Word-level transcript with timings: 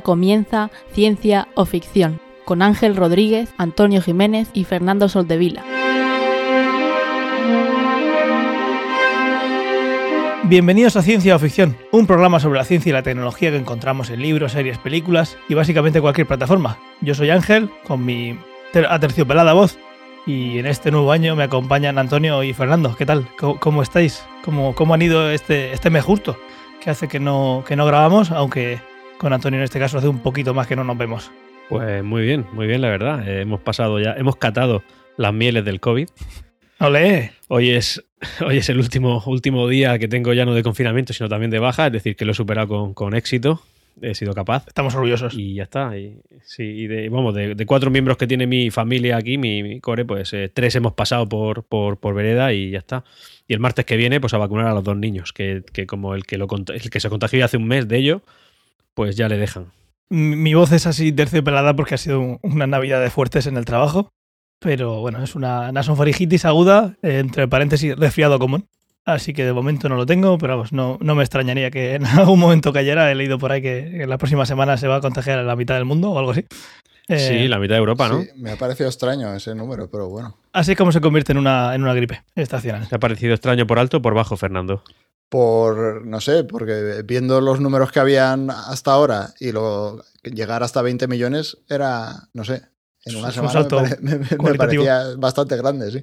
Comienza 0.00 0.70
Ciencia 0.92 1.48
o 1.56 1.64
Ficción 1.64 2.20
con 2.50 2.62
Ángel 2.62 2.96
Rodríguez, 2.96 3.54
Antonio 3.58 4.02
Jiménez 4.02 4.50
y 4.52 4.64
Fernando 4.64 5.08
Soldevila. 5.08 5.62
Bienvenidos 10.42 10.96
a 10.96 11.02
Ciencia 11.02 11.36
o 11.36 11.38
Ficción, 11.38 11.76
un 11.92 12.08
programa 12.08 12.40
sobre 12.40 12.58
la 12.58 12.64
ciencia 12.64 12.90
y 12.90 12.92
la 12.92 13.04
tecnología 13.04 13.52
que 13.52 13.56
encontramos 13.56 14.10
en 14.10 14.20
libros, 14.20 14.50
series, 14.50 14.78
películas 14.78 15.38
y 15.48 15.54
básicamente 15.54 16.00
cualquier 16.00 16.26
plataforma. 16.26 16.76
Yo 17.00 17.14
soy 17.14 17.30
Ángel, 17.30 17.70
con 17.86 18.04
mi 18.04 18.36
aterciopelada 18.74 19.52
voz, 19.52 19.78
y 20.26 20.58
en 20.58 20.66
este 20.66 20.90
nuevo 20.90 21.12
año 21.12 21.36
me 21.36 21.44
acompañan 21.44 21.98
Antonio 21.98 22.42
y 22.42 22.52
Fernando. 22.52 22.96
¿Qué 22.96 23.06
tal? 23.06 23.28
¿Cómo, 23.38 23.80
estáis? 23.80 24.24
¿Cómo, 24.44 24.74
¿Cómo, 24.74 24.94
han 24.94 25.02
ido 25.02 25.30
este, 25.30 25.72
este 25.72 25.88
mes 25.88 26.02
justo? 26.02 26.36
Que 26.80 26.90
hace 26.90 27.06
que 27.06 27.20
no, 27.20 27.62
que 27.64 27.76
no 27.76 27.86
grabamos, 27.86 28.32
aunque 28.32 28.80
con 29.20 29.34
Antonio 29.34 29.58
en 29.58 29.64
este 29.64 29.78
caso 29.78 29.98
hace 29.98 30.08
un 30.08 30.20
poquito 30.20 30.54
más 30.54 30.66
que 30.66 30.74
no 30.74 30.82
nos 30.82 30.96
vemos. 30.96 31.30
Pues 31.68 32.02
muy 32.02 32.22
bien, 32.22 32.46
muy 32.54 32.66
bien, 32.66 32.80
la 32.80 32.88
verdad. 32.88 33.28
Eh, 33.28 33.42
hemos 33.42 33.60
pasado 33.60 34.00
ya, 34.00 34.14
hemos 34.14 34.36
catado 34.36 34.82
las 35.18 35.34
mieles 35.34 35.62
del 35.62 35.78
COVID. 35.78 36.08
¡Olé! 36.78 37.32
Hoy 37.48 37.68
es, 37.68 38.02
hoy 38.46 38.56
es 38.56 38.70
el 38.70 38.78
último, 38.78 39.22
último 39.26 39.68
día 39.68 39.98
que 39.98 40.08
tengo 40.08 40.32
ya 40.32 40.46
no 40.46 40.54
de 40.54 40.62
confinamiento, 40.62 41.12
sino 41.12 41.28
también 41.28 41.50
de 41.50 41.58
baja, 41.58 41.88
es 41.88 41.92
decir, 41.92 42.16
que 42.16 42.24
lo 42.24 42.32
he 42.32 42.34
superado 42.34 42.68
con, 42.68 42.94
con 42.94 43.14
éxito 43.14 43.62
he 44.00 44.14
sido 44.14 44.32
capaz. 44.32 44.64
Estamos 44.66 44.94
orgullosos. 44.94 45.34
Y 45.34 45.54
ya 45.54 45.64
está. 45.64 45.98
Y, 45.98 46.18
sí, 46.42 46.86
de, 46.86 47.10
vamos, 47.10 47.34
de, 47.34 47.66
cuatro 47.66 47.90
miembros 47.90 48.16
que 48.16 48.26
tiene 48.26 48.46
mi 48.46 48.70
familia 48.70 49.18
aquí, 49.18 49.36
mi, 49.36 49.80
core, 49.80 50.06
pues 50.06 50.32
eh, 50.32 50.50
tres 50.52 50.74
hemos 50.76 50.94
pasado 50.94 51.28
por, 51.28 51.64
por, 51.64 51.98
por, 51.98 52.14
vereda 52.14 52.54
y 52.54 52.70
ya 52.70 52.78
está. 52.78 53.04
Y 53.46 53.52
el 53.52 53.60
martes 53.60 53.84
que 53.84 53.98
viene, 53.98 54.18
pues 54.18 54.32
a 54.32 54.38
vacunar 54.38 54.66
a 54.68 54.72
los 54.72 54.84
dos 54.84 54.96
niños, 54.96 55.34
que, 55.34 55.62
que 55.74 55.86
como 55.86 56.14
el 56.14 56.24
que, 56.24 56.38
lo, 56.38 56.48
el 56.68 56.90
que 56.90 57.00
se 57.00 57.10
contagió 57.10 57.44
hace 57.44 57.58
un 57.58 57.66
mes 57.66 57.86
de 57.86 57.98
ello, 57.98 58.22
pues 59.00 59.16
ya 59.16 59.30
le 59.30 59.38
dejan. 59.38 59.72
Mi 60.10 60.52
voz 60.52 60.72
es 60.72 60.86
así 60.86 61.10
terciopelada 61.10 61.74
porque 61.74 61.94
ha 61.94 61.96
sido 61.96 62.38
una 62.42 62.66
Navidad 62.66 63.00
de 63.00 63.08
fuertes 63.08 63.46
en 63.46 63.56
el 63.56 63.64
trabajo. 63.64 64.12
Pero 64.58 65.00
bueno, 65.00 65.24
es 65.24 65.34
una 65.34 65.72
nasofaringitis 65.72 66.44
aguda, 66.44 66.98
entre 67.00 67.48
paréntesis, 67.48 67.96
resfriado 67.96 68.38
común. 68.38 68.68
Así 69.06 69.32
que 69.32 69.46
de 69.46 69.54
momento 69.54 69.88
no 69.88 69.96
lo 69.96 70.04
tengo, 70.04 70.36
pero 70.36 70.58
vamos, 70.58 70.74
no, 70.74 70.98
no 71.00 71.14
me 71.14 71.22
extrañaría 71.22 71.70
que 71.70 71.94
en 71.94 72.04
algún 72.18 72.38
momento 72.38 72.74
cayera. 72.74 73.10
He 73.10 73.14
leído 73.14 73.38
por 73.38 73.52
ahí 73.52 73.62
que 73.62 74.02
en 74.02 74.10
la 74.10 74.18
próxima 74.18 74.44
semana 74.44 74.76
se 74.76 74.86
va 74.86 74.96
a 74.96 75.00
contagiar 75.00 75.38
a 75.38 75.44
la 75.44 75.56
mitad 75.56 75.76
del 75.76 75.86
mundo 75.86 76.10
o 76.10 76.18
algo 76.18 76.32
así. 76.32 76.44
sí, 77.08 77.14
eh, 77.14 77.48
la 77.48 77.58
mitad 77.58 77.76
de 77.76 77.78
Europa, 77.78 78.06
¿no? 78.10 78.20
Sí, 78.20 78.28
me 78.36 78.50
ha 78.50 78.56
parecido 78.56 78.90
extraño 78.90 79.34
ese 79.34 79.54
número, 79.54 79.88
pero 79.90 80.10
bueno. 80.10 80.36
Así 80.52 80.72
es 80.72 80.76
como 80.76 80.92
se 80.92 81.00
convierte 81.00 81.32
en 81.32 81.38
una, 81.38 81.74
en 81.74 81.82
una 81.84 81.94
gripe 81.94 82.22
estacional. 82.34 82.86
¿Te 82.86 82.96
ha 82.96 83.00
parecido 83.00 83.32
extraño 83.32 83.66
por 83.66 83.78
alto 83.78 83.96
o 83.96 84.02
por 84.02 84.12
bajo, 84.12 84.36
Fernando? 84.36 84.84
Por, 85.30 86.04
no 86.04 86.20
sé, 86.20 86.44
porque 86.44 87.02
viendo 87.04 87.40
los 87.40 87.60
números 87.60 87.92
que 87.92 88.00
habían 88.00 88.50
hasta 88.50 88.92
ahora 88.92 89.32
y 89.38 89.52
lo, 89.52 90.04
llegar 90.24 90.62
hasta 90.62 90.82
20 90.82 91.06
millones 91.06 91.56
era, 91.68 92.28
no 92.34 92.44
sé, 92.44 92.62
en 93.04 93.16
una 93.16 93.30
semana 93.30 93.66
me, 94.00 94.18
me 94.42 94.54
parecía 94.54 95.14
bastante 95.16 95.56
grande, 95.56 95.90
sí. 95.90 96.02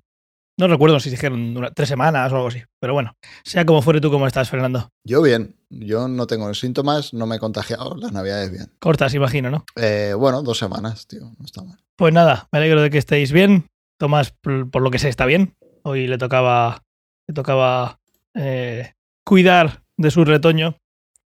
No 0.60 0.68
recuerdo 0.68 1.00
si 1.00 1.12
dijeron 1.12 1.70
tres 1.76 1.88
semanas 1.88 2.32
o 2.32 2.36
algo 2.36 2.48
así. 2.48 2.64
Pero 2.80 2.94
bueno, 2.94 3.16
sea 3.44 3.64
como 3.64 3.84
fuere, 3.84 4.02
¿tú 4.02 4.10
cómo 4.10 4.26
estás, 4.26 4.50
Fernando? 4.50 4.90
Yo 5.06 5.22
bien. 5.22 5.56
Yo 5.70 6.08
no 6.08 6.26
tengo 6.26 6.52
síntomas, 6.56 7.14
no 7.14 7.28
me 7.28 7.36
he 7.36 7.40
contagiado. 7.40 7.96
Las 7.96 8.12
navidades 8.12 8.50
bien. 8.52 8.72
Cortas, 8.80 9.14
imagino, 9.14 9.52
¿no? 9.52 9.66
Eh, 9.76 10.16
bueno, 10.18 10.42
dos 10.42 10.58
semanas, 10.58 11.06
tío. 11.06 11.22
No 11.38 11.46
está 11.46 11.62
mal. 11.62 11.78
Pues 11.96 12.12
nada, 12.12 12.48
me 12.52 12.58
alegro 12.58 12.82
de 12.82 12.90
que 12.90 12.98
estéis 12.98 13.32
bien. 13.32 13.68
Tomás, 14.00 14.32
por 14.32 14.82
lo 14.82 14.90
que 14.90 14.98
sé, 14.98 15.10
está 15.10 15.28
bien. 15.28 15.56
Hoy 15.84 16.08
le 16.08 16.18
tocaba, 16.18 16.84
le 17.28 17.36
tocaba 17.36 18.00
eh, 18.34 18.94
cuidar 19.28 19.84
de 19.98 20.10
su 20.10 20.24
retoño 20.24 20.78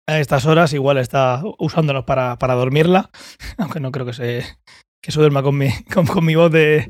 a 0.07 0.19
estas 0.19 0.45
horas. 0.45 0.73
Igual 0.73 0.97
está 0.99 1.41
usándonos 1.57 2.05
para, 2.05 2.37
para 2.37 2.53
dormirla. 2.53 3.09
Aunque 3.57 3.79
no 3.79 3.91
creo 3.91 4.05
que 4.05 4.13
se, 4.13 4.45
que 5.01 5.11
se 5.11 5.19
duerma 5.19 5.41
con 5.41 5.57
mi, 5.57 5.69
con 5.93 6.25
mi 6.25 6.35
voz 6.35 6.51
de, 6.51 6.89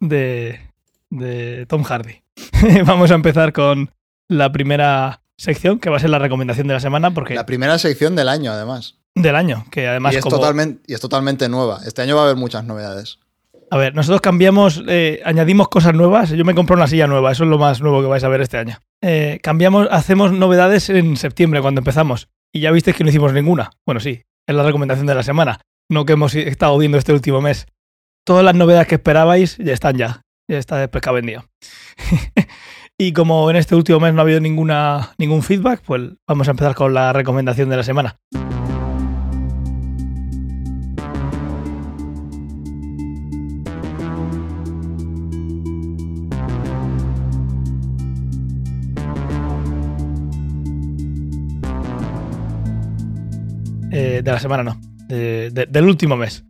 de 0.00 0.68
de 1.10 1.66
Tom 1.66 1.82
Hardy. 1.82 2.22
Vamos 2.86 3.10
a 3.10 3.14
empezar 3.14 3.52
con 3.52 3.92
la 4.28 4.52
primera 4.52 5.22
sección, 5.36 5.78
que 5.78 5.90
va 5.90 5.96
a 5.96 6.00
ser 6.00 6.10
la 6.10 6.18
recomendación 6.18 6.68
de 6.68 6.74
la 6.74 6.80
semana. 6.80 7.12
Porque 7.12 7.34
la 7.34 7.46
primera 7.46 7.78
sección 7.78 8.16
del 8.16 8.28
año, 8.28 8.52
además. 8.52 8.96
Del 9.14 9.36
año, 9.36 9.66
que 9.70 9.88
además. 9.88 10.14
Y 10.14 10.18
es, 10.18 10.24
totalmente, 10.24 10.82
y 10.86 10.94
es 10.94 11.00
totalmente 11.00 11.48
nueva. 11.48 11.80
Este 11.86 12.02
año 12.02 12.16
va 12.16 12.22
a 12.22 12.24
haber 12.24 12.36
muchas 12.36 12.64
novedades. 12.64 13.18
A 13.70 13.76
ver, 13.76 13.94
nosotros 13.94 14.20
cambiamos, 14.20 14.82
eh, 14.88 15.20
añadimos 15.24 15.68
cosas 15.68 15.94
nuevas. 15.94 16.30
Yo 16.30 16.44
me 16.44 16.54
compré 16.54 16.76
una 16.76 16.86
silla 16.86 17.06
nueva, 17.06 17.32
eso 17.32 17.44
es 17.44 17.50
lo 17.50 17.58
más 17.58 17.80
nuevo 17.80 18.00
que 18.00 18.06
vais 18.06 18.24
a 18.24 18.28
ver 18.28 18.40
este 18.40 18.58
año. 18.58 18.78
Eh, 19.02 19.40
cambiamos, 19.42 19.88
hacemos 19.90 20.32
novedades 20.32 20.88
en 20.90 21.16
septiembre 21.16 21.60
cuando 21.60 21.80
empezamos. 21.80 22.28
Y 22.52 22.60
ya 22.60 22.70
visteis 22.70 22.96
que 22.96 23.04
no 23.04 23.10
hicimos 23.10 23.32
ninguna. 23.32 23.70
Bueno, 23.86 24.00
sí, 24.00 24.22
es 24.46 24.54
la 24.54 24.62
recomendación 24.62 25.06
de 25.06 25.14
la 25.14 25.22
semana, 25.22 25.60
no 25.90 26.06
que 26.06 26.14
hemos 26.14 26.34
estado 26.34 26.78
viendo 26.78 26.96
este 26.96 27.12
último 27.12 27.40
mes. 27.42 27.66
Todas 28.24 28.44
las 28.44 28.54
novedades 28.54 28.88
que 28.88 28.94
esperabais 28.94 29.58
ya 29.58 29.72
están 29.72 29.96
ya 29.96 30.22
ya 30.48 30.58
está 30.58 30.78
de 30.78 30.88
pescado 30.88 31.16
vendido. 31.16 31.44
y 32.98 33.12
como 33.12 33.50
en 33.50 33.56
este 33.56 33.74
último 33.74 34.00
mes 34.00 34.14
no 34.14 34.20
ha 34.20 34.22
habido 34.22 34.40
ninguna, 34.40 35.14
ningún 35.18 35.42
feedback, 35.42 35.82
pues 35.84 36.02
vamos 36.26 36.48
a 36.48 36.52
empezar 36.52 36.74
con 36.74 36.94
la 36.94 37.12
recomendación 37.12 37.68
de 37.68 37.76
la 37.76 37.82
semana. 37.82 38.18
De 54.22 54.32
la 54.32 54.40
semana 54.40 54.62
no, 54.62 54.80
del 55.08 55.84
último 55.84 56.16
mes. 56.16 56.44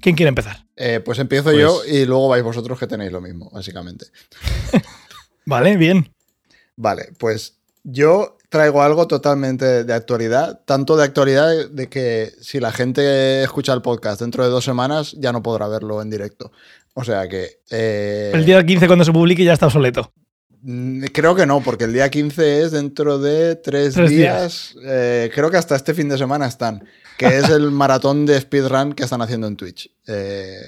¿Quién 0.00 0.14
quiere 0.14 0.28
empezar? 0.28 0.64
Eh, 0.76 1.00
pues 1.04 1.18
empiezo 1.18 1.52
yo 1.52 1.78
pues- 1.78 1.92
y 1.92 2.06
luego 2.06 2.28
vais 2.28 2.44
vosotros 2.44 2.78
que 2.78 2.86
tenéis 2.86 3.12
lo 3.12 3.20
mismo, 3.20 3.50
básicamente. 3.50 4.06
vale, 5.44 5.76
bien. 5.76 6.12
Vale, 6.76 7.08
pues 7.18 7.58
yo 7.82 8.36
traigo 8.48 8.82
algo 8.82 9.06
totalmente 9.08 9.84
de 9.84 9.92
actualidad, 9.92 10.60
tanto 10.64 10.96
de 10.96 11.04
actualidad 11.04 11.68
de 11.68 11.88
que 11.88 12.32
si 12.40 12.60
la 12.60 12.72
gente 12.72 13.42
escucha 13.42 13.72
el 13.72 13.82
podcast 13.82 14.20
dentro 14.20 14.44
de 14.44 14.50
dos 14.50 14.64
semanas 14.64 15.14
ya 15.18 15.32
no 15.32 15.42
podrá 15.42 15.68
verlo 15.68 16.00
en 16.00 16.10
directo. 16.10 16.52
O 16.94 17.04
sea 17.04 17.28
que... 17.28 17.60
Eh, 17.70 18.30
el 18.34 18.44
día 18.44 18.64
15 18.64 18.86
cuando 18.86 19.04
se 19.04 19.12
publique 19.12 19.44
ya 19.44 19.52
está 19.52 19.66
obsoleto. 19.66 20.12
Mm, 20.62 21.04
creo 21.12 21.34
que 21.34 21.46
no, 21.46 21.60
porque 21.60 21.84
el 21.84 21.92
día 21.92 22.08
15 22.08 22.62
es 22.62 22.72
dentro 22.72 23.18
de 23.18 23.56
tres, 23.56 23.94
días. 24.08 24.74
Eh, 24.84 25.30
creo 25.34 25.50
que 25.50 25.56
hasta 25.56 25.76
este 25.76 25.94
fin 25.94 26.08
de 26.08 26.18
semana 26.18 26.46
están 26.46 26.84
que 27.18 27.38
es 27.38 27.48
el 27.50 27.70
maratón 27.72 28.24
de 28.24 28.40
speedrun 28.40 28.94
que 28.94 29.02
están 29.02 29.20
haciendo 29.20 29.48
en 29.48 29.56
Twitch. 29.56 29.90
Eh, 30.06 30.62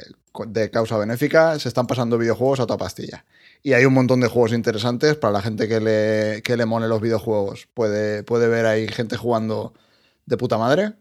de 0.47 0.71
causa 0.71 0.99
benéfica, 0.99 1.59
se 1.59 1.69
están 1.69 1.87
pasando 1.87 2.19
videojuegos 2.19 2.61
a 2.61 2.67
toda 2.67 2.79
pastilla. 2.79 3.25
Y 3.63 3.73
hay 3.73 3.85
un 3.85 3.95
montón 3.95 4.21
de 4.21 4.29
juegos 4.29 4.53
interesantes 4.53 5.17
para 5.17 5.33
la 5.33 5.43
gente 5.43 5.69
que 5.69 5.81
le, 5.81 6.43
que 6.43 6.57
le 6.57 6.67
mole 6.67 6.89
los 6.89 7.01
videojuegos. 7.01 7.69
Puede, 7.73 8.23
puede 8.25 8.49
ver 8.49 8.67
ahí 8.67 8.89
gente 8.89 9.17
jugando 9.17 9.75
de 10.27 10.37
puta 10.37 10.59
madre. 10.59 10.95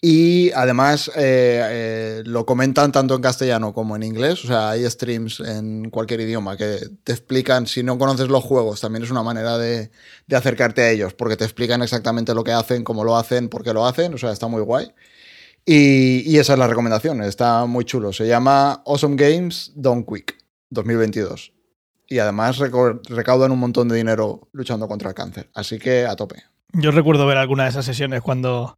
Y 0.00 0.52
además 0.52 1.10
eh, 1.16 1.62
eh, 1.64 2.22
lo 2.26 2.44
comentan 2.44 2.92
tanto 2.92 3.14
en 3.14 3.22
castellano 3.22 3.72
como 3.72 3.96
en 3.96 4.02
inglés. 4.02 4.44
O 4.44 4.46
sea, 4.46 4.70
hay 4.70 4.88
streams 4.88 5.40
en 5.40 5.90
cualquier 5.90 6.20
idioma 6.20 6.56
que 6.56 6.80
te 7.02 7.12
explican, 7.12 7.66
si 7.66 7.82
no 7.82 7.98
conoces 7.98 8.28
los 8.28 8.44
juegos, 8.44 8.80
también 8.80 9.04
es 9.04 9.10
una 9.10 9.22
manera 9.22 9.56
de, 9.56 9.90
acercarte 10.30 10.82
a 10.82 10.90
ellos, 10.90 11.14
porque 11.14 11.36
te 11.36 11.44
explican 11.44 11.82
exactamente 11.82 12.34
lo 12.34 12.44
que 12.44 12.52
hacen, 12.52 12.84
cómo 12.84 13.04
lo 13.04 13.16
hacen, 13.16 13.48
por 13.48 13.64
qué 13.64 13.72
lo 13.72 13.86
hacen. 13.86 14.12
O 14.14 14.18
sea, 14.18 14.32
está 14.32 14.48
muy 14.48 14.62
guay. 14.62 14.92
Y, 15.64 16.36
esa 16.38 16.52
es 16.52 16.58
la 16.58 16.68
recomendación, 16.68 17.22
está 17.22 17.64
muy 17.64 17.84
chulo. 17.84 18.12
Se 18.12 18.28
llama 18.28 18.82
Awesome 18.86 19.16
Games 19.16 19.72
Don't 19.74 20.06
Quick 20.06 20.36
2022. 20.70 21.52
Y 22.08 22.18
además 22.18 22.58
recaudan 22.58 23.50
un 23.50 23.58
montón 23.58 23.88
de 23.88 23.96
dinero 23.96 24.48
luchando 24.52 24.86
contra 24.86 25.08
el 25.08 25.14
cáncer. 25.14 25.50
Así 25.54 25.78
que 25.78 26.06
a 26.06 26.14
tope. 26.14 26.44
Yo 26.72 26.92
recuerdo 26.92 27.26
ver 27.26 27.38
alguna 27.38 27.64
de 27.64 27.70
esas 27.70 27.84
sesiones 27.84 28.22
cuando 28.22 28.76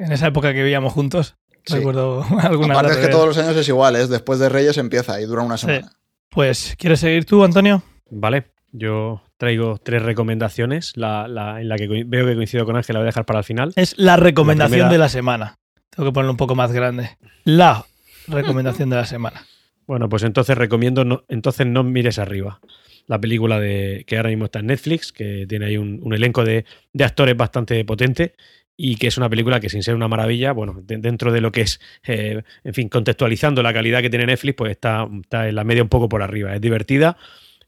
en 0.00 0.12
esa 0.12 0.26
época 0.28 0.52
que 0.52 0.62
vivíamos 0.62 0.92
juntos. 0.92 1.36
Recuerdo 1.66 2.24
alguna 2.40 2.74
Aparte 2.74 2.98
es 2.98 3.06
que 3.06 3.12
todos 3.12 3.26
los 3.26 3.38
años 3.38 3.56
es 3.56 3.68
igual, 3.68 3.96
es 3.96 4.08
después 4.08 4.38
de 4.38 4.48
Reyes 4.48 4.78
empieza 4.78 5.20
y 5.20 5.26
dura 5.26 5.42
una 5.42 5.58
semana. 5.58 5.92
Pues, 6.30 6.74
¿quieres 6.78 7.00
seguir 7.00 7.24
tú, 7.24 7.44
Antonio? 7.44 7.82
Vale, 8.08 8.52
yo 8.72 9.22
traigo 9.36 9.78
tres 9.82 10.02
recomendaciones. 10.02 10.96
La, 10.96 11.26
en 11.60 11.68
la 11.68 11.76
que 11.76 11.88
veo 11.88 12.26
que 12.26 12.34
coincido 12.34 12.64
con 12.64 12.76
Ángel, 12.76 12.94
la 12.94 13.00
voy 13.00 13.06
a 13.06 13.06
dejar 13.06 13.26
para 13.26 13.40
el 13.40 13.44
final. 13.44 13.72
Es 13.76 13.98
la 13.98 14.16
recomendación 14.16 14.90
de 14.90 14.98
la 14.98 15.08
semana. 15.08 15.58
Tengo 15.90 16.08
que 16.08 16.14
ponerlo 16.14 16.32
un 16.32 16.36
poco 16.36 16.54
más 16.54 16.72
grande. 16.72 17.10
La 17.44 17.84
recomendación 18.28 18.90
de 18.90 18.96
la 18.96 19.06
semana. 19.06 19.44
Bueno, 19.86 20.08
pues 20.08 20.22
entonces 20.22 20.56
recomiendo, 20.56 21.04
no, 21.04 21.24
entonces 21.28 21.66
no 21.66 21.82
mires 21.82 22.20
arriba. 22.20 22.60
La 23.06 23.20
película 23.20 23.58
de, 23.58 24.04
que 24.06 24.16
ahora 24.16 24.28
mismo 24.28 24.44
está 24.44 24.60
en 24.60 24.66
Netflix, 24.66 25.10
que 25.12 25.46
tiene 25.48 25.66
ahí 25.66 25.76
un, 25.76 26.14
elenco 26.14 26.44
de, 26.44 26.64
de, 26.92 27.04
actores 27.04 27.36
bastante 27.36 27.84
potente 27.84 28.34
y 28.82 28.96
que 28.96 29.08
es 29.08 29.18
una 29.18 29.28
película 29.28 29.60
que 29.60 29.68
sin 29.68 29.82
ser 29.82 29.94
una 29.94 30.08
maravilla, 30.08 30.52
bueno, 30.52 30.80
dentro 30.82 31.32
de 31.32 31.40
lo 31.42 31.52
que 31.52 31.60
es, 31.62 31.80
eh, 32.06 32.42
en 32.64 32.72
fin, 32.74 32.88
contextualizando 32.88 33.62
la 33.62 33.74
calidad 33.74 34.00
que 34.00 34.08
tiene 34.08 34.24
Netflix, 34.24 34.54
pues 34.56 34.70
está, 34.70 35.06
está 35.22 35.48
en 35.48 35.54
la 35.54 35.64
media 35.64 35.82
un 35.82 35.88
poco 35.90 36.08
por 36.08 36.22
arriba. 36.22 36.54
Es 36.54 36.60
divertida, 36.62 37.18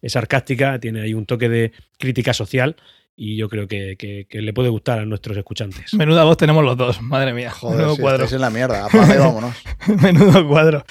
es 0.00 0.12
sarcástica, 0.12 0.78
tiene 0.80 1.02
ahí 1.02 1.12
un 1.12 1.26
toque 1.26 1.48
de 1.50 1.72
crítica 1.98 2.32
social 2.32 2.76
y 3.14 3.36
yo 3.36 3.50
creo 3.50 3.68
que, 3.68 3.96
que- 3.98 4.26
que 4.26 4.40
le 4.40 4.54
puede 4.54 4.70
gustar 4.70 5.00
a 5.00 5.04
nuestros 5.04 5.36
escuchantes. 5.36 5.92
Menuda 5.92 6.24
voz 6.24 6.38
tenemos 6.38 6.64
los 6.64 6.78
dos, 6.78 7.02
madre 7.02 7.34
mía. 7.34 7.50
Joder, 7.50 7.76
Menudo 7.76 7.96
si 7.96 8.00
cuadro. 8.00 8.24
estáis 8.24 8.32
en 8.36 8.40
la 8.40 8.50
mierda. 8.50 8.86
Apaga 8.86 9.14
y 9.14 9.18
vámonos. 9.18 9.54
Menudo 10.02 10.48
cuadro. 10.48 10.84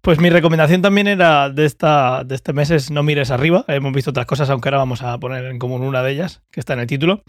Pues 0.00 0.20
mi 0.20 0.30
recomendación 0.30 0.82
también 0.82 1.06
era 1.06 1.50
de, 1.50 1.64
esta, 1.64 2.24
de 2.24 2.34
este 2.34 2.52
mes 2.52 2.70
es 2.70 2.90
No 2.90 3.02
mires 3.02 3.30
arriba. 3.30 3.64
Hemos 3.68 3.92
visto 3.92 4.10
otras 4.10 4.26
cosas, 4.26 4.50
aunque 4.50 4.68
ahora 4.68 4.78
vamos 4.78 5.02
a 5.02 5.18
poner 5.18 5.44
en 5.44 5.58
común 5.58 5.82
una 5.82 6.02
de 6.02 6.12
ellas, 6.12 6.42
que 6.50 6.60
está 6.60 6.74
en 6.74 6.80
el 6.80 6.86
título. 6.86 7.22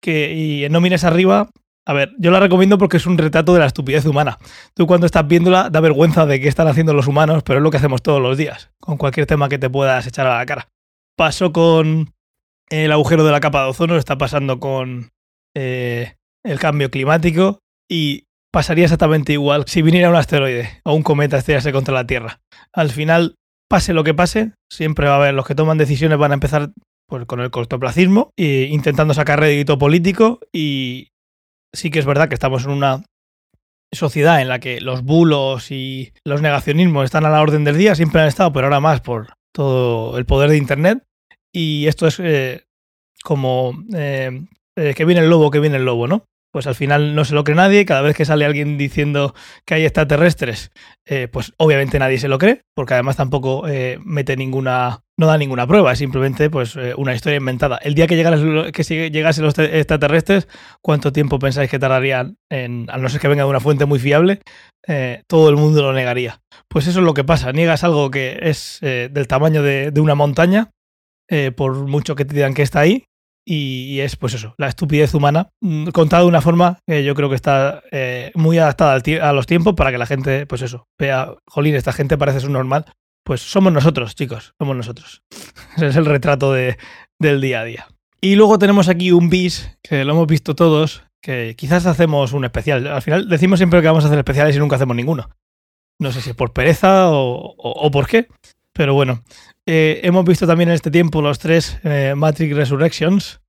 Que, 0.00 0.32
y 0.32 0.68
No 0.68 0.80
mires 0.80 1.04
arriba, 1.04 1.48
a 1.84 1.92
ver, 1.94 2.12
yo 2.18 2.30
la 2.30 2.38
recomiendo 2.38 2.78
porque 2.78 2.96
es 2.96 3.06
un 3.06 3.18
retrato 3.18 3.54
de 3.54 3.60
la 3.60 3.66
estupidez 3.66 4.06
humana. 4.06 4.38
Tú 4.74 4.86
cuando 4.86 5.06
estás 5.06 5.26
viéndola 5.26 5.68
da 5.68 5.80
vergüenza 5.80 6.26
de 6.26 6.40
qué 6.40 6.48
están 6.48 6.68
haciendo 6.68 6.94
los 6.94 7.08
humanos, 7.08 7.42
pero 7.42 7.58
es 7.58 7.62
lo 7.62 7.70
que 7.70 7.78
hacemos 7.78 8.02
todos 8.02 8.22
los 8.22 8.38
días, 8.38 8.70
con 8.78 8.96
cualquier 8.96 9.26
tema 9.26 9.48
que 9.48 9.58
te 9.58 9.68
puedas 9.68 10.06
echar 10.06 10.26
a 10.26 10.38
la 10.38 10.46
cara. 10.46 10.68
Pasó 11.16 11.52
con 11.52 12.12
el 12.70 12.92
agujero 12.92 13.24
de 13.24 13.32
la 13.32 13.40
capa 13.40 13.64
de 13.64 13.70
ozono, 13.70 13.96
está 13.96 14.16
pasando 14.16 14.60
con 14.60 15.10
eh, 15.56 16.14
el 16.44 16.58
cambio 16.60 16.90
climático 16.90 17.58
y 17.90 18.26
pasaría 18.52 18.84
exactamente 18.84 19.32
igual 19.32 19.64
si 19.66 19.82
viniera 19.82 20.10
un 20.10 20.16
asteroide 20.16 20.80
o 20.84 20.94
un 20.94 21.02
cometa 21.02 21.36
a 21.36 21.38
estrellarse 21.38 21.72
contra 21.72 21.94
la 21.94 22.06
Tierra. 22.06 22.40
Al 22.72 22.90
final, 22.90 23.36
pase 23.68 23.94
lo 23.94 24.04
que 24.04 24.14
pase, 24.14 24.52
siempre 24.70 25.08
va 25.08 25.14
a 25.14 25.16
haber 25.16 25.34
los 25.34 25.46
que 25.46 25.54
toman 25.54 25.78
decisiones 25.78 26.18
van 26.18 26.32
a 26.32 26.34
empezar 26.34 26.70
pues, 27.08 27.24
con 27.26 27.40
el 27.40 27.50
cortoplacismo 27.50 28.30
e 28.36 28.68
intentando 28.70 29.14
sacar 29.14 29.40
rédito 29.40 29.78
político 29.78 30.40
y 30.52 31.08
sí 31.74 31.90
que 31.90 31.98
es 31.98 32.06
verdad 32.06 32.28
que 32.28 32.34
estamos 32.34 32.64
en 32.64 32.70
una 32.70 33.02
sociedad 33.92 34.40
en 34.40 34.48
la 34.48 34.58
que 34.58 34.80
los 34.80 35.02
bulos 35.02 35.70
y 35.70 36.12
los 36.24 36.42
negacionismos 36.42 37.04
están 37.04 37.24
a 37.24 37.30
la 37.30 37.42
orden 37.42 37.64
del 37.64 37.76
día, 37.76 37.94
siempre 37.94 38.20
han 38.20 38.28
estado, 38.28 38.52
pero 38.52 38.66
ahora 38.66 38.80
más 38.80 39.00
por 39.00 39.34
todo 39.54 40.18
el 40.18 40.26
poder 40.26 40.50
de 40.50 40.56
Internet. 40.56 41.04
Y 41.54 41.86
esto 41.86 42.06
es 42.06 42.18
eh, 42.20 42.64
como 43.22 43.84
eh, 43.94 44.44
que 44.74 45.04
viene 45.04 45.20
el 45.20 45.28
lobo, 45.28 45.50
que 45.50 45.60
viene 45.60 45.76
el 45.76 45.84
lobo, 45.84 46.08
¿no? 46.08 46.24
Pues 46.52 46.66
al 46.66 46.74
final 46.74 47.14
no 47.14 47.24
se 47.24 47.34
lo 47.34 47.44
cree 47.44 47.56
nadie. 47.56 47.86
Cada 47.86 48.02
vez 48.02 48.14
que 48.14 48.26
sale 48.26 48.44
alguien 48.44 48.76
diciendo 48.76 49.34
que 49.64 49.74
hay 49.74 49.84
extraterrestres, 49.84 50.70
eh, 51.06 51.26
pues 51.32 51.54
obviamente 51.56 51.98
nadie 51.98 52.18
se 52.18 52.28
lo 52.28 52.36
cree, 52.38 52.60
porque 52.74 52.92
además 52.92 53.16
tampoco 53.16 53.66
eh, 53.66 53.98
mete 54.04 54.36
ninguna, 54.36 55.00
no 55.18 55.26
da 55.26 55.38
ninguna 55.38 55.66
prueba, 55.66 55.92
es 55.92 55.98
simplemente 55.98 56.50
pues 56.50 56.76
eh, 56.76 56.92
una 56.96 57.14
historia 57.14 57.38
inventada. 57.38 57.78
El 57.78 57.94
día 57.94 58.06
que 58.06 58.16
llegaran, 58.16 58.70
que 58.70 58.82
llegasen 59.10 59.44
los 59.44 59.54
te- 59.54 59.78
extraterrestres, 59.78 60.46
¿cuánto 60.82 61.10
tiempo 61.10 61.38
pensáis 61.38 61.70
que 61.70 61.78
tardarían 61.78 62.36
en, 62.50 62.86
a 62.90 62.98
no 62.98 63.08
ser 63.08 63.20
que 63.20 63.28
venga 63.28 63.44
de 63.44 63.50
una 63.50 63.60
fuente 63.60 63.86
muy 63.86 63.98
fiable, 63.98 64.40
todo 65.26 65.48
el 65.48 65.56
mundo 65.56 65.80
lo 65.80 65.94
negaría? 65.94 66.40
Pues 66.68 66.86
eso 66.86 66.98
es 67.00 67.04
lo 67.06 67.14
que 67.14 67.24
pasa. 67.24 67.52
Niegas 67.52 67.82
algo 67.82 68.10
que 68.10 68.38
es 68.42 68.78
del 68.82 69.26
tamaño 69.26 69.62
de, 69.62 69.90
de 69.90 70.00
una 70.02 70.14
montaña, 70.14 70.70
por 71.56 71.86
mucho 71.86 72.14
que 72.14 72.24
te 72.26 72.34
digan 72.34 72.52
que 72.52 72.62
está 72.62 72.80
ahí, 72.80 73.04
y, 73.44 74.00
es 74.00 74.16
pues 74.16 74.34
eso, 74.34 74.54
la 74.58 74.68
estupidez 74.68 75.14
humana, 75.14 75.50
mm, 75.60 75.88
contada 75.88 76.22
de 76.22 76.28
una 76.28 76.40
forma 76.40 76.78
que 76.86 77.02
yo 77.04 77.14
creo 77.14 77.28
que 77.28 77.34
está 77.34 77.82
eh, 77.90 78.30
muy 78.34 78.58
adaptada 78.58 78.92
al 78.94 79.20
a 79.22 79.32
los 79.32 79.46
tiempos 79.46 79.74
para 79.74 79.90
que 79.90 79.98
la 79.98 80.06
gente, 80.06 80.46
pues 80.46 80.62
eso, 80.62 80.86
vea, 80.98 81.34
jolín, 81.48 81.74
esta 81.74 81.92
gente 81.92 82.16
parece 82.18 82.40
su 82.40 82.50
normal. 82.50 82.84
Pues 83.24 83.40
somos 83.40 83.72
nosotros, 83.72 84.14
chicos, 84.16 84.54
somos 84.58 84.76
nosotros. 84.76 85.22
Ese 85.76 85.88
es 85.88 85.96
el 85.96 86.06
retrato 86.06 86.52
de- 86.52 86.76
del 87.20 87.40
día 87.40 87.60
a 87.60 87.64
día. 87.64 87.86
Y 88.20 88.36
luego 88.36 88.58
tenemos 88.58 88.88
aquí 88.88 89.12
un 89.12 89.28
bis, 89.30 89.76
que 89.82 90.04
lo 90.04 90.12
hemos 90.12 90.26
visto 90.26 90.54
todos, 90.54 91.04
que 91.20 91.54
quizás 91.56 91.86
hacemos 91.86 92.32
un 92.32 92.44
especial. 92.44 92.86
Al 92.86 93.02
final 93.02 93.28
decimos 93.28 93.58
siempre 93.58 93.80
que 93.80 93.86
vamos 93.88 94.04
a 94.04 94.06
hacer 94.08 94.18
especiales 94.18 94.54
y 94.56 94.58
nunca 94.58 94.76
hacemos 94.76 94.96
ninguno. 94.96 95.28
No 96.00 96.10
sé 96.10 96.20
si 96.20 96.30
es 96.30 96.36
por 96.36 96.52
pereza 96.52 97.10
o- 97.10 97.54
o 97.56 97.90
por 97.92 98.06
qué, 98.08 98.26
pero 98.72 98.94
bueno. 98.94 99.22
Eh, 99.66 100.00
hemos 100.04 100.24
visto 100.24 100.46
también 100.46 100.68
en 100.70 100.74
este 100.74 100.90
tiempo 100.90 101.22
los 101.22 101.38
tres 101.38 101.78
eh, 101.84 102.14
Matrix 102.16 102.56
Resurrections 102.56 103.40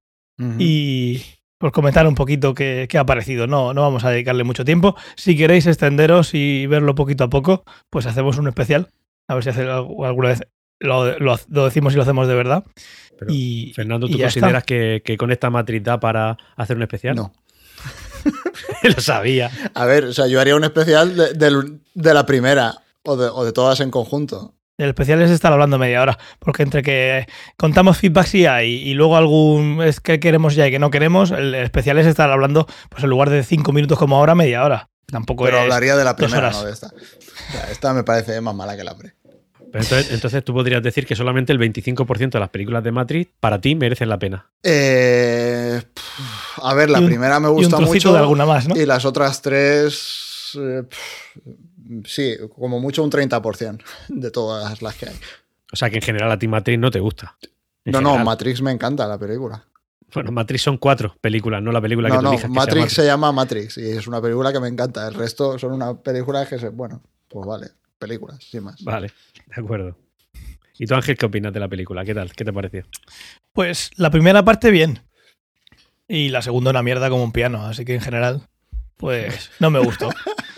y 0.60 1.22
por 1.58 1.72
comentar 1.72 2.06
un 2.08 2.16
poquito 2.16 2.54
qué, 2.54 2.88
qué 2.90 2.98
ha 2.98 3.06
parecido. 3.06 3.48
No, 3.48 3.74
no 3.74 3.82
vamos 3.82 4.04
a 4.04 4.10
dedicarle 4.10 4.44
mucho 4.44 4.66
tiempo. 4.66 4.96
Si 5.16 5.38
queréis 5.38 5.66
extenderos 5.68 6.34
y 6.34 6.68
verlo 6.68 6.96
poquito 6.96 7.24
a 7.24 7.30
poco, 7.30 7.64
pues 7.90 8.06
hacemos 8.06 8.38
un 8.38 8.48
especial. 8.48 8.90
A 9.28 9.36
ver 9.36 9.44
si 9.44 9.50
hace 9.52 9.62
algo- 9.62 10.06
alguna 10.06 10.30
vez 10.30 10.42
lo, 10.80 11.18
lo- 11.20 11.40
lo 11.50 11.66
decimos 11.66 11.94
y 11.94 11.96
lo 11.96 12.02
hacemos 12.02 12.28
de 12.28 12.36
verdad. 12.36 12.64
Pero, 13.18 13.32
y, 13.32 13.72
Fernando, 13.74 14.08
¿tú 14.08 14.14
consideras 14.26 14.64
que, 14.66 15.02
que 15.06 15.18
con 15.18 15.32
esta 15.32 15.50
matriz 15.50 15.82
da 15.84 16.00
para 16.00 16.38
hacer 16.58 16.76
un 16.76 16.84
especial? 16.84 17.16
No. 17.16 17.32
Lo 18.84 19.02
sabía. 19.02 19.50
A 19.74 19.86
ver, 19.86 20.06
o 20.06 20.14
sea, 20.14 20.28
yo 20.28 20.40
haría 20.42 20.56
un 20.56 20.64
especial 20.64 21.16
de, 21.16 21.34
del- 21.34 21.80
de 21.94 22.14
la 22.14 22.26
primera 22.26 22.76
o 23.04 23.16
de, 23.16 23.28
o 23.28 23.46
de 23.46 23.52
todas 23.54 23.80
en 23.80 23.92
conjunto. 23.92 24.54
El 24.78 24.90
especial 24.90 25.22
es 25.22 25.30
estar 25.30 25.54
hablando 25.54 25.78
media 25.78 26.02
hora, 26.02 26.18
porque 26.40 26.64
entre 26.64 26.82
que 26.82 27.28
contamos 27.58 27.98
feedback 28.00 28.26
si 28.26 28.46
hay 28.48 28.72
y 28.74 28.96
luego 28.96 29.16
algún 29.18 29.82
es 29.84 30.00
que 30.00 30.20
queremos 30.20 30.56
ya 30.56 30.68
y 30.68 30.72
que 30.72 30.80
no 30.80 30.90
queremos, 30.90 31.30
el 31.32 31.54
especial 31.56 32.00
es 32.00 32.08
estar 32.08 32.32
hablando, 32.32 32.66
pues 32.90 33.04
en 33.04 33.10
lugar 33.12 33.30
de 33.30 33.44
cinco 33.44 33.72
minutos 33.72 34.00
como 34.00 34.18
ahora, 34.18 34.34
media 34.34 34.64
hora. 34.64 34.90
Tampoco 35.06 35.44
Pero 35.44 35.60
hablaría 35.60 35.96
de 35.96 36.04
la 36.04 36.16
primera, 36.16 36.50
no 36.50 36.64
de 36.66 36.72
esta. 36.72 36.88
O 36.88 37.52
sea, 37.52 37.70
esta 37.72 37.94
me 37.94 38.04
parece 38.04 38.42
más 38.42 38.56
mala 38.56 38.76
que 38.76 38.84
la 38.84 38.98
pre. 38.98 39.14
Entonces, 39.76 40.12
entonces 40.12 40.44
tú 40.44 40.54
podrías 40.54 40.82
decir 40.84 41.06
que 41.06 41.16
solamente 41.16 41.52
el 41.52 41.60
25% 41.60 42.32
de 42.32 42.40
las 42.40 42.50
películas 42.50 42.84
de 42.84 42.92
Matrix 42.92 43.32
para 43.40 43.60
ti 43.62 43.76
merecen 43.76 44.10
la 44.10 44.18
pena. 44.20 44.52
Eh, 44.64 45.82
a 46.62 46.74
ver, 46.74 46.90
la 46.90 47.00
Y 47.00 47.04
un- 47.04 47.08
primera 47.10 47.40
me 47.40 47.48
y 47.48 47.52
un 47.52 47.56
gusta 47.56 47.80
mucho. 47.80 48.14
de 48.14 48.20
alguna 48.20 48.46
más, 48.46 48.68
¿no? 48.68 48.76
Y 48.76 48.86
las 48.86 49.06
otras 49.06 49.42
tres. 49.42 50.52
eh, 50.60 50.84
sí, 52.06 52.36
como 52.56 52.80
mucho 52.80 53.04
un 53.04 53.12
30% 53.12 53.82
de 54.10 54.32
todas 54.32 54.82
las 54.82 54.96
que 54.96 55.10
hay. 55.10 55.16
O 55.72 55.76
sea 55.76 55.90
que 55.90 55.98
en 55.98 56.02
general 56.02 56.32
a 56.32 56.38
ti 56.40 56.48
Matrix 56.48 56.80
no 56.80 56.92
te 56.92 57.00
gusta. 57.00 57.36
En 57.86 57.94
No, 57.94 58.02
no. 58.02 58.18
Matrix 58.20 58.62
me 58.62 58.72
encanta 58.72 59.08
la 59.08 59.18
película. 59.18 59.66
Bueno, 60.14 60.32
Matrix 60.32 60.62
son 60.62 60.78
cuatro 60.78 61.16
películas, 61.20 61.62
no 61.64 61.72
la 61.72 61.82
película 61.82 62.08
que 62.10 62.14
No, 62.14 62.20
tú 62.20 62.24
no, 62.26 62.30
elijas 62.34 62.50
que 62.52 62.56
Matrix 62.56 62.76
Matrix. 62.78 62.94
se 62.94 63.06
llama 63.06 63.32
Matrix 63.32 63.78
y 63.80 63.90
es 63.90 64.06
una 64.08 64.22
película 64.22 64.54
que 64.54 64.60
me 64.60 64.68
encanta. 64.68 65.08
El 65.08 65.16
resto 65.16 65.58
son 65.58 65.72
una 65.72 65.96
película 65.96 66.46
que 66.46 66.60
se. 66.60 66.70
Bueno, 66.70 67.02
pues 67.28 67.48
vale, 67.48 67.70
películas, 67.98 68.38
sin 68.44 68.64
más. 68.64 68.84
Vale, 68.84 69.12
de 69.48 69.62
acuerdo. 69.62 69.98
¿Y 70.78 70.86
tú, 70.86 70.94
Ángel, 70.96 71.18
qué 71.18 71.26
opinas 71.26 71.52
de 71.54 71.60
la 71.60 71.68
película? 71.68 72.06
¿Qué 72.06 72.14
tal? 72.14 72.32
¿Qué 72.34 72.46
te 72.46 72.54
pareció? 72.54 72.84
Pues 73.54 73.92
la 73.96 74.12
primera 74.12 74.44
parte 74.46 74.70
bien. 74.72 75.00
Y 76.08 76.30
la 76.30 76.42
segunda 76.44 76.70
una 76.72 76.84
mierda 76.84 77.10
como 77.10 77.24
un 77.24 77.32
piano. 77.32 77.66
Así 77.66 77.84
que 77.86 77.96
en 77.96 78.02
general, 78.02 78.48
pues 78.98 79.50
no 79.60 79.72
me 79.72 79.80
gustó. 79.80 80.10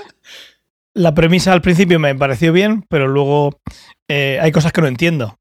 La 0.96 1.14
premisa 1.14 1.52
al 1.54 1.62
principio 1.62 2.00
me 2.00 2.16
pareció 2.16 2.54
bien, 2.54 2.84
pero 2.90 3.08
luego 3.08 3.60
eh, 4.08 4.40
hay 4.42 4.52
cosas 4.52 4.72
que 4.72 4.82
no 4.82 4.88
entiendo. 4.88 5.38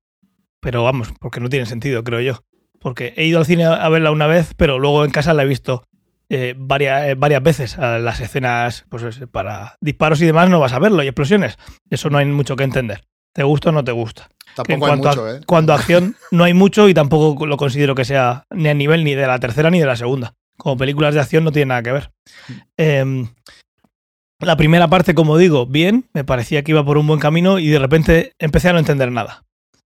Pero 0.60 0.82
vamos, 0.82 1.12
porque 1.20 1.40
no 1.40 1.48
tiene 1.48 1.64
sentido, 1.66 2.02
creo 2.04 2.20
yo. 2.20 2.40
Porque 2.80 3.14
he 3.16 3.24
ido 3.24 3.38
al 3.38 3.46
cine 3.46 3.64
a 3.64 3.88
verla 3.88 4.10
una 4.10 4.26
vez, 4.26 4.52
pero 4.56 4.78
luego 4.78 5.04
en 5.04 5.10
casa 5.10 5.32
la 5.32 5.44
he 5.44 5.46
visto 5.46 5.86
eh, 6.28 6.54
varias, 6.58 7.06
eh, 7.08 7.14
varias 7.14 7.42
veces. 7.42 7.78
A 7.78 7.98
las 7.98 8.20
escenas, 8.20 8.84
pues 8.88 9.02
es- 9.04 9.26
para 9.28 9.76
disparos 9.80 10.20
y 10.22 10.26
demás 10.26 10.50
no 10.50 10.58
vas 10.58 10.72
a 10.72 10.78
verlo 10.78 11.02
y 11.02 11.06
explosiones. 11.06 11.56
Eso 11.88 12.10
no 12.10 12.18
hay 12.18 12.26
mucho 12.26 12.56
que 12.56 12.64
entender. 12.64 13.04
¿Te 13.32 13.42
gusta 13.44 13.68
o 13.70 13.72
no 13.72 13.84
te 13.84 13.92
gusta? 13.92 14.28
Tampoco 14.56 14.86
hay 14.86 14.96
mucho, 14.96 15.24
a, 15.26 15.34
¿eh? 15.36 15.40
cuanto 15.46 15.72
a 15.72 15.76
acción 15.76 16.16
no 16.30 16.44
hay 16.44 16.54
mucho 16.54 16.88
y 16.88 16.94
tampoco 16.94 17.46
lo 17.46 17.56
considero 17.56 17.94
que 17.94 18.04
sea 18.04 18.44
ni 18.50 18.68
a 18.68 18.74
nivel 18.74 19.02
ni 19.04 19.14
de 19.14 19.26
la 19.26 19.38
tercera 19.38 19.70
ni 19.70 19.80
de 19.80 19.86
la 19.86 19.96
segunda. 19.96 20.34
Como 20.56 20.76
películas 20.76 21.14
de 21.14 21.20
acción 21.20 21.44
no 21.44 21.52
tiene 21.52 21.66
nada 21.70 21.82
que 21.82 21.92
ver. 21.92 22.12
Em, 22.76 23.28
la 24.40 24.56
primera 24.56 24.88
parte, 24.88 25.14
como 25.14 25.38
digo, 25.38 25.66
bien, 25.66 26.06
me 26.12 26.24
parecía 26.24 26.62
que 26.62 26.72
iba 26.72 26.84
por 26.84 26.98
un 26.98 27.06
buen 27.06 27.20
camino 27.20 27.58
y 27.58 27.68
de 27.68 27.78
repente 27.78 28.32
empecé 28.38 28.68
a 28.68 28.72
no 28.72 28.78
entender 28.78 29.10
nada. 29.12 29.44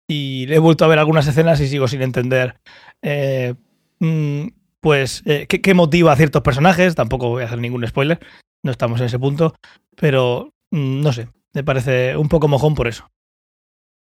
Y 0.10 0.52
he 0.52 0.60
vuelto 0.60 0.86
a 0.86 0.88
ver 0.88 1.00
algunas 1.00 1.28
escenas 1.28 1.60
y 1.60 1.68
sigo 1.68 1.88
sin 1.88 2.02
entender, 2.02 2.60
eh, 3.02 3.56
mm, 4.00 4.48
pues, 4.80 5.22
eh, 5.26 5.48
qué, 5.50 5.60
qué 5.62 5.74
motiva 5.74 6.14
a 6.14 6.16
ciertos 6.16 6.42
personajes. 6.44 6.96
Tampoco 6.96 7.30
voy 7.30 7.44
a 7.44 7.48
hacer 7.48 7.60
ningún 7.60 7.86
spoiler, 7.86 8.20
no 8.64 8.72
estamos 8.72 9.00
en 9.02 9.08
ese 9.08 9.20
punto, 9.20 9.54
pero 9.96 10.54
mm, 10.72 11.02
no 11.02 11.12
sé, 11.12 11.28
me 11.54 11.64
parece 11.64 12.16
un 12.16 12.30
poco 12.30 12.48
mojón 12.48 12.74
por 12.76 12.88
eso. 12.88 13.10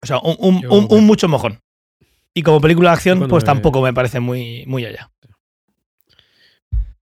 O 0.02 0.06
sea, 0.06 0.18
un, 0.18 0.36
un- 0.40 0.60
Yo- 0.60 0.72
un- 0.72 0.86
un 0.90 1.06
mucho 1.06 1.28
mojón. 1.28 1.60
Y 2.34 2.42
como 2.42 2.60
película 2.60 2.90
de 2.90 2.94
acción, 2.96 3.18
pues 3.30 3.44
tampoco 3.54 3.80
me 3.80 3.94
parece 3.94 4.20
muy, 4.20 4.64
muy 4.66 4.84
allá. 4.84 5.10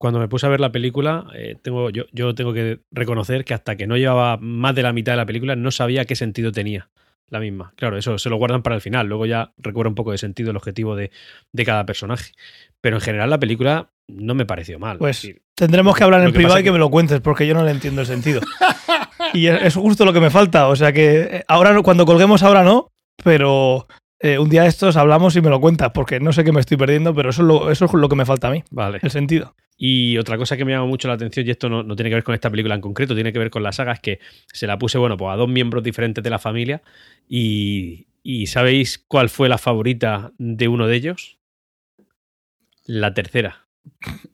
Cuando 0.03 0.19
me 0.19 0.27
puse 0.27 0.47
a 0.47 0.49
ver 0.49 0.59
la 0.59 0.73
película, 0.73 1.27
eh, 1.33 1.55
tengo, 1.63 1.89
yo, 1.91 2.07
yo 2.11 2.35
tengo 2.35 2.53
que 2.53 2.81
reconocer 2.91 3.45
que 3.45 3.55
hasta 3.55 3.77
que 3.77 3.87
no 3.87 3.97
llevaba 3.97 4.37
más 4.37 4.75
de 4.75 4.83
la 4.83 4.93
mitad 4.93 5.13
de 5.13 5.17
la 5.19 5.27
película 5.27 5.55
no 5.55 5.71
sabía 5.71 6.07
qué 6.07 6.17
sentido 6.17 6.51
tenía 6.51 6.91
la 7.29 7.39
misma. 7.39 7.73
Claro, 7.77 7.97
eso 7.97 8.19
se 8.19 8.29
lo 8.29 8.35
guardan 8.37 8.65
para 8.65 8.75
el 8.75 8.83
final. 8.83 9.07
Luego 9.07 9.27
ya 9.27 9.53
recuerda 9.59 9.91
un 9.91 9.95
poco 9.95 10.11
de 10.11 10.19
sentido 10.19 10.51
el 10.51 10.57
objetivo 10.57 10.97
de, 10.97 11.13
de 11.53 11.65
cada 11.65 11.87
personaje. 11.87 12.33
Pero 12.81 12.97
en 12.97 13.01
general 13.01 13.31
la 13.31 13.39
película 13.39 13.91
no 14.09 14.35
me 14.35 14.45
pareció 14.45 14.81
mal. 14.81 14.99
Pues 14.99 15.23
decir, 15.23 15.43
tendremos 15.55 15.95
que 15.97 16.03
hablar 16.03 16.23
en 16.23 16.27
que 16.27 16.33
privado 16.33 16.59
y 16.59 16.63
que 16.63 16.65
que- 16.65 16.73
me 16.73 16.79
lo 16.81 16.91
cuentes, 16.91 17.21
porque 17.21 17.47
yo 17.47 17.55
no 17.55 17.63
le 17.65 17.71
entiendo 17.71 18.01
el 18.01 18.09
sentido. 18.09 18.41
y 19.35 19.47
es 19.47 19.77
justo 19.77 20.05
lo 20.05 20.13
que 20.13 20.21
me 20.21 20.31
falta. 20.31 20.67
O 20.67 20.75
sea 20.75 20.93
que 20.93 21.21
eh, 21.21 21.45
ahora 21.47 21.73
no- 21.73 21.85
cuando 21.85 22.07
colguemos 22.07 22.43
ahora 22.43 22.65
no, 22.65 22.89
pero 23.23 23.87
eh, 24.19 24.39
un 24.41 24.49
día 24.51 24.63
de 24.63 24.69
estos 24.69 24.97
hablamos 24.97 25.37
y 25.37 25.41
me 25.41 25.49
lo 25.49 25.61
cuentas, 25.61 25.93
porque 25.95 26.19
no 26.19 26.33
sé 26.33 26.43
qué 26.43 26.51
me 26.53 26.59
estoy 26.61 26.77
perdiendo, 26.77 27.15
pero 27.15 27.31
eso 27.31 27.43
es 27.43 27.47
lo, 27.49 27.71
eso 27.71 27.85
es 27.85 27.93
lo 27.93 28.09
que 28.09 28.17
me 28.17 28.27
falta 28.27 28.49
a 28.49 28.51
mí, 28.51 28.65
Vale. 28.73 28.99
el 29.01 29.11
sentido. 29.13 29.55
Y 29.85 30.17
otra 30.17 30.39
cosa 30.39 30.57
que 30.57 30.65
me 30.65 30.71
llama 30.71 30.87
mucho 30.87 31.09
la 31.09 31.15
atención, 31.15 31.45
y 31.45 31.51
esto 31.51 31.69
no, 31.69 31.83
no 31.83 31.97
tiene 31.97 32.09
que 32.09 32.15
ver 32.15 32.23
con 32.23 32.37
esta 32.37 32.49
película 32.49 32.77
en 32.77 32.81
concreto, 32.81 33.17
tiene 33.17 33.33
que 33.33 33.41
ver 33.41 33.51
con 33.51 33.65
la 33.65 33.73
saga, 33.73 33.91
es 33.95 33.99
que 33.99 34.21
se 34.47 34.69
la 34.69 34.79
puse, 34.79 34.97
bueno, 34.97 35.17
pues 35.17 35.33
a 35.33 35.37
dos 35.37 35.49
miembros 35.49 35.83
diferentes 35.83 36.23
de 36.23 36.31
la 36.31 36.39
familia. 36.39 36.83
Y, 37.29 38.07
y 38.23 38.47
¿sabéis 38.47 39.05
cuál 39.09 39.29
fue 39.29 39.49
la 39.49 39.59
favorita 39.59 40.31
de 40.39 40.69
uno 40.69 40.87
de 40.87 40.95
ellos? 40.95 41.39
La 42.87 43.13
tercera. 43.13 43.67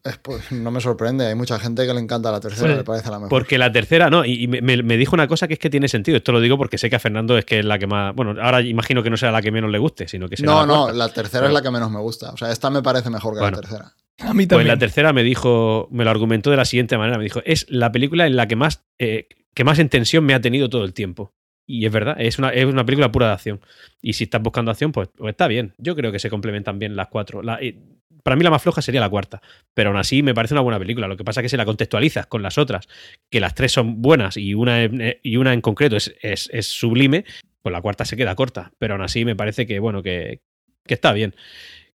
Es, 0.05 0.19
pues, 0.19 0.53
no 0.53 0.71
me 0.71 0.83
sorprende, 0.83 1.25
hay 1.27 1.35
mucha 1.35 1.59
gente 1.59 1.87
que 1.87 1.95
le 1.95 2.01
encanta 2.01 2.31
la 2.31 2.41
tercera, 2.41 2.67
Pues, 2.67 2.77
me 2.77 2.85
parece 2.85 3.09
la 3.11 3.17
mejor. 3.19 3.31
Porque 3.31 3.57
la 3.57 3.73
tercera, 3.73 4.11
no, 4.11 4.27
y, 4.27 4.45
y 4.45 4.49
me, 4.49 4.61
me 4.83 4.97
dijo 4.99 5.15
una 5.17 5.29
cosa 5.29 5.49
que 5.49 5.55
es 5.55 5.59
que 5.59 5.71
tiene 5.71 5.89
sentido. 5.89 6.19
Esto 6.19 6.33
lo 6.33 6.43
digo 6.43 6.59
porque 6.59 6.77
sé 6.77 6.91
que 6.91 6.97
a 6.97 6.99
Fernando 6.99 7.39
es 7.39 7.47
que 7.47 7.61
es 7.61 7.65
la 7.65 7.79
que 7.79 7.87
más. 7.87 8.15
Bueno, 8.15 8.35
ahora 8.43 8.61
imagino 8.61 9.03
que 9.03 9.09
no 9.09 9.17
sea 9.17 9.31
la 9.31 9.41
que 9.41 9.51
menos 9.51 9.71
le 9.71 9.79
guste, 9.79 10.09
sino 10.09 10.29
que 10.29 10.37
será 10.37 10.53
no, 10.53 10.61
la 10.61 10.67
no, 10.67 10.93
la 10.93 11.09
tercera 11.09 11.47
es 11.47 11.55
la 11.55 11.63
que 11.63 11.71
menos 11.71 11.91
me 11.91 12.01
gusta. 12.01 12.33
O 12.33 12.37
sea, 12.37 12.53
esta 12.53 12.69
me 12.69 12.83
parece 12.83 13.09
mejor 13.09 13.33
que 13.33 13.41
Bueno. 13.41 13.57
la 13.57 13.63
tercera. 13.63 13.93
A 14.21 14.35
mí 14.35 14.47
Pues 14.47 14.67
la 14.67 14.79
tercera 14.79 15.13
me 15.13 15.23
dijo, 15.23 15.89
me 15.91 16.05
lo 16.05 16.11
argumentó 16.11 16.51
de 16.51 16.57
la 16.57 16.65
siguiente 16.65 16.99
manera. 16.99 17.19
Me 17.19 17.25
dijo, 17.25 17.41
es 17.45 17.67
la 17.69 17.93
película 17.93 18.27
en 18.27 18.37
la 18.37 18.49
que 18.49 18.57
más, 18.57 18.85
eh, 18.99 19.29
que 19.55 19.65
más 19.65 19.79
en 19.79 19.89
tensión 19.89 20.25
me 20.25 20.35
ha 20.35 20.41
tenido 20.41 20.69
todo 20.69 20.85
el 20.85 20.93
tiempo. 20.93 21.33
Y 21.67 21.85
es 21.87 21.93
verdad, 21.93 22.17
es 22.19 22.39
una, 22.39 22.49
es 22.51 22.65
una 22.65 22.85
película 22.85 23.13
pura 23.13 23.27
de 23.29 23.33
acción. 23.35 23.61
Y 24.01 24.15
si 24.15 24.25
estás 24.25 24.43
buscando 24.43 24.71
acción, 24.71 24.91
pues, 24.91 25.09
pues 25.15 25.31
está 25.33 25.47
bien. 25.49 25.75
Yo 25.79 25.95
creo 25.95 26.11
que 26.11 26.19
se 26.19 26.31
complementan 26.31 26.79
bien 26.79 26.97
las 26.97 27.09
cuatro. 27.09 27.43
La- 27.43 27.59
eh, 27.61 27.77
para 28.25 28.37
mí 28.37 28.43
la 28.43 28.51
más 28.51 28.63
floja 28.63 28.83
sería 28.83 29.01
la 29.01 29.09
cuarta. 29.09 29.41
Pero 29.75 29.91
aún 29.91 29.99
así 29.99 30.23
me 30.23 30.35
parece 30.35 30.55
una 30.55 30.63
buena 30.63 30.79
película. 30.79 31.07
Lo 31.09 31.17
que 31.17 31.25
pasa 31.25 31.41
es 31.41 31.45
que 31.45 31.49
si 31.51 31.57
la 31.57 31.65
contextualizas 31.67 32.27
con 32.27 32.43
las 32.43 32.59
otras, 32.59 32.89
que 33.31 33.39
las 33.41 33.55
tres 33.55 33.73
son 33.73 34.01
buenas 34.03 34.37
y 34.37 34.55
una, 34.55 34.83
en- 34.83 35.01
eh, 35.01 35.21
y 35.23 35.37
una 35.37 35.53
en 35.53 35.61
concreto 35.61 35.97
es, 35.97 36.15
es- 36.23 36.49
es 36.53 36.67
sublime, 36.67 37.25
pues 37.63 37.73
la 37.73 37.83
cuarta 37.83 38.05
se 38.05 38.17
queda 38.17 38.35
corta. 38.35 38.73
Pero 38.79 38.95
aún 38.95 39.03
así 39.03 39.25
me 39.25 39.37
parece 39.37 39.67
que, 39.67 39.79
bueno, 39.79 40.03
que, 40.03 40.41
que 40.87 40.95
está 40.95 41.13
bien. 41.13 41.35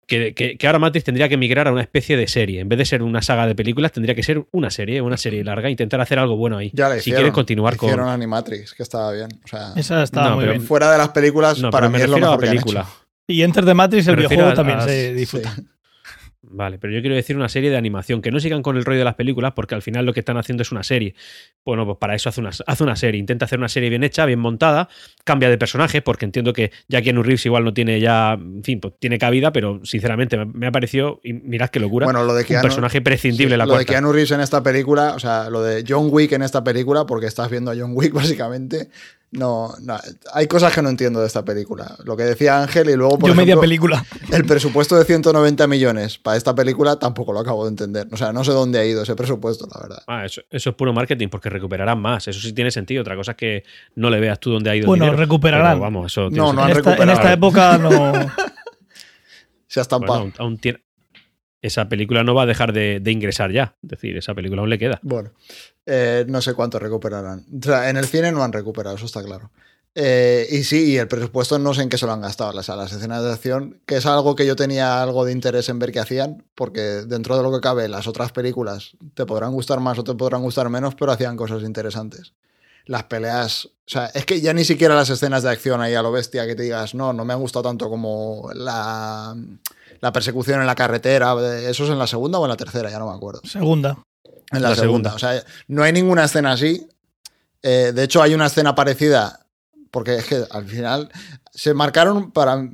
Que, 0.10 0.34
que- 0.34 0.58
que 0.58 0.68
ahora 0.68 0.80
Matrix 0.80 1.06
tendría 1.06 1.30
que 1.30 1.38
migrar 1.38 1.68
a 1.68 1.72
una 1.72 1.82
especie 1.82 2.18
de 2.18 2.28
serie. 2.28 2.60
En 2.62 2.68
vez 2.68 2.80
de 2.80 2.86
ser 2.86 3.04
una 3.04 3.22
saga 3.22 3.46
de 3.48 3.54
películas, 3.56 3.92
tendría 3.92 4.16
que 4.16 4.24
ser 4.24 4.44
una 4.52 4.72
serie, 4.72 5.02
una 5.02 5.18
serie 5.18 5.44
larga, 5.44 5.70
intentar 5.70 6.02
hacer 6.02 6.18
algo 6.20 6.36
bueno 6.36 6.58
ahí. 6.58 6.72
Ya 6.74 7.00
si 7.00 7.12
quieren 7.12 7.32
continuar 7.32 7.78
con. 7.78 7.90
Hicieron 7.90 8.10
Animatrix, 8.10 8.74
que 8.74 8.84
estaba 8.84 9.12
bien. 9.14 9.30
O 9.46 9.48
sea, 9.48 9.72
Esa 9.76 10.02
estaba 10.04 10.30
No, 10.30 10.36
muy 10.36 10.42
pero 10.46 10.54
bien. 10.54 10.66
fuera 10.66 10.92
de 10.92 10.98
las 10.98 11.10
películas, 11.10 11.60
No, 11.60 11.70
para 11.70 11.88
mí 11.90 11.98
me 11.98 12.04
es 12.04 12.10
lo 12.10 12.16
a 12.18 12.20
mejor 12.20 12.36
la 12.36 12.40
que 12.42 12.48
han 12.48 12.52
película. 12.56 12.80
hecho. 12.82 12.90
Y 13.28 13.44
Enter 13.44 13.64
the 13.66 13.74
Matrix, 13.76 14.08
el 14.08 14.16
videojuego 14.16 14.48
a- 14.50 14.54
también 14.56 14.80
a- 14.80 14.82
se 14.86 15.26
Sí. 15.26 15.38
Vale, 16.52 16.80
pero 16.80 16.92
yo 16.92 17.02
quiero 17.02 17.16
decir 17.16 17.36
una 17.36 17.48
serie 17.48 17.70
de 17.70 17.78
animación, 17.78 18.24
que 18.24 18.32
no 18.32 18.40
sigan 18.40 18.64
con 18.64 18.76
el 18.76 18.84
rollo 18.84 18.98
de 19.00 19.06
las 19.06 19.14
películas, 19.14 19.54
porque 19.56 19.76
al 19.76 19.84
final 19.84 20.06
lo 20.06 20.14
que 20.14 20.22
están 20.22 20.38
haciendo 20.38 20.64
es 20.64 20.72
una 20.72 20.82
serie. 20.82 21.14
Bueno, 21.64 21.86
pues 21.86 21.98
para 22.00 22.16
eso 22.16 22.30
hace 22.30 22.42
una, 22.42 22.50
hace 22.50 22.84
una 22.84 22.96
serie, 22.96 23.20
intenta 23.20 23.46
hacer 23.46 23.60
una 23.60 23.70
serie 23.70 23.90
bien 23.90 24.04
hecha, 24.04 24.26
bien 24.26 24.40
montada, 24.40 24.90
cambia 25.24 25.48
de 25.48 25.60
personaje, 25.60 26.02
porque 26.02 26.26
entiendo 26.26 26.52
que 26.52 26.72
ya 26.88 27.04
Keanu 27.04 27.22
Reeves 27.22 27.46
igual 27.46 27.64
no 27.64 27.74
tiene 27.74 28.00
ya, 28.00 28.34
en 28.34 28.64
fin, 28.64 28.80
pues 28.80 28.96
tiene 29.00 29.20
cabida, 29.20 29.52
pero 29.52 29.80
sinceramente 29.84 30.38
me, 30.38 30.46
me 30.46 30.66
ha 30.66 30.72
parecido, 30.72 31.20
y 31.24 31.34
mirad 31.34 31.70
qué 31.70 31.80
locura, 31.80 32.06
Bueno, 32.06 32.24
lo 32.24 32.34
de 32.34 32.42
un 32.42 32.48
Keanu, 32.48 32.64
personaje 32.64 33.02
prescindible 33.02 33.54
sí, 33.54 33.58
la 33.58 33.66
lo 33.66 33.74
de 33.74 33.78
cuarta. 33.78 33.94
Keanu 33.94 34.12
Reeves 34.12 34.32
en 34.32 34.42
esta 34.42 34.64
película, 34.64 35.14
o 35.14 35.20
sea, 35.20 35.52
lo 35.52 35.62
de 35.62 35.86
John 35.88 36.08
Wick 36.10 36.32
en 36.32 36.42
esta 36.42 36.64
película, 36.64 37.06
porque 37.06 37.28
estás 37.28 37.52
viendo 37.52 37.70
a 37.70 37.76
John 37.78 37.92
Wick 37.94 38.12
básicamente. 38.14 38.90
No, 39.32 39.76
no, 39.84 39.96
hay 40.34 40.48
cosas 40.48 40.74
que 40.74 40.82
no 40.82 40.90
entiendo 40.90 41.20
de 41.22 41.28
esta 41.28 41.46
película. 41.46 41.96
Lo 42.04 42.18
que 42.18 42.24
decía 42.24 42.60
Ángel 42.64 42.90
y 42.90 42.96
luego, 42.96 43.20
por 43.20 43.30
Yo 43.30 43.36
media 43.36 43.60
película. 43.60 44.04
el 44.32 44.44
presupuesto 44.44 44.96
de 44.98 45.06
190 45.06 45.68
millones 45.68 46.18
para 46.18 46.36
esta 46.36 46.56
película 46.56 46.98
tampoco 46.98 47.32
lo 47.32 47.40
acabo 47.40 47.64
de 47.66 47.70
entender. 47.70 48.08
O 48.12 48.18
sea, 48.18 48.34
no 48.34 48.44
sé 48.44 48.52
dónde 48.54 48.80
ha 48.80 48.86
ido 48.86 49.04
ese 49.04 49.16
presupuesto, 49.16 49.68
la 49.72 49.82
verdad. 49.82 50.04
Ah, 50.08 50.26
eso, 50.26 50.42
eso 50.50 50.72
es 50.72 50.76
puro 50.76 50.94
marketing, 50.94 51.28
porque 51.28 51.50
recuperarán 51.50 52.02
más. 52.02 52.28
Eso 52.28 52.40
sí 52.40 52.54
tiene 52.54 52.72
sentido. 52.72 53.02
Otra 53.02 53.16
cosa 53.16 53.32
es 53.32 53.38
que 53.38 53.64
no 53.94 54.10
le 54.10 54.20
veas 54.20 54.40
tú 54.40 54.50
dónde 54.52 54.72
ha 54.72 54.76
ido 54.76 54.88
Bueno, 54.88 55.04
el 55.04 55.10
dinero. 55.12 55.24
recuperarán. 55.24 55.74
Pero 55.74 55.82
vamos, 55.82 56.12
eso 56.12 56.30
No, 56.32 56.52
no 56.52 56.64
En 56.64 56.70
han 56.70 56.74
sentido. 56.74 56.92
esta, 56.94 57.04
en 57.04 57.10
esta 57.12 57.34
época 57.34 57.78
no. 57.78 58.12
Se 59.68 59.80
ha 59.80 59.84
estampado. 59.84 60.22
Bueno, 60.22 60.34
aún- 60.40 60.48
aún 60.54 60.58
tiene- 60.58 60.84
Esa 61.62 61.90
película 61.90 62.24
no 62.24 62.34
va 62.34 62.44
a 62.44 62.46
dejar 62.46 62.74
de, 62.74 63.00
de 63.00 63.12
ingresar 63.12 63.52
ya. 63.52 63.76
Es 63.84 63.90
decir, 63.90 64.18
esa 64.18 64.34
película 64.34 64.62
aún 64.62 64.70
le 64.70 64.80
queda. 64.80 65.00
Bueno, 65.02 65.32
eh, 65.86 66.26
no 66.28 66.42
sé 66.42 66.54
cuánto 66.54 66.80
recuperarán. 66.80 67.46
En 67.86 67.98
el 67.98 68.06
cine 68.06 68.32
no 68.32 68.44
han 68.44 68.54
recuperado, 68.54 68.96
eso 68.96 69.06
está 69.06 69.24
claro. 69.24 69.52
Eh, 69.96 70.48
y 70.52 70.64
sí, 70.64 70.92
y 70.92 70.98
el 70.98 71.08
presupuesto 71.08 71.58
no 71.60 71.74
sé 71.74 71.82
en 71.82 71.90
qué 71.90 71.98
se 71.98 72.06
lo 72.06 72.14
han 72.14 72.22
gastado. 72.22 72.54
Las, 72.54 72.70
las 72.70 72.94
escenas 72.94 73.24
de 73.24 73.32
acción, 73.32 73.82
que 73.86 73.98
es 73.98 74.06
algo 74.06 74.36
que 74.36 74.46
yo 74.46 74.56
tenía 74.56 75.02
algo 75.02 75.26
de 75.26 75.32
interés 75.32 75.68
en 75.70 75.80
ver 75.80 75.92
qué 75.92 76.00
hacían, 76.00 76.46
porque 76.56 76.82
dentro 76.82 77.36
de 77.36 77.44
lo 77.44 77.52
que 77.52 77.60
cabe, 77.60 77.88
las 77.90 78.08
otras 78.08 78.32
películas 78.32 78.92
te 79.14 79.26
podrán 79.26 79.52
gustar 79.52 79.80
más 79.80 79.98
o 80.00 80.04
te 80.04 80.14
podrán 80.14 80.42
gustar 80.42 80.70
menos, 80.70 80.96
pero 80.96 81.12
hacían 81.12 81.36
cosas 81.36 81.64
interesantes. 81.64 82.34
Las 82.86 83.04
peleas, 83.04 83.66
o 83.66 83.72
sea, 83.86 84.06
es 84.08 84.26
que 84.26 84.42
ya 84.42 84.54
ni 84.54 84.64
siquiera 84.64 84.96
las 84.96 85.10
escenas 85.10 85.44
de 85.44 85.50
acción 85.50 85.82
ahí 85.82 85.94
a 85.94 86.02
lo 86.02 86.12
bestia 86.12 86.48
que 86.48 86.56
te 86.56 86.64
digas, 86.64 86.96
no, 86.96 87.12
no 87.14 87.26
me 87.26 87.34
han 87.34 87.40
gustado 87.40 87.64
tanto 87.64 87.90
como 87.90 88.50
la, 88.54 89.36
la 90.02 90.12
persecución 90.12 90.62
en 90.62 90.68
la 90.68 90.76
carretera. 90.76 91.34
¿Eso 91.62 91.84
es 91.84 91.90
en 91.90 92.00
la 92.00 92.08
segunda 92.08 92.40
o 92.40 92.46
en 92.46 92.50
la 92.50 92.58
tercera? 92.58 92.90
Ya 92.90 93.00
no 93.00 93.10
me 93.10 93.16
acuerdo. 93.16 93.42
Segunda. 93.44 93.98
En 94.52 94.62
la, 94.62 94.70
La 94.70 94.76
segunda. 94.76 95.12
segunda. 95.12 95.16
O 95.16 95.20
sea, 95.20 95.44
no 95.68 95.84
hay 95.84 95.94
ninguna 95.94 96.26
escena 96.26 96.52
así. 96.52 96.88
Eh, 97.62 97.92
de 97.94 98.04
hecho, 98.04 98.22
hay 98.22 98.34
una 98.34 98.48
escena 98.48 98.74
parecida, 98.74 99.46
porque 99.92 100.16
es 100.16 100.26
que 100.26 100.44
al 100.50 100.66
final 100.66 101.10
se 101.54 101.74
marcaron 101.74 102.32
para. 102.32 102.68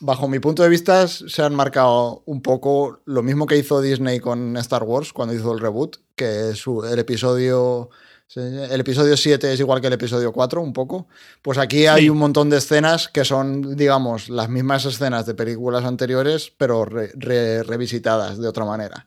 Bajo 0.00 0.28
mi 0.28 0.40
punto 0.40 0.62
de 0.64 0.68
vista, 0.68 1.06
se 1.06 1.42
han 1.42 1.54
marcado 1.54 2.24
un 2.26 2.42
poco 2.42 3.00
lo 3.04 3.22
mismo 3.22 3.46
que 3.46 3.56
hizo 3.56 3.80
Disney 3.80 4.18
con 4.18 4.56
Star 4.56 4.82
Wars 4.82 5.12
cuando 5.12 5.34
hizo 5.34 5.52
el 5.52 5.60
reboot, 5.60 5.98
que 6.16 6.54
su, 6.54 6.84
el 6.84 6.98
episodio. 6.98 7.90
El 8.36 8.80
episodio 8.80 9.16
7 9.16 9.52
es 9.52 9.60
igual 9.60 9.80
que 9.80 9.86
el 9.86 9.92
episodio 9.92 10.32
4, 10.32 10.60
un 10.60 10.72
poco. 10.72 11.06
Pues 11.42 11.58
aquí 11.58 11.86
hay 11.86 12.02
Sí. 12.04 12.08
un 12.10 12.18
montón 12.18 12.50
de 12.50 12.58
escenas 12.58 13.08
que 13.08 13.24
son, 13.24 13.76
digamos, 13.76 14.28
las 14.28 14.48
mismas 14.48 14.84
escenas 14.84 15.24
de 15.26 15.34
películas 15.34 15.84
anteriores, 15.84 16.52
pero 16.56 16.84
re- 16.84 17.12
re- 17.14 17.62
revisitadas 17.62 18.38
de 18.38 18.48
otra 18.48 18.64
manera. 18.64 19.06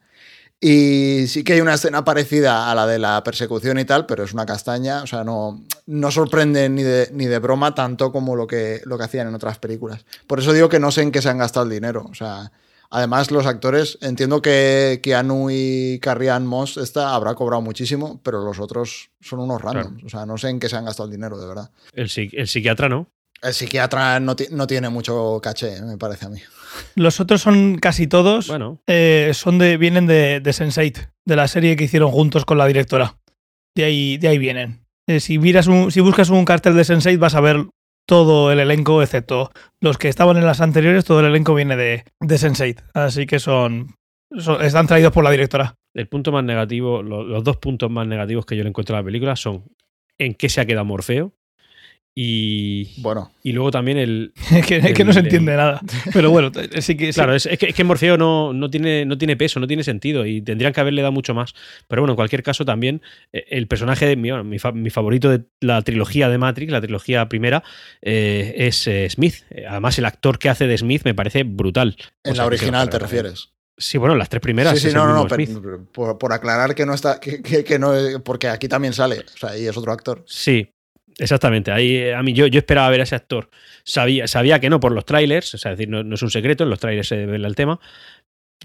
Y 0.60 1.25
sí 1.27 1.43
que 1.43 1.53
hay 1.53 1.62
una 1.62 1.75
escena 1.75 2.03
parecida 2.03 2.72
a 2.72 2.74
la 2.75 2.88
de 2.88 2.98
la 2.98 3.24
persecución 3.24 3.77
y 3.77 3.86
tal, 3.86 4.07
pero 4.07 4.24
es 4.24 4.34
una 4.34 4.46
castaña, 4.46 5.03
o 5.03 5.07
sea, 5.07 5.24
no, 5.24 5.63
no 5.86 6.10
sorprende 6.10 6.67
ni 6.69 6.81
de, 6.81 7.10
ni 7.13 7.25
de 7.27 7.38
broma 7.38 7.75
tanto 7.75 8.12
como 8.12 8.36
lo 8.36 8.48
que, 8.48 8.81
lo 8.86 8.98
que 8.98 9.03
hacían 9.03 9.27
en 9.27 9.36
otras 9.36 9.60
películas. 9.60 10.03
Por 10.25 10.39
eso 10.39 10.53
digo 10.53 10.67
que 10.67 10.79
no 10.79 10.89
sé 10.91 11.03
en 11.03 11.12
qué 11.12 11.22
se 11.22 11.29
han 11.29 11.38
gastado 11.38 11.65
el 11.65 11.72
dinero. 11.72 12.07
O 12.10 12.15
sea, 12.15 12.51
además 12.89 13.32
los 13.32 13.46
actores, 13.46 13.98
entiendo 14.01 14.41
que 14.41 15.00
Keanu 15.03 15.50
y 15.51 16.00
Carrie 16.00 16.29
Ann 16.29 16.46
Moss 16.46 16.77
esta 16.77 17.13
habrá 17.15 17.36
cobrado 17.36 17.62
muchísimo, 17.62 18.20
pero 18.24 18.44
los 18.44 18.60
otros 18.60 19.12
son 19.22 19.39
unos 19.39 19.62
randoms. 19.62 20.03
O 20.03 20.10
sea, 20.10 20.25
no 20.25 20.38
sé 20.38 20.50
en 20.50 20.60
qué 20.60 20.70
se 20.70 20.75
han 20.75 20.86
gastado 20.86 21.08
el 21.08 21.15
dinero, 21.15 21.39
de 21.39 21.48
verdad. 21.48 21.72
El, 21.94 22.10
el 22.34 22.48
psiquiatra 22.48 22.89
no. 22.89 23.10
El 23.41 23.53
psiquiatra 23.53 24.20
no, 24.20 24.36
no 24.51 24.67
tiene 24.67 24.89
mucho 24.89 25.39
caché, 25.41 25.82
me 25.82 25.98
parece 25.98 26.25
a 26.25 26.29
mí. 26.29 26.39
Los 26.96 27.20
otros 27.20 27.41
son 27.41 27.77
casi 27.77 28.08
todos. 28.08 28.48
Bueno, 28.48 28.82
eh, 28.88 29.32
son 29.34 29.58
de, 29.58 29.77
vienen 29.77 30.08
de, 30.08 30.39
de 30.39 30.51
Sense8, 30.51 31.12
de 31.25 31.36
la 31.36 31.48
serie 31.48 31.75
que 31.75 31.84
hicieron 31.84 32.12
juntos 32.12 32.46
con 32.46 32.58
la 32.58 32.65
directora. 32.65 33.17
De 33.75 33.84
ahí, 33.84 34.17
de 34.17 34.27
ahí 34.27 34.38
vienen. 34.38 34.88
Eh, 35.08 35.20
si, 35.20 35.38
miras 35.38 35.67
un, 35.67 35.91
si 35.91 36.01
buscas 36.01 36.29
un 36.29 36.46
cartel 36.46 36.75
de 36.75 36.82
Sense8 36.82 37.17
vas 37.20 37.36
a 37.36 37.41
ver 37.41 37.67
todo 38.07 38.51
el 38.51 38.59
elenco, 38.59 39.03
excepto 39.03 39.51
los 39.81 39.97
que 39.99 40.07
estaban 40.07 40.37
en 40.37 40.45
las 40.45 40.61
anteriores, 40.61 41.05
todo 41.05 41.19
el 41.19 41.27
elenco 41.27 41.53
viene 41.53 41.75
de, 41.75 42.03
de 42.19 42.35
Sense8. 42.35 42.83
Así 42.93 43.27
que 43.27 43.37
son, 43.39 43.93
están 44.61 44.87
traídos 44.87 45.11
por 45.13 45.23
la 45.23 45.31
directora. 45.31 45.75
el 45.93 46.07
punto 46.07 46.31
más 46.31 46.43
negativo, 46.43 47.03
lo- 47.03 47.23
los 47.23 47.43
dos 47.43 47.57
puntos 47.57 47.91
más 47.91 48.07
negativos 48.07 48.45
que 48.45 48.55
yo 48.55 48.63
le 48.63 48.69
encuentro 48.69 48.95
a 48.95 48.99
la 48.99 49.05
película 49.05 49.35
son 49.35 49.65
en 50.17 50.33
qué 50.33 50.47
se 50.49 50.61
ha 50.61 50.65
quedado 50.65 50.85
Morfeo 50.85 51.33
y, 52.19 53.00
Bueno, 53.00 53.31
y 53.43 53.51
luego 53.51 53.69
también 53.69 54.00
el... 54.00 54.33
que, 54.67 54.91
que 54.93 55.03
no 55.05 55.13
se 55.13 55.19
El- 55.19 55.25
entiende 55.27 55.55
nada. 55.55 55.79
Pero 56.12 56.31
bueno, 56.31 56.51
sí 56.81 56.97
que 56.97 57.13
sí. 57.13 57.17
Claro, 57.17 57.36
es, 57.36 57.45
es 57.45 57.59
que, 57.59 57.67
es 57.67 57.75
que 57.75 57.83
Morfeo 57.83 58.17
no, 58.17 58.53
no, 58.53 58.71
tiene, 58.71 59.05
no 59.05 59.19
tiene 59.19 59.38
peso, 59.38 59.59
no 59.59 59.67
tiene 59.67 59.83
sentido 59.83 60.25
y 60.25 60.41
tendrían 60.41 60.74
que 60.74 60.81
haberle 60.81 61.03
dado 61.03 61.12
mucho 61.12 61.36
más. 61.36 61.53
Pero 61.88 62.01
bueno, 62.01 62.13
en 62.13 62.15
cualquier 62.15 62.41
caso 62.41 62.65
también 62.65 63.03
eh, 63.33 63.45
el 63.50 63.67
personaje 63.67 64.07
de 64.07 64.15
mi, 64.15 64.31
bueno, 64.31 64.43
mi, 64.43 64.57
fa- 64.57 64.71
mi 64.71 64.89
favorito 64.89 65.29
de 65.29 65.43
la 65.62 65.79
trilogía 65.83 66.27
de 66.27 66.39
Matrix, 66.39 66.71
la 66.71 66.81
trilogía 66.81 67.29
primera, 67.29 67.63
eh, 68.01 68.55
es 68.57 68.88
eh, 68.88 69.07
Smith. 69.12 69.36
Además 69.69 70.00
el 70.00 70.05
actor 70.05 70.39
que 70.39 70.50
hace 70.50 70.65
de 70.65 70.75
Smith 70.75 71.03
me 71.05 71.13
parece 71.13 71.43
brutal. 71.43 71.97
O 72.25 72.29
en 72.29 72.33
sea, 72.36 72.43
la 72.45 72.47
original 72.47 72.89
te 72.89 72.97
refieres. 72.97 73.50
Sí, 73.77 74.00
bueno, 74.00 74.15
las 74.15 74.27
tres 74.29 74.41
primeras. 74.41 74.74
Sí, 74.74 74.79
sí, 74.79 74.88
es 74.88 74.95
no, 74.95 75.03
el 75.03 75.09
no, 75.09 75.15
no, 75.24 75.27
pero- 75.27 75.86
por, 75.93 76.17
por 76.17 76.33
aclarar 76.33 76.74
que 76.74 76.83
no 76.88 76.95
está, 76.95 77.19
que, 77.19 77.43
que- 77.43 77.63
que 77.63 77.77
no, 77.77 77.93
porque 78.25 78.47
aquí 78.47 78.67
también 78.67 78.93
sale, 78.93 79.19
o 79.19 79.38
sea, 79.38 79.55
y 79.55 79.67
es 79.67 79.77
otro 79.77 79.91
actor. 79.91 80.24
Sí, 80.25 80.71
exactamente. 81.17 81.71
Ahí, 81.71 81.95
eh, 81.95 82.15
a 82.15 82.24
mí 82.24 82.33
yo, 82.33 82.47
yo 82.47 82.59
esperaba 82.59 82.89
ver 82.89 83.01
a 83.01 83.03
ese 83.03 83.15
actor. 83.15 83.50
Sabía, 83.83 84.27
sabía 84.27 84.59
que 84.59 84.69
no 84.69 84.79
por 84.79 84.91
los 84.91 85.05
trailers, 85.05 85.53
o 85.53 85.57
sea, 85.57 85.71
es 85.71 85.77
decir, 85.77 85.89
no, 85.89 86.03
no 86.03 86.15
es 86.15 86.21
un 86.21 86.29
secreto, 86.31 86.63
en 86.63 86.69
los 86.69 86.79
trailers 86.79 87.07
se 87.07 87.25
ve 87.25 87.36
el 87.38 87.55
tema. 87.55 87.79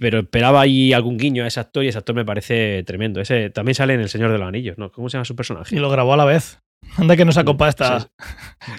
Pero 0.00 0.20
esperaba 0.20 0.62
ahí 0.62 0.94
algún 0.94 1.18
guiño 1.18 1.44
a 1.44 1.46
ese 1.46 1.60
actor 1.60 1.84
y 1.84 1.88
ese 1.88 1.98
actor 1.98 2.14
me 2.16 2.24
parece 2.24 2.82
tremendo. 2.86 3.20
Ese 3.20 3.50
también 3.50 3.74
sale 3.74 3.92
en 3.92 4.00
El 4.00 4.08
Señor 4.08 4.32
de 4.32 4.38
los 4.38 4.48
Anillos, 4.48 4.78
¿no? 4.78 4.90
¿Cómo 4.90 5.10
se 5.10 5.18
llama 5.18 5.26
su 5.26 5.36
personaje? 5.36 5.76
Y 5.76 5.78
lo 5.80 5.90
grabó 5.90 6.14
a 6.14 6.16
la 6.16 6.24
vez. 6.24 6.58
Anda 6.96 7.14
que 7.14 7.24
nos 7.26 7.36
acopa 7.36 7.68
esta 7.68 8.00
Sí. 8.00 8.06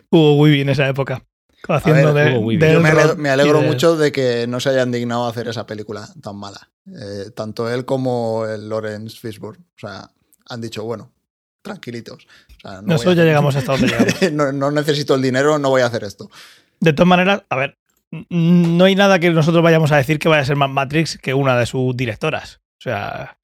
Hugo 0.10 0.38
Weaving 0.38 0.62
en 0.62 0.70
esa 0.70 0.88
época. 0.90 1.24
Haciendo 1.70 2.14
ver, 2.14 2.34
de, 2.34 2.74
Yo 2.74 2.82
me 2.82 2.90
alegro, 2.90 3.16
me 3.16 3.30
alegro 3.30 3.62
de- 3.62 3.68
mucho 3.68 3.96
de 3.96 4.12
que 4.12 4.48
no 4.48 4.60
se 4.60 4.70
hayan 4.70 4.92
dignado 4.92 5.26
a 5.26 5.30
hacer 5.30 5.48
esa 5.48 5.66
película 5.66 6.10
tan 6.22 6.36
mala. 6.36 6.72
Eh, 6.88 7.30
tanto 7.34 7.72
él 7.74 7.86
como 7.86 8.46
el 8.46 8.68
Lawrence 8.68 9.18
Fishburne. 9.18 9.64
O 9.64 9.80
sea, 9.80 10.10
han 10.50 10.60
dicho, 10.60 10.84
bueno, 10.84 11.13
tranquilitos. 11.64 12.28
O 12.58 12.60
sea, 12.62 12.82
no, 12.82 12.94
Nosotros 12.94 13.16
ya 13.16 13.24
llegamos 13.24 13.56
hasta 13.56 13.72
donde 13.72 13.88
llegamos. 13.88 14.14
no, 14.34 14.52
no 14.52 14.70
necesito 14.72 15.16
el 15.16 15.22
dinero, 15.24 15.58
no 15.58 15.70
voy 15.70 15.82
a 15.82 15.88
hacer 15.88 16.04
esto. 16.04 16.30
De 16.80 16.94
todas 16.94 17.08
maneras, 17.08 17.42
a 17.50 17.56
ver, 17.56 17.78
no 18.30 18.86
hay 18.86 18.96
nada 18.96 19.18
que 19.18 19.32
nosotros 19.32 19.64
vayamos 19.64 19.92
a 19.92 19.98
decir 19.98 20.20
que 20.20 20.30
vaya 20.30 20.44
a 20.44 20.46
ser 20.46 20.56
más 20.58 20.70
Matrix 20.70 21.18
que 21.18 21.34
una 21.34 21.58
de 21.58 21.66
sus 21.66 21.98
directoras. 21.98 22.60
O 22.78 22.82
sea, 22.84 23.38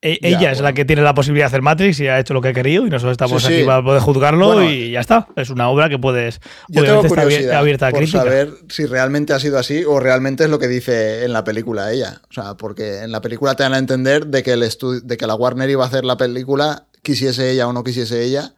E- 0.00 0.20
Ya, 0.22 0.28
ella 0.28 0.52
es 0.52 0.60
la 0.60 0.72
que 0.74 0.84
tiene 0.84 1.02
la 1.02 1.12
posibilidad 1.12 1.46
de 1.46 1.48
hacer 1.48 1.62
Matrix 1.62 1.98
y 1.98 2.06
ha 2.06 2.20
hecho 2.20 2.32
lo 2.32 2.40
que 2.40 2.48
ha 2.48 2.52
querido 2.52 2.86
y 2.86 2.90
nosotros 2.90 3.10
estamos 3.12 3.42
Sí, 3.42 3.48
sí. 3.48 3.54
aquí 3.56 3.64
para 3.64 3.82
poder 3.82 4.00
juzgarlo 4.00 4.46
Bueno. 4.52 4.70
y 4.70 4.92
ya 4.92 5.00
está. 5.00 5.26
Es 5.34 5.50
una 5.50 5.68
obra 5.68 5.88
que 5.88 5.98
puedes. 5.98 6.40
Yo 6.68 6.84
tengo 6.84 7.04
está 7.04 7.58
abierta 7.58 7.88
a 7.88 7.90
por 7.90 7.98
crítica. 7.98 8.18
saber 8.20 8.50
si 8.68 8.86
realmente 8.86 9.32
ha 9.32 9.40
sido 9.40 9.58
así 9.58 9.82
o 9.84 9.98
realmente 9.98 10.44
es 10.44 10.50
lo 10.50 10.60
que 10.60 10.68
dice 10.68 11.24
en 11.24 11.32
la 11.32 11.42
película 11.42 11.92
ella. 11.92 12.22
O 12.30 12.32
sea, 12.32 12.54
porque 12.54 13.00
en 13.02 13.10
la 13.10 13.20
película 13.20 13.56
te 13.56 13.64
dan 13.64 13.74
a 13.74 13.78
entender 13.78 14.28
de 14.28 14.44
que, 14.44 14.52
el 14.52 14.60
de 15.02 15.16
que 15.16 15.26
la 15.26 15.34
Warner 15.34 15.68
iba 15.68 15.82
a 15.82 15.88
hacer 15.88 16.04
la 16.04 16.16
película, 16.16 16.86
quisiese 17.02 17.50
ella 17.50 17.66
o 17.68 17.72
no 17.72 17.84
quisiese 17.84 18.22
ella. 18.24 18.54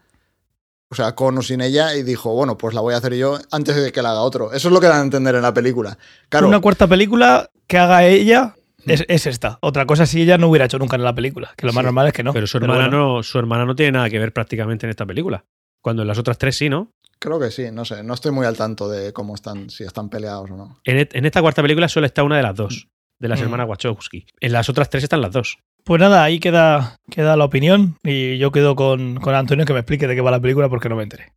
O 0.93 0.97
sea, 0.97 1.15
con 1.15 1.39
o 1.39 1.43
sin 1.43 1.61
ella, 1.61 1.95
y 1.95 2.03
dijo, 2.03 2.35
bueno, 2.35 2.59
pues 2.59 2.75
la 2.75 2.81
voy 2.81 2.95
a 2.95 2.97
hacer 2.97 3.15
yo 3.15 3.39
antes 3.53 3.77
de 3.77 3.93
que 3.93 4.03
la 4.03 4.11
haga 4.11 4.23
otro. 4.23 4.53
Eso 4.53 4.69
es 4.69 4.75
lo 4.75 4.81
que 4.81 4.89
dan 4.89 4.99
a 5.01 5.05
entender 5.05 5.37
en 5.37 5.43
la 5.43 5.55
película. 5.55 5.97
Claro, 6.29 6.49
Una 6.49 6.59
cuarta 6.61 6.89
película 6.89 7.49
que 7.69 7.79
haga 7.79 8.05
ella 8.07 8.55
Mm. 8.87 8.91
es, 8.93 9.05
es 9.09 9.27
esta. 9.27 9.59
Otra 9.61 9.85
cosa 9.87 10.07
si 10.07 10.23
ella 10.23 10.39
no 10.39 10.49
hubiera 10.49 10.65
hecho 10.65 10.79
nunca 10.79 10.97
en 10.97 11.05
la 11.05 11.15
película, 11.15 11.53
que 11.57 11.67
lo 11.67 11.73
más 11.75 11.83
Sí. 11.83 11.85
normal 11.85 12.07
es 12.09 12.13
que 12.15 12.23
no. 12.25 12.33
pero 12.33 12.47
su 12.47 12.57
hermana, 12.57 12.89
bueno. 12.89 13.17
no, 13.17 13.23
su 13.23 13.39
hermana 13.39 13.67
no 13.67 13.77
tiene 13.77 13.93
nada 13.93 14.09
que 14.09 14.19
ver 14.19 14.33
prácticamente 14.33 14.87
en 14.87 14.91
esta 14.91 15.05
película. 15.05 15.45
Cuando 15.83 16.01
en 16.03 16.09
las 16.09 16.17
otras 16.19 16.39
tres 16.39 16.57
sí, 16.57 16.69
¿no? 16.71 16.91
creo 17.19 17.39
que 17.39 17.51
sí, 17.51 17.67
no 17.71 17.85
sé. 17.85 18.03
No 18.03 18.15
estoy 18.15 18.33
muy 18.33 18.47
al 18.47 18.57
tanto 18.57 18.89
de 18.89 19.13
cómo 19.13 19.35
están, 19.35 19.69
si 19.69 19.85
están 19.85 20.09
peleados 20.09 20.51
o 20.51 20.57
no. 20.57 20.81
En, 20.85 20.97
et- 20.97 21.15
en 21.15 21.27
esta 21.27 21.43
cuarta 21.43 21.61
película 21.61 21.87
solo 21.91 22.07
está 22.07 22.23
una 22.23 22.39
de 22.39 22.43
las 22.43 22.57
dos, 22.57 22.89
de 23.21 23.29
las 23.29 23.41
Mm. 23.41 23.45
hermanas 23.45 23.69
Wachowski. 23.69 24.27
En 24.41 24.53
las 24.53 24.69
otras 24.69 24.91
tres 24.91 25.05
están 25.05 25.21
las 25.21 25.33
dos. 25.33 25.59
Pues 25.85 26.01
nada, 26.01 26.25
ahí 26.25 26.41
queda, 26.41 26.97
queda 27.11 27.37
la 27.37 27.45
opinión 27.45 27.97
y 28.03 28.37
yo 28.39 28.51
quedo 28.53 28.75
con, 28.75 29.17
con 29.21 29.35
Antonio 29.35 29.65
que 29.65 29.73
me 29.73 29.81
explique 29.81 30.07
de 30.07 30.15
qué 30.15 30.21
va 30.21 30.31
la 30.31 30.41
película 30.41 30.69
porque 30.69 30.89
no 30.89 30.97
me 30.97 31.05
enteré. 31.05 31.33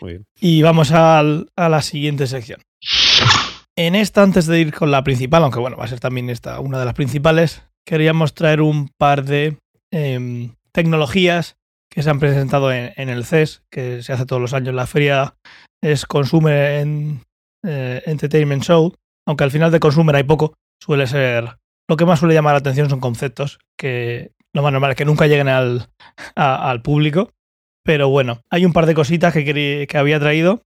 Muy 0.00 0.10
bien. 0.12 0.24
Y 0.40 0.62
vamos 0.62 0.92
al- 0.92 1.48
a 1.56 1.68
la 1.68 1.82
siguiente 1.82 2.26
sección. 2.26 2.60
En 3.76 3.94
esta, 3.94 4.22
antes 4.22 4.46
de 4.46 4.60
ir 4.60 4.72
con 4.72 4.90
la 4.90 5.02
principal, 5.04 5.42
aunque 5.42 5.58
bueno, 5.58 5.76
va 5.76 5.84
a 5.84 5.88
ser 5.88 6.00
también 6.00 6.30
esta 6.30 6.60
una 6.60 6.78
de 6.78 6.84
las 6.84 6.94
principales, 6.94 7.62
queríamos 7.86 8.34
traer 8.34 8.60
un 8.62 8.88
par 8.98 9.24
de 9.24 9.58
em, 9.92 10.54
tecnologías 10.72 11.56
que 11.90 12.02
se 12.02 12.10
han 12.10 12.18
presentado 12.20 12.72
en, 12.72 12.92
en 12.96 13.08
el 13.08 13.24
CES, 13.24 13.62
que 13.70 14.02
se 14.02 14.12
hace 14.12 14.26
todos 14.26 14.42
los 14.42 14.52
años. 14.54 14.74
La 14.74 14.86
feria 14.86 15.34
es 15.82 16.06
Consumer 16.06 16.80
en- 16.80 17.22
eh, 17.64 18.02
Entertainment 18.06 18.62
Show, 18.62 18.94
aunque 19.26 19.44
al 19.44 19.50
final 19.50 19.70
de 19.70 19.80
Consumer 19.80 20.16
hay 20.16 20.24
poco, 20.24 20.54
suele 20.80 21.06
ser... 21.06 21.58
Lo 21.88 21.96
que 21.96 22.04
más 22.04 22.18
suele 22.18 22.34
llamar 22.34 22.54
la 22.54 22.58
atención 22.58 22.90
son 22.90 22.98
conceptos, 22.98 23.58
que 23.76 24.32
lo 24.52 24.62
más 24.62 24.72
normal 24.72 24.90
es 24.90 24.96
que 24.96 25.04
nunca 25.04 25.26
lleguen 25.26 25.48
al, 25.48 25.88
al 26.34 26.82
público. 26.82 27.30
Pero 27.84 28.08
bueno, 28.08 28.42
hay 28.50 28.64
un 28.64 28.72
par 28.72 28.86
de 28.86 28.94
cositas 28.94 29.32
que, 29.32 29.86
que 29.88 29.98
había 29.98 30.18
traído 30.18 30.62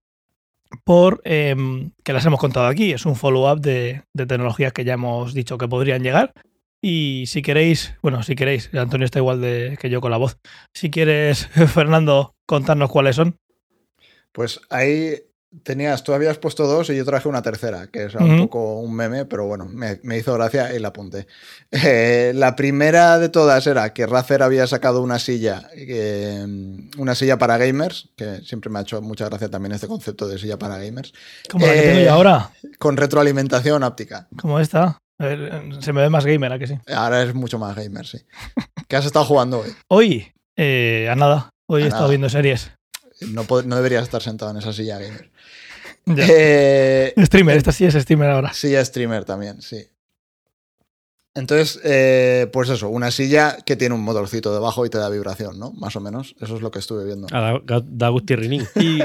por 0.84 1.20
em, 1.24 1.90
que 2.04 2.12
las 2.14 2.24
hemos 2.24 2.40
contado 2.40 2.66
aquí. 2.66 2.92
Es 2.92 3.04
un 3.04 3.16
follow-up 3.16 3.60
de, 3.60 4.04
de 4.14 4.26
tecnologías 4.26 4.72
que 4.72 4.84
ya 4.84 4.94
hemos 4.94 5.34
dicho 5.34 5.58
que 5.58 5.68
podrían 5.68 6.02
llegar. 6.02 6.32
Y 6.82 7.24
si 7.26 7.42
queréis, 7.42 7.94
bueno, 8.00 8.22
si 8.22 8.34
queréis, 8.34 8.72
Antonio 8.74 9.04
está 9.04 9.18
igual 9.18 9.40
de, 9.42 9.76
que 9.78 9.90
yo 9.90 10.00
con 10.00 10.10
la 10.10 10.16
voz. 10.16 10.38
Si 10.74 10.90
quieres, 10.90 11.46
Fernando, 11.74 12.34
contarnos 12.46 12.90
cuáles 12.90 13.16
son. 13.16 13.36
Pues 14.32 14.60
ahí 14.70 15.16
tenías, 15.62 16.04
tú 16.04 16.12
habías 16.14 16.38
puesto 16.38 16.66
dos 16.66 16.90
y 16.90 16.96
yo 16.96 17.04
traje 17.04 17.28
una 17.28 17.42
tercera, 17.42 17.88
que 17.88 18.04
es 18.04 18.14
un 18.14 18.38
poco 18.38 18.78
un 18.80 18.94
meme, 18.94 19.24
pero 19.24 19.46
bueno, 19.46 19.66
me, 19.66 19.98
me 20.02 20.16
hizo 20.18 20.32
gracia 20.34 20.74
y 20.74 20.78
la 20.78 20.88
apunté. 20.88 21.26
Eh, 21.70 22.32
la 22.34 22.54
primera 22.56 23.18
de 23.18 23.28
todas 23.28 23.66
era 23.66 23.92
que 23.92 24.06
Razer 24.06 24.42
había 24.42 24.66
sacado 24.66 25.02
una 25.02 25.18
silla, 25.18 25.68
eh, 25.74 26.44
una 26.98 27.14
silla 27.14 27.38
para 27.38 27.58
gamers, 27.58 28.10
que 28.16 28.40
siempre 28.42 28.70
me 28.70 28.78
ha 28.78 28.82
hecho 28.82 29.02
mucha 29.02 29.28
gracia 29.28 29.48
también 29.48 29.72
este 29.72 29.88
concepto 29.88 30.28
de 30.28 30.38
silla 30.38 30.58
para 30.58 30.78
gamers, 30.78 31.12
Como 31.50 31.66
la 31.66 31.72
que 31.74 31.80
tengo 31.82 31.98
Eh, 32.00 32.04
yo 32.04 32.12
ahora, 32.12 32.50
con 32.78 32.96
retroalimentación 32.96 33.82
óptica. 33.82 34.28
como 34.40 34.60
esta. 34.60 34.98
Se 35.80 35.92
me 35.92 36.00
ve 36.00 36.08
más 36.08 36.24
gamer, 36.24 36.50
¿a 36.52 36.58
que 36.58 36.66
sí? 36.66 36.78
Ahora 36.94 37.22
es 37.22 37.34
mucho 37.34 37.58
más 37.58 37.76
gamer, 37.76 38.06
sí. 38.06 38.18
¿Qué 38.88 38.96
has 38.96 39.04
estado 39.04 39.26
jugando 39.26 39.60
hoy? 39.60 39.70
Hoy, 39.88 40.32
eh, 40.56 41.08
a 41.10 41.14
nada. 41.14 41.50
Hoy 41.66 41.82
A 41.82 41.84
he 41.84 41.88
estado 41.88 42.08
viendo 42.08 42.28
series. 42.30 42.70
No, 43.20 43.44
no 43.66 43.76
deberías 43.76 44.02
estar 44.04 44.22
sentado 44.22 44.50
en 44.50 44.56
esa 44.56 44.72
silla 44.72 44.98
gamer. 44.98 45.30
Eh, 46.06 47.14
Streamer, 47.18 47.56
esta 47.56 47.72
sí 47.72 47.84
es 47.84 47.94
streamer 47.94 48.30
ahora. 48.30 48.52
Silla 48.52 48.84
streamer 48.84 49.24
también, 49.24 49.62
sí. 49.62 49.86
Entonces, 51.34 51.80
eh, 51.84 52.48
pues 52.52 52.68
eso, 52.70 52.88
una 52.88 53.12
silla 53.12 53.56
que 53.64 53.76
tiene 53.76 53.94
un 53.94 54.02
motorcito 54.02 54.52
debajo 54.52 54.84
y 54.84 54.90
te 54.90 54.98
da 54.98 55.08
vibración, 55.08 55.60
¿no? 55.60 55.72
Más 55.72 55.94
o 55.94 56.00
menos. 56.00 56.34
Eso 56.40 56.56
es 56.56 56.62
lo 56.62 56.72
que 56.72 56.80
estuve 56.80 57.04
viendo. 57.04 57.28
Ah, 57.32 57.60
Da, 57.64 57.80
da 57.84 58.08
gusto 58.08 58.34
y 58.34 59.02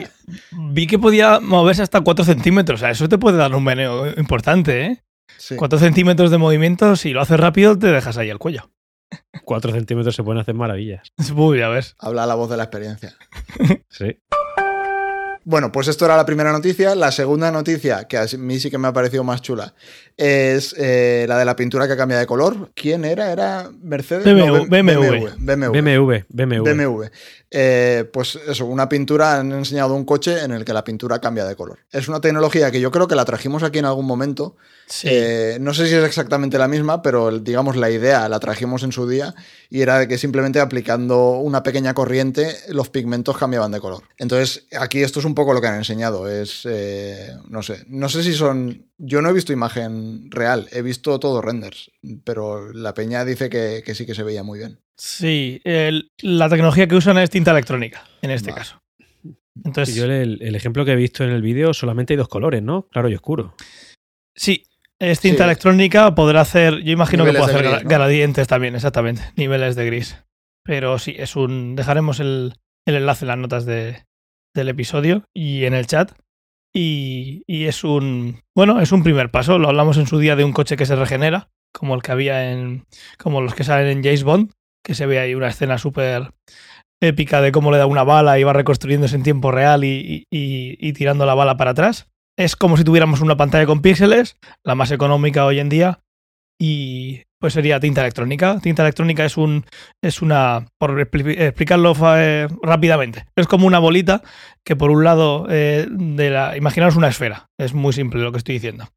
vi 0.72 0.88
que 0.88 0.98
podía 0.98 1.40
moverse 1.40 1.84
hasta 1.84 2.02
4 2.02 2.26
centímetros. 2.26 2.80
O 2.80 2.82
sea, 2.82 2.90
eso 2.90 3.08
te 3.08 3.20
puede 3.20 3.38
dar 3.38 3.54
un 3.54 3.64
meneo 3.64 4.08
importante, 4.20 4.86
¿eh? 4.86 5.04
Sí. 5.38 5.56
4 5.56 5.78
centímetros 5.78 6.32
de 6.32 6.40
movimiento, 6.40 6.96
si 6.96 7.12
lo 7.12 7.22
haces 7.22 7.40
rápido, 7.40 7.78
te 7.78 7.88
dejas 7.88 8.18
ahí 8.18 8.30
el 8.30 8.40
cuello. 8.40 8.72
Cuatro 9.44 9.72
centímetros 9.72 10.16
se 10.16 10.24
pueden 10.24 10.42
hacer 10.42 10.56
maravillas. 10.56 11.14
Uy, 11.36 11.62
a 11.62 11.70
ver. 11.70 11.86
Habla 12.00 12.26
la 12.26 12.36
voz 12.36 12.50
de 12.50 12.58
la 12.58 12.64
experiencia. 12.64 13.16
Sí. 13.90 14.18
Bueno, 15.48 15.72
pues 15.72 15.88
esto 15.88 16.06
era 16.06 16.18
la 16.18 16.26
primera 16.26 16.52
noticia. 16.52 16.96
La 16.96 17.12
segunda 17.12 17.52
noticia, 17.52 18.06
que 18.06 18.18
a 18.18 18.26
mí 18.40 18.60
sí 18.60 18.72
que 18.72 18.80
me 18.80 18.88
ha 18.88 18.94
parecido 18.94 19.24
más 19.24 19.44
chula, 19.44 19.76
es 20.18 20.74
eh, 20.76 21.26
la 21.30 21.38
de 21.38 21.46
la 21.46 21.56
pintura 21.56 21.88
que 21.88 21.96
cambia 21.96 22.18
de 22.18 22.26
color. 22.26 22.72
¿Quién 22.74 23.06
era? 23.06 23.32
¿Era 23.32 23.70
Mercedes? 23.84 24.26
BMW, 24.26 24.66
BMW. 24.68 25.30
BMW, 25.38 26.14
BMW. 26.30 26.64
BMW. 26.64 27.04
Eh, 27.52 28.10
pues 28.12 28.38
eso, 28.48 28.66
una 28.66 28.90
pintura, 28.90 29.40
han 29.40 29.52
enseñado 29.52 29.94
un 29.94 30.04
coche 30.04 30.44
en 30.44 30.52
el 30.52 30.66
que 30.66 30.74
la 30.74 30.84
pintura 30.84 31.20
cambia 31.20 31.46
de 31.46 31.56
color. 31.56 31.80
Es 31.92 32.08
una 32.08 32.20
tecnología 32.20 32.72
que 32.72 32.82
yo 32.82 32.92
creo 32.92 33.08
que 33.08 33.16
la 33.16 33.24
trajimos 33.24 33.62
aquí 33.62 33.80
en 33.80 33.86
algún 33.86 34.06
momento. 34.06 34.58
Sí. 34.88 35.08
Eh, 35.12 35.58
no 35.62 35.74
sé 35.74 35.88
si 35.88 35.96
es 35.96 36.04
exactamente 36.04 36.58
la 36.58 36.68
misma, 36.68 37.02
pero 37.02 37.40
digamos 37.40 37.76
la 37.76 37.90
idea 37.90 38.28
la 38.30 38.40
trajimos 38.40 38.84
en 38.84 38.92
su 38.92 39.08
día 39.08 39.34
y 39.70 39.82
era 39.82 40.00
de 40.00 40.08
que 40.08 40.18
simplemente 40.18 40.60
aplicando 40.60 41.38
una 41.38 41.64
pequeña 41.64 41.94
corriente 41.94 42.56
los 42.70 42.90
pigmentos 42.90 43.38
cambiaban 43.38 43.72
de 43.72 43.80
color. 43.80 44.04
Entonces 44.18 44.68
aquí 44.78 45.02
esto 45.02 45.20
es 45.20 45.26
un 45.26 45.35
poco 45.36 45.54
lo 45.54 45.62
que 45.62 45.68
han 45.68 45.76
enseñado. 45.76 46.28
Es, 46.30 46.66
eh, 46.70 47.30
no 47.50 47.62
sé, 47.62 47.84
no 47.88 48.10
sé 48.10 48.24
si 48.24 48.34
son... 48.34 48.88
Yo 48.98 49.22
no 49.22 49.30
he 49.30 49.34
visto 49.34 49.54
imagen 49.54 50.32
real, 50.32 50.68
he 50.72 50.82
visto 50.82 51.20
todo 51.20 51.42
renders, 51.42 51.92
pero 52.24 52.72
la 52.74 52.94
peña 52.94 53.24
dice 53.26 53.50
que, 53.50 53.84
que 53.86 53.94
sí 53.94 54.06
que 54.06 54.16
se 54.16 54.24
veía 54.24 54.42
muy 54.44 54.60
bien. 54.60 54.80
Sí, 54.98 55.62
el- 55.66 56.12
la 56.22 56.50
tecnología 56.50 56.88
que 56.88 56.96
usan 56.96 57.18
es 57.18 57.30
tinta 57.30 57.52
electrónica, 57.52 58.06
en 58.22 58.32
este 58.32 58.52
Vale. 58.52 58.60
caso. 58.62 58.82
Entonces, 59.64 59.96
Yo 59.96 60.06
el, 60.06 60.42
el 60.42 60.56
ejemplo 60.56 60.84
que 60.86 60.92
he 60.92 60.96
visto 60.96 61.24
en 61.24 61.30
el 61.30 61.42
vídeo 61.42 61.74
solamente 61.74 62.14
hay 62.14 62.18
dos 62.18 62.28
colores, 62.28 62.62
¿no? 62.64 62.88
Claro 62.90 63.10
y 63.10 63.16
oscuro. 63.16 63.56
sí, 64.36 64.64
es 65.00 65.20
tinta 65.20 65.40
Sí. 65.40 65.44
electrónica, 65.44 66.16
podrá 66.16 66.42
hacer, 66.42 66.82
yo 66.84 66.92
imagino 66.94 67.24
Niveles 67.26 67.42
que 67.42 67.44
puede 67.52 67.54
de 67.54 67.60
hacer 67.68 67.74
gris, 67.80 67.84
¿no? 67.84 67.90
gradientes 67.90 68.48
también, 68.48 68.76
exactamente, 68.76 69.22
niveles 69.36 69.76
de 69.76 69.86
gris. 69.86 70.16
Pero 70.64 70.98
sí, 71.00 71.14
es 71.18 71.36
un, 71.36 71.76
dejaremos 71.76 72.20
el, 72.22 72.54
el 72.88 72.96
enlace 72.96 73.26
en 73.26 73.28
las 73.28 73.38
notas 73.38 73.66
de, 73.66 74.05
del 74.56 74.70
episodio 74.70 75.26
y 75.36 75.66
en 75.66 75.76
el 75.76 75.86
chat. 75.86 76.12
Y, 76.74 77.44
y 77.48 77.66
es 77.66 77.84
un, 77.84 78.42
bueno, 78.56 78.82
es 78.82 78.92
un 78.92 79.04
primer 79.04 79.32
paso, 79.32 79.60
lo 79.60 79.70
hablamos 79.70 79.98
en 79.98 80.08
su 80.08 80.18
día 80.20 80.36
de 80.36 80.44
un 80.44 80.52
coche 80.52 80.76
que 80.76 80.86
se 80.86 80.96
regenera, 80.96 81.50
como 81.74 81.96
el 81.96 82.02
que 82.02 82.12
había 82.12 82.52
en, 82.52 82.86
como 83.18 83.40
los 83.40 83.56
que 83.56 83.64
salen 83.64 83.88
en 83.88 84.04
James 84.04 84.24
Bond, 84.24 84.52
que 84.84 84.94
se 84.94 85.06
ve 85.06 85.20
ahí 85.20 85.36
una 85.36 85.48
escena 85.48 85.78
súper 85.78 86.32
épica 87.02 87.42
de 87.42 87.52
cómo 87.52 87.72
le 87.72 87.78
da 87.78 87.86
una 87.86 88.04
bala 88.04 88.40
y 88.40 88.44
va 88.44 88.52
reconstruyéndose 88.54 89.16
en 89.16 89.24
tiempo 89.24 89.52
real 89.52 89.84
y, 89.84 90.26
y- 90.30 90.78
y- 90.80 90.94
tirando 90.94 91.26
la 91.26 91.34
bala 91.36 91.56
para 91.56 91.72
atrás. 91.72 92.10
Es 92.38 92.56
como 92.56 92.76
si 92.76 92.84
tuviéramos 92.84 93.22
una 93.22 93.38
pantalla 93.38 93.66
con 93.66 93.82
píxeles, 93.82 94.38
la 94.64 94.76
más 94.76 94.92
económica 94.92 95.46
hoy 95.46 95.60
en 95.60 95.70
día, 95.70 96.02
y 96.60 97.24
pues 97.40 97.54
sería 97.54 97.80
tinta 97.80 98.02
electrónica. 98.02 98.60
Tinta 98.60 98.84
electrónica 98.84 99.26
es 99.26 99.38
un 99.38 99.66
es 100.04 100.22
una 100.22 100.68
por 100.80 101.00
expli- 101.00 101.40
explicarlo 101.40 101.94
eh, 102.18 102.48
rápidamente. 102.62 103.26
Es 103.36 103.48
como 103.48 103.68
una 103.68 103.80
bolita 103.80 104.22
que 104.66 104.76
por 104.76 104.92
un 104.92 105.04
lado 105.04 105.48
eh, 105.50 105.88
de 105.90 106.30
la 106.30 106.58
imaginaos 106.58 106.96
una 106.96 107.08
esfera. 107.08 107.48
Es 107.60 107.74
muy 107.74 107.94
simple 107.94 108.22
lo 108.22 108.32
que 108.32 108.40
estoy 108.40 108.56
diciendo. 108.56 108.88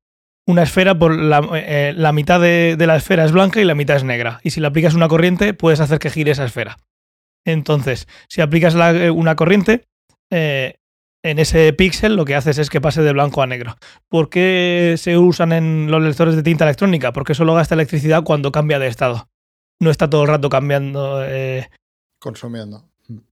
Una 0.46 0.62
esfera 0.62 0.98
por 0.98 1.14
la, 1.14 1.46
eh, 1.54 1.92
la 1.94 2.12
mitad 2.12 2.40
de, 2.40 2.76
de 2.78 2.86
la 2.86 2.96
esfera 2.96 3.24
es 3.24 3.32
blanca 3.32 3.60
y 3.60 3.64
la 3.64 3.74
mitad 3.74 3.96
es 3.96 4.04
negra. 4.04 4.40
Y 4.42 4.50
si 4.50 4.60
le 4.60 4.66
aplicas 4.66 4.94
una 4.94 5.08
corriente 5.08 5.52
puedes 5.52 5.80
hacer 5.80 5.98
que 5.98 6.10
gire 6.10 6.30
esa 6.30 6.44
esfera. 6.44 6.78
Entonces, 7.46 8.08
si 8.28 8.40
aplicas 8.40 8.74
una 8.74 9.36
corriente, 9.36 9.84
en 11.24 11.38
ese 11.38 11.72
píxel 11.72 12.14
lo 12.16 12.24
que 12.24 12.34
haces 12.34 12.58
es 12.58 12.70
que 12.70 12.80
pase 12.80 13.02
de 13.02 13.12
blanco 13.12 13.42
a 13.42 13.46
negro. 13.46 13.76
¿Por 14.08 14.30
qué 14.30 14.94
se 14.98 15.18
usan 15.18 15.52
en 15.52 15.90
los 15.90 16.02
lectores 16.02 16.36
de 16.36 16.42
tinta 16.42 16.64
electrónica? 16.64 17.12
Porque 17.12 17.34
solo 17.34 17.54
gasta 17.54 17.74
electricidad 17.74 18.22
cuando 18.22 18.52
cambia 18.52 18.78
de 18.78 18.86
estado. 18.86 19.28
No 19.80 19.90
está 19.90 20.08
todo 20.10 20.22
el 20.22 20.28
rato 20.28 20.48
cambiando, 20.48 21.22
eh, 21.24 21.68
Consumiendo. 22.20 22.88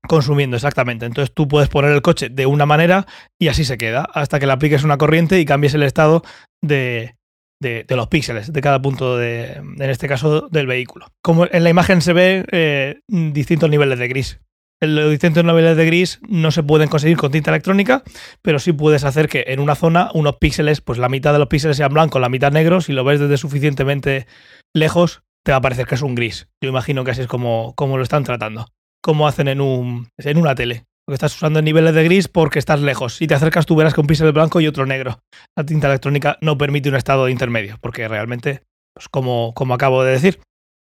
consumiendo 0.09 0.57
exactamente. 0.57 1.07
Entonces 1.07 1.33
tú 1.35 1.49
puedes 1.49 1.69
poner 1.69 1.93
el 1.93 2.03
coche 2.03 2.29
de 2.29 2.47
una 2.47 2.67
manera 2.67 3.07
y 3.39 3.49
así 3.49 3.65
se 3.65 3.79
queda, 3.79 4.03
hasta 4.15 4.39
que 4.41 4.47
le 4.47 4.53
apliques 4.53 4.85
una 4.85 4.99
corriente 4.99 5.39
y 5.41 5.45
cambies 5.45 5.75
el 5.75 5.83
estado 5.83 6.23
de, 6.63 7.17
de- 7.61 7.85
de 7.85 7.97
los 7.97 8.09
píxeles 8.09 8.53
de 8.53 8.61
cada 8.61 8.81
punto, 8.81 9.17
de, 9.17 9.53
en 9.55 9.83
este 9.91 10.09
caso, 10.09 10.49
del 10.51 10.67
vehículo. 10.67 11.07
Como 11.23 11.47
en 11.51 11.65
la 11.65 11.71
imagen 11.71 12.01
se 12.01 12.13
ve 12.13 12.45
eh, 12.53 13.01
distintos 13.09 13.69
niveles 13.71 13.99
de 13.99 14.09
gris. 14.09 14.41
Los 14.81 15.11
distintos 15.11 15.43
niveles 15.43 15.77
de 15.77 15.87
gris 15.87 16.21
no 16.29 16.51
se 16.51 16.63
pueden 16.63 16.89
conseguir 16.89 17.17
con 17.17 17.33
tinta 17.33 17.51
electrónica, 17.51 18.03
pero 18.43 18.59
sí 18.59 18.73
puedes 18.73 19.05
hacer 19.05 19.29
que 19.29 19.45
en 19.49 19.61
una 19.61 19.75
zona 19.75 20.11
unos 20.13 20.37
píxeles, 20.37 20.83
pues 20.83 20.99
la 20.99 21.09
mitad 21.09 21.33
de 21.33 21.39
los 21.39 21.49
píxeles 21.49 21.79
sean 21.79 21.95
blancos, 21.95 22.21
la 22.21 22.29
mitad 22.29 22.53
negros, 22.53 22.85
si 22.85 22.93
lo 22.93 23.03
ves 23.03 23.19
desde 23.19 23.39
suficientemente 23.39 24.27
lejos, 24.75 25.23
te 25.45 25.53
va 25.53 25.59
a 25.59 25.63
parecer 25.63 25.87
que 25.87 25.95
es 25.95 26.03
un 26.03 26.15
gris. 26.15 26.49
Yo 26.63 26.69
imagino 26.69 27.05
que 27.05 27.13
así 27.13 27.23
es 27.23 27.27
como, 27.27 27.73
como 27.75 27.97
lo 27.97 28.03
están 28.03 28.25
tratando. 28.25 28.67
Como 29.03 29.27
hacen 29.27 29.49
en, 29.49 29.61
un, 29.61 30.09
en 30.19 30.37
una 30.37 30.55
tele. 30.55 30.85
Porque 31.07 31.15
estás 31.15 31.37
usando 31.37 31.63
niveles 31.63 31.95
de 31.95 32.05
gris 32.05 32.29
porque 32.29 32.59
estás 32.59 32.81
lejos. 32.81 33.15
Si 33.15 33.27
te 33.27 33.35
acercas, 33.35 33.65
tú 33.65 33.77
verás 33.77 33.95
que 33.95 34.01
un 34.01 34.09
píxel 34.09 34.33
blanco 34.33 34.61
y 34.61 34.67
otro 34.67 34.85
negro. 34.85 35.21
La 35.57 35.65
tinta 35.65 35.87
electrónica 35.87 36.37
no 36.43 36.59
permite 36.59 36.89
un 36.89 36.97
estado 36.97 37.29
intermedio, 37.29 37.79
porque 37.81 38.09
realmente, 38.09 38.65
pues 38.93 39.09
como, 39.09 39.55
como 39.55 39.73
acabo 39.73 40.03
de 40.03 40.13
decir, 40.13 40.41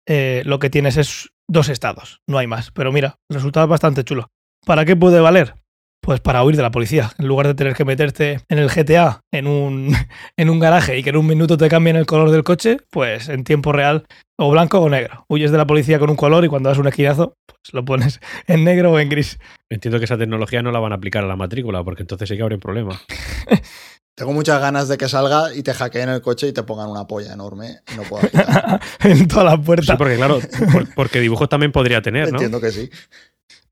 eh, 0.07 0.43
lo 0.45 0.59
que 0.59 0.69
tienes 0.69 0.97
es 0.97 1.29
dos 1.47 1.69
estados, 1.69 2.21
no 2.27 2.37
hay 2.37 2.47
más. 2.47 2.71
Pero 2.71 2.91
mira, 2.91 3.17
el 3.29 3.35
resultado 3.35 3.65
es 3.65 3.69
bastante 3.69 4.03
chulo. 4.03 4.27
¿Para 4.65 4.85
qué 4.85 4.95
puede 4.95 5.19
valer? 5.19 5.55
Pues 6.01 6.19
para 6.19 6.43
huir 6.43 6.55
de 6.55 6.61
la 6.61 6.71
policía. 6.71 7.11
En 7.17 7.27
lugar 7.27 7.47
de 7.47 7.55
tener 7.55 7.73
que 7.73 7.85
meterte 7.85 8.41
en 8.47 8.59
el 8.59 8.69
GTA, 8.69 9.21
en 9.31 9.47
un, 9.47 9.95
en 10.37 10.49
un 10.49 10.59
garaje 10.59 10.97
y 10.97 11.03
que 11.03 11.09
en 11.09 11.17
un 11.17 11.25
minuto 11.25 11.57
te 11.57 11.67
cambien 11.67 11.95
el 11.95 12.05
color 12.05 12.29
del 12.29 12.43
coche, 12.43 12.77
pues 12.91 13.29
en 13.29 13.43
tiempo 13.43 13.71
real, 13.71 14.05
o 14.37 14.51
blanco 14.51 14.79
o 14.79 14.89
negro. 14.89 15.25
Huyes 15.29 15.51
de 15.51 15.57
la 15.57 15.65
policía 15.65 15.97
con 15.97 16.09
un 16.09 16.15
color 16.15 16.45
y 16.45 16.47
cuando 16.47 16.69
das 16.69 16.77
un 16.77 16.87
esquinazo, 16.87 17.33
pues 17.47 17.73
lo 17.73 17.83
pones 17.85 18.19
en 18.47 18.63
negro 18.63 18.91
o 18.91 18.99
en 18.99 19.09
gris. 19.09 19.39
Entiendo 19.69 19.97
que 19.97 20.05
esa 20.05 20.17
tecnología 20.17 20.61
no 20.61 20.71
la 20.71 20.79
van 20.79 20.91
a 20.91 20.95
aplicar 20.95 21.23
a 21.23 21.27
la 21.27 21.35
matrícula, 21.35 21.83
porque 21.83 22.03
entonces 22.03 22.29
sí 22.29 22.35
que 22.35 22.43
habría 22.43 22.57
un 22.57 22.61
problema. 22.61 23.01
Tengo 24.15 24.31
muchas 24.31 24.61
ganas 24.61 24.87
de 24.87 24.97
que 24.97 25.09
salga 25.09 25.53
y 25.53 25.61
te 25.61 25.73
hackeen 25.73 26.07
el 26.09 26.21
coche 26.21 26.47
y 26.47 26.53
te 26.53 26.63
pongan 26.63 26.87
una 26.89 27.05
polla 27.05 27.33
enorme 27.33 27.79
y 27.93 27.97
no 27.97 28.03
puedo 28.03 28.27
quitar. 28.29 28.79
en 29.03 29.27
toda 29.27 29.43
la 29.43 29.57
puerta. 29.61 29.93
Sí, 29.93 29.97
porque 29.97 30.15
claro, 30.15 30.39
por- 30.71 30.93
porque 30.95 31.19
dibujos 31.19 31.49
también 31.49 31.71
podría 31.73 32.01
tener, 32.01 32.27
¿no? 32.31 32.35
Entiendo 32.37 32.61
que 32.61 32.71
sí. 32.71 32.89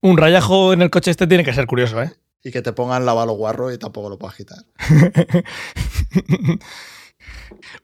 Un 0.01 0.17
rayajo 0.17 0.73
en 0.73 0.81
el 0.81 0.89
coche 0.89 1.11
este 1.11 1.27
tiene 1.27 1.45
que 1.45 1.53
ser 1.53 1.65
curioso, 1.65 2.01
¿eh? 2.01 2.11
Y 2.43 2.51
que 2.51 2.61
te 2.61 2.73
pongan 2.73 3.05
lavalo 3.05 3.33
guarro 3.33 3.71
y 3.71 3.77
tampoco 3.77 4.09
lo 4.09 4.17
puedas 4.19 4.35
quitar. 4.35 4.57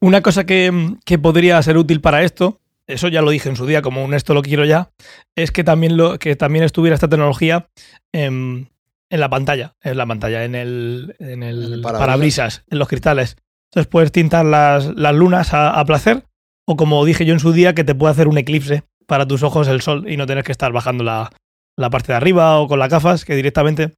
Una 0.02 0.22
cosa 0.22 0.46
que, 0.46 0.96
que 1.06 1.18
podría 1.20 1.62
ser 1.64 1.78
útil 1.78 2.02
para 2.02 2.24
esto, 2.24 2.60
eso 2.88 3.08
ya 3.08 3.22
lo 3.22 3.32
dije 3.32 3.48
en 3.50 3.56
su 3.56 3.66
día, 3.66 3.82
como 3.82 4.04
un 4.04 4.14
esto 4.14 4.34
lo 4.34 4.42
quiero 4.42 4.66
ya, 4.66 4.92
es 5.36 5.52
que 5.52 5.64
también, 5.64 5.96
lo, 5.96 6.20
que 6.20 6.36
también 6.36 6.66
estuviera 6.66 6.96
esta 6.96 7.08
tecnología 7.08 7.70
en, 8.12 8.70
en 9.10 9.20
la 9.20 9.30
pantalla, 9.30 9.76
en 9.82 9.98
la 9.98 10.06
pantalla, 10.06 10.44
en 10.44 10.56
el, 10.56 11.16
en 11.20 11.44
el 11.44 11.64
En 11.66 11.74
el 11.74 11.82
parabrisas. 11.82 12.00
parabrisas, 12.00 12.64
en 12.70 12.80
los 12.80 12.88
cristales. 12.88 13.38
Entonces 13.72 13.90
puedes 13.90 14.12
tintar 14.12 14.46
las, 14.46 14.86
las 14.96 15.16
lunas 15.16 15.54
a, 15.54 15.80
a 15.80 15.86
placer, 15.86 16.26
o 16.68 16.76
como 16.76 17.04
dije 17.06 17.26
yo 17.26 17.34
en 17.34 17.40
su 17.40 17.52
día, 17.52 17.74
que 17.76 17.84
te 17.84 17.96
puede 17.96 18.12
hacer 18.12 18.28
un 18.28 18.38
eclipse 18.38 18.84
para 19.08 19.26
tus 19.28 19.44
ojos 19.44 19.68
el 19.68 19.82
sol 19.82 20.06
y 20.10 20.18
no 20.18 20.26
tener 20.28 20.44
que 20.44 20.52
estar 20.52 20.72
bajando 20.72 21.04
la, 21.04 21.32
la 21.78 21.90
parte 21.90 22.12
de 22.12 22.18
arriba 22.18 22.60
o 22.60 22.68
con 22.68 22.80
las 22.80 22.90
gafas, 22.90 23.26
que 23.26 23.36
directamente 23.36 23.94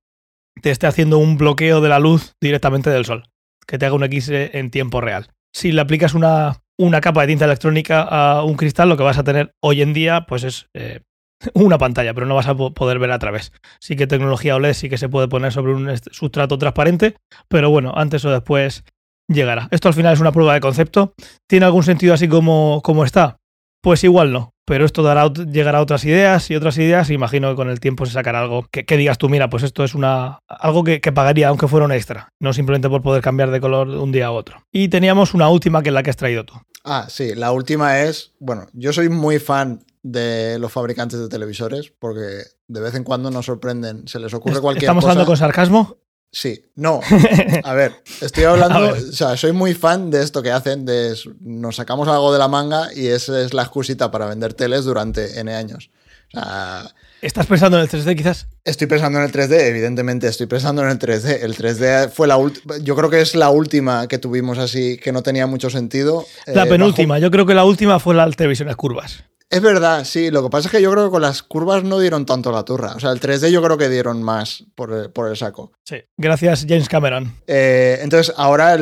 te 0.61 0.71
esté 0.71 0.87
haciendo 0.87 1.17
un 1.17 1.37
bloqueo 1.37 1.81
de 1.81 1.89
la 1.89 1.99
luz 1.99 2.33
directamente 2.41 2.89
del 2.89 3.05
sol, 3.05 3.25
que 3.65 3.77
te 3.77 3.85
haga 3.85 3.95
un 3.95 4.03
eclipse 4.03 4.57
en 4.57 4.71
tiempo 4.71 5.01
real. 5.01 5.27
Si 5.53 5.71
le 5.71 5.81
aplicas 5.81 6.13
una, 6.13 6.61
una 6.77 7.01
capa 7.01 7.21
de 7.21 7.27
tinta 7.27 7.45
electrónica 7.45 8.01
a 8.03 8.43
un 8.43 8.55
cristal, 8.55 8.87
lo 8.89 8.97
que 8.97 9.03
vas 9.03 9.17
a 9.17 9.23
tener 9.23 9.53
hoy 9.61 9.81
en 9.81 9.93
día 9.93 10.25
pues 10.27 10.43
es 10.43 10.67
eh, 10.73 11.01
una 11.53 11.77
pantalla, 11.77 12.13
pero 12.13 12.25
no 12.25 12.35
vas 12.35 12.47
a 12.47 12.55
po- 12.55 12.73
poder 12.73 12.99
ver 12.99 13.11
a 13.11 13.19
través. 13.19 13.51
Sí 13.79 13.95
que 13.95 14.07
tecnología 14.07 14.55
OLED 14.55 14.73
sí 14.73 14.89
que 14.89 14.97
se 14.97 15.09
puede 15.09 15.27
poner 15.27 15.51
sobre 15.51 15.73
un 15.73 15.89
sustrato 16.11 16.57
transparente, 16.57 17.15
pero 17.47 17.69
bueno, 17.69 17.93
antes 17.95 18.23
o 18.25 18.31
después 18.31 18.83
llegará. 19.27 19.67
Esto 19.71 19.87
al 19.87 19.93
final 19.93 20.13
es 20.13 20.19
una 20.19 20.31
prueba 20.31 20.53
de 20.53 20.59
concepto. 20.59 21.13
¿Tiene 21.47 21.65
algún 21.65 21.83
sentido 21.83 22.13
así 22.13 22.27
como, 22.27 22.81
como 22.83 23.03
está? 23.05 23.37
Pues 23.83 24.03
igual 24.03 24.31
no, 24.31 24.51
pero 24.67 24.85
esto 24.85 25.01
dará, 25.01 25.27
llegará 25.33 25.79
a 25.79 25.81
otras 25.81 26.05
ideas 26.05 26.51
y 26.51 26.55
otras 26.55 26.77
ideas. 26.77 27.09
y 27.09 27.13
Imagino 27.15 27.49
que 27.49 27.55
con 27.55 27.67
el 27.69 27.79
tiempo 27.79 28.05
se 28.05 28.11
sacará 28.11 28.41
algo 28.41 28.67
que, 28.71 28.85
que 28.85 28.95
digas 28.97 29.17
tú, 29.17 29.27
mira, 29.27 29.49
pues 29.49 29.63
esto 29.63 29.83
es 29.83 29.95
una 29.95 30.37
algo 30.47 30.83
que, 30.83 31.01
que 31.01 31.11
pagaría 31.11 31.47
aunque 31.47 31.67
fuera 31.67 31.85
un 31.87 31.91
extra, 31.91 32.29
no 32.39 32.53
simplemente 32.53 32.89
por 32.89 33.01
poder 33.01 33.23
cambiar 33.23 33.49
de 33.49 33.59
color 33.59 33.89
de 33.89 33.97
un 33.97 34.11
día 34.11 34.27
a 34.27 34.31
otro. 34.31 34.61
Y 34.71 34.89
teníamos 34.89 35.33
una 35.33 35.49
última 35.49 35.81
que 35.81 35.89
es 35.89 35.93
la 35.93 36.03
que 36.03 36.11
has 36.11 36.17
traído 36.17 36.45
tú. 36.45 36.53
Ah, 36.83 37.07
sí, 37.09 37.33
la 37.33 37.51
última 37.51 38.01
es, 38.01 38.33
bueno, 38.39 38.67
yo 38.73 38.93
soy 38.93 39.09
muy 39.09 39.39
fan 39.39 39.83
de 40.03 40.57
los 40.59 40.71
fabricantes 40.71 41.19
de 41.19 41.29
televisores 41.29 41.93
porque 41.99 42.43
de 42.67 42.79
vez 42.79 42.95
en 42.95 43.03
cuando 43.03 43.29
nos 43.29 43.45
sorprenden, 43.45 44.07
se 44.07 44.19
les 44.19 44.33
ocurre 44.33 44.59
cualquier 44.61 44.85
¿Estamos 44.85 45.03
cosa. 45.03 45.11
hablando 45.11 45.27
con 45.27 45.37
sarcasmo? 45.37 45.97
Sí, 46.33 46.63
no, 46.75 47.01
a 47.63 47.73
ver, 47.73 47.91
estoy 48.21 48.45
hablando, 48.45 48.79
ver. 48.79 48.93
o 48.93 49.11
sea, 49.11 49.35
soy 49.35 49.51
muy 49.51 49.73
fan 49.73 50.09
de 50.09 50.23
esto 50.23 50.41
que 50.41 50.49
hacen, 50.51 50.85
de 50.85 51.13
nos 51.41 51.75
sacamos 51.75 52.07
algo 52.07 52.31
de 52.31 52.39
la 52.39 52.47
manga 52.47 52.87
y 52.95 53.07
esa 53.07 53.41
es 53.41 53.53
la 53.53 53.63
excusita 53.63 54.11
para 54.11 54.27
vender 54.27 54.53
teles 54.53 54.85
durante 54.85 55.39
N 55.41 55.53
años. 55.53 55.91
O 56.33 56.39
sea, 56.39 56.95
¿Estás 57.21 57.45
pensando 57.45 57.77
en 57.77 57.83
el 57.83 57.89
3D 57.89 58.15
quizás? 58.17 58.47
Estoy 58.63 58.87
pensando 58.87 59.19
en 59.19 59.25
el 59.25 59.31
3D, 59.31 59.53
evidentemente 59.67 60.27
estoy 60.27 60.47
pensando 60.47 60.81
en 60.81 60.89
el 60.89 60.97
3D. 60.97 61.43
El 61.43 61.55
3D 61.55 62.09
fue 62.09 62.27
la 62.27 62.37
última, 62.37 62.77
yo 62.79 62.95
creo 62.95 63.11
que 63.11 63.21
es 63.21 63.35
la 63.35 63.51
última 63.51 64.07
que 64.07 64.17
tuvimos 64.17 64.57
así, 64.57 64.97
que 64.97 65.11
no 65.11 65.21
tenía 65.21 65.45
mucho 65.45 65.69
sentido. 65.69 66.25
La 66.47 66.63
Eh, 66.63 66.67
penúltima, 66.69 67.19
yo 67.19 67.29
creo 67.29 67.45
que 67.45 67.53
la 67.53 67.63
última 67.63 67.99
fue 67.99 68.15
las 68.15 68.35
televisiones 68.35 68.75
curvas. 68.75 69.23
Es 69.51 69.61
verdad, 69.61 70.03
sí, 70.05 70.31
lo 70.31 70.41
que 70.41 70.49
pasa 70.49 70.67
es 70.67 70.71
que 70.71 70.81
yo 70.81 70.89
creo 70.91 71.05
que 71.05 71.11
con 71.11 71.21
las 71.21 71.43
curvas 71.43 71.83
no 71.83 71.99
dieron 71.99 72.25
tanto 72.25 72.51
la 72.51 72.63
turra. 72.63 72.93
O 72.95 72.99
sea, 72.99 73.11
el 73.11 73.19
3D 73.19 73.51
yo 73.51 73.61
creo 73.61 73.77
que 73.77 73.89
dieron 73.89 74.23
más 74.23 74.63
por 74.75 74.91
el, 74.91 75.09
por 75.11 75.29
el 75.29 75.35
saco. 75.37 75.73
Sí. 75.83 75.97
Gracias, 76.17 76.65
James 76.67 76.87
Cameron. 76.89 77.35
Eh, 77.47 77.99
entonces, 78.01 78.33
ahora, 78.37 78.77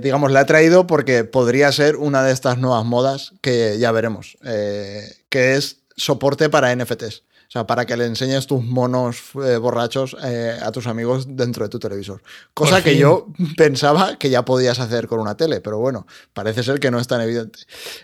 digamos, 0.00 0.32
la 0.32 0.40
he 0.40 0.44
traído 0.46 0.86
porque 0.88 1.22
podría 1.24 1.70
ser 1.72 1.94
una 1.96 2.24
de 2.24 2.32
estas 2.32 2.58
nuevas 2.58 2.84
modas 2.86 3.34
que 3.42 3.78
ya 3.78 3.92
veremos, 3.92 4.36
eh, 4.46 5.02
que 5.28 5.54
es 5.56 5.82
soporte 5.94 6.48
para 6.48 6.74
NFTs. 6.74 7.22
O 7.54 7.56
sea, 7.56 7.68
para 7.68 7.86
que 7.86 7.96
le 7.96 8.06
enseñes 8.06 8.48
tus 8.48 8.64
monos 8.64 9.30
eh, 9.36 9.58
borrachos 9.58 10.16
eh, 10.24 10.58
a 10.60 10.72
tus 10.72 10.88
amigos 10.88 11.36
dentro 11.36 11.62
de 11.62 11.68
tu 11.68 11.78
televisor. 11.78 12.20
Cosa 12.52 12.82
que 12.82 12.96
yo 12.96 13.28
pensaba 13.56 14.18
que 14.18 14.28
ya 14.28 14.44
podías 14.44 14.80
hacer 14.80 15.06
con 15.06 15.20
una 15.20 15.36
tele, 15.36 15.60
pero 15.60 15.78
bueno, 15.78 16.04
parece 16.32 16.64
ser 16.64 16.80
que 16.80 16.90
no 16.90 16.98
es 16.98 17.06
tan 17.06 17.20
evidente. 17.20 17.60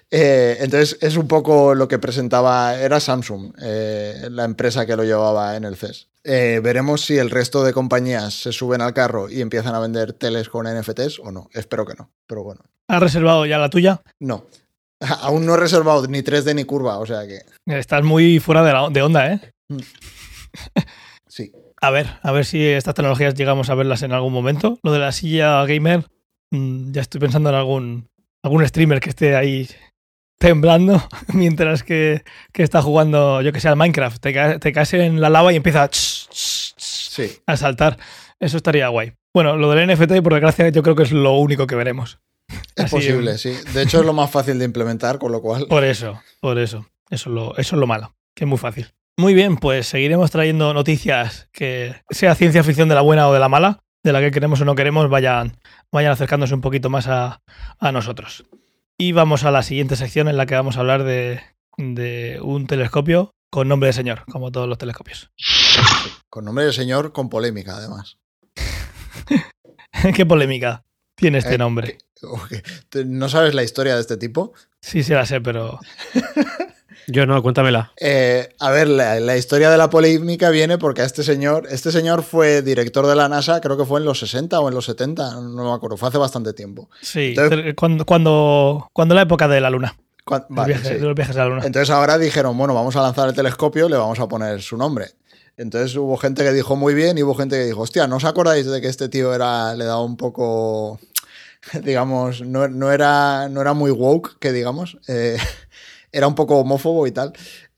Eh, 0.09 0.59
entonces, 0.61 0.99
es 1.01 1.17
un 1.17 1.27
poco 1.27 1.75
lo 1.75 1.89
que 1.89 1.99
presentaba, 1.99 2.77
era 2.77 3.01
Samsung, 3.01 3.53
la 3.59 4.45
empresa 4.45 4.87
que 4.87 4.95
lo 4.95 5.03
llevaba 5.03 5.57
en 5.57 5.65
el 5.65 5.75
CES. 5.75 6.07
Veremos 6.23 7.05
si 7.05 7.19
el 7.19 7.29
resto 7.29 7.65
de 7.65 7.73
compañías 7.73 8.33
se 8.33 8.53
suben 8.53 8.81
al 8.83 8.95
carro 8.95 9.29
y 9.29 9.41
empiezan 9.41 9.75
a 9.75 9.81
vender 9.81 10.13
teles 10.13 10.49
con 10.49 10.69
NFTs 10.73 11.19
o 11.25 11.33
no. 11.33 11.51
Espero 11.53 11.85
que 11.85 11.95
no, 11.95 12.09
pero 12.29 12.45
bueno. 12.45 12.61
¿Has 12.87 13.01
reservado 13.01 13.45
ya 13.47 13.59
la 13.59 13.69
tuya? 13.69 14.01
No. 14.21 14.45
Aún 15.23 15.47
no 15.47 15.55
he 15.55 15.57
reservado 15.57 16.07
ni 16.07 16.21
3D 16.21 16.55
ni 16.55 16.65
curva, 16.65 16.99
o 16.99 17.07
sea 17.07 17.27
que 17.27 17.41
Estás 17.67 18.03
muy 18.05 18.39
fuera 18.41 18.63
de, 18.63 18.73
la, 18.73 18.89
de 18.91 19.03
onda, 19.03 19.33
¿eh? 19.33 19.41
sí. 21.29 21.53
A 21.81 21.91
ver, 21.91 22.07
a 22.23 22.33
ver 22.33 22.45
si 22.45 22.63
estas 22.67 22.95
tecnologías 22.95 23.35
llegamos 23.35 23.71
a 23.71 23.75
verlas 23.75 24.03
en 24.03 24.13
algún 24.13 24.33
momento. 24.33 24.79
Lo 24.83 24.93
de 24.93 24.99
la 24.99 25.13
silla 25.13 25.65
gamer, 25.65 26.05
mm, 26.53 26.93
ya 26.93 27.01
estoy 27.01 27.21
pensando 27.21 27.49
en 27.49 27.55
algún, 27.57 28.09
algún 28.45 28.67
streamer 28.67 29.01
que 29.01 29.09
esté 29.11 29.35
ahí 29.37 29.69
temblando 30.39 31.03
mientras 31.33 31.83
que, 31.83 32.23
que 32.53 32.63
está 32.63 32.83
jugando, 32.83 33.41
yo 33.43 33.53
que 33.53 33.61
sé, 33.61 33.69
al 33.69 33.77
Minecraft. 33.77 34.21
Te, 34.21 34.35
ca- 34.35 34.59
te 34.59 34.73
caes 34.73 34.93
en 34.95 35.21
la 35.21 35.31
lava 35.31 35.53
y 35.53 35.57
empieza 35.57 35.85
a, 35.85 35.89
Sí. 35.93 37.31
a 37.47 37.57
saltar. 37.57 37.99
Eso 38.39 38.57
estaría 38.59 38.89
guay. 38.89 39.13
Bueno, 39.35 39.57
lo 39.57 39.71
del 39.71 39.87
NFT, 39.91 40.23
por 40.23 40.33
desgracia, 40.35 40.69
yo 40.71 40.83
creo 40.83 40.97
que 40.97 41.03
es 41.05 41.13
lo 41.13 41.33
único 41.39 41.67
que 41.67 41.77
veremos. 41.77 42.19
Es 42.75 42.85
Así, 42.87 42.97
posible, 42.97 43.39
sí. 43.39 43.53
De 43.73 43.83
hecho, 43.83 44.01
es 44.01 44.07
lo 44.07 44.13
más 44.13 44.31
fácil 44.31 44.59
de 44.59 44.65
implementar, 44.65 45.19
con 45.19 45.33
lo 45.33 45.41
cual. 45.41 45.67
Por 45.69 45.85
eso, 45.85 46.21
por 46.41 46.59
eso. 46.59 46.87
Eso 47.11 47.29
es 47.31 47.35
lo, 47.35 47.57
eso 47.57 47.77
es 47.77 47.81
lo 47.81 47.87
malo, 47.87 48.15
que 48.35 48.45
es 48.45 48.49
muy 48.49 48.59
fácil. 48.59 48.93
Muy 49.17 49.35
bien, 49.35 49.57
pues 49.57 49.87
seguiremos 49.87 50.31
trayendo 50.31 50.73
noticias 50.73 51.49
que 51.53 51.97
sea 52.09 52.35
ciencia 52.35 52.63
ficción 52.63 52.89
de 52.89 52.95
la 52.95 53.01
buena 53.01 53.29
o 53.29 53.33
de 53.33 53.41
la 53.41 53.49
mala, 53.49 53.81
de 54.03 54.13
la 54.13 54.21
que 54.21 54.31
queremos 54.31 54.61
o 54.61 54.65
no 54.65 54.75
queremos, 54.75 55.11
vayan, 55.11 55.59
vayan 55.93 56.13
acercándose 56.13 56.55
un 56.55 56.61
poquito 56.61 56.89
más 56.89 57.09
a, 57.09 57.43
a 57.79 57.93
nosotros. 57.93 58.45
Y 58.97 59.13
vamos 59.13 59.45
a 59.45 59.51
la 59.51 59.63
siguiente 59.63 59.97
sección 59.97 60.29
en 60.29 60.37
la 60.37 60.47
que 60.47 60.55
vamos 60.55 60.77
a 60.77 60.81
hablar 60.81 61.03
de, 61.03 61.41
de 61.77 62.39
un 62.43 62.67
telescopio 62.67 63.35
con 63.51 63.69
nombre 63.69 63.89
de 63.89 63.93
señor, 63.93 64.25
como 64.31 64.53
todos 64.53 64.69
los 64.69 64.79
telescopios. 64.79 65.33
Con 66.31 66.45
nombre 66.45 66.65
de 66.65 66.73
señor, 66.73 67.13
con 67.13 67.29
polémica, 67.29 67.77
además. 67.77 68.19
¿Qué 70.15 70.25
polémica 70.25 70.85
tiene 71.21 71.39
este 71.39 71.55
Eh, 71.55 71.59
nombre? 71.59 71.99
¿Tú 72.91 73.05
¿No 73.07 73.29
sabes 73.29 73.55
la 73.55 73.63
historia 73.63 73.95
de 73.95 74.01
este 74.01 74.17
tipo? 74.17 74.53
Sí, 74.81 75.03
sí 75.03 75.13
la 75.13 75.25
sé, 75.27 75.41
pero 75.41 75.79
Yo 77.07 77.27
no, 77.27 77.43
cuéntamela. 77.43 77.93
Eh, 77.99 78.51
a 78.61 78.71
ver, 78.71 78.87
la, 78.89 79.19
la 79.19 79.37
historia 79.37 79.69
de 79.71 79.77
la 79.79 79.91
polémica 79.91 80.51
viene 80.51 80.79
porque 80.79 81.03
a 81.03 81.05
este 81.07 81.25
señor, 81.25 81.67
este 81.71 81.91
señor 81.91 82.23
fue 82.23 82.63
director 82.63 83.07
de 83.07 83.17
la 83.17 83.29
NASA, 83.29 83.61
creo 83.61 83.77
que 83.77 83.85
fue 83.85 83.99
en 84.01 84.07
los 84.07 84.21
60 84.21 84.61
o 84.61 84.69
en 84.69 84.75
los 84.75 84.85
70, 84.85 85.41
no 85.41 85.65
me 85.71 85.73
acuerdo, 85.73 85.97
fue 85.97 86.09
hace 86.09 86.19
bastante 86.19 86.53
tiempo. 86.53 86.89
sí, 87.01 87.35
Entonces- 87.37 87.75
cuando, 87.75 88.05
cuando, 88.07 88.89
cuando 88.93 89.15
la 89.15 89.23
época 89.23 89.49
de 89.49 89.61
la 89.61 89.71
luna, 89.71 89.97
Cuan- 90.25 90.47
los, 90.49 90.57
vale, 90.57 90.75
viajes, 90.75 90.89
sí. 90.89 90.95
de 90.95 91.01
los 91.01 91.15
viajes 91.17 91.37
a 91.37 91.41
la 91.41 91.49
luna. 91.49 91.63
Entonces 91.67 91.91
ahora 91.91 92.17
dijeron, 92.19 92.57
bueno, 92.57 92.75
vamos 92.75 92.95
a 92.95 93.03
lanzar 93.03 93.29
el 93.29 93.35
telescopio, 93.35 93.89
le 93.89 93.97
vamos 93.97 94.21
a 94.21 94.29
poner 94.29 94.63
su 94.63 94.77
nombre. 94.77 95.07
Entonces 95.57 95.95
hubo 95.97 96.17
gente 96.17 96.45
que 96.45 96.53
dijo 96.53 96.77
muy 96.77 96.95
bien 96.95 97.19
y 97.19 97.23
hubo 97.23 97.35
gente 97.35 97.57
que 97.57 97.65
dijo, 97.65 97.81
hostia, 97.81 98.07
¿no 98.07 98.17
os 98.17 98.25
acordáis 98.25 98.67
de 98.67 98.81
que 98.81 98.87
este 98.87 99.09
tío 99.09 99.35
era, 99.35 99.75
le 99.75 99.85
daba 99.85 100.03
un 100.03 100.17
poco, 100.17 101.01
digamos, 101.83 102.43
no, 102.43 102.69
no 102.69 102.93
era, 102.93 103.49
no 103.49 103.61
era 103.61 103.75
muy 103.75 103.91
woke, 103.91 104.39
que 104.39 104.53
digamos, 104.53 104.99
eh, 105.09 105.37
era 106.13 106.27
un 106.27 106.35
poco 106.35 106.59
homófobo 106.59 107.07
y 107.07 107.13
tal. 107.13 107.33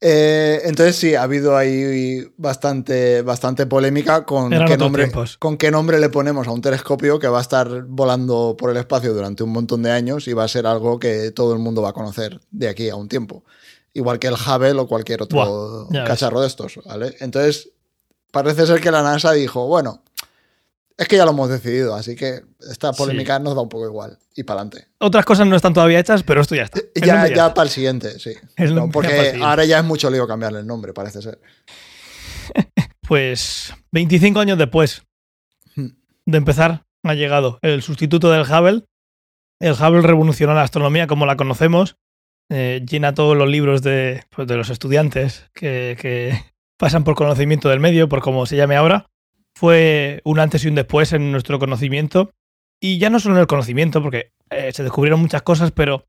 Eh, 0.04 0.62
entonces 0.64 0.96
sí, 0.96 1.14
ha 1.14 1.22
habido 1.22 1.56
ahí 1.56 2.26
bastante, 2.36 3.22
bastante 3.22 3.66
polémica 3.66 4.24
con 4.24 4.50
qué, 4.50 4.76
nombre, 4.76 5.04
tiempos. 5.04 5.36
con 5.38 5.56
qué 5.56 5.70
nombre 5.70 6.00
le 6.00 6.08
ponemos 6.08 6.48
a 6.48 6.50
un 6.50 6.60
telescopio 6.60 7.20
que 7.20 7.28
va 7.28 7.38
a 7.38 7.42
estar 7.42 7.84
volando 7.84 8.56
por 8.58 8.70
el 8.70 8.78
espacio 8.78 9.14
durante 9.14 9.44
un 9.44 9.50
montón 9.50 9.82
de 9.82 9.92
años 9.92 10.26
y 10.26 10.32
va 10.32 10.42
a 10.42 10.48
ser 10.48 10.66
algo 10.66 10.98
que 10.98 11.30
todo 11.30 11.52
el 11.52 11.60
mundo 11.60 11.82
va 11.82 11.90
a 11.90 11.92
conocer 11.92 12.40
de 12.50 12.68
aquí 12.68 12.88
a 12.88 12.96
un 12.96 13.08
tiempo. 13.08 13.44
igual 13.94 14.18
que 14.18 14.26
el 14.26 14.34
Hubble 14.34 14.80
o 14.80 14.88
cualquier 14.88 15.22
otro 15.22 15.38
Buah, 15.38 15.86
ves. 15.90 16.08
cacharro 16.08 16.40
de 16.40 16.46
estos, 16.48 16.80
¿vale? 16.84 17.14
Entonces, 17.20 17.70
parece 18.32 18.66
ser 18.66 18.80
que 18.80 18.90
la 18.90 19.02
NASA 19.02 19.32
dijo, 19.32 19.66
bueno, 19.68 20.02
es 20.96 21.08
que 21.08 21.16
ya 21.16 21.24
lo 21.24 21.30
hemos 21.32 21.48
decidido, 21.48 21.94
así 21.94 22.14
que 22.16 22.42
esta 22.70 22.92
polémica 22.92 23.38
nos 23.38 23.54
da 23.54 23.62
un 23.62 23.68
poco 23.68 23.86
igual. 23.86 24.18
Y 24.36 24.44
para 24.44 24.60
adelante. 24.60 24.88
Otras 24.98 25.24
cosas 25.24 25.46
no 25.46 25.56
están 25.56 25.74
todavía 25.74 25.98
hechas, 25.98 26.22
pero 26.22 26.40
esto 26.40 26.54
ya 26.54 26.62
está. 26.62 26.80
El 26.94 27.02
Ya, 27.02 27.14
nombre 27.14 27.30
ya 27.34 27.42
está. 27.42 27.54
para 27.54 27.64
el 27.66 27.70
siguiente, 27.70 28.18
sí. 28.18 28.32
El 28.56 28.74
No, 28.74 28.86
ya 28.86 28.92
porque 28.92 29.08
siguiente. 29.16 29.44
ahora 29.44 29.64
ya 29.64 29.78
es 29.78 29.84
mucho 29.84 30.10
lío 30.10 30.26
cambiarle 30.26 30.60
el 30.60 30.66
nombre, 30.66 30.92
parece 30.92 31.20
ser. 31.22 31.38
Pues 33.06 33.74
25 33.92 34.40
años 34.40 34.58
después 34.58 35.02
Hmm. 35.74 35.88
de 36.26 36.38
empezar, 36.38 36.84
ha 37.04 37.14
llegado 37.14 37.58
el 37.62 37.82
sustituto 37.82 38.30
del 38.30 38.42
Hubble. 38.42 38.84
El 39.60 39.72
Hubble 39.72 40.02
revolucionó 40.02 40.54
la 40.54 40.62
astronomía 40.62 41.06
como 41.06 41.26
la 41.26 41.36
conocemos. 41.36 41.96
eh, 42.50 42.84
llena 42.86 43.14
todos 43.14 43.34
los 43.36 43.48
libros 43.48 43.80
de, 43.82 44.24
pues, 44.28 44.46
de 44.46 44.56
los 44.56 44.68
estudiantes 44.68 45.46
que, 45.54 45.96
que 45.98 46.38
pasan 46.78 47.02
por 47.04 47.14
conocimiento 47.14 47.68
del 47.70 47.80
medio, 47.80 48.08
por 48.10 48.20
como 48.20 48.44
se 48.46 48.56
llame 48.56 48.76
ahora. 48.76 49.06
Fue 49.54 50.20
un 50.24 50.38
antes 50.38 50.64
y 50.64 50.68
un 50.68 50.74
después 50.74 51.12
en 51.12 51.30
nuestro 51.32 51.58
conocimiento. 51.58 52.30
Y 52.80 52.98
ya 52.98 53.10
no 53.10 53.20
solo 53.20 53.36
en 53.36 53.40
el 53.40 53.46
conocimiento, 53.46 54.02
porque 54.02 54.32
eh, 54.50 54.72
se 54.72 54.82
descubrieron 54.82 55.20
muchas 55.20 55.42
cosas, 55.42 55.70
pero 55.70 56.04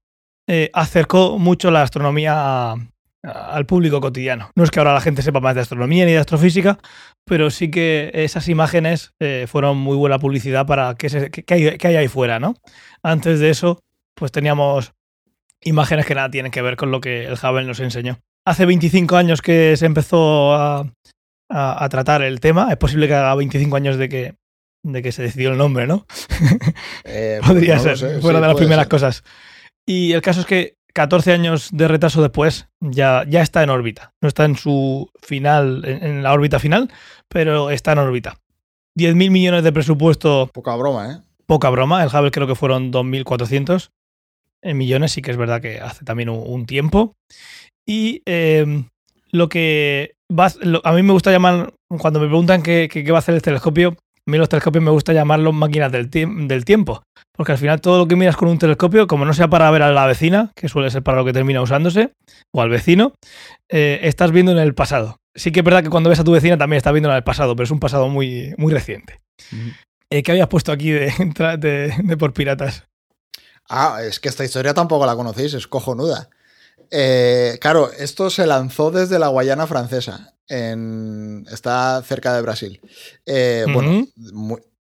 eh, 0.48 0.70
acercó 0.74 1.38
mucho 1.38 1.72
la 1.72 1.84
astronomía 1.84 2.76
al 3.24 3.66
público 3.66 4.02
cotidiano. 4.02 4.52
No 4.56 4.64
es 4.64 4.72
que 4.72 4.80
ahora 4.80 4.94
la 4.94 5.02
gente 5.02 5.22
sepa 5.22 5.40
más 5.40 5.56
de 5.56 5.62
astronomía 5.62 6.06
ni 6.06 6.12
de 6.12 6.18
astrofísica, 6.18 6.80
pero 7.26 7.50
sí 7.50 7.72
que 7.72 8.12
esas 8.14 8.50
imágenes 8.50 9.14
eh, 9.20 9.46
fueron 9.48 9.78
muy 9.78 9.96
buena 9.96 10.20
publicidad 10.20 10.66
para 10.66 10.96
que, 10.96 11.10
se, 11.10 11.32
que, 11.32 11.44
que 11.44 11.54
hay, 11.54 11.78
que 11.78 11.88
hay 11.88 11.96
ahí 11.96 12.08
fuera, 12.08 12.40
¿no? 12.40 12.56
Antes 13.02 13.40
de 13.40 13.50
eso, 13.50 13.80
pues 14.14 14.32
teníamos 14.32 14.94
imágenes 15.62 16.06
que 16.06 16.16
nada 16.16 16.30
tienen 16.30 16.52
que 16.52 16.62
ver 16.62 16.76
con 16.76 16.92
lo 16.92 17.00
que 17.00 17.26
el 17.26 17.34
Hubble 17.34 17.64
nos 17.64 17.80
enseñó. 17.80 18.20
Hace 18.46 18.66
25 18.66 19.16
años 19.16 19.42
que 19.42 19.78
se 19.78 19.86
empezó 19.86 20.54
a, 20.54 20.92
a- 21.50 21.84
a 21.84 21.90
tratar 21.90 22.22
el 22.22 22.40
tema. 22.40 22.68
Es 22.72 22.78
posible 22.78 23.08
que 23.08 23.14
haga 23.16 23.36
25 23.36 23.76
años 23.76 23.98
de 23.98 24.10
que, 24.10 24.36
de 24.84 25.02
que 25.02 25.12
se 25.12 25.22
decidió 25.24 25.52
el 25.52 25.58
nombre, 25.58 25.88
¿no? 25.88 26.06
Eh, 27.06 27.40
Podría 27.46 27.76
no 27.78 27.82
ser, 27.84 27.98
sé, 27.98 28.20
fuera 28.22 28.40
sí, 28.40 28.42
de 28.44 28.48
las 28.48 28.58
primeras 28.58 28.84
ser. 28.86 28.90
cosas. 28.90 29.24
Y 29.88 30.14
el 30.14 30.22
caso 30.22 30.42
es 30.42 30.46
que 30.46 30.76
14 30.94 31.32
años 31.34 31.70
de 31.72 31.88
retraso 31.88 32.22
después 32.22 32.68
ya, 32.80 33.24
ya 33.28 33.42
está 33.42 33.64
en 33.64 33.70
órbita. 33.70 34.12
No 34.22 34.28
está 34.28 34.46
en 34.46 34.56
su 34.56 35.10
final, 35.22 35.84
en, 35.86 36.04
en 36.04 36.24
la 36.24 36.34
órbita 36.34 36.60
final, 36.60 36.92
pero 37.28 37.70
está 37.72 37.94
en 37.94 38.00
órbita. 38.00 38.38
10.000 38.98 39.32
millones 39.32 39.64
de 39.64 39.72
presupuesto, 39.72 40.50
Poca 40.54 40.76
broma, 40.76 41.12
¿eh? 41.12 41.18
poca 41.48 41.70
broma. 41.70 42.04
El 42.04 42.10
Hubble 42.10 42.30
creo 42.32 42.46
que 42.48 42.56
fueron 42.56 42.92
2.400 42.92 43.90
en 44.62 44.78
millones, 44.78 45.12
sí 45.12 45.22
que 45.22 45.32
es 45.32 45.38
verdad 45.38 45.62
que 45.62 45.82
hace 45.82 46.06
también 46.06 46.30
un, 46.30 46.42
un 46.46 46.66
tiempo. 46.68 47.16
Y 47.88 48.22
eh, 48.26 48.86
lo 49.34 49.50
que 49.50 50.16
va, 50.32 50.52
lo- 50.62 50.82
a 50.86 50.94
mí 50.94 51.04
me 51.04 51.12
gusta 51.14 51.32
llamar, 51.32 51.74
cuando 52.00 52.20
me 52.20 52.28
preguntan 52.28 52.62
qué, 52.62 52.88
qué- 52.92 53.04
qué 53.04 53.12
va 53.12 53.18
a 53.18 53.20
hacer 53.20 53.36
el 53.36 53.42
telescopio, 53.42 53.90
a 53.90 54.32
mí 54.32 54.38
los 54.38 54.48
telescopios 54.48 54.84
me 54.84 54.92
gusta 54.92 55.12
llamarlos 55.12 55.54
máquinas 55.54 55.92
del, 55.92 56.10
del 56.10 56.64
tiempo. 56.66 57.04
Porque 57.36 57.52
al 57.52 57.58
final 57.58 57.82
todo 57.82 57.98
lo 57.98 58.08
que 58.08 58.16
miras 58.16 58.38
con 58.38 58.48
un 58.48 58.60
telescopio, 58.60 59.08
como 59.08 59.26
no 59.26 59.34
sea 59.34 59.48
para 59.50 59.70
ver 59.72 59.82
a 59.82 59.92
la 59.92 60.06
vecina, 60.06 60.52
que 60.56 60.70
suele 60.70 60.90
ser 60.92 61.02
para 61.04 61.18
lo 61.18 61.26
que 61.26 61.34
termina 61.34 61.62
usándose, 61.62 62.12
o 62.54 62.62
al 62.62 62.70
vecino, 62.70 63.14
eh, 63.70 64.00
estás 64.04 64.32
viendo 64.32 64.52
en 64.52 64.60
el 64.60 64.76
pasado. 64.76 65.18
Sí 65.36 65.52
que 65.52 65.62
es 65.62 65.66
verdad 65.66 65.82
que 65.84 65.90
cuando 65.90 66.12
ves 66.12 66.20
a 66.20 66.24
tu 66.24 66.32
vecina 66.32 66.58
también 66.58 66.78
estás 66.78 66.94
viendo 66.94 67.10
en 67.10 67.16
el 67.16 67.24
pasado, 67.24 67.56
pero 67.56 67.64
es 67.66 67.72
un 67.72 67.80
pasado 67.80 68.08
muy, 68.08 68.54
muy 68.58 68.72
reciente. 68.72 69.20
Eh, 70.12 70.22
¿Qué 70.22 70.32
habías 70.32 70.48
puesto 70.48 70.72
aquí 70.72 70.92
de, 70.92 71.12
de- 71.58 71.94
de 72.04 72.18
por 72.18 72.34
piratas? 72.34 72.86
Ah, 73.68 74.00
es 74.08 74.20
que 74.20 74.30
esta 74.30 74.44
historia 74.46 74.74
tampoco 74.76 75.06
la 75.08 75.16
conocéis, 75.16 75.54
es 75.56 75.68
cojonuda. 75.68 76.30
Eh, 76.96 77.58
claro, 77.60 77.90
esto 77.98 78.30
se 78.30 78.46
lanzó 78.46 78.92
desde 78.92 79.18
la 79.18 79.30
Guayana 79.30 79.66
francesa. 79.66 80.36
En, 80.48 81.46
está 81.52 82.02
cerca 82.04 82.36
de 82.36 82.42
Brasil. 82.44 82.80
Eh, 83.26 83.66
Bueno, 83.74 84.06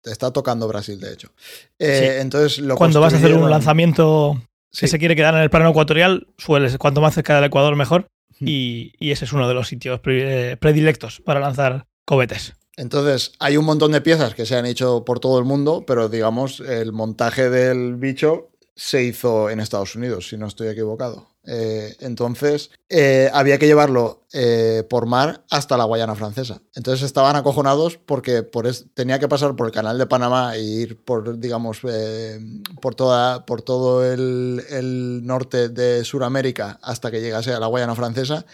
está 0.03 0.31
tocando 0.31 0.67
Brasil, 0.67 0.99
de 0.99 1.13
hecho. 1.13 1.31
Eh, 1.79 2.11
Sí. 2.13 2.21
Entonces, 2.21 2.59
lo 2.59 2.75
Cuando 2.75 3.01
vas 3.01 3.13
a 3.13 3.17
hacer 3.17 3.33
un 3.33 3.49
lanzamiento 3.49 4.37
que 4.71 4.85
Sí. 4.85 4.87
se 4.87 4.99
quiere 4.99 5.15
quedar 5.15 5.33
en 5.33 5.41
el 5.41 5.49
plano 5.49 5.69
ecuatorial, 5.71 6.27
suele 6.37 6.69
ser 6.69 6.77
cuanto 6.79 7.01
más 7.01 7.15
cerca 7.15 7.35
del 7.35 7.45
Ecuador 7.45 7.75
mejor. 7.75 8.05
Y, 8.39 8.93
y 8.99 9.11
ese 9.11 9.25
es 9.25 9.33
uno 9.33 9.47
de 9.47 9.53
los 9.53 9.67
sitios 9.67 9.99
pre- 10.01 10.57
predilectos 10.57 11.21
para 11.25 11.39
lanzar 11.39 11.85
cohetes. 12.05 12.53
Entonces, 12.75 13.31
hay 13.39 13.55
un 13.57 13.65
montón 13.65 13.91
de 13.91 14.01
piezas 14.01 14.35
que 14.35 14.45
se 14.45 14.55
han 14.55 14.65
hecho 14.65 15.05
por 15.05 15.19
todo 15.19 15.39
el 15.39 15.45
mundo, 15.45 15.83
pero 15.87 16.09
digamos, 16.09 16.59
el 16.59 16.91
montaje 16.91 17.49
del 17.49 17.95
bicho 17.95 18.49
se 18.75 19.03
hizo 19.03 19.49
en 19.49 19.59
Estados 19.59 19.95
Unidos, 19.95 20.27
si 20.29 20.37
no 20.37 20.47
estoy 20.47 20.67
equivocado. 20.67 21.27
Eh, 21.45 21.95
entonces, 21.99 22.71
eh, 22.89 23.29
había 23.33 23.59
que 23.59 23.65
llevarlo 23.65 24.23
eh, 24.31 24.83
por 24.89 25.05
mar 25.07 25.43
hasta 25.49 25.77
la 25.77 25.83
Guayana 25.83 26.15
francesa. 26.15 26.61
Entonces 26.73 27.05
estaban 27.05 27.35
acojonados 27.35 27.97
porque 27.97 28.47
tenía 28.93 29.19
que 29.19 29.27
pasar 29.27 29.55
por 29.55 29.67
el 29.67 29.73
canal 29.73 29.97
de 29.97 30.07
Panamá 30.07 30.55
e 30.55 30.61
ir 30.61 31.03
por, 31.03 31.37
digamos, 31.39 31.81
por, 32.81 32.95
toda, 32.95 33.45
por 33.45 33.61
todo 33.61 34.09
el, 34.09 34.63
el 34.69 35.25
norte 35.25 35.69
de 35.69 36.05
Sudamérica 36.05 36.79
hasta 36.81 37.11
que 37.11 37.21
llegase 37.21 37.51
a 37.53 37.59
la 37.59 37.67
Guayana 37.67 37.95
francesa. 37.95 38.45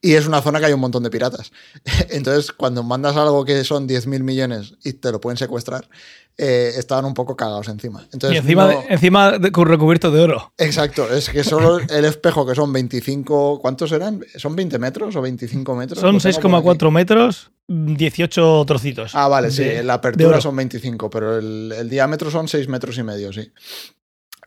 Y 0.00 0.14
es 0.14 0.26
una 0.26 0.42
zona 0.42 0.60
que 0.60 0.66
hay 0.66 0.72
un 0.74 0.80
montón 0.80 1.02
de 1.02 1.10
piratas. 1.10 1.50
Entonces, 2.10 2.52
cuando 2.52 2.82
mandas 2.82 3.16
algo 3.16 3.44
que 3.44 3.64
son 3.64 3.88
10.000 3.88 4.22
millones 4.22 4.74
y 4.84 4.92
te 4.94 5.10
lo 5.10 5.20
pueden 5.20 5.38
secuestrar, 5.38 5.88
eh, 6.36 6.72
estaban 6.76 7.04
un 7.04 7.14
poco 7.14 7.36
cagados 7.36 7.68
encima. 7.68 8.06
Entonces, 8.12 8.34
y 8.34 8.38
encima, 8.38 8.64
no- 8.64 8.68
de- 8.80 8.86
encima 8.90 9.38
de- 9.38 9.50
recubierto 9.64 10.10
de 10.10 10.20
oro. 10.20 10.52
Exacto, 10.58 11.08
es 11.10 11.30
que 11.30 11.42
solo 11.44 11.78
el 11.90 12.04
espejo, 12.04 12.44
que 12.44 12.54
son 12.54 12.72
25, 12.72 13.60
¿cuántos 13.60 13.92
eran? 13.92 14.20
¿Son 14.36 14.54
20 14.56 14.78
metros 14.78 15.14
o 15.16 15.22
25 15.22 15.74
metros? 15.76 16.00
Son 16.00 16.14
Lo 16.14 16.20
tengo 16.20 16.40
por 16.40 16.50
aquí. 16.72 16.78
6,4 16.78 16.90
metros, 16.90 17.50
18 17.68 18.64
trocitos. 18.66 19.14
Ah, 19.14 19.28
vale, 19.28 19.50
sí, 19.50 19.62
de- 19.64 19.82
la 19.84 19.94
de 19.94 19.98
apertura 19.98 20.40
son 20.40 20.56
25, 20.56 21.08
pero 21.08 21.38
el, 21.38 21.72
el 21.76 21.88
diámetro 21.88 22.30
son 22.30 22.48
6 22.48 22.68
metros 22.68 22.98
y 22.98 23.02
medio, 23.04 23.32
sí. 23.32 23.52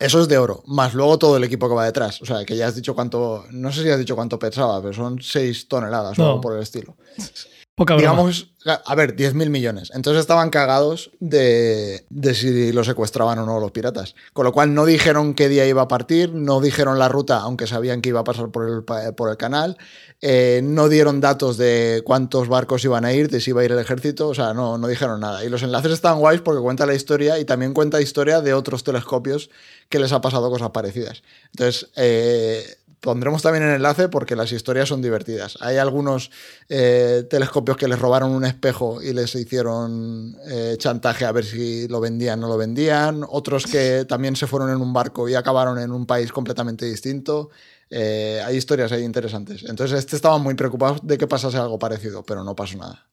Eso 0.00 0.20
es 0.20 0.28
de 0.28 0.38
oro, 0.38 0.62
más 0.66 0.94
luego 0.94 1.18
todo 1.18 1.36
el 1.36 1.44
equipo 1.44 1.68
que 1.68 1.74
va 1.74 1.84
detrás. 1.84 2.22
O 2.22 2.26
sea, 2.26 2.44
que 2.44 2.56
ya 2.56 2.68
has 2.68 2.76
dicho 2.76 2.94
cuánto, 2.94 3.44
no 3.50 3.72
sé 3.72 3.82
si 3.82 3.90
has 3.90 3.98
dicho 3.98 4.14
cuánto 4.14 4.38
pesaba, 4.38 4.80
pero 4.80 4.94
son 4.94 5.20
6 5.20 5.66
toneladas 5.68 6.18
o 6.18 6.26
algo 6.26 6.40
por 6.40 6.56
el 6.56 6.62
estilo. 6.62 6.96
Digamos, 7.96 8.50
a 8.66 8.94
ver, 8.94 9.16
10.000 9.16 9.50
millones. 9.50 9.92
Entonces 9.94 10.20
estaban 10.20 10.50
cagados 10.50 11.10
de, 11.20 12.04
si 12.34 12.72
lo 12.72 12.84
secuestraban 12.84 13.38
o 13.38 13.46
no 13.46 13.60
los 13.60 13.70
piratas. 13.70 14.14
Con 14.32 14.44
lo 14.44 14.52
cual 14.52 14.74
no 14.74 14.84
dijeron 14.84 15.34
qué 15.34 15.48
día 15.48 15.66
iba 15.66 15.82
a 15.82 15.88
partir, 15.88 16.32
no 16.32 16.60
dijeron 16.60 16.98
la 16.98 17.08
ruta, 17.08 17.38
aunque 17.38 17.66
sabían 17.66 18.00
que 18.00 18.10
iba 18.10 18.20
a 18.20 18.24
pasar 18.24 18.50
por 18.50 18.68
el, 18.68 18.84
por 19.14 19.30
el 19.30 19.36
canal. 19.36 19.76
eh, 20.20 20.60
no 20.64 20.88
dieron 20.88 21.20
datos 21.20 21.56
de 21.56 22.02
cuántos 22.04 22.48
barcos 22.48 22.84
iban 22.84 23.04
a 23.04 23.12
ir, 23.12 23.30
de 23.30 23.40
si 23.40 23.50
iba 23.50 23.62
a 23.62 23.64
ir 23.64 23.72
el 23.72 23.78
ejército. 23.78 24.28
O 24.28 24.34
sea, 24.34 24.52
no, 24.54 24.76
no 24.76 24.88
dijeron 24.88 25.20
nada. 25.20 25.44
Y 25.44 25.48
los 25.48 25.62
enlaces 25.62 25.92
están 25.92 26.18
guays 26.18 26.40
porque 26.40 26.60
cuenta 26.60 26.86
la 26.86 26.94
historia 26.94 27.38
y 27.38 27.44
también 27.44 27.72
cuenta 27.74 28.00
historia 28.00 28.40
de 28.40 28.54
otros 28.54 28.82
telescopios 28.82 29.50
que 29.88 29.98
les 29.98 30.12
ha 30.12 30.20
pasado 30.20 30.50
cosas 30.50 30.70
parecidas. 30.70 31.22
Entonces, 31.52 31.88
eh, 31.96 32.76
pondremos 33.00 33.42
también 33.42 33.64
el 33.64 33.76
enlace 33.76 34.08
porque 34.08 34.36
las 34.36 34.52
historias 34.52 34.88
son 34.88 35.02
divertidas. 35.02 35.56
Hay 35.60 35.76
algunos 35.76 36.30
eh, 36.68 37.24
telescopios 37.28 37.76
que 37.76 37.88
les 37.88 37.98
robaron 37.98 38.32
un 38.32 38.44
espejo 38.44 39.02
y 39.02 39.12
les 39.12 39.34
hicieron 39.34 40.36
eh, 40.50 40.76
chantaje 40.78 41.24
a 41.24 41.32
ver 41.32 41.44
si 41.44 41.88
lo 41.88 42.00
vendían 42.00 42.38
o 42.40 42.42
no 42.42 42.48
lo 42.48 42.58
vendían. 42.58 43.24
Otros 43.28 43.66
que 43.66 44.04
también 44.06 44.36
se 44.36 44.46
fueron 44.46 44.70
en 44.70 44.80
un 44.80 44.92
barco 44.92 45.28
y 45.28 45.34
acabaron 45.34 45.78
en 45.78 45.92
un 45.92 46.06
país 46.06 46.32
completamente 46.32 46.86
distinto. 46.86 47.50
Eh, 47.90 48.42
hay 48.44 48.56
historias 48.56 48.92
ahí 48.92 49.02
interesantes. 49.02 49.64
Entonces, 49.68 49.98
este 49.98 50.16
estaba 50.16 50.38
muy 50.38 50.54
preocupado 50.54 50.98
de 51.02 51.16
que 51.16 51.26
pasase 51.26 51.56
algo 51.56 51.78
parecido, 51.78 52.22
pero 52.22 52.44
no 52.44 52.54
pasó 52.54 52.76
nada. 52.76 53.06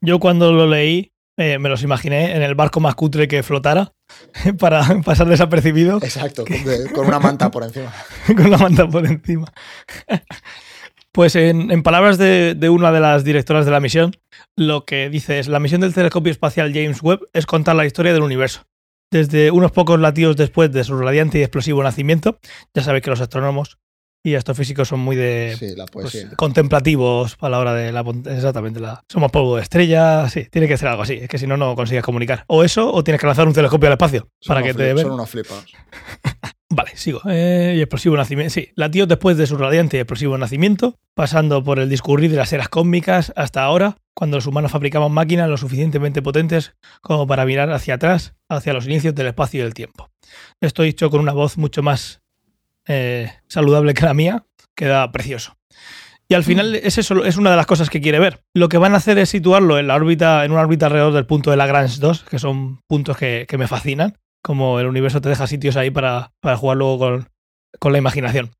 Yo 0.00 0.18
cuando 0.18 0.52
lo 0.52 0.66
leí 0.66 1.12
eh, 1.38 1.58
me 1.58 1.68
los 1.68 1.82
imaginé 1.82 2.36
en 2.36 2.42
el 2.42 2.54
barco 2.54 2.80
más 2.80 2.94
cutre 2.94 3.28
que 3.28 3.42
flotara 3.42 3.92
para 4.58 4.82
pasar 5.04 5.28
desapercibido 5.28 5.98
Exacto, 6.02 6.44
con, 6.94 7.06
una 7.06 7.18
manta 7.18 7.50
por 7.50 7.64
encima. 7.64 7.92
con 8.36 8.50
la 8.50 8.58
manta 8.58 8.88
por 8.88 9.06
encima. 9.06 9.52
Pues 11.12 11.36
en, 11.36 11.70
en 11.70 11.82
palabras 11.82 12.18
de, 12.18 12.54
de 12.54 12.70
una 12.70 12.92
de 12.92 13.00
las 13.00 13.24
directoras 13.24 13.64
de 13.64 13.70
la 13.70 13.80
misión, 13.80 14.12
lo 14.56 14.84
que 14.84 15.10
dice 15.10 15.38
es, 15.38 15.48
la 15.48 15.60
misión 15.60 15.80
del 15.80 15.94
telescopio 15.94 16.30
espacial 16.30 16.72
James 16.72 17.02
Webb 17.02 17.20
es 17.32 17.46
contar 17.46 17.76
la 17.76 17.86
historia 17.86 18.12
del 18.12 18.22
universo. 18.22 18.66
Desde 19.10 19.50
unos 19.50 19.72
pocos 19.72 20.00
latidos 20.00 20.36
después 20.36 20.72
de 20.72 20.84
su 20.84 20.96
radiante 20.96 21.38
y 21.38 21.42
explosivo 21.42 21.82
nacimiento, 21.82 22.38
ya 22.74 22.82
sabéis 22.82 23.04
que 23.04 23.10
los 23.10 23.20
astrónomos 23.20 23.78
y 24.22 24.34
astrofísicos 24.34 24.88
son 24.88 25.00
muy 25.00 25.16
de 25.16 25.56
Sí, 25.58 25.74
la 25.76 25.86
pues, 25.86 26.28
contemplativos 26.36 27.36
a 27.40 27.48
la 27.48 27.58
hora 27.58 27.74
de 27.74 27.92
la 27.92 28.04
exactamente 28.26 28.80
la 28.80 29.02
somos 29.08 29.30
polvo 29.30 29.56
de 29.56 29.62
estrella 29.62 30.28
sí 30.28 30.46
tiene 30.50 30.68
que 30.68 30.76
ser 30.76 30.88
algo 30.88 31.02
así 31.02 31.14
es 31.14 31.28
que 31.28 31.38
si 31.38 31.46
no 31.46 31.56
no 31.56 31.74
consigues 31.74 32.04
comunicar 32.04 32.44
o 32.46 32.64
eso 32.64 32.92
o 32.92 33.02
tienes 33.02 33.20
que 33.20 33.26
lanzar 33.26 33.46
un 33.46 33.54
telescopio 33.54 33.88
al 33.88 33.94
espacio 33.94 34.28
Son 34.40 34.54
para 34.54 34.66
que 34.66 34.74
te 34.74 34.94
vean 34.94 35.06
Son 35.06 35.12
unos 35.12 35.30
flipados. 35.30 35.66
Vale, 36.74 36.92
sigo. 36.94 37.20
Eh, 37.28 37.74
y 37.76 37.80
explosivo 37.80 38.16
nacimiento. 38.16 38.54
Sí, 38.54 38.70
latidos 38.76 39.06
después 39.06 39.36
de 39.36 39.46
su 39.46 39.58
radiante 39.58 39.98
y 39.98 40.00
explosivo 40.00 40.38
nacimiento, 40.38 40.98
pasando 41.14 41.62
por 41.62 41.78
el 41.78 41.90
discurrir 41.90 42.30
de 42.30 42.38
las 42.38 42.50
eras 42.54 42.70
cósmicas 42.70 43.30
hasta 43.36 43.62
ahora, 43.62 43.98
cuando 44.14 44.38
los 44.38 44.46
humanos 44.46 44.72
fabricamos 44.72 45.10
máquinas 45.10 45.50
lo 45.50 45.58
suficientemente 45.58 46.22
potentes 46.22 46.74
como 47.02 47.26
para 47.26 47.44
mirar 47.44 47.70
hacia 47.72 47.94
atrás, 47.94 48.34
hacia 48.48 48.72
los 48.72 48.86
inicios 48.86 49.14
del 49.14 49.26
espacio 49.26 49.60
y 49.60 49.64
del 49.64 49.74
tiempo. 49.74 50.08
Esto 50.62 50.82
dicho 50.82 51.10
con 51.10 51.20
una 51.20 51.32
voz 51.32 51.58
mucho 51.58 51.82
más 51.82 52.21
eh, 52.86 53.32
saludable 53.48 53.94
que 53.94 54.04
la 54.04 54.14
mía, 54.14 54.46
queda 54.76 55.10
precioso. 55.12 55.56
Y 56.28 56.34
al 56.34 56.44
final 56.44 56.74
es 56.76 56.96
eso, 56.96 57.24
es 57.24 57.36
una 57.36 57.50
de 57.50 57.56
las 57.56 57.66
cosas 57.66 57.90
que 57.90 58.00
quiere 58.00 58.18
ver. 58.18 58.40
Lo 58.54 58.68
que 58.68 58.78
van 58.78 58.94
a 58.94 58.96
hacer 58.96 59.18
es 59.18 59.28
situarlo 59.28 59.78
en 59.78 59.86
la 59.86 59.96
órbita, 59.96 60.44
en 60.44 60.52
una 60.52 60.62
órbita 60.62 60.86
alrededor 60.86 61.12
del 61.12 61.26
punto 61.26 61.50
de 61.50 61.58
Lagrange 61.58 62.00
2, 62.00 62.24
que 62.24 62.38
son 62.38 62.80
puntos 62.88 63.18
que, 63.18 63.44
que 63.46 63.58
me 63.58 63.68
fascinan, 63.68 64.16
como 64.42 64.80
el 64.80 64.86
universo 64.86 65.20
te 65.20 65.28
deja 65.28 65.46
sitios 65.46 65.76
ahí 65.76 65.90
para, 65.90 66.32
para 66.40 66.56
jugar 66.56 66.78
luego 66.78 66.98
con, 66.98 67.28
con 67.78 67.92
la 67.92 67.98
imaginación. 67.98 68.50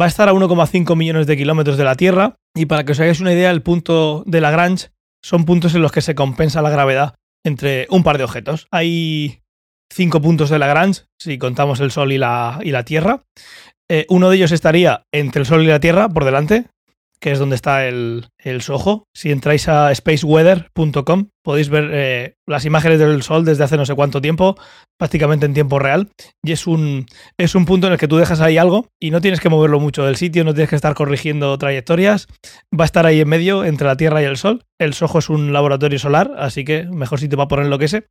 Va 0.00 0.06
a 0.06 0.08
estar 0.08 0.28
a 0.28 0.32
1,5 0.32 0.96
millones 0.96 1.26
de 1.26 1.36
kilómetros 1.36 1.76
de 1.76 1.84
la 1.84 1.94
Tierra 1.94 2.36
y 2.54 2.66
para 2.66 2.84
que 2.84 2.92
os 2.92 3.00
hagáis 3.00 3.20
una 3.20 3.32
idea, 3.32 3.50
el 3.50 3.62
punto 3.62 4.24
de 4.26 4.40
Lagrange 4.40 4.90
son 5.22 5.44
puntos 5.44 5.74
en 5.74 5.82
los 5.82 5.92
que 5.92 6.00
se 6.00 6.14
compensa 6.14 6.62
la 6.62 6.70
gravedad 6.70 7.14
entre 7.44 7.86
un 7.90 8.02
par 8.02 8.18
de 8.18 8.24
objetos. 8.24 8.66
Hay 8.70 9.41
cinco 9.92 10.20
puntos 10.20 10.50
de 10.50 10.58
Lagrange, 10.58 11.02
si 11.20 11.38
contamos 11.38 11.80
el 11.80 11.90
Sol 11.90 12.12
y 12.12 12.18
la, 12.18 12.58
y 12.62 12.70
la 12.70 12.84
Tierra. 12.84 13.22
Eh, 13.90 14.06
uno 14.08 14.30
de 14.30 14.36
ellos 14.36 14.52
estaría 14.52 15.02
entre 15.12 15.40
el 15.40 15.46
Sol 15.46 15.62
y 15.62 15.66
la 15.66 15.80
Tierra, 15.80 16.08
por 16.08 16.24
delante, 16.24 16.66
que 17.22 17.30
es 17.30 17.38
donde 17.38 17.54
está 17.54 17.86
el, 17.86 18.26
el 18.38 18.62
Soho. 18.62 19.04
Si 19.14 19.30
entráis 19.30 19.68
a 19.68 19.94
spaceweather.com 19.94 21.28
podéis 21.44 21.68
ver 21.68 21.90
eh, 21.92 22.34
las 22.48 22.64
imágenes 22.64 22.98
del 22.98 23.22
Sol 23.22 23.44
desde 23.44 23.62
hace 23.62 23.76
no 23.76 23.86
sé 23.86 23.94
cuánto 23.94 24.20
tiempo, 24.20 24.56
prácticamente 24.98 25.46
en 25.46 25.54
tiempo 25.54 25.78
real. 25.78 26.08
Y 26.44 26.50
es 26.50 26.66
un, 26.66 27.06
es 27.38 27.54
un 27.54 27.64
punto 27.64 27.86
en 27.86 27.92
el 27.92 27.98
que 27.98 28.08
tú 28.08 28.16
dejas 28.16 28.40
ahí 28.40 28.58
algo 28.58 28.88
y 29.00 29.12
no 29.12 29.20
tienes 29.20 29.40
que 29.40 29.48
moverlo 29.48 29.78
mucho 29.78 30.04
del 30.04 30.16
sitio, 30.16 30.42
no 30.42 30.52
tienes 30.52 30.70
que 30.70 30.76
estar 30.76 30.94
corrigiendo 30.94 31.56
trayectorias. 31.58 32.26
Va 32.78 32.84
a 32.84 32.86
estar 32.86 33.06
ahí 33.06 33.20
en 33.20 33.28
medio 33.28 33.64
entre 33.64 33.86
la 33.86 33.96
Tierra 33.96 34.20
y 34.20 34.24
el 34.24 34.36
Sol. 34.36 34.64
El 34.80 34.94
Soho 34.94 35.20
es 35.20 35.28
un 35.28 35.52
laboratorio 35.52 36.00
solar, 36.00 36.34
así 36.38 36.64
que 36.64 36.84
mejor 36.84 37.20
sitio 37.20 37.38
para 37.38 37.48
ponerlo 37.48 37.78
que 37.78 37.84
ese. 37.84 38.08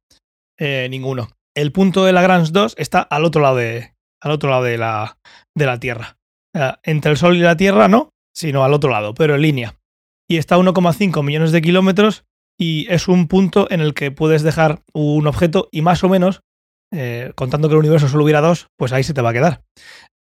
Eh, 0.58 0.88
ninguno. 0.90 1.30
El 1.56 1.72
punto 1.72 2.06
de 2.06 2.14
Lagrange 2.14 2.52
2 2.52 2.76
está 2.78 3.02
al 3.02 3.26
otro 3.26 3.42
lado 3.42 3.58
de, 3.58 3.94
al 4.22 4.32
otro 4.32 4.50
lado 4.50 4.64
de 4.64 4.78
la, 4.78 5.18
de 5.56 5.66
la 5.66 5.80
Tierra. 5.80 6.18
Entre 6.84 7.12
el 7.12 7.18
Sol 7.18 7.36
y 7.36 7.42
la 7.42 7.58
Tierra 7.58 7.88
no, 7.88 8.10
sino 8.34 8.64
al 8.64 8.74
otro 8.74 8.90
lado, 8.90 9.14
pero 9.14 9.36
en 9.36 9.42
línea. 9.42 9.76
Y 10.30 10.38
está 10.38 10.56
a 10.56 10.60
1,5 10.60 11.24
millones 11.24 11.52
de 11.52 11.62
kilómetros 11.62 12.24
y 12.60 12.88
es 12.90 13.08
un 13.08 13.28
punto 13.28 13.68
en 13.70 13.82
el 13.82 13.94
que 13.94 14.12
puedes 14.12 14.44
dejar 14.44 14.82
un 14.94 15.28
objeto 15.28 15.68
y 15.72 15.82
más 15.82 16.04
o 16.04 16.10
menos, 16.10 16.42
eh, 16.94 17.32
contando 17.36 17.68
que 17.68 17.74
el 17.74 17.80
universo 17.80 18.08
solo 18.08 18.24
hubiera 18.24 18.42
dos, 18.42 18.68
pues 18.78 18.94
ahí 18.94 19.04
se 19.04 19.14
te 19.14 19.22
va 19.22 19.32
a 19.32 19.34
quedar. 19.34 19.62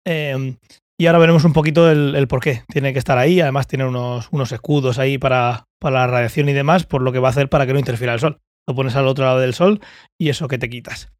Eh, 0.06 0.56
y 1.00 1.06
ahora 1.06 1.18
veremos 1.18 1.44
un 1.44 1.52
poquito 1.52 1.90
el, 1.90 2.14
el, 2.14 2.26
por 2.26 2.40
qué. 2.40 2.64
Tiene 2.68 2.92
que 2.92 2.98
estar 2.98 3.18
ahí, 3.18 3.40
además 3.40 3.68
tiene 3.68 3.84
unos, 3.84 4.28
unos 4.32 4.50
escudos 4.52 4.98
ahí 4.98 5.16
para, 5.16 5.66
para 5.78 6.00
la 6.00 6.06
radiación 6.06 6.48
y 6.48 6.52
demás, 6.52 6.84
por 6.84 7.02
lo 7.02 7.12
que 7.12 7.20
va 7.20 7.28
a 7.28 7.30
hacer 7.30 7.48
para 7.48 7.66
que 7.66 7.72
no 7.72 7.78
interfiera 7.78 8.14
el 8.14 8.20
sol. 8.20 8.40
Lo 8.68 8.74
pones 8.74 8.94
al 8.96 9.08
otro 9.08 9.24
lado 9.24 9.40
del 9.40 9.54
sol 9.54 9.80
y 10.20 10.28
eso 10.28 10.46
que 10.46 10.58
te 10.58 10.68
quitas. 10.68 11.10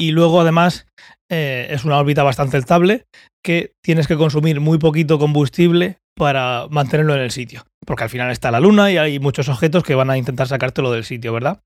Y 0.00 0.12
luego 0.12 0.40
además 0.40 0.86
eh, 1.30 1.66
es 1.70 1.84
una 1.84 1.98
órbita 1.98 2.22
bastante 2.22 2.56
estable 2.56 3.04
que 3.44 3.74
tienes 3.84 4.06
que 4.06 4.16
consumir 4.16 4.60
muy 4.60 4.78
poquito 4.78 5.18
combustible 5.18 5.98
para 6.16 6.68
mantenerlo 6.70 7.14
en 7.14 7.20
el 7.20 7.30
sitio. 7.30 7.64
Porque 7.84 8.04
al 8.04 8.10
final 8.10 8.30
está 8.30 8.50
la 8.50 8.60
Luna 8.60 8.90
y 8.90 8.96
hay 8.98 9.18
muchos 9.18 9.48
objetos 9.48 9.82
que 9.82 9.94
van 9.94 10.10
a 10.10 10.16
intentar 10.16 10.48
sacártelo 10.48 10.92
del 10.92 11.04
sitio, 11.04 11.32
¿verdad? 11.32 11.60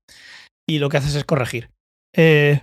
Y 0.67 0.79
lo 0.79 0.89
que 0.89 0.97
haces 0.97 1.15
es 1.15 1.23
corregir. 1.23 1.69
Eh, 2.15 2.61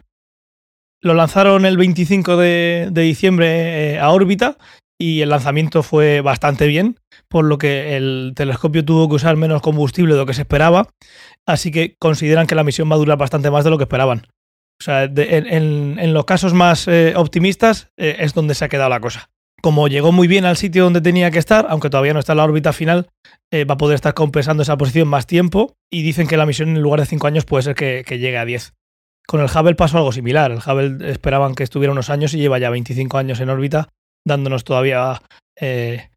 lo 1.03 1.15
lanzaron 1.15 1.67
el 1.67 1.77
25 1.77 2.37
de, 2.37 2.91
diciembre 2.93 3.95
eh, 3.95 3.99
a 3.99 4.11
órbita 4.11 4.57
y 5.01 5.21
el 5.21 5.31
lanzamiento 5.31 5.83
fue 5.83 6.21
bastante 6.21 6.67
bien, 6.67 6.97
por 7.29 7.45
lo 7.45 7.59
que 7.59 7.97
el 7.97 8.35
telescopio 8.37 8.85
tuvo 8.85 9.09
que 9.09 9.17
usar 9.17 9.37
menos 9.37 9.61
combustible 9.61 10.15
de 10.15 10.21
lo 10.21 10.27
que 10.27 10.35
se 10.35 10.43
esperaba, 10.43 10.89
así 11.47 11.71
que 11.71 11.97
consideran 11.99 12.47
que 12.47 12.55
la 12.55 12.65
misión 12.65 12.91
va 12.91 12.95
a 12.95 12.99
durar 12.99 13.19
bastante 13.19 13.51
más 13.51 13.65
de 13.65 13.71
lo 13.71 13.79
que 13.79 13.85
esperaban. 13.85 14.27
O 14.81 14.85
sea, 14.85 15.07
de, 15.07 15.37
en, 15.39 16.13
los 16.13 16.25
casos 16.25 16.55
más 16.55 16.89
eh, 16.89 17.15
optimistas 17.15 17.93
eh, 17.97 18.17
es 18.19 18.35
donde 18.35 18.55
se 18.55 18.65
ha 18.65 18.69
quedado 18.69 18.91
la 18.91 18.99
cosa. 18.99 19.31
Como 19.63 19.87
llegó 19.87 20.11
muy 20.11 20.27
bien 20.27 20.45
al 20.45 20.57
sitio 20.57 20.83
donde 20.83 21.01
tenía 21.01 21.31
que 21.31 21.39
estar, 21.39 21.67
aunque 21.69 21.89
todavía 21.89 22.15
no 22.15 22.19
está 22.19 22.33
en 22.33 22.39
la 22.39 22.45
órbita 22.45 22.73
final, 22.73 23.09
eh, 23.53 23.65
va 23.65 23.75
a 23.75 23.77
poder 23.77 23.95
estar 23.95 24.13
compensando 24.13 24.65
esa 24.65 24.77
posición 24.77 25.07
más 25.07 25.29
tiempo 25.29 25.77
y 25.89 26.03
dicen 26.03 26.27
que 26.27 26.37
la 26.37 26.47
misión 26.47 26.71
en 26.71 26.83
lugar 26.83 26.99
de 26.99 27.07
5 27.07 27.29
años 27.29 27.45
puede 27.45 27.63
ser 27.63 27.77
que, 27.77 28.03
llegue 28.19 28.39
a 28.39 28.45
10. 28.45 28.75
Con 29.25 29.41
el 29.41 29.47
Hubble 29.47 29.77
pasó 29.77 29.99
algo 29.99 30.11
similar. 30.11 30.51
El 30.51 30.59
Hubble 30.59 31.09
esperaban 31.13 31.55
que 31.55 31.63
estuviera 31.63 31.93
unos 31.93 32.11
años 32.11 32.35
y 32.35 32.39
lleva 32.39 32.59
ya 32.59 32.71
25 32.71 33.19
años 33.19 33.39
en 33.39 33.51
órbita, 33.51 33.89
dándonos 34.27 34.65
todavía 34.65 35.23
eh, 35.61 36.09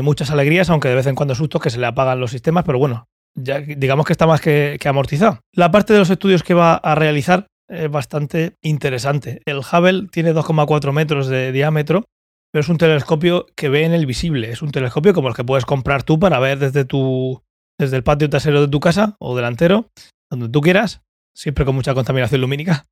muchas 0.00 0.30
alegrías, 0.30 0.70
aunque 0.70 0.88
de 0.88 0.94
vez 0.94 1.06
en 1.06 1.16
cuando 1.16 1.34
sustos 1.34 1.60
que 1.60 1.68
se 1.68 1.78
le 1.78 1.84
apagan 1.84 2.18
los 2.18 2.30
sistemas, 2.30 2.64
pero 2.64 2.78
bueno, 2.78 3.08
ya 3.36 3.60
digamos 3.60 4.06
que 4.06 4.12
está 4.12 4.26
más 4.26 4.40
que, 4.40 4.76
que 4.80 4.88
amortizado. 4.88 5.40
La 5.52 5.70
parte 5.70 5.92
de 5.92 6.00
los 6.00 6.10
estudios 6.10 6.42
que 6.42 6.54
va 6.54 6.74
a 6.74 6.94
realizar 6.94 7.46
es 7.68 7.90
bastante 7.90 8.56
interesante. 8.62 9.40
El 9.44 9.58
Hubble 9.58 10.08
tiene 10.10 10.34
2,4 10.34 10.92
metros 10.92 11.28
de 11.28 11.52
diámetro, 11.52 12.04
pero 12.52 12.60
es 12.60 12.68
un 12.68 12.78
telescopio 12.78 13.46
que 13.56 13.68
ve 13.68 13.84
en 13.84 13.92
el 13.92 14.06
visible. 14.06 14.50
Es 14.50 14.62
un 14.62 14.70
telescopio 14.70 15.14
como 15.14 15.28
el 15.28 15.34
que 15.34 15.44
puedes 15.44 15.64
comprar 15.64 16.02
tú 16.02 16.18
para 16.18 16.38
ver 16.38 16.58
desde 16.58 16.84
tu 16.84 17.42
desde 17.78 17.96
el 17.96 18.02
patio 18.02 18.30
trasero 18.30 18.62
de 18.62 18.68
tu 18.68 18.80
casa 18.80 19.16
o 19.18 19.36
delantero, 19.36 19.90
donde 20.30 20.48
tú 20.48 20.60
quieras, 20.60 21.02
siempre 21.34 21.64
con 21.64 21.74
mucha 21.74 21.92
contaminación 21.94 22.40
lumínica, 22.40 22.86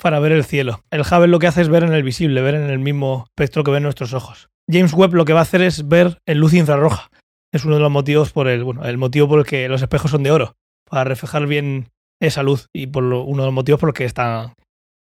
para 0.00 0.20
ver 0.20 0.32
el 0.32 0.44
cielo. 0.44 0.84
El 0.90 1.00
Hubble 1.00 1.26
lo 1.26 1.38
que 1.38 1.48
hace 1.48 1.62
es 1.62 1.68
ver 1.68 1.82
en 1.82 1.92
el 1.92 2.04
visible, 2.04 2.40
ver 2.40 2.54
en 2.54 2.70
el 2.70 2.78
mismo 2.78 3.24
espectro 3.26 3.64
que 3.64 3.72
ven 3.72 3.82
nuestros 3.82 4.14
ojos. 4.14 4.48
James 4.70 4.92
Webb 4.92 5.14
lo 5.14 5.24
que 5.24 5.32
va 5.32 5.40
a 5.40 5.42
hacer 5.42 5.62
es 5.62 5.88
ver 5.88 6.18
en 6.26 6.38
luz 6.38 6.54
infrarroja. 6.54 7.10
Es 7.52 7.64
uno 7.64 7.76
de 7.76 7.80
los 7.80 7.90
motivos 7.90 8.32
por 8.32 8.48
el, 8.48 8.64
bueno, 8.64 8.84
el 8.84 8.98
motivo 8.98 9.28
por 9.28 9.40
el 9.40 9.46
que 9.46 9.68
los 9.68 9.82
espejos 9.82 10.10
son 10.10 10.22
de 10.22 10.30
oro, 10.30 10.56
para 10.88 11.04
reflejar 11.04 11.46
bien 11.46 11.88
esa 12.20 12.42
luz 12.42 12.68
y 12.74 12.88
por 12.88 13.02
lo, 13.02 13.22
uno 13.22 13.42
de 13.42 13.46
los 13.46 13.54
motivos 13.54 13.80
por 13.80 13.88
los 13.88 13.94
que 13.94 14.04
es 14.04 14.14
tan, 14.14 14.54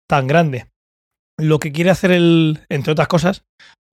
tan 0.08 0.28
grande. 0.28 0.68
Lo 1.38 1.60
que 1.60 1.72
quiere 1.72 1.92
hacer 1.92 2.12
el, 2.12 2.60
entre 2.70 2.94
otras 2.94 3.08
cosas, 3.08 3.44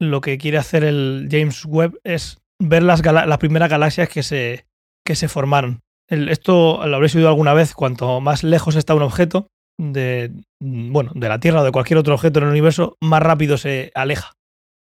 lo 0.00 0.20
que 0.20 0.38
quiere 0.38 0.58
hacer 0.58 0.84
el 0.84 1.28
James 1.30 1.64
Webb 1.64 1.98
es 2.04 2.38
ver 2.60 2.82
las, 2.82 3.04
las 3.04 3.38
primeras 3.38 3.70
galaxias 3.70 4.08
que 4.08 4.22
se, 4.22 4.66
que 5.04 5.14
se 5.14 5.28
formaron. 5.28 5.80
Esto 6.08 6.86
lo 6.86 6.96
habréis 6.96 7.14
oído 7.14 7.28
alguna 7.28 7.54
vez, 7.54 7.74
cuanto 7.74 8.20
más 8.20 8.44
lejos 8.44 8.76
está 8.76 8.94
un 8.94 9.02
objeto 9.02 9.46
de, 9.78 10.30
bueno, 10.60 11.12
de 11.14 11.28
la 11.28 11.40
Tierra 11.40 11.62
o 11.62 11.64
de 11.64 11.72
cualquier 11.72 11.98
otro 11.98 12.14
objeto 12.14 12.38
en 12.38 12.44
el 12.44 12.50
universo, 12.50 12.96
más 13.00 13.22
rápido 13.22 13.56
se 13.56 13.92
aleja. 13.94 14.32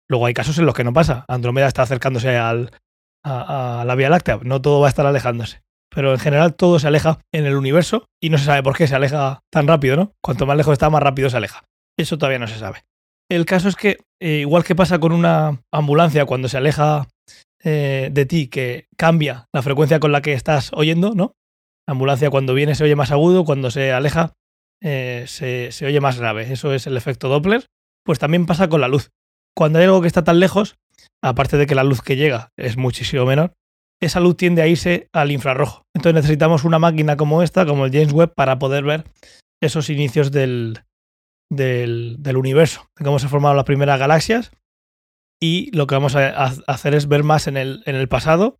Luego 0.08 0.26
hay 0.26 0.34
casos 0.34 0.58
en 0.58 0.66
los 0.66 0.74
que 0.74 0.84
no 0.84 0.92
pasa. 0.92 1.24
Andrómeda 1.28 1.68
está 1.68 1.82
acercándose 1.82 2.36
al, 2.36 2.72
a, 3.24 3.84
la 3.86 3.94
Vía 3.94 4.10
Láctea. 4.10 4.40
No 4.42 4.60
todo 4.60 4.80
va 4.80 4.86
a 4.86 4.90
estar 4.90 5.06
alejándose 5.06 5.62
pero 5.94 6.12
en 6.12 6.18
general 6.18 6.54
todo 6.54 6.78
se 6.78 6.86
aleja 6.86 7.20
en 7.32 7.46
el 7.46 7.54
universo 7.54 8.06
y 8.20 8.30
no 8.30 8.38
se 8.38 8.46
sabe 8.46 8.62
por 8.62 8.76
qué 8.76 8.86
se 8.86 8.94
aleja 8.94 9.42
tan 9.50 9.68
rápido, 9.68 9.96
¿no? 9.96 10.12
Cuanto 10.22 10.46
más 10.46 10.56
lejos 10.56 10.72
está, 10.72 10.90
más 10.90 11.02
rápido 11.02 11.28
se 11.28 11.36
aleja. 11.36 11.64
Eso 11.98 12.16
todavía 12.18 12.38
no 12.38 12.48
se 12.48 12.58
sabe. 12.58 12.84
El 13.30 13.44
caso 13.46 13.68
es 13.68 13.76
que, 13.76 13.98
eh, 14.20 14.38
igual 14.38 14.64
que 14.64 14.74
pasa 14.74 14.98
con 14.98 15.12
una 15.12 15.62
ambulancia 15.70 16.24
cuando 16.24 16.48
se 16.48 16.56
aleja 16.56 17.08
eh, 17.62 18.08
de 18.12 18.26
ti, 18.26 18.48
que 18.48 18.86
cambia 18.96 19.48
la 19.52 19.62
frecuencia 19.62 20.00
con 20.00 20.12
la 20.12 20.22
que 20.22 20.32
estás 20.32 20.70
oyendo, 20.74 21.14
¿no? 21.14 21.34
La 21.86 21.92
ambulancia 21.92 22.30
cuando 22.30 22.54
viene 22.54 22.74
se 22.74 22.84
oye 22.84 22.96
más 22.96 23.10
agudo, 23.10 23.44
cuando 23.44 23.70
se 23.70 23.92
aleja 23.92 24.32
eh, 24.82 25.24
se, 25.26 25.72
se 25.72 25.86
oye 25.86 26.00
más 26.00 26.18
grave. 26.18 26.52
Eso 26.52 26.72
es 26.72 26.86
el 26.86 26.96
efecto 26.96 27.28
Doppler. 27.28 27.66
Pues 28.04 28.18
también 28.18 28.46
pasa 28.46 28.68
con 28.68 28.80
la 28.80 28.88
luz. 28.88 29.10
Cuando 29.56 29.78
hay 29.78 29.84
algo 29.84 30.00
que 30.00 30.06
está 30.06 30.24
tan 30.24 30.40
lejos, 30.40 30.76
aparte 31.22 31.56
de 31.56 31.66
que 31.66 31.74
la 31.74 31.84
luz 31.84 32.02
que 32.02 32.16
llega 32.16 32.50
es 32.56 32.76
muchísimo 32.76 33.26
menor, 33.26 33.52
esa 34.00 34.20
luz 34.20 34.36
tiende 34.36 34.62
a 34.62 34.66
irse 34.66 35.08
al 35.12 35.30
infrarrojo. 35.30 35.84
Entonces 35.94 36.22
necesitamos 36.22 36.64
una 36.64 36.78
máquina 36.78 37.16
como 37.16 37.42
esta, 37.42 37.64
como 37.64 37.86
el 37.86 37.92
James 37.92 38.12
Webb, 38.12 38.34
para 38.34 38.58
poder 38.58 38.84
ver 38.84 39.04
esos 39.62 39.90
inicios 39.90 40.32
del, 40.32 40.80
del, 41.50 42.36
universo, 42.36 42.86
de 42.98 43.04
cómo 43.04 43.18
se 43.18 43.28
formaron 43.28 43.56
las 43.56 43.66
primeras 43.66 43.98
galaxias. 43.98 44.50
Y 45.40 45.74
lo 45.76 45.86
que 45.86 45.94
vamos 45.94 46.16
a, 46.16 46.28
a 46.28 46.52
hacer 46.66 46.94
es 46.94 47.08
ver 47.08 47.22
más 47.22 47.46
en 47.46 47.56
el, 47.56 47.82
en 47.86 47.94
el, 47.94 48.08
pasado 48.08 48.58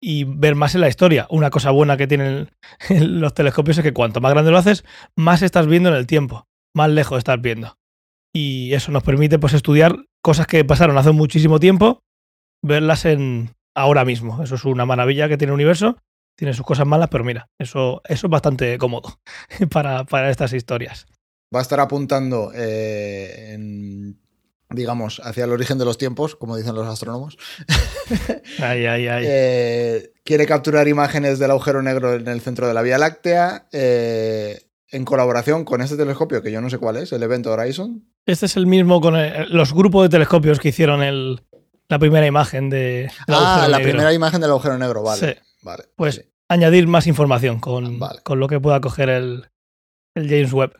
y 0.00 0.24
ver 0.24 0.54
más 0.54 0.74
en 0.74 0.82
la 0.82 0.88
historia. 0.88 1.26
Una 1.30 1.50
cosa 1.50 1.70
buena 1.70 1.96
que 1.96 2.06
tienen 2.06 2.50
los 2.90 3.34
telescopios 3.34 3.78
es 3.78 3.84
que 3.84 3.92
cuanto 3.92 4.20
más 4.20 4.32
grande 4.32 4.50
lo 4.50 4.58
haces, 4.58 4.84
más 5.16 5.42
estás 5.42 5.66
viendo 5.66 5.88
en 5.90 5.96
el 5.96 6.06
tiempo, 6.06 6.46
más 6.74 6.90
lejos 6.90 7.18
estás 7.18 7.40
viendo. 7.40 7.76
Y 8.34 8.72
eso 8.72 8.92
nos 8.92 9.02
permite 9.02 9.38
pues, 9.38 9.52
estudiar 9.52 10.06
cosas 10.22 10.46
que 10.46 10.64
pasaron 10.64 10.96
hace 10.96 11.10
muchísimo 11.10 11.60
tiempo, 11.60 12.02
verlas 12.62 13.04
en, 13.04 13.54
ahora 13.74 14.04
mismo. 14.04 14.42
Eso 14.42 14.54
es 14.54 14.64
una 14.64 14.86
maravilla 14.86 15.28
que 15.28 15.36
tiene 15.36 15.50
el 15.50 15.56
universo. 15.56 15.98
Tiene 16.34 16.54
sus 16.54 16.64
cosas 16.64 16.86
malas, 16.86 17.10
pero 17.10 17.24
mira, 17.24 17.50
eso, 17.58 18.00
eso 18.08 18.26
es 18.26 18.30
bastante 18.30 18.78
cómodo 18.78 19.20
para, 19.70 20.04
para 20.04 20.30
estas 20.30 20.54
historias. 20.54 21.06
Va 21.54 21.58
a 21.58 21.62
estar 21.62 21.78
apuntando 21.78 22.50
eh, 22.54 23.52
en, 23.52 24.18
digamos, 24.70 25.20
hacia 25.22 25.44
el 25.44 25.52
origen 25.52 25.76
de 25.76 25.84
los 25.84 25.98
tiempos, 25.98 26.34
como 26.34 26.56
dicen 26.56 26.74
los 26.74 26.88
astrónomos. 26.88 27.36
ay, 28.60 28.86
ay, 28.86 29.08
ay. 29.08 29.24
Eh, 29.26 30.12
quiere 30.24 30.46
capturar 30.46 30.88
imágenes 30.88 31.38
del 31.38 31.50
agujero 31.50 31.82
negro 31.82 32.14
en 32.14 32.26
el 32.28 32.40
centro 32.40 32.66
de 32.66 32.74
la 32.74 32.80
Vía 32.80 32.96
Láctea. 32.96 33.68
Eh, 33.72 34.62
en 34.92 35.04
colaboración 35.04 35.64
con 35.64 35.80
este 35.80 35.96
telescopio, 35.96 36.42
que 36.42 36.52
yo 36.52 36.60
no 36.60 36.70
sé 36.70 36.78
cuál 36.78 36.96
es, 36.98 37.12
el 37.12 37.22
Event 37.22 37.46
Horizon. 37.46 38.04
Este 38.26 38.46
es 38.46 38.56
el 38.56 38.66
mismo 38.66 39.00
con 39.00 39.16
el, 39.16 39.50
los 39.50 39.72
grupos 39.72 40.04
de 40.04 40.10
telescopios 40.10 40.60
que 40.60 40.68
hicieron 40.68 41.02
el, 41.02 41.42
la 41.88 41.98
primera 41.98 42.26
imagen 42.26 42.70
de. 42.70 43.10
Ah, 43.26 43.66
la 43.68 43.78
negro. 43.78 43.90
primera 43.90 44.12
imagen 44.12 44.40
del 44.40 44.50
agujero 44.50 44.78
negro, 44.78 45.02
vale. 45.02 45.34
Sí. 45.34 45.40
vale 45.62 45.84
pues 45.96 46.16
sí. 46.16 46.22
añadir 46.48 46.86
más 46.86 47.06
información 47.06 47.58
con, 47.58 47.98
vale. 47.98 48.20
con, 48.22 48.38
lo 48.38 48.48
que 48.48 48.60
pueda 48.60 48.80
coger 48.80 49.08
el, 49.08 49.48
el 50.14 50.28
James 50.28 50.52
Webb. 50.52 50.78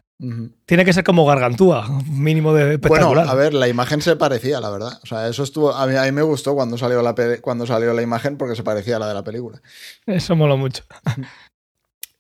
Tiene 0.67 0.85
que 0.85 0.93
ser 0.93 1.03
como 1.03 1.27
gargantúa, 1.27 1.89
mínimo 2.09 2.55
de 2.55 2.75
espectacular. 2.75 3.25
Bueno, 3.27 3.31
a 3.31 3.35
ver, 3.35 3.55
la 3.55 3.67
imagen 3.67 4.01
se 4.01 4.15
parecía, 4.15 4.61
la 4.61 4.71
verdad. 4.71 5.01
O 5.03 5.07
sea, 5.07 5.27
eso 5.27 5.43
estuvo. 5.43 5.73
A 5.73 5.85
mí, 5.89 5.97
a 5.97 6.05
mí 6.05 6.13
me 6.13 6.23
gustó 6.23 6.55
cuando 6.55 6.79
salió, 6.79 7.03
la 7.03 7.13
cuando 7.41 7.67
salió 7.67 7.93
la 7.93 8.03
imagen 8.03 8.37
porque 8.37 8.55
se 8.55 8.63
parecía 8.63 8.97
a 8.97 8.99
la 9.01 9.09
de 9.09 9.15
la 9.15 9.25
película. 9.25 9.61
Eso 10.07 10.37
mola 10.37 10.55
mucho. 10.55 10.85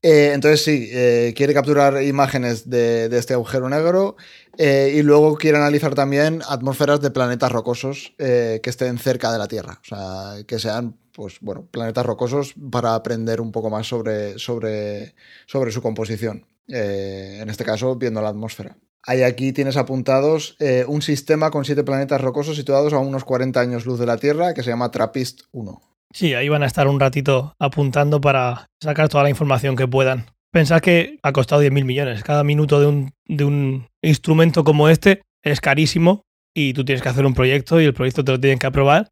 Eh, 0.02 0.32
entonces 0.34 0.64
sí, 0.64 0.88
eh, 0.90 1.32
quiere 1.36 1.54
capturar 1.54 2.02
imágenes 2.02 2.68
de, 2.68 3.06
este 3.16 3.34
agujero 3.34 3.68
negro 3.68 4.16
eh, 4.58 4.92
y 4.96 5.02
luego 5.02 5.36
quiere 5.36 5.58
analizar 5.58 5.94
también 5.94 6.42
atmósferas 6.48 7.00
de 7.00 7.12
planetas 7.12 7.52
rocosos 7.52 8.12
que 8.18 8.60
estén 8.64 8.98
cerca 8.98 9.32
de 9.32 9.38
la 9.38 9.46
Tierra. 9.46 9.80
O 9.80 9.84
sea, 9.84 10.44
que 10.44 10.58
sean, 10.58 10.96
pues 11.14 11.36
bueno, 11.40 11.68
planetas 11.70 12.04
rocosos 12.04 12.54
para 12.70 12.96
aprender 12.96 13.40
un 13.40 13.52
poco 13.52 13.70
más 13.70 13.86
sobre, 13.86 14.38
sobre, 14.38 15.14
sobre 15.46 15.70
su 15.70 15.80
composición. 15.80 16.46
En 16.66 17.48
este 17.48 17.64
caso, 17.64 17.96
viendo 17.96 18.22
la 18.22 18.28
atmósfera. 18.28 18.76
Ahí 19.04 19.22
aquí 19.22 19.52
tienes 19.52 19.76
apuntados 19.76 20.56
un 20.86 21.02
sistema 21.02 21.50
con 21.50 21.64
siete 21.64 21.84
planetas 21.84 22.20
rocosos 22.20 22.56
situados 22.56 22.92
a 22.92 22.98
unos 22.98 23.24
40 23.24 23.60
años 23.60 23.86
luz 23.86 23.98
de 23.98 24.06
la 24.06 24.16
Tierra 24.16 24.54
que 24.54 24.62
se 24.62 24.70
llama 24.70 24.90
Trappist 24.90 25.42
1. 25.52 25.91
Sí, 26.12 26.34
ahí 26.34 26.48
van 26.48 26.62
a 26.62 26.66
estar 26.66 26.88
un 26.88 27.00
ratito 27.00 27.54
apuntando 27.58 28.20
para 28.20 28.66
sacar 28.82 29.08
toda 29.08 29.24
la 29.24 29.30
información 29.30 29.76
que 29.76 29.88
puedan. 29.88 30.26
Pensad 30.52 30.80
que 30.80 31.18
ha 31.22 31.32
costado 31.32 31.62
10.000 31.62 31.84
millones. 31.84 32.22
Cada 32.22 32.44
minuto 32.44 32.80
de 32.80 32.86
un, 32.86 33.10
de 33.26 33.44
un 33.44 33.86
instrumento 34.02 34.64
como 34.64 34.88
este 34.90 35.22
es 35.42 35.60
carísimo 35.60 36.24
y 36.54 36.74
tú 36.74 36.84
tienes 36.84 37.02
que 37.02 37.08
hacer 37.08 37.24
un 37.24 37.32
proyecto 37.34 37.80
y 37.80 37.86
el 37.86 37.94
proyecto 37.94 38.22
te 38.24 38.32
lo 38.32 38.40
tienen 38.40 38.58
que 38.58 38.66
aprobar 38.66 39.08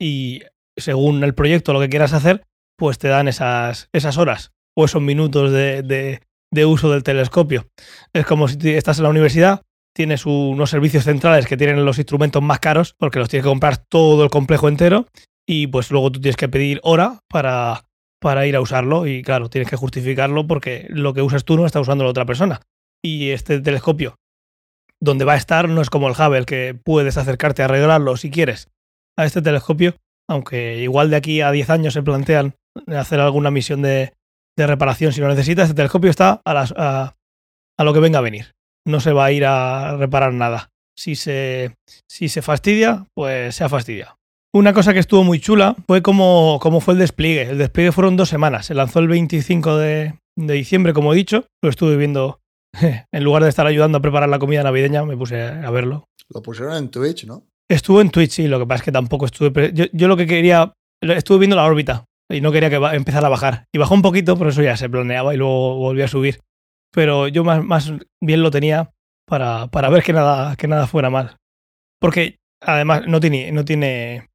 y 0.00 0.42
según 0.76 1.24
el 1.24 1.34
proyecto, 1.34 1.72
lo 1.72 1.80
que 1.80 1.88
quieras 1.88 2.12
hacer, 2.12 2.44
pues 2.78 2.98
te 2.98 3.08
dan 3.08 3.26
esas, 3.28 3.88
esas 3.92 4.18
horas 4.18 4.52
o 4.76 4.84
esos 4.84 5.02
minutos 5.02 5.50
de, 5.52 5.82
de- 5.82 6.20
de 6.52 6.64
uso 6.64 6.92
del 6.92 7.02
telescopio. 7.02 7.66
Es 8.12 8.24
como 8.24 8.46
si 8.46 8.56
estás 8.70 8.98
en 8.98 9.02
la 9.04 9.10
universidad, 9.10 9.62
tienes 9.94 10.26
unos 10.26 10.70
servicios 10.70 11.02
centrales 11.04 11.46
que 11.46 11.56
tienen 11.56 11.84
los 11.84 11.98
instrumentos 11.98 12.40
más 12.42 12.60
caros 12.60 12.94
porque 12.98 13.18
los 13.18 13.28
tienes 13.28 13.42
que 13.44 13.48
comprar 13.48 13.78
todo 13.78 14.22
el 14.22 14.30
complejo 14.30 14.68
entero 14.68 15.06
y 15.46 15.68
pues 15.68 15.90
luego 15.90 16.10
tú 16.10 16.20
tienes 16.20 16.36
que 16.36 16.48
pedir 16.48 16.80
hora 16.82 17.20
para, 17.28 17.86
para 18.20 18.46
ir 18.46 18.56
a 18.56 18.60
usarlo 18.60 19.06
y 19.06 19.22
claro, 19.22 19.48
tienes 19.48 19.70
que 19.70 19.76
justificarlo 19.76 20.46
porque 20.46 20.86
lo 20.90 21.14
que 21.14 21.22
usas 21.22 21.44
tú 21.44 21.56
no 21.56 21.66
está 21.66 21.80
usando 21.80 22.04
la 22.04 22.10
otra 22.10 22.26
persona. 22.26 22.60
Y 23.02 23.30
este 23.30 23.60
telescopio, 23.60 24.16
donde 25.00 25.24
va 25.24 25.34
a 25.34 25.36
estar, 25.36 25.68
no 25.68 25.80
es 25.80 25.90
como 25.90 26.08
el 26.08 26.14
Hubble, 26.14 26.44
que 26.44 26.74
puedes 26.74 27.16
acercarte 27.16 27.62
a 27.62 27.66
arreglarlo 27.66 28.16
si 28.16 28.30
quieres. 28.30 28.68
A 29.16 29.24
este 29.24 29.42
telescopio, 29.42 29.94
aunque 30.28 30.78
igual 30.78 31.10
de 31.10 31.16
aquí 31.16 31.40
a 31.40 31.52
10 31.52 31.70
años 31.70 31.94
se 31.94 32.02
plantean 32.02 32.54
hacer 32.88 33.20
alguna 33.20 33.50
misión 33.50 33.82
de, 33.82 34.12
de 34.56 34.66
reparación 34.66 35.12
si 35.12 35.20
lo 35.20 35.28
necesitas, 35.28 35.68
este 35.68 35.76
telescopio 35.76 36.10
está 36.10 36.40
a, 36.44 36.54
las, 36.54 36.74
a, 36.76 37.16
a 37.78 37.84
lo 37.84 37.94
que 37.94 38.00
venga 38.00 38.18
a 38.18 38.22
venir. 38.22 38.54
No 38.84 39.00
se 39.00 39.12
va 39.12 39.26
a 39.26 39.32
ir 39.32 39.44
a 39.44 39.96
reparar 39.96 40.32
nada. 40.32 40.70
Si 40.98 41.14
se, 41.14 41.74
si 42.08 42.28
se 42.28 42.42
fastidia, 42.42 43.06
pues 43.14 43.54
se 43.54 43.64
ha 43.64 43.68
fastidiado. 43.68 44.16
Una 44.56 44.72
cosa 44.72 44.94
que 44.94 45.00
estuvo 45.00 45.22
muy 45.22 45.38
chula 45.38 45.76
fue 45.86 46.00
como, 46.00 46.58
como 46.62 46.80
fue 46.80 46.94
el 46.94 47.00
despliegue. 47.00 47.42
El 47.42 47.58
despliegue 47.58 47.92
fueron 47.92 48.16
dos 48.16 48.30
semanas. 48.30 48.64
Se 48.64 48.72
lanzó 48.72 49.00
el 49.00 49.06
25 49.06 49.76
de, 49.76 50.18
de 50.34 50.54
diciembre, 50.54 50.94
como 50.94 51.12
he 51.12 51.16
dicho. 51.16 51.44
Lo 51.62 51.68
estuve 51.68 51.96
viendo. 51.98 52.40
En 53.12 53.22
lugar 53.22 53.42
de 53.42 53.50
estar 53.50 53.66
ayudando 53.66 53.98
a 53.98 54.00
preparar 54.00 54.30
la 54.30 54.38
comida 54.38 54.62
navideña, 54.62 55.04
me 55.04 55.14
puse 55.14 55.42
a 55.42 55.70
verlo. 55.70 56.08
Lo 56.30 56.40
pusieron 56.40 56.74
en 56.74 56.88
Twitch, 56.90 57.26
¿no? 57.26 57.44
Estuvo 57.68 58.00
en 58.00 58.08
Twitch, 58.08 58.30
sí. 58.30 58.48
Lo 58.48 58.58
que 58.58 58.64
pasa 58.64 58.80
es 58.80 58.84
que 58.86 58.92
tampoco 58.92 59.26
estuve. 59.26 59.72
Yo, 59.74 59.84
yo 59.92 60.08
lo 60.08 60.16
que 60.16 60.26
quería. 60.26 60.72
Estuve 61.02 61.40
viendo 61.40 61.56
la 61.56 61.66
órbita 61.66 62.06
y 62.30 62.40
no 62.40 62.50
quería 62.50 62.70
que 62.70 62.76
empezara 62.76 63.26
a 63.26 63.30
bajar. 63.30 63.66
Y 63.74 63.78
bajó 63.78 63.92
un 63.92 64.00
poquito, 64.00 64.38
pero 64.38 64.48
eso 64.48 64.62
ya 64.62 64.78
se 64.78 64.88
planeaba 64.88 65.34
y 65.34 65.36
luego 65.36 65.76
volvió 65.76 66.06
a 66.06 66.08
subir. 66.08 66.40
Pero 66.92 67.28
yo 67.28 67.44
más, 67.44 67.62
más 67.62 67.92
bien 68.22 68.42
lo 68.42 68.50
tenía 68.50 68.90
para, 69.26 69.66
para 69.66 69.90
ver 69.90 70.02
que 70.02 70.14
nada, 70.14 70.56
que 70.56 70.66
nada 70.66 70.86
fuera 70.86 71.10
mal. 71.10 71.36
Porque 72.00 72.38
además 72.62 73.06
no 73.06 73.20
tiene, 73.20 73.52
no 73.52 73.66
tiene, 73.66 74.30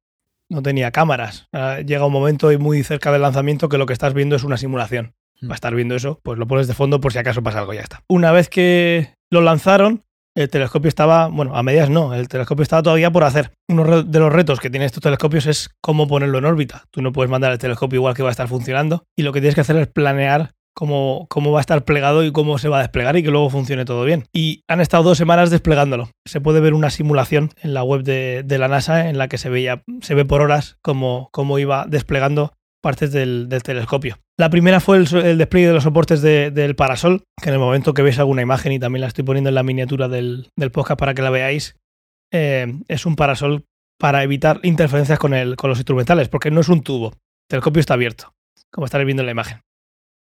no 0.52 0.62
tenía 0.62 0.90
cámaras. 0.90 1.48
Llega 1.84 2.06
un 2.06 2.12
momento 2.12 2.52
y 2.52 2.58
muy 2.58 2.82
cerca 2.84 3.10
del 3.10 3.22
lanzamiento 3.22 3.68
que 3.68 3.78
lo 3.78 3.86
que 3.86 3.92
estás 3.92 4.14
viendo 4.14 4.36
es 4.36 4.44
una 4.44 4.56
simulación. 4.56 5.14
Hmm. 5.40 5.48
Para 5.48 5.54
estar 5.54 5.74
viendo 5.74 5.96
eso, 5.96 6.20
pues 6.22 6.38
lo 6.38 6.46
pones 6.46 6.68
de 6.68 6.74
fondo 6.74 7.00
por 7.00 7.12
si 7.12 7.18
acaso 7.18 7.42
pasa 7.42 7.60
algo, 7.60 7.72
ya 7.72 7.80
está. 7.80 8.02
Una 8.08 8.30
vez 8.32 8.48
que 8.48 9.14
lo 9.30 9.40
lanzaron, 9.40 10.04
el 10.34 10.48
telescopio 10.48 10.88
estaba, 10.88 11.28
bueno, 11.28 11.56
a 11.56 11.62
medias 11.62 11.90
no, 11.90 12.14
el 12.14 12.28
telescopio 12.28 12.62
estaba 12.62 12.82
todavía 12.82 13.10
por 13.10 13.24
hacer. 13.24 13.52
Uno 13.68 14.02
de 14.02 14.18
los 14.18 14.32
retos 14.32 14.60
que 14.60 14.70
tienen 14.70 14.86
estos 14.86 15.02
telescopios 15.02 15.46
es 15.46 15.70
cómo 15.80 16.06
ponerlo 16.06 16.38
en 16.38 16.44
órbita. 16.44 16.84
Tú 16.90 17.02
no 17.02 17.12
puedes 17.12 17.30
mandar 17.30 17.52
el 17.52 17.58
telescopio 17.58 17.98
igual 17.98 18.14
que 18.14 18.22
va 18.22 18.28
a 18.28 18.32
estar 18.32 18.48
funcionando 18.48 19.04
y 19.16 19.22
lo 19.22 19.32
que 19.32 19.40
tienes 19.40 19.54
que 19.54 19.62
hacer 19.62 19.76
es 19.76 19.88
planear 19.88 20.52
cómo, 20.74 21.26
cómo 21.28 21.52
va 21.52 21.58
a 21.58 21.62
estar 21.62 21.84
plegado 21.84 22.24
y 22.24 22.32
cómo 22.32 22.58
se 22.58 22.68
va 22.68 22.78
a 22.78 22.82
desplegar 22.82 23.16
y 23.16 23.22
que 23.22 23.30
luego 23.30 23.50
funcione 23.50 23.84
todo 23.84 24.04
bien. 24.04 24.24
Y 24.32 24.62
han 24.68 24.80
estado 24.80 25.02
dos 25.04 25.18
semanas 25.18 25.50
desplegándolo. 25.50 26.10
Se 26.26 26.40
puede 26.40 26.60
ver 26.60 26.74
una 26.74 26.90
simulación 26.90 27.50
en 27.62 27.74
la 27.74 27.82
web 27.82 28.02
de, 28.02 28.44
la 28.58 28.68
NASA 28.68 29.08
en 29.08 29.18
la 29.18 29.28
que 29.28 29.38
se 29.38 29.48
veía, 29.50 29.82
se 30.00 30.14
ve 30.14 30.24
por 30.24 30.40
horas 30.40 30.76
cómo, 30.82 31.28
cómo 31.32 31.58
iba 31.58 31.86
desplegando 31.88 32.52
partes 32.82 33.12
del, 33.12 33.48
telescopio. 33.62 34.18
La 34.38 34.50
primera 34.50 34.80
fue 34.80 34.96
el, 34.98 35.38
despliegue 35.38 35.68
de 35.68 35.74
los 35.74 35.84
soportes 35.84 36.20
de- 36.20 36.50
del 36.50 36.74
parasol, 36.74 37.22
que 37.40 37.48
en 37.50 37.54
el 37.54 37.60
momento 37.60 37.94
que 37.94 38.02
veis 38.02 38.18
alguna 38.18 38.42
imagen, 38.42 38.72
y 38.72 38.78
también 38.80 39.02
la 39.02 39.06
estoy 39.06 39.24
poniendo 39.24 39.48
en 39.50 39.54
la 39.54 39.62
miniatura 39.62 40.08
del, 40.08 40.48
del 40.58 40.72
podcast 40.72 40.98
para 40.98 41.14
que 41.14 41.22
la 41.22 41.30
veáis, 41.30 41.76
eh, 42.32 42.66
es 42.88 43.06
un 43.06 43.14
parasol 43.14 43.64
para 44.00 44.24
evitar 44.24 44.58
interferencias 44.64 45.20
con, 45.20 45.32
el, 45.32 45.54
con 45.54 45.70
los 45.70 45.78
instrumentales, 45.78 46.28
porque 46.28 46.50
no 46.50 46.60
es 46.60 46.68
un 46.68 46.82
tubo. 46.82 47.08
El 47.12 47.48
telescopio 47.50 47.78
está 47.78 47.94
abierto, 47.94 48.32
como 48.72 48.86
estaréis 48.86 49.06
viendo 49.06 49.22
en 49.22 49.26
la 49.26 49.32
imagen. 49.32 49.60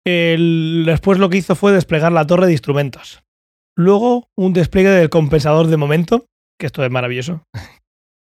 El- 0.06 0.82
después 0.86 1.18
lo 1.18 1.28
que 1.30 1.38
hizo 1.38 1.54
fue 1.54 1.72
desplegar 1.72 2.12
la 2.12 2.26
torre 2.26 2.46
de 2.46 2.52
instrumentos. 2.52 3.22
Luego 3.76 4.28
un 4.36 4.52
despliegue 4.52 4.90
del 4.90 5.10
compensador 5.10 5.66
de 5.68 5.76
momento, 5.76 6.26
que 6.58 6.66
esto 6.66 6.84
es 6.84 6.90
maravilloso. 6.90 7.44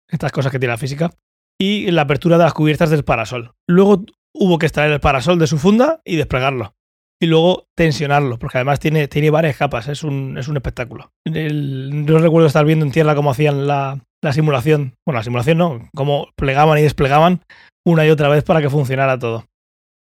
Estas 0.09 0.32
cosas 0.32 0.51
que 0.51 0.59
tiene 0.59 0.74
la 0.74 0.78
física. 0.78 1.11
Y 1.59 1.89
la 1.91 2.01
apertura 2.03 2.38
de 2.38 2.43
las 2.43 2.53
cubiertas 2.53 2.89
del 2.89 3.03
parasol. 3.03 3.51
Luego 3.69 4.03
hubo 4.36 4.57
que 4.57 4.65
extraer 4.65 4.91
el 4.91 4.99
parasol 4.99 5.38
de 5.39 5.47
su 5.47 5.57
funda 5.57 6.01
y 6.03 6.15
desplegarlo. 6.15 6.74
Y 7.22 7.28
luego 7.28 7.67
tensionarlo, 7.78 8.39
porque 8.39 8.57
además 8.57 8.80
tiene, 8.80 9.07
tiene 9.07 9.30
varias 9.30 9.55
capas, 9.55 9.88
es 9.88 10.03
un, 10.03 10.39
es 10.39 10.47
un 10.47 10.57
espectáculo. 10.57 11.11
El- 11.26 12.03
yo 12.07 12.17
recuerdo 12.17 12.47
estar 12.47 12.65
viendo 12.65 12.84
en 12.84 12.91
tierra 12.91 13.13
cómo 13.13 13.30
hacían 13.30 13.67
la, 13.67 13.99
la 14.24 14.34
simulación, 14.34 14.95
bueno, 15.05 15.19
la 15.19 15.24
simulación 15.24 15.59
no, 15.59 15.89
cómo 15.95 16.30
plegaban 16.36 16.80
y 16.80 16.82
desplegaban 16.82 17.41
una 17.86 18.07
y 18.07 18.09
otra 18.09 18.28
vez 18.28 18.43
para 18.43 18.59
que 18.61 18.72
funcionara 18.72 19.19
todo. 19.19 19.45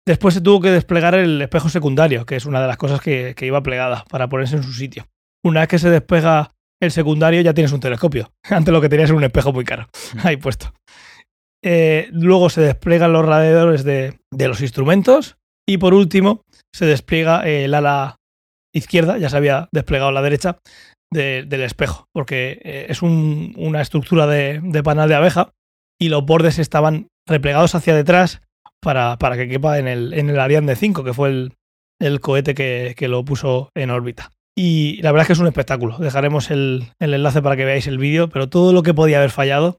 Después 0.06 0.34
se 0.34 0.40
tuvo 0.40 0.60
que 0.60 0.70
desplegar 0.70 1.14
el 1.14 1.40
espejo 1.42 1.68
secundario, 1.68 2.24
que 2.26 2.36
es 2.36 2.46
una 2.46 2.60
de 2.60 2.66
las 2.66 2.76
cosas 2.76 3.00
que, 3.00 3.34
que 3.36 3.46
iba 3.46 3.62
plegada 3.62 4.04
para 4.10 4.28
ponerse 4.28 4.56
en 4.56 4.62
su 4.62 4.72
sitio. 4.72 5.06
Una 5.44 5.60
vez 5.60 5.68
que 5.68 5.78
se 5.78 5.90
despega 5.90 6.52
el 6.82 6.90
secundario 6.90 7.40
ya 7.42 7.54
tienes 7.54 7.72
un 7.72 7.80
telescopio. 7.80 8.32
Antes 8.50 8.72
lo 8.72 8.80
que 8.80 8.88
tenías 8.88 9.10
era 9.10 9.16
un 9.18 9.24
espejo 9.24 9.52
muy 9.52 9.64
caro 9.64 9.88
ahí 10.24 10.36
puesto. 10.36 10.72
Eh, 11.62 12.08
luego 12.12 12.48
se 12.48 12.62
desplegan 12.62 13.12
los 13.12 13.24
radiadores 13.26 13.84
de, 13.84 14.18
de 14.32 14.48
los 14.48 14.62
instrumentos 14.62 15.36
y 15.68 15.76
por 15.76 15.92
último 15.92 16.42
se 16.74 16.86
despliega 16.86 17.46
el 17.46 17.74
ala 17.74 18.16
izquierda, 18.74 19.18
ya 19.18 19.28
se 19.28 19.36
había 19.36 19.68
desplegado 19.72 20.10
la 20.12 20.22
derecha, 20.22 20.58
de- 21.12 21.44
del 21.46 21.62
espejo, 21.62 22.06
porque 22.14 22.60
eh, 22.64 22.86
es 22.88 23.02
un- 23.02 23.52
una 23.58 23.82
estructura 23.82 24.26
de, 24.26 24.60
de 24.62 24.82
panal 24.82 25.08
de 25.08 25.16
abeja 25.16 25.50
y 26.00 26.08
los 26.08 26.24
bordes 26.24 26.58
estaban 26.58 27.08
replegados 27.28 27.74
hacia 27.74 27.94
detrás 27.94 28.40
para, 28.80 29.16
para 29.18 29.36
que 29.36 29.48
quepa 29.48 29.78
en 29.78 29.88
el, 29.88 30.12
en 30.14 30.30
el 30.30 30.40
Ariane 30.40 30.76
5, 30.76 31.04
que 31.04 31.14
fue 31.14 31.28
el, 31.28 31.52
el 32.00 32.20
cohete 32.20 32.54
que, 32.54 32.94
que 32.96 33.08
lo 33.08 33.24
puso 33.24 33.70
en 33.74 33.90
órbita. 33.90 34.30
Y 34.56 35.00
la 35.02 35.12
verdad 35.12 35.22
es 35.22 35.26
que 35.28 35.32
es 35.34 35.38
un 35.38 35.46
espectáculo. 35.46 35.98
Dejaremos 35.98 36.50
el, 36.50 36.92
el 36.98 37.14
enlace 37.14 37.42
para 37.42 37.56
que 37.56 37.64
veáis 37.64 37.86
el 37.86 37.98
vídeo, 37.98 38.28
pero 38.28 38.48
todo 38.48 38.72
lo 38.72 38.82
que 38.82 38.94
podía 38.94 39.18
haber 39.18 39.30
fallado 39.30 39.78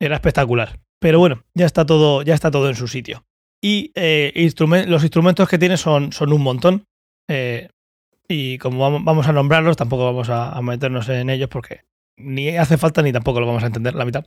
era 0.00 0.16
espectacular. 0.16 0.80
Pero 1.00 1.18
bueno, 1.18 1.44
ya 1.54 1.66
está 1.66 1.84
todo, 1.84 2.22
ya 2.22 2.34
está 2.34 2.50
todo 2.50 2.68
en 2.68 2.74
su 2.74 2.88
sitio. 2.88 3.24
Y 3.62 3.92
eh, 3.94 4.32
los 4.86 5.02
instrumentos 5.02 5.48
que 5.48 5.58
tiene 5.58 5.76
son, 5.76 6.12
son 6.12 6.32
un 6.32 6.42
montón. 6.42 6.84
eh, 7.28 7.68
y 8.28 8.58
como 8.58 8.78
vamos, 8.78 9.28
a 9.28 9.32
nombrarlos, 9.32 9.76
tampoco 9.76 10.04
vamos 10.04 10.28
a 10.30 10.60
meternos 10.60 11.08
en 11.08 11.30
ellos 11.30 11.48
porque 11.48 11.82
ni 12.18 12.56
hace 12.56 12.78
falta 12.78 13.02
ni 13.02 13.12
tampoco 13.12 13.40
lo 13.40 13.46
vamos 13.46 13.62
a 13.62 13.66
entender 13.66 13.94
la 13.94 14.04
mitad. 14.04 14.24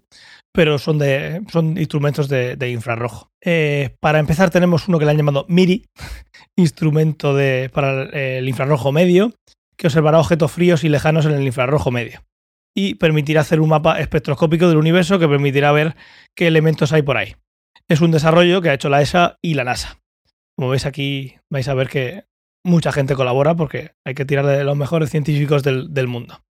Pero 0.53 0.77
son, 0.77 0.97
de, 0.99 1.41
son 1.51 1.77
instrumentos 1.77 2.29
de, 2.29 2.69
infrarrojo. 2.69 3.31
Eh, 3.43 3.95
para 3.99 4.19
empezar 4.19 4.49
tenemos 4.49 4.87
uno 4.87 4.99
que 4.99 5.05
le 5.05 5.11
han 5.11 5.17
llamado 5.17 5.45
MIRI, 5.49 5.85
instrumento 6.55 7.35
de, 7.35 7.69
para 7.73 8.03
el 8.03 8.47
infrarrojo 8.47 8.91
medio, 8.91 9.33
que 9.77 9.87
observará 9.87 10.19
objetos 10.19 10.51
fríos 10.51 10.83
y 10.83 10.89
lejanos 10.89 11.25
en 11.25 11.31
el 11.31 11.43
infrarrojo 11.43 11.91
medio. 11.91 12.23
Y 12.75 12.95
permitirá 12.95 13.41
hacer 13.41 13.59
un 13.59 13.69
mapa 13.69 13.99
espectroscópico 13.99 14.67
del 14.67 14.77
universo 14.77 15.19
que 15.19 15.27
permitirá 15.27 15.71
ver 15.71 15.95
qué 16.35 16.47
elementos 16.47 16.93
hay 16.93 17.01
por 17.01 17.17
ahí. 17.17 17.35
Es 17.87 18.01
un 18.01 18.11
desarrollo 18.11 18.61
que 18.61 18.69
ha 18.69 18.73
hecho 18.73 18.89
la 18.89 19.01
ESA 19.01 19.37
y 19.41 19.55
la 19.55 19.63
NASA. 19.63 19.99
Como 20.55 20.69
veis 20.69 20.85
aquí 20.85 21.35
vais 21.49 21.67
a 21.67 21.73
ver 21.73 21.89
que 21.89 22.25
mucha 22.63 22.91
gente 22.91 23.15
colabora 23.15 23.55
porque 23.55 23.91
hay 24.05 24.13
que 24.13 24.25
tirar 24.25 24.45
de 24.45 24.63
los 24.63 24.77
mejores 24.77 25.09
científicos 25.09 25.63
del, 25.63 25.93
del 25.93 26.07
mundo. 26.07 26.43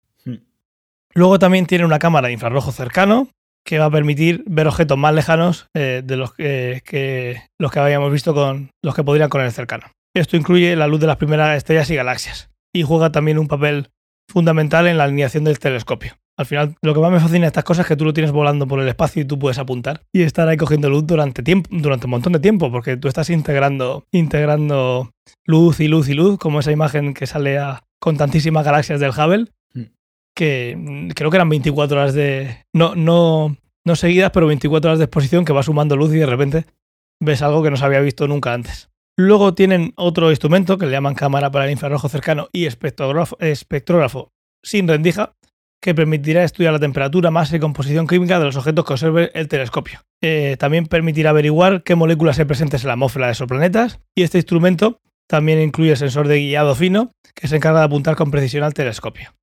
Luego 1.18 1.40
también 1.40 1.66
tiene 1.66 1.84
una 1.84 1.98
cámara 1.98 2.28
de 2.28 2.34
infrarrojo 2.34 2.70
cercano 2.70 3.26
que 3.66 3.80
va 3.80 3.86
a 3.86 3.90
permitir 3.90 4.44
ver 4.46 4.68
objetos 4.68 4.96
más 4.96 5.12
lejanos 5.12 5.66
eh, 5.74 6.02
de 6.04 6.16
los 6.16 6.32
que, 6.32 6.80
que 6.84 7.42
los 7.60 7.72
que 7.72 7.80
habíamos 7.80 8.12
visto 8.12 8.32
con 8.34 8.70
los 8.84 8.94
que 8.94 9.02
podrían 9.02 9.28
con 9.28 9.40
el 9.40 9.50
cercano. 9.50 9.88
Esto 10.16 10.36
incluye 10.36 10.76
la 10.76 10.86
luz 10.86 11.00
de 11.00 11.08
las 11.08 11.16
primeras 11.16 11.56
estrellas 11.56 11.90
y 11.90 11.96
galaxias 11.96 12.50
y 12.72 12.84
juega 12.84 13.10
también 13.10 13.36
un 13.38 13.48
papel 13.48 13.88
fundamental 14.30 14.86
en 14.86 14.96
la 14.96 15.04
alineación 15.04 15.42
del 15.42 15.58
telescopio. 15.58 16.12
Al 16.38 16.46
final, 16.46 16.76
lo 16.82 16.94
que 16.94 17.00
más 17.00 17.10
me 17.10 17.18
fascina 17.18 17.40
de 17.40 17.46
estas 17.48 17.64
cosas 17.64 17.84
es 17.84 17.88
que 17.88 17.96
tú 17.96 18.04
lo 18.04 18.12
tienes 18.14 18.30
volando 18.30 18.68
por 18.68 18.78
el 18.78 18.86
espacio 18.86 19.22
y 19.22 19.24
tú 19.24 19.40
puedes 19.40 19.58
apuntar 19.58 20.02
y 20.14 20.22
estar 20.22 20.46
ahí 20.46 20.56
cogiendo 20.56 20.88
luz 20.88 21.04
durante 21.04 21.42
tiempo, 21.42 21.68
durante 21.72 22.06
un 22.06 22.12
montón 22.12 22.34
de 22.34 22.38
tiempo, 22.38 22.70
porque 22.70 22.96
tú 22.96 23.08
estás 23.08 23.28
integrando, 23.30 24.04
integrando 24.12 25.10
luz 25.44 25.80
y 25.80 25.88
luz 25.88 26.08
y 26.08 26.14
luz, 26.14 26.38
como 26.38 26.60
esa 26.60 26.70
imagen 26.70 27.12
que 27.12 27.26
sale 27.26 27.58
a- 27.58 27.82
con 28.00 28.16
tantísimas 28.16 28.64
galaxias 28.64 29.00
del 29.00 29.10
Hubble. 29.10 29.46
Que 30.38 30.76
mm, 30.78 31.08
creo 31.08 31.30
que 31.30 31.36
eran 31.36 31.48
24 31.48 31.98
horas 31.98 32.14
de. 32.14 32.64
No, 32.72 32.94
no, 32.94 33.56
no 33.84 33.96
seguidas, 33.96 34.30
pero 34.30 34.46
24 34.46 34.90
horas 34.90 34.98
de 35.00 35.06
exposición 35.06 35.44
que 35.44 35.52
va 35.52 35.64
sumando 35.64 35.96
luz 35.96 36.14
y 36.14 36.18
de 36.18 36.26
repente 36.26 36.64
ves 37.20 37.42
algo 37.42 37.60
que 37.60 37.70
no 37.72 37.76
se 37.76 37.84
había 37.84 37.98
visto 37.98 38.28
nunca 38.28 38.54
antes. 38.54 38.88
Luego 39.16 39.54
tienen 39.54 39.92
otro 39.96 40.30
instrumento 40.30 40.78
que 40.78 40.86
le 40.86 40.92
llaman 40.92 41.16
cámara 41.16 41.50
para 41.50 41.64
el 41.64 41.72
infrarrojo 41.72 42.08
cercano 42.08 42.48
y 42.52 42.66
espectrógrafo, 42.66 43.36
espectrógrafo 43.40 44.30
sin 44.62 44.86
rendija, 44.86 45.34
que 45.82 45.92
permitirá 45.92 46.44
estudiar 46.44 46.72
la 46.72 46.78
temperatura, 46.78 47.32
masa 47.32 47.56
y 47.56 47.60
composición 47.60 48.06
química 48.06 48.38
de 48.38 48.44
los 48.44 48.56
objetos 48.56 48.84
que 48.84 48.92
observe 48.92 49.30
el 49.34 49.48
telescopio. 49.48 50.02
Eh, 50.22 50.56
también 50.56 50.86
permitirá 50.86 51.30
averiguar 51.30 51.82
qué 51.82 51.96
moléculas 51.96 52.38
hay 52.38 52.44
presentes 52.44 52.82
en 52.82 52.88
la 52.88 52.92
atmósfera 52.92 53.26
de 53.26 53.32
esos 53.32 53.48
planetas 53.48 53.98
y 54.14 54.22
este 54.22 54.38
instrumento 54.38 55.00
también 55.26 55.60
incluye 55.60 55.90
el 55.90 55.96
sensor 55.96 56.28
de 56.28 56.38
guiado 56.38 56.76
fino 56.76 57.10
que 57.34 57.48
se 57.48 57.56
encarga 57.56 57.80
de 57.80 57.86
apuntar 57.86 58.14
con 58.14 58.30
precisión 58.30 58.62
al 58.62 58.74
telescopio. 58.74 59.34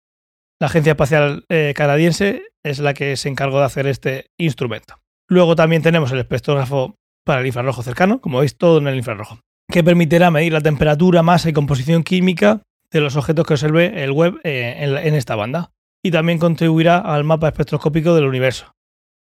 La 0.60 0.68
Agencia 0.68 0.92
Espacial 0.92 1.46
eh, 1.50 1.74
Canadiense 1.76 2.44
es 2.64 2.80
la 2.80 2.94
que 2.94 3.18
se 3.18 3.30
encargó 3.30 3.60
de 3.60 3.66
hacer 3.66 3.88
este 3.88 4.28
instrumento. 4.40 4.96
Luego 5.30 5.56
también 5.56 5.82
tenemos 5.82 6.12
el 6.12 6.20
espectrógrafo 6.20 6.96
para 7.26 7.42
el 7.42 7.48
infrarrojo 7.48 7.84
cercano, 7.84 8.22
como 8.22 8.40
veis 8.40 8.58
todo 8.58 8.78
en 8.78 8.88
el 8.88 8.96
infrarrojo, 8.96 9.40
que 9.70 9.84
permitirá 9.84 10.32
medir 10.32 10.54
la 10.54 10.62
temperatura, 10.62 11.24
masa 11.24 11.50
y 11.50 11.54
composición 11.54 12.04
química 12.04 12.62
de 12.92 13.02
los 13.02 13.16
objetos 13.16 13.46
que 13.46 13.54
observe 13.56 14.04
el 14.04 14.12
web 14.12 14.40
eh, 14.44 14.76
en, 14.80 15.16
esta 15.16 15.36
banda. 15.36 15.72
Y 16.04 16.12
también 16.12 16.38
contribuirá 16.38 17.00
al 17.00 17.24
mapa 17.24 17.48
espectroscópico 17.48 18.14
del 18.14 18.26
universo. 18.26 18.72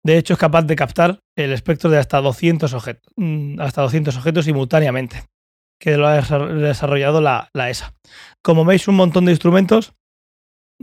De 0.03 0.17
hecho, 0.17 0.33
es 0.33 0.39
capaz 0.39 0.63
de 0.63 0.75
captar 0.75 1.19
el 1.37 1.51
espectro 1.51 1.89
de 1.89 1.97
hasta 1.99 2.21
200 2.21 2.73
objetos, 2.73 3.11
mm, 3.17 3.59
hasta 3.59 3.81
200 3.81 4.15
objetos 4.17 4.45
simultáneamente, 4.45 5.25
que 5.79 5.97
lo 5.97 6.07
ha 6.07 6.17
desa- 6.19 6.47
desarrollado 6.47 7.21
la, 7.21 7.49
la 7.53 7.69
ESA. 7.69 7.93
Como 8.41 8.65
veis, 8.65 8.87
un 8.87 8.95
montón 8.95 9.25
de 9.25 9.31
instrumentos. 9.33 9.93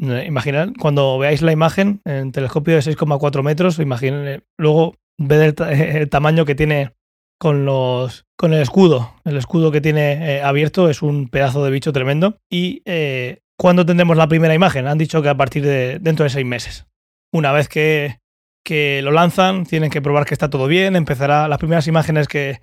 Eh, 0.00 0.24
Imaginad, 0.26 0.70
cuando 0.78 1.18
veáis 1.18 1.42
la 1.42 1.52
imagen 1.52 2.00
en 2.04 2.32
telescopio 2.32 2.74
de 2.74 2.80
6,4 2.80 3.42
metros, 3.42 3.78
imaginen, 3.78 4.44
luego 4.56 4.94
ved 5.18 5.54
el 5.70 6.08
tamaño 6.08 6.44
que 6.44 6.54
tiene 6.54 6.92
con 7.38 7.64
los 7.64 8.26
con 8.36 8.52
el 8.52 8.62
escudo. 8.62 9.14
El 9.24 9.36
escudo 9.36 9.70
que 9.72 9.80
tiene 9.80 10.36
eh, 10.36 10.42
abierto 10.42 10.88
es 10.88 11.02
un 11.02 11.28
pedazo 11.28 11.64
de 11.64 11.70
bicho 11.70 11.92
tremendo. 11.92 12.38
Y 12.50 12.82
eh, 12.84 13.40
¿cuándo 13.56 13.86
tendremos 13.86 14.16
la 14.16 14.28
primera 14.28 14.54
imagen? 14.54 14.86
Han 14.86 14.98
dicho 14.98 15.22
que 15.22 15.28
a 15.28 15.36
partir 15.36 15.64
de 15.64 15.98
dentro 16.00 16.24
de 16.24 16.30
seis 16.30 16.46
meses. 16.46 16.86
Una 17.32 17.52
vez 17.52 17.68
que, 17.68 18.18
que 18.64 19.02
lo 19.02 19.10
lanzan, 19.10 19.64
tienen 19.64 19.90
que 19.90 20.02
probar 20.02 20.24
que 20.24 20.34
está 20.34 20.50
todo 20.50 20.66
bien. 20.66 20.96
Empezará 20.96 21.48
las 21.48 21.58
primeras 21.58 21.86
imágenes 21.86 22.28
que 22.28 22.60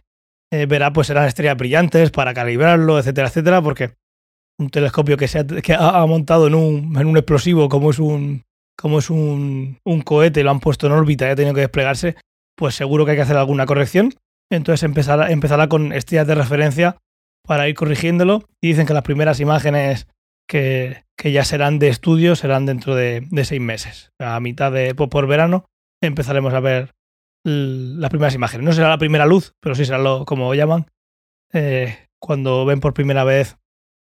eh, 0.52 0.66
verá, 0.66 0.94
pues 0.94 1.08
serán 1.08 1.26
estrellas 1.26 1.58
brillantes 1.58 2.12
para 2.12 2.34
calibrarlo, 2.34 3.00
etcétera, 3.00 3.28
etcétera, 3.28 3.62
porque 3.62 3.96
un 4.58 4.70
telescopio 4.70 5.18
que 5.18 5.28
se 5.28 5.40
ha, 5.40 5.46
que 5.46 5.74
ha 5.74 6.06
montado 6.06 6.48
en 6.48 6.56
un, 6.56 6.98
en 6.98 7.08
un 7.08 7.18
explosivo 7.18 7.70
como 7.70 7.92
es 7.92 8.00
un 8.00 8.44
como 8.78 9.00
es 9.00 9.10
un, 9.10 9.80
un 9.86 10.02
cohete, 10.02 10.44
lo 10.44 10.52
han 10.52 10.60
puesto 10.60 10.88
en 10.88 10.94
órbita 10.94 11.28
y 11.28 11.32
ha 11.32 11.36
tenido 11.36 11.54
que 11.54 11.62
desplegarse, 11.62 12.16
pues 12.58 12.76
seguro 12.76 13.06
que 13.06 13.12
hay 13.12 13.18
que 13.18 13.24
hacer 13.24 13.38
alguna 13.38 13.66
corrección. 13.66 14.14
Entonces 14.52 14.84
empezará, 14.84 15.32
empezará 15.32 15.70
con 15.70 15.94
estrellas 15.94 16.28
de 16.28 16.36
referencia 16.36 16.98
para 17.48 17.70
ir 17.70 17.76
corrigiéndolo. 17.76 18.44
Y 18.62 18.68
dicen 18.68 18.86
que 18.86 18.94
las 18.94 19.04
primeras 19.04 19.40
imágenes 19.40 20.08
que, 20.48 21.06
que 21.18 21.32
ya 21.32 21.46
serán 21.46 21.80
de 21.80 21.88
estudio 21.88 22.36
serán 22.36 22.66
dentro 22.66 22.96
de, 22.96 23.26
de 23.32 23.46
seis 23.46 23.62
meses. 23.62 24.12
A 24.20 24.40
mitad 24.40 24.72
de 24.72 24.94
por, 24.94 25.26
verano 25.26 25.66
empezaremos 26.02 26.54
a 26.54 26.60
ver 26.60 26.94
las 27.46 28.10
primeras 28.10 28.36
imágenes. 28.36 28.66
No 28.66 28.74
será 28.74 28.90
la 28.90 28.98
primera 28.98 29.26
luz, 29.26 29.54
pero 29.62 29.74
sí 29.74 29.86
será 29.86 30.00
lo, 30.00 30.26
como 30.26 30.54
llaman. 30.54 30.88
eh, 31.54 31.98
cuando 32.20 32.66
ven 32.66 32.82
por 32.82 32.94
primera 32.94 33.24
vez 33.24 33.58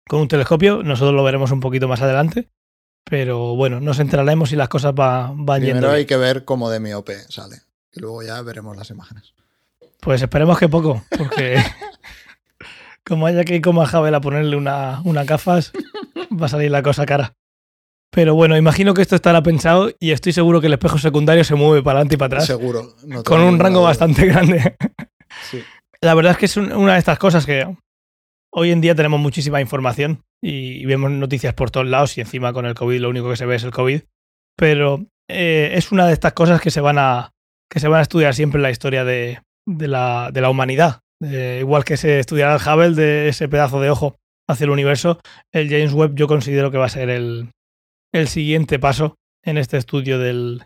con 0.09 0.21
un 0.21 0.29
telescopio, 0.29 0.83
nosotros 0.83 1.15
lo 1.15 1.23
veremos 1.25 1.51
un 1.51 1.61
poquito 1.61 1.87
más 1.89 2.03
adelante. 2.03 2.49
Pero 3.05 3.55
bueno, 3.57 3.81
nos 3.81 3.99
enteraremos 4.01 4.51
si 4.51 4.57
las 4.57 4.69
cosas 4.69 4.93
va- 4.93 5.33
van 5.35 5.63
yendo. 5.63 5.77
Primero 5.81 5.93
hay 5.95 6.05
que 6.07 6.17
ver 6.17 6.45
cómo 6.45 6.69
de 6.71 6.81
miope 6.81 7.17
sale. 7.31 7.57
Y 7.93 8.01
luego 8.01 8.23
ya 8.23 8.43
veremos 8.43 8.77
las 8.77 8.91
imágenes. 8.91 9.33
Pues 10.01 10.21
esperemos 10.23 10.59
que 10.59 10.69
poco, 10.69 11.03
porque 11.17 11.57
como 13.07 13.27
haya 13.27 13.45
que 13.45 13.57
ir 13.57 13.63
como 13.63 13.83
a 13.83 13.87
Javel 13.87 14.15
a 14.15 14.21
ponerle 14.21 14.57
una, 14.57 15.01
una 15.05 15.25
gafas, 15.25 15.73
va 16.31 16.47
a 16.47 16.49
salir 16.51 16.71
la 16.71 16.83
cosa 16.83 17.07
cara. 17.07 17.35
Pero 18.11 18.35
bueno, 18.35 18.57
imagino 18.57 18.95
que 18.95 19.03
esto 19.03 19.15
estará 19.15 19.43
pensado 19.43 19.91
y 20.01 20.13
estoy 20.13 20.33
seguro 20.33 20.61
que 20.61 20.67
el 20.67 20.73
espejo 20.75 20.99
secundario 20.99 21.45
se 21.45 21.55
mueve 21.55 21.83
para 21.83 21.99
adelante 21.99 22.15
y 22.15 22.19
para 22.19 22.27
atrás 22.37 22.47
Seguro. 22.47 22.95
no 23.07 23.23
con 23.23 23.41
un 23.41 23.59
rango 23.59 23.81
duda. 23.81 23.89
bastante 23.89 24.27
grande. 24.27 24.77
Sí. 25.51 25.63
La 26.01 26.15
verdad 26.15 26.33
es 26.33 26.39
que 26.39 26.47
es 26.47 26.57
un- 26.57 26.73
una 26.73 26.95
de 26.95 26.99
estas 27.01 27.19
cosas 27.19 27.45
que 27.45 27.67
hoy 28.51 28.71
en 28.71 28.81
día 28.81 28.95
tenemos 28.95 29.21
muchísima 29.21 29.61
información 29.61 30.25
y, 30.43 30.85
vemos 30.87 31.11
noticias 31.11 31.55
por 31.55 31.71
todos 31.71 31.87
lados 31.87 32.17
y 32.17 32.21
encima 32.21 32.53
con 32.53 32.67
el 32.67 32.75
COVID 32.75 33.01
lo 33.01 33.09
único 33.09 33.31
que 33.31 33.37
se 33.37 33.47
ve 33.47 33.57
es 33.57 33.65
el 33.65 33.71
COVID. 33.71 34.03
Pero 34.57 35.07
eh, 35.29 35.71
es 35.75 35.93
una 35.93 36.07
de 36.07 36.13
estas 36.13 36.33
cosas 36.33 36.61
que 36.61 36.71
se 36.71 36.81
van 36.81 36.99
a, 36.99 37.33
que 37.71 37.81
se 37.81 37.89
van 37.89 38.01
a 38.01 38.03
estudiar 38.03 38.35
siempre 38.35 38.59
en 38.59 38.63
la 38.63 38.71
historia 38.71 39.05
de, 39.05 39.41
de 39.67 39.89
la, 39.89 40.31
de 40.33 40.41
la 40.41 40.51
humanidad. 40.51 41.01
Eh, 41.23 41.59
igual 41.61 41.85
que 41.85 41.97
se 41.97 42.21
estudiará 42.21 42.55
el 42.55 42.61
Hubble 42.61 42.95
de 42.95 43.29
ese 43.29 43.49
pedazo 43.49 43.81
de 43.81 43.91
ojo 43.91 44.17
hacia 44.49 44.65
el 44.65 44.71
universo, 44.71 45.21
el 45.53 45.69
James 45.69 45.93
Webb 45.93 46.15
yo 46.15 46.27
considero 46.27 46.71
que 46.71 46.79
va 46.79 46.87
a 46.87 46.91
ser 46.91 47.11
el, 47.11 47.51
el 48.13 48.29
siguiente 48.29 48.79
paso 48.79 49.17
en 49.45 49.59
este 49.59 49.77
estudio 49.77 50.19
del, 50.19 50.65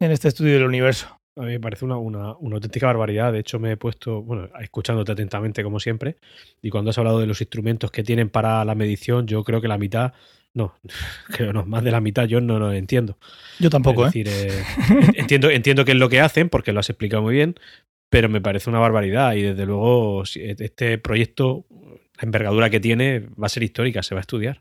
en 0.00 0.10
este 0.10 0.28
estudio 0.28 0.54
del 0.54 0.64
universo. 0.64 1.18
A 1.36 1.40
mí 1.42 1.46
me 1.52 1.60
parece 1.60 1.84
una, 1.84 1.96
una- 1.96 2.34
una 2.36 2.56
auténtica 2.56 2.86
barbaridad. 2.86 3.32
De 3.32 3.38
hecho, 3.40 3.58
me 3.58 3.72
he 3.72 3.76
puesto, 3.76 4.22
bueno, 4.22 4.48
escuchándote 4.60 5.12
atentamente 5.12 5.62
como 5.62 5.80
siempre, 5.80 6.16
y 6.60 6.68
cuando 6.70 6.90
has 6.90 6.98
hablado 6.98 7.20
de 7.20 7.26
los 7.26 7.40
instrumentos 7.40 7.90
que 7.90 8.02
tienen 8.02 8.28
para 8.28 8.64
la 8.64 8.74
medición, 8.74 9.26
yo 9.26 9.42
creo 9.42 9.60
que 9.62 9.68
la 9.68 9.78
mitad, 9.78 10.12
no, 10.52 10.74
creo 11.28 11.52
no, 11.54 11.64
más 11.64 11.82
de 11.84 11.90
la 11.90 12.00
mitad 12.00 12.24
yo 12.26 12.40
no 12.42 12.58
lo 12.58 12.72
entiendo. 12.72 13.16
Yo 13.58 13.70
tampoco, 13.70 14.06
es 14.06 14.14
¿eh? 14.14 14.18
decir, 14.24 14.28
eh, 14.30 14.62
entiendo, 15.14 15.48
entiendo 15.50 15.84
qué 15.86 15.92
es 15.92 15.98
lo 15.98 16.08
que 16.10 16.20
hacen, 16.20 16.48
porque 16.50 16.72
lo 16.72 16.80
has 16.80 16.90
explicado 16.90 17.22
muy 17.22 17.34
bien, 17.34 17.54
pero 18.10 18.28
me 18.28 18.42
parece 18.42 18.68
una 18.68 18.78
barbaridad. 18.78 19.32
Y 19.34 19.42
desde 19.42 19.64
luego, 19.64 20.24
este 20.24 20.98
proyecto, 20.98 21.64
la 22.16 22.24
envergadura 22.26 22.68
que 22.68 22.78
tiene, 22.78 23.20
va 23.20 23.46
a 23.46 23.48
ser 23.48 23.62
histórica, 23.62 24.02
se 24.02 24.14
va 24.14 24.18
a 24.18 24.22
estudiar. 24.22 24.60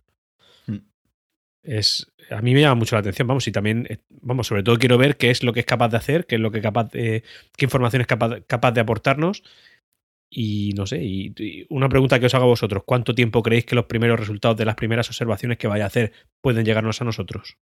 Es, 1.64 2.12
a 2.32 2.42
mí 2.42 2.54
me 2.54 2.62
llama 2.62 2.76
mucho 2.76 2.96
la 2.96 3.02
atención, 3.02 3.28
vamos, 3.28 3.48
y 3.48 3.52
también, 3.52 3.86
eh, 3.90 4.00
vamos, 4.22 4.48
sobre 4.48 4.64
todo 4.64 4.78
quiero 4.78 4.98
ver 4.98 5.18
qué 5.18 5.30
es 5.30 5.44
lo 5.44 5.54
que 5.54 5.60
es 5.62 5.66
capaz 5.66 5.90
de 5.90 5.98
hacer, 5.98 6.26
qué 6.26 6.36
es 6.36 6.42
lo 6.42 6.50
que 6.52 6.58
es 6.58 6.64
capaz 6.64 6.90
de, 6.92 7.24
qué 7.56 7.66
información 7.66 8.02
es 8.02 8.08
capaz, 8.08 8.42
capaz 8.48 8.72
de 8.72 8.82
aportarnos. 8.82 9.44
Y 10.34 10.72
no 10.78 10.88
sé, 10.88 11.04
y, 11.04 11.34
y 11.38 11.66
una 11.70 11.90
pregunta 11.90 12.18
que 12.20 12.26
os 12.28 12.34
hago 12.34 12.46
a 12.46 12.48
vosotros, 12.48 12.84
¿cuánto 12.86 13.14
tiempo 13.14 13.44
creéis 13.44 13.66
que 13.66 13.76
los 13.76 13.86
primeros 13.86 14.18
resultados 14.18 14.56
de 14.58 14.64
las 14.66 14.76
primeras 14.76 15.08
observaciones 15.10 15.58
que 15.58 15.68
vaya 15.68 15.84
a 15.84 15.88
hacer 15.88 16.14
pueden 16.42 16.64
llegarnos 16.66 17.02
a 17.02 17.04
nosotros? 17.06 17.58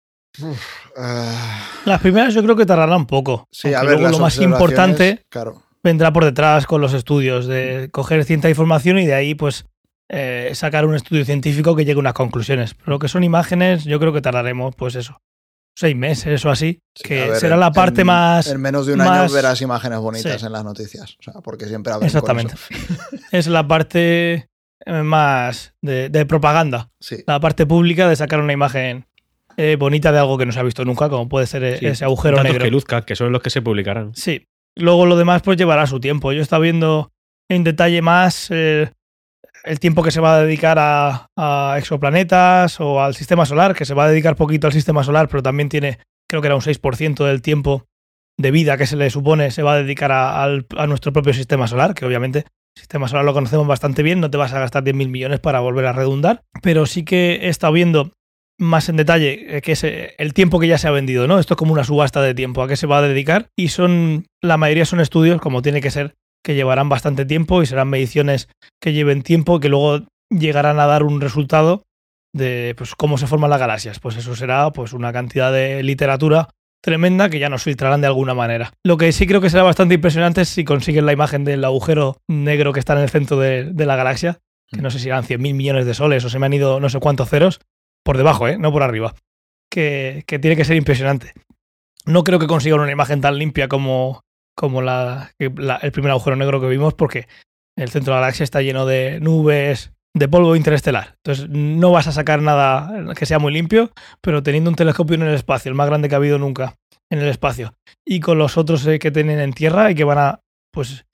Ah, 0.96 1.66
Las 1.84 2.00
primeras 2.00 2.34
yo 2.34 2.42
creo 2.42 2.56
que 2.56 2.66
tardarán 2.66 2.96
un 3.00 3.06
poco. 3.06 3.48
sí, 3.50 3.74
a 3.74 3.80
ver, 3.80 3.86
luego 3.90 4.02
las 4.02 4.12
lo 4.12 4.18
más 4.20 4.38
importante 4.38 5.24
Claro. 5.28 5.62
vendrá 5.82 6.12
por 6.12 6.24
detrás 6.24 6.66
con 6.66 6.80
los 6.80 6.92
estudios, 6.94 7.46
de 7.46 7.88
coger 7.90 8.24
cierta 8.24 8.48
información 8.48 8.98
y 8.98 9.06
de 9.06 9.14
ahí 9.14 9.34
pues 9.34 9.66
eh, 10.12 10.50
sacar 10.54 10.84
un 10.86 10.94
estudio 10.96 11.24
científico 11.24 11.76
que 11.76 11.84
llegue 11.84 11.96
a 11.98 12.00
unas 12.00 12.12
conclusiones. 12.14 12.74
Pero 12.74 12.90
lo 12.90 12.98
que 12.98 13.08
son 13.08 13.22
imágenes, 13.24 13.84
yo 13.84 14.00
creo 14.00 14.12
que 14.12 14.20
tardaremos 14.20 14.74
pues 14.74 14.96
eso, 14.96 15.20
seis 15.76 15.94
meses 15.96 16.44
o 16.44 16.50
así, 16.50 16.80
Sí, 16.96 17.04
que 17.08 17.28
ver, 17.28 17.36
será 17.36 17.56
la 17.56 17.70
parte 17.72 18.00
en- 18.02 18.08
más... 18.08 18.48
En 18.48 18.60
menos 18.60 18.86
de 18.86 18.94
un 18.94 18.98
más- 18.98 19.08
año 19.08 19.32
verás 19.32 19.60
imágenes 19.62 19.98
bonitas 20.00 20.40
Sí. 20.40 20.46
en 20.46 20.52
las 20.52 20.64
noticias. 20.64 21.16
O 21.20 21.22
sea, 21.22 21.34
porque 21.42 21.66
siempre 21.66 21.92
con 21.94 22.04
Exactamente. 22.04 22.54
eso. 22.54 22.66
Es 23.32 23.46
la 23.46 23.66
parte 23.68 24.48
eh, 24.84 25.02
más 25.04 25.74
de, 25.80 26.08
de 26.08 26.26
propaganda, 26.26 26.90
Sí. 27.00 27.22
la 27.26 27.38
parte 27.38 27.64
pública 27.66 28.08
de 28.08 28.16
sacar 28.16 28.40
una 28.40 28.52
imagen 28.52 29.06
eh, 29.56 29.76
bonita 29.78 30.10
de 30.10 30.18
algo 30.18 30.38
que 30.38 30.46
no 30.46 30.52
se 30.52 30.58
ha 30.58 30.62
visto 30.64 30.84
nunca, 30.84 31.08
como 31.08 31.28
puede 31.28 31.46
ser 31.46 31.78
Sí, 31.78 31.86
ese 31.86 32.04
agujero 32.04 32.36
datos 32.38 32.50
negro. 32.52 32.64
que 32.64 32.70
luzcan, 32.70 33.02
que 33.04 33.14
son 33.14 33.30
los 33.30 33.42
que 33.42 33.50
se 33.50 33.60
publicarán. 33.62 34.14
Sí. 34.14 34.46
Luego 34.76 35.04
lo 35.06 35.16
demás 35.16 35.42
pues 35.42 35.56
llevará 35.58 35.86
su 35.86 36.00
tiempo. 36.00 36.32
Yo 36.32 36.40
estaba 36.42 36.62
viendo 36.62 37.10
en 37.48 37.62
detalle 37.64 38.00
más 38.02 38.46
eh, 38.50 38.90
el 39.64 39.80
tiempo 39.80 40.02
que 40.02 40.10
se 40.10 40.20
va 40.20 40.36
a 40.36 40.42
dedicar 40.42 40.78
a, 40.78 41.76
exoplanetas 41.78 42.80
o 42.80 43.02
al 43.02 43.14
sistema 43.14 43.46
solar, 43.46 43.74
que 43.74 43.84
se 43.84 43.94
va 43.94 44.04
a 44.04 44.08
dedicar 44.08 44.36
poquito 44.36 44.66
al 44.66 44.72
sistema 44.72 45.04
solar, 45.04 45.28
pero 45.28 45.42
también 45.42 45.68
tiene, 45.68 45.98
creo 46.28 46.42
que 46.42 46.48
era 46.48 46.54
un 46.54 46.62
6% 46.62 47.24
del 47.24 47.42
tiempo 47.42 47.86
de 48.36 48.50
vida 48.50 48.76
que 48.76 48.86
se 48.86 48.96
le 48.96 49.10
supone 49.10 49.50
se 49.50 49.62
va 49.62 49.74
a 49.74 49.82
dedicar 49.82 50.10
a, 50.12 50.86
nuestro 50.86 51.12
propio 51.12 51.34
sistema 51.34 51.66
solar, 51.66 51.94
que 51.94 52.06
obviamente 52.06 52.40
el 52.76 52.80
sistema 52.80 53.08
solar 53.08 53.24
lo 53.24 53.34
conocemos 53.34 53.66
bastante 53.66 54.02
bien, 54.02 54.20
no 54.20 54.30
te 54.30 54.38
vas 54.38 54.52
a 54.52 54.60
gastar 54.60 54.84
10.000 54.84 55.08
millones 55.08 55.40
para 55.40 55.60
volver 55.60 55.86
a 55.86 55.92
redundar, 55.92 56.42
pero 56.62 56.86
sí 56.86 57.04
que 57.04 57.40
he 57.42 57.48
estado 57.48 57.72
viendo 57.72 58.12
más 58.58 58.88
en 58.88 58.96
detalle 58.96 59.56
eh, 59.56 59.62
que 59.62 59.72
es 59.72 59.84
el 59.84 60.34
tiempo 60.34 60.60
que 60.60 60.68
ya 60.68 60.78
se 60.78 60.86
ha 60.86 60.90
vendido, 60.90 61.26
¿no? 61.26 61.38
Esto 61.38 61.54
es 61.54 61.58
como 61.58 61.72
una 61.72 61.84
subasta 61.84 62.20
de 62.22 62.34
tiempo, 62.34 62.62
a 62.62 62.68
qué 62.68 62.76
se 62.76 62.86
va 62.86 62.98
a 62.98 63.02
dedicar 63.02 63.48
y 63.56 63.68
son, 63.68 64.26
la 64.42 64.56
mayoría 64.56 64.84
son 64.84 65.00
estudios, 65.00 65.40
como 65.40 65.62
tiene 65.62 65.80
que 65.80 65.90
ser, 65.90 66.14
que 66.44 66.54
llevarán 66.54 66.88
bastante 66.88 67.24
tiempo 67.24 67.62
y 67.62 67.66
serán 67.66 67.88
mediciones 67.88 68.48
que 68.80 68.92
lleven 68.92 69.22
tiempo 69.22 69.60
que 69.60 69.68
luego 69.68 70.06
llegarán 70.30 70.80
a 70.80 70.86
dar 70.86 71.02
un 71.02 71.20
resultado 71.20 71.82
de 72.34 72.74
pues, 72.76 72.94
cómo 72.94 73.18
se 73.18 73.26
forman 73.26 73.50
las 73.50 73.60
galaxias. 73.60 74.00
Pues 74.00 74.16
eso 74.16 74.34
será 74.34 74.70
pues, 74.72 74.92
una 74.92 75.12
cantidad 75.12 75.52
de 75.52 75.82
literatura 75.82 76.48
tremenda 76.82 77.28
que 77.28 77.38
ya 77.38 77.48
nos 77.48 77.62
filtrarán 77.62 78.00
de 78.00 78.06
alguna 78.06 78.34
manera. 78.34 78.72
Lo 78.84 78.96
que 78.96 79.12
sí 79.12 79.26
creo 79.26 79.40
que 79.40 79.50
será 79.50 79.62
bastante 79.62 79.94
impresionante 79.94 80.42
es 80.42 80.48
si 80.48 80.64
consiguen 80.64 81.06
la 81.06 81.12
imagen 81.12 81.44
del 81.44 81.64
agujero 81.64 82.16
negro 82.28 82.72
que 82.72 82.80
está 82.80 82.94
en 82.94 83.00
el 83.00 83.10
centro 83.10 83.38
de, 83.38 83.72
la 83.74 83.96
galaxia, 83.96 84.38
que 84.68 84.80
no 84.80 84.90
sé 84.90 84.98
si 84.98 85.08
eran 85.08 85.24
100.000 85.24 85.54
millones 85.54 85.86
de 85.86 85.94
soles 85.94 86.24
o 86.24 86.30
se 86.30 86.38
me 86.38 86.46
han 86.46 86.52
ido 86.52 86.80
no 86.80 86.88
sé 86.88 86.98
cuántos 87.00 87.28
ceros, 87.28 87.60
por 88.02 88.16
debajo, 88.16 88.48
¿eh? 88.48 88.56
no 88.58 88.72
por 88.72 88.82
arriba, 88.82 89.14
que, 89.70 90.24
tiene 90.26 90.56
que 90.56 90.64
ser 90.64 90.76
impresionante. 90.76 91.32
No 92.06 92.24
creo 92.24 92.38
que 92.38 92.46
consigan 92.46 92.80
una 92.80 92.92
imagen 92.92 93.20
tan 93.20 93.36
limpia 93.36 93.68
como, 93.68 94.22
como 94.60 94.82
la, 94.82 95.32
el 95.38 95.90
primer 95.90 96.10
agujero 96.10 96.36
negro 96.36 96.60
que 96.60 96.66
vimos, 96.66 96.92
porque 96.92 97.26
el 97.78 97.88
centro 97.88 98.12
de 98.12 98.16
la 98.16 98.26
galaxia 98.26 98.44
está 98.44 98.60
lleno 98.60 98.84
de 98.84 99.18
nubes, 99.18 99.90
de 100.14 100.28
polvo 100.28 100.54
interestelar. 100.54 101.14
Entonces 101.24 101.48
no 101.48 101.90
vas 101.92 102.08
a 102.08 102.12
sacar 102.12 102.42
nada 102.42 103.14
que 103.14 103.24
sea 103.24 103.38
muy 103.38 103.54
limpio, 103.54 103.90
pero 104.20 104.42
teniendo 104.42 104.68
un 104.68 104.76
telescopio 104.76 105.14
en 105.14 105.22
el 105.22 105.34
espacio, 105.34 105.70
el 105.70 105.76
más 105.76 105.86
grande 105.86 106.10
que 106.10 106.14
ha 106.14 106.18
habido 106.18 106.38
nunca 106.38 106.76
en 107.10 107.20
el 107.20 107.28
espacio, 107.28 107.72
y 108.06 108.20
con 108.20 108.36
los 108.36 108.58
otros 108.58 108.86
eh, 108.86 108.98
que 108.98 109.10
tienen 109.10 109.40
en 109.40 109.54
tierra 109.54 109.90
y 109.90 109.94
que 109.94 110.04
van 110.04 110.18
a, 110.18 110.40
pues, 110.70 111.06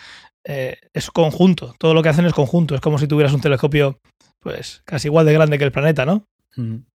eh, 0.45 0.79
es 0.93 1.13
conjunto. 1.13 1.77
Todo 1.79 1.95
lo 1.95 2.03
que 2.03 2.09
hacen 2.09 2.27
es 2.27 2.33
conjunto. 2.33 2.75
Es 2.75 2.81
como 2.81 2.99
si 2.99 3.07
tuvieras 3.07 3.33
un 3.33 3.41
telescopio, 3.41 4.01
pues, 4.41 4.83
casi 4.85 5.07
igual 5.07 5.25
de 5.25 5.35
grande 5.35 5.57
que 5.57 5.65
el 5.65 5.73
planeta, 5.73 6.05
¿no? 6.05 6.25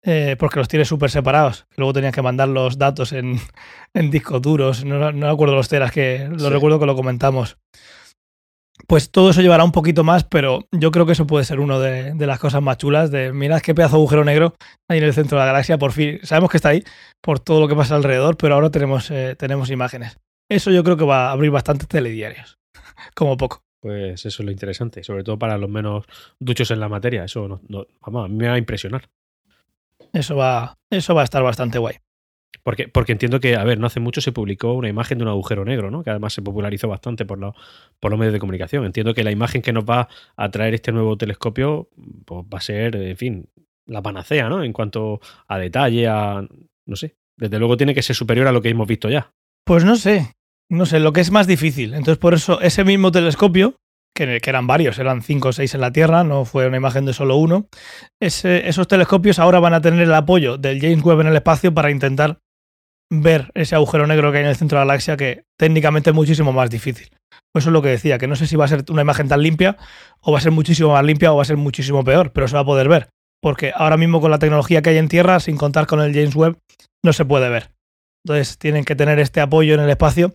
Eh, 0.03 0.37
porque 0.39 0.59
los 0.59 0.69
tienes 0.69 0.89
súper 0.89 1.11
separados. 1.11 1.67
Luego 1.77 1.93
tenías 1.93 2.15
que 2.15 2.23
mandar 2.23 2.49
los 2.49 2.79
datos 2.79 3.13
en, 3.13 3.39
en 3.95 4.11
discos 4.11 4.41
duros. 4.41 4.85
No, 4.85 5.13
no 5.13 5.29
acuerdo 5.29 5.55
los 5.55 5.69
teras, 5.69 5.93
que 5.93 6.29
lo 6.31 6.51
recuerdo 6.51 6.79
que 6.79 6.87
lo 6.87 6.97
comentamos 6.97 7.59
pues 8.87 9.11
todo 9.11 9.31
eso 9.31 9.43
llevará 9.43 9.65
un 9.65 9.73
poquito 9.73 10.05
más, 10.05 10.25
pero 10.25 10.67
yo 10.73 10.91
creo 10.91 11.05
que 11.05 11.13
eso 11.13 11.27
puede 11.27 11.45
ser 11.45 11.61
una 11.61 11.79
de, 11.79 12.27
las 12.27 12.39
cosas 12.39 12.63
más 12.63 12.79
chulas 12.79 13.11
de 13.11 13.33
mirad 13.33 13.61
qué 13.61 13.75
pedazo 13.75 13.97
de 13.97 14.01
agujero 14.01 14.25
negro 14.25 14.55
hay 14.89 14.99
en 14.99 15.05
el 15.05 15.13
centro 15.13 15.37
de 15.37 15.41
la 15.41 15.47
galaxia, 15.47 15.79
por 15.79 15.93
fin. 15.93 16.21
Sabemos 16.23 16.51
que 16.51 16.57
está 16.57 16.71
ahí 16.71 16.83
por 17.21 17.41
todo 17.41 17.61
lo 17.61 17.69
que 17.69 17.75
pasa 17.75 17.97
alrededor, 17.97 18.37
pero 18.37 18.55
ahora 18.55 18.71
tenemos, 18.71 19.11
eh, 19.11 19.37
tenemos 19.37 19.71
imágenes. 19.71 20.19
Eso 20.51 20.71
yo 20.71 20.83
creo 20.85 20.97
que 20.97 21.05
va 21.05 21.29
a 21.29 21.33
abrir 21.33 21.51
bastantes 21.51 21.87
telediarios, 21.87 22.59
como 23.15 23.37
poco. 23.37 23.61
Pues 23.81 24.25
eso 24.25 24.43
es 24.43 24.47
lo 24.47 24.51
interesante, 24.51 25.05
sobre 25.05 25.23
todo 25.23 25.39
para 25.39 25.59
los 25.59 25.69
menos 25.69 26.07
duchos 26.41 26.71
en 26.71 26.81
la 26.81 26.89
materia. 26.89 27.25
Eso 27.25 27.47
no, 27.47 27.87
vamos, 28.01 28.25
a 28.25 28.29
mí 28.29 28.37
me 28.37 28.49
va 28.49 28.55
a 28.55 28.59
impresionar. 28.59 29.09
Eso 30.13 30.37
va, 30.37 30.75
eso 30.91 31.15
va 31.15 31.23
a 31.23 31.25
estar 31.25 31.43
bastante 31.43 31.79
guay. 31.79 31.97
Porque, 32.63 32.89
porque 32.89 33.13
entiendo 33.13 33.41
que, 33.41 33.57
a 33.57 33.65
ver, 33.65 33.79
no 33.79 33.87
hace 33.87 34.01
mucho 34.01 34.21
se 34.21 34.33
publicó 34.33 34.75
una 34.75 34.89
imagen 34.89 35.19
de 35.19 35.25
un 35.25 35.31
agujero 35.31 35.65
negro, 35.65 35.91
¿no? 35.91 36.03
Que 36.03 36.11
además 36.11 36.35
se 36.35 36.43
popularizó 36.43 36.89
bastante 36.89 37.25
por, 37.25 37.39
por 38.01 38.11
los 38.11 38.19
medios 38.19 38.33
de 38.33 38.41
comunicación. 38.41 38.85
Entiendo 38.85 39.15
que 39.15 39.25
la 39.25 39.31
imagen 39.31 39.63
que 39.63 39.73
nos 39.73 39.85
va 39.85 40.09
a 40.37 40.51
traer 40.51 40.75
este 40.75 40.93
nuevo 40.93 41.17
telescopio 41.17 41.89
pues, 42.25 42.45
va 42.45 42.59
a 42.59 42.61
ser, 42.61 42.97
en 42.97 43.17
fin, 43.17 43.49
la 43.87 44.03
panacea, 44.03 44.49
¿no? 44.49 44.63
En 44.63 44.73
cuanto 44.73 45.21
a 45.47 45.59
detalle, 45.59 46.07
a. 46.09 46.47
no 46.87 46.97
sé. 46.97 47.17
Desde 47.37 47.59
luego 47.59 47.77
tiene 47.77 47.95
que 47.95 48.03
ser 48.03 48.17
superior 48.17 48.47
a 48.49 48.53
lo 48.53 48.61
que 48.61 48.69
hemos 48.69 48.87
visto 48.87 49.09
ya. 49.09 49.33
Pues 49.65 49.85
no 49.85 49.97
sé. 49.97 50.35
No 50.69 50.85
sé, 50.85 51.01
lo 51.01 51.13
que 51.13 51.21
es 51.21 51.31
más 51.31 51.47
difícil. 51.47 51.95
Entonces, 51.95 52.19
por 52.19 52.35
eso, 52.35 52.61
ese 52.61 52.85
mismo 52.85 53.11
telescopio, 53.11 53.77
que, 54.27 54.51
eran 54.51 54.67
varios, 54.67 54.99
eran 54.99 55.23
cinco 55.23 55.49
o 55.49 55.53
seis 55.53 55.75
en 55.75 55.81
la 55.81 55.93
Tierra, 55.93 56.25
no 56.25 56.45
fue 56.45 56.67
una 56.67 56.77
imagen 56.77 57.05
de 57.05 57.13
solo 57.13 57.37
uno. 57.37 57.69
esos 58.21 58.89
telescopios 58.89 59.39
ahora 59.39 59.61
van 59.61 59.75
a 59.75 59.81
tener 59.81 60.01
el 60.01 60.15
apoyo 60.15 60.59
del 60.59 60.81
James 60.81 61.05
Webb 61.05 61.21
en 61.21 61.27
el 61.29 61.37
espacio 61.37 61.73
para 61.73 61.91
intentar 61.91 62.41
ver 63.11 63.51
ese 63.55 63.75
agujero 63.75 64.07
negro 64.07 64.31
que 64.33 64.39
hay 64.39 64.45
en 64.45 64.51
el 64.51 64.57
centro 64.57 64.79
de 64.79 64.85
la 64.85 64.87
galaxia 64.87 65.17
que 65.17 65.45
técnicamente 65.57 66.11
es 66.11 66.17
muchísimo 66.17 66.53
más 66.53 66.69
difícil. 66.69 67.09
Eso 67.55 67.71
es 67.71 67.73
lo 67.73 67.81
que 67.81 67.89
decía, 67.89 68.19
que 68.19 68.27
no 68.27 68.37
sé 68.37 68.47
si 68.47 68.57
va 68.57 68.67
a 68.67 68.69
ser 68.69 68.85
una 68.91 69.03
imagen 69.03 69.29
tan 69.29 69.43
limpia 69.43 69.77
o 70.21 70.33
va 70.33 70.39
a 70.39 70.41
ser 70.41 70.53
muchísimo 70.53 70.93
más 70.93 71.05
limpia 71.05 71.33
o 71.33 71.37
va 71.37 71.43
a 71.43 71.47
ser 71.47 71.57
muchísimo 71.57 72.05
peor, 72.05 72.33
pero 72.33 72.49
se 72.49 72.55
va 72.55 72.61
a 72.61 72.65
poder 72.65 72.89
ver. 72.89 73.09
Porque 73.41 73.73
ahora 73.75 73.97
mismo 73.97 74.21
con 74.21 74.31
la 74.31 74.39
tecnología 74.39 74.83
que 74.83 74.91
hay 74.91 74.99
en 74.99 75.09
Tierra, 75.09 75.41
sin 75.41 75.57
contar 75.57 75.87
con 75.87 76.01
el 76.01 76.13
James 76.13 76.35
Webb, 76.35 76.59
no 77.05 77.13
se 77.13 77.25
puede 77.25 77.49
ver. 77.49 77.71
Entonces 78.27 78.59
tienen 78.59 78.85
que 78.85 78.97
tener 78.97 79.19
este 79.21 79.41
apoyo 79.41 79.75
en 79.75 79.81
el 79.81 79.91
espacio 79.91 80.35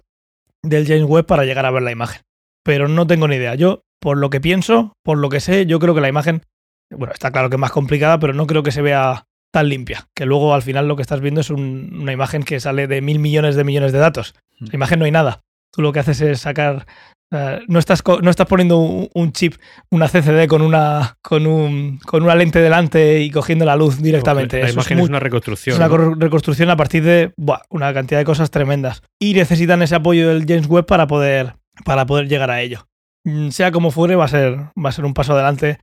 del 0.64 0.88
James 0.88 1.04
Webb 1.04 1.26
para 1.26 1.44
llegar 1.44 1.66
a 1.66 1.72
ver 1.72 1.84
la 1.84 1.92
imagen. 1.92 2.22
Pero 2.64 2.88
no 2.88 3.08
tengo 3.08 3.28
ni 3.28 3.36
idea. 3.36 3.56
Yo, 3.56 3.84
por 4.00 4.18
lo 4.18 4.30
que 4.30 4.42
pienso, 4.42 4.94
por 5.04 5.18
lo 5.18 5.30
que 5.30 5.40
sé, 5.40 5.66
yo 5.66 5.80
creo 5.80 5.94
que 5.94 6.02
la 6.02 6.10
imagen, 6.10 6.44
bueno, 6.90 7.14
está 7.14 7.32
claro 7.32 7.50
que 7.50 7.56
es 7.56 7.60
más 7.60 7.72
complicada, 7.72 8.20
pero 8.20 8.34
no 8.34 8.48
creo 8.48 8.64
que 8.64 8.72
se 8.72 8.82
vea 8.82 9.26
tan 9.52 9.70
limpia, 9.70 10.08
que 10.16 10.26
luego 10.26 10.54
al 10.54 10.64
final 10.64 10.88
lo 10.88 10.96
que 10.96 11.04
estás 11.04 11.22
viendo 11.22 11.42
es 11.42 11.50
una 11.50 12.12
imagen 12.12 12.44
que 12.44 12.60
sale 12.60 12.88
de 12.88 13.02
mil 13.02 13.20
millones 13.20 13.56
de 13.56 13.64
millones 13.64 13.92
de 13.92 14.00
datos. 14.00 14.34
Mm. 14.60 14.66
La 14.66 14.76
imagen 14.76 15.00
no 15.00 15.06
hay 15.06 15.12
nada. 15.12 15.42
Tú 15.72 15.82
lo 15.82 15.92
que 15.92 16.00
haces 16.00 16.22
es 16.22 16.42
sacar 16.42 16.86
no, 17.68 17.80
estás, 17.80 18.04
no 18.22 18.30
estás 18.30 18.48
poniendo 18.48 18.78
un, 18.78 19.32
chip, 19.32 19.56
una 19.90 20.08
CCD 20.08 20.48
con 20.48 20.62
una, 20.62 21.18
con, 21.22 21.48
un, 21.48 22.00
con 22.06 22.24
una 22.24 22.36
lente 22.36 22.60
delante 22.60 23.22
y 23.22 23.32
cogiendo 23.32 23.66
la 23.66 23.76
luz 23.76 24.02
directamente. 24.02 24.62
La 24.62 24.70
imagen 24.70 25.00
es, 25.00 25.10
una 25.10 25.20
reconstrucción. 25.20 25.74
Es 25.74 25.90
una 25.90 26.16
reconstrucción 26.16 26.70
a 26.70 26.78
partir 26.78 27.04
de 27.04 27.34
una 27.70 27.94
cantidad 27.94 28.20
de 28.20 28.26
cosas 28.26 28.52
tremendas. 28.52 29.02
Y 29.20 29.34
necesitan 29.34 29.82
ese 29.82 29.96
apoyo 29.96 30.30
del 30.30 30.46
James 30.46 30.68
Webb 30.68 30.86
para 30.86 31.08
poder, 31.08 31.56
para 31.84 32.06
poder 32.06 32.28
llegar 32.28 32.52
a 32.52 32.62
ello. 32.62 32.88
Mm, 33.26 33.50
sea 33.50 33.72
como 33.72 33.92
fuere, 33.92 34.16
va 34.16 34.26
a 34.26 34.30
ser, 34.30 34.58
va 34.58 34.90
a 34.90 34.92
ser 34.92 35.06
un 35.06 35.14
paso 35.14 35.34
adelante 35.34 35.80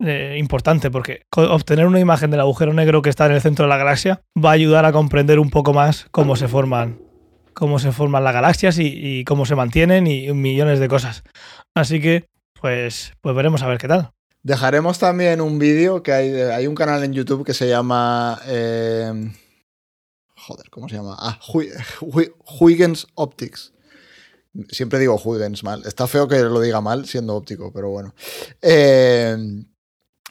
eh, 0.00 0.36
importante 0.38 0.90
porque 0.90 1.22
obtener 1.36 1.86
una 1.86 2.00
imagen 2.00 2.30
del 2.30 2.40
agujero 2.40 2.72
negro 2.72 3.02
que 3.02 3.10
está 3.10 3.26
en 3.26 3.32
el 3.32 3.40
centro 3.42 3.66
de 3.66 3.68
la 3.68 3.76
galaxia 3.76 4.22
va 4.42 4.50
a 4.50 4.54
ayudar 4.54 4.86
a 4.86 4.92
comprender 4.92 5.38
un 5.38 5.50
poco 5.50 5.74
más 5.74 6.06
cómo 6.10 6.36
se 6.36 6.48
forman 6.48 6.98
cómo 7.52 7.78
se 7.78 7.92
forman 7.92 8.24
las 8.24 8.32
galaxias 8.32 8.76
y, 8.78 9.24
cómo 9.24 9.44
se 9.44 9.54
mantienen 9.54 10.06
y 10.06 10.32
millones 10.32 10.80
de 10.80 10.88
cosas. 10.88 11.22
Así 11.74 12.00
que, 12.00 12.24
pues, 12.58 13.12
pues 13.20 13.36
veremos 13.36 13.62
a 13.62 13.66
ver 13.66 13.76
qué 13.76 13.88
tal. 13.88 14.12
Dejaremos 14.42 14.98
también 14.98 15.42
un 15.42 15.58
vídeo 15.58 16.02
que 16.02 16.12
hay, 16.12 16.32
hay 16.32 16.66
un 16.66 16.74
canal 16.74 17.04
en 17.04 17.12
YouTube 17.12 17.44
que 17.44 17.52
se 17.52 17.68
llama... 17.68 18.40
Eh, 18.46 19.30
joder, 20.36 20.70
¿cómo 20.70 20.88
se 20.88 20.96
llama? 20.96 21.16
Ah, 21.18 21.38
Huygens 22.58 23.06
Optics. 23.14 23.74
Siempre 24.70 24.98
digo 24.98 25.20
Huygens 25.22 25.62
mal. 25.62 25.82
Está 25.86 26.06
feo 26.06 26.26
que 26.26 26.40
lo 26.40 26.60
diga 26.60 26.80
mal 26.80 27.06
siendo 27.06 27.36
óptico, 27.36 27.72
pero 27.72 27.90
bueno. 27.90 28.14
Eh, 28.60 29.36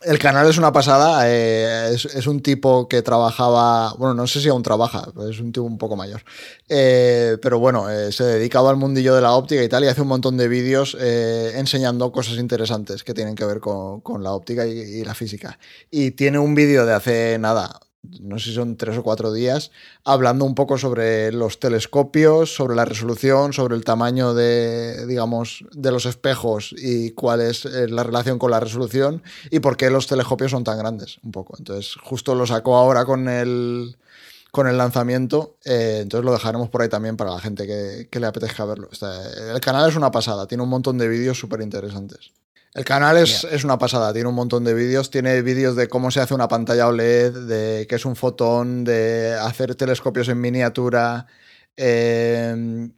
el 0.01 0.17
canal 0.17 0.49
es 0.49 0.57
una 0.57 0.71
pasada, 0.71 1.29
eh, 1.29 1.93
es, 1.93 2.25
un 2.25 2.41
tipo 2.41 2.87
que 2.87 3.01
trabajaba, 3.01 3.93
bueno, 3.97 4.13
no 4.13 4.27
sé 4.27 4.39
si 4.39 4.47
aún 4.47 4.63
trabaja, 4.63 5.11
es 5.29 5.41
un 5.41 5.51
tipo 5.51 5.65
un 5.65 5.77
poco 5.77 5.97
mayor, 5.97 6.23
eh, 6.69 7.37
pero 7.41 7.59
bueno, 7.59 7.85
se 8.09 8.23
dedicaba 8.23 8.69
al 8.69 8.77
mundillo 8.77 9.13
de 9.13 9.19
la 9.19 9.33
óptica 9.33 9.61
y 9.61 9.67
tal 9.67 9.83
y 9.83 9.87
hace 9.87 10.01
un 10.01 10.07
montón 10.07 10.37
de 10.37 10.47
vídeos 10.47 10.95
enseñando 10.97 12.13
cosas 12.13 12.37
interesantes 12.37 13.03
que 13.03 13.13
tienen 13.13 13.35
que 13.35 13.43
ver 13.43 13.59
con, 13.59 14.23
la 14.23 14.31
óptica 14.31 14.65
y, 14.65 15.03
la 15.03 15.15
física. 15.15 15.59
Y 15.91 16.11
tiene 16.11 16.39
un 16.39 16.55
vídeo 16.55 16.85
de 16.85 16.93
hace 16.93 17.37
nada, 17.37 17.77
no 18.03 18.39
sé 18.39 18.45
si 18.45 18.53
son 18.53 18.77
tres 18.77 18.97
o 18.97 19.03
cuatro 19.03 19.33
días, 19.33 19.71
hablando 20.03 20.45
un 20.45 20.55
poco 20.55 20.77
sobre 20.77 21.31
los 21.31 21.59
telescopios, 21.59 22.53
sobre 22.53 22.75
la 22.75 22.85
resolución, 22.85 23.53
sobre 23.53 23.75
el 23.75 23.83
tamaño 23.83 24.33
de, 24.33 25.05
digamos, 25.05 25.65
de 25.71 25.91
los 25.91 26.05
espejos 26.05 26.73
y 26.77 27.11
cuál 27.11 27.41
es 27.41 27.65
eh, 27.65 27.87
la 27.89 28.03
relación 28.03 28.39
con 28.39 28.51
la 28.51 28.59
resolución 28.59 29.21
y 29.51 29.59
por 29.59 29.77
qué 29.77 29.89
los 29.89 30.07
telescopios 30.07 30.51
son 30.51 30.63
tan 30.63 30.77
grandes, 30.77 31.19
un 31.23 31.31
poco. 31.31 31.55
Entonces, 31.57 31.95
justo 32.01 32.35
lo 32.35 32.47
sacó 32.47 32.77
ahora 32.77 33.05
con 33.05 33.27
el, 33.27 33.97
con 34.51 34.67
el 34.67 34.77
lanzamiento, 34.77 35.57
eh, 35.65 35.99
entonces 36.01 36.25
lo 36.25 36.31
dejaremos 36.31 36.69
por 36.69 36.81
ahí 36.81 36.89
también 36.89 37.17
para 37.17 37.31
la 37.31 37.39
gente 37.39 37.67
que, 37.67 38.07
que 38.09 38.19
le 38.19 38.27
apetezca 38.27 38.65
verlo. 38.65 38.89
el 39.53 39.59
canal 39.59 39.89
es 39.89 39.95
una 39.95 40.11
pasada, 40.11 40.47
tiene 40.47 40.63
un 40.63 40.69
montón 40.69 40.97
de 40.97 41.07
vídeos 41.07 41.37
súper 41.37 41.61
interesantes. 41.61 42.31
El 42.75 42.85
canal 42.85 43.17
es, 43.17 43.63
una 43.63 43.79
pasada, 43.79 44.13
tiene 44.13 44.29
un 44.29 44.35
montón 44.35 44.63
de 44.63 44.73
vídeos. 44.73 45.09
Tiene 45.09 45.41
vídeos 45.41 45.75
de 45.75 45.87
cómo 45.87 46.11
se 46.11 46.19
hace 46.19 46.35
una 46.35 46.47
pantalla 46.47 46.87
OLED, 46.87 47.47
de 47.47 47.87
qué 47.87 47.95
es 47.95 48.05
un 48.05 48.15
fotón, 48.15 48.83
de 48.83 49.33
hacer 49.33 49.73
telescopios 49.75 50.29
en 50.29 50.39
miniatura, 50.39 51.25
em, 51.75 52.91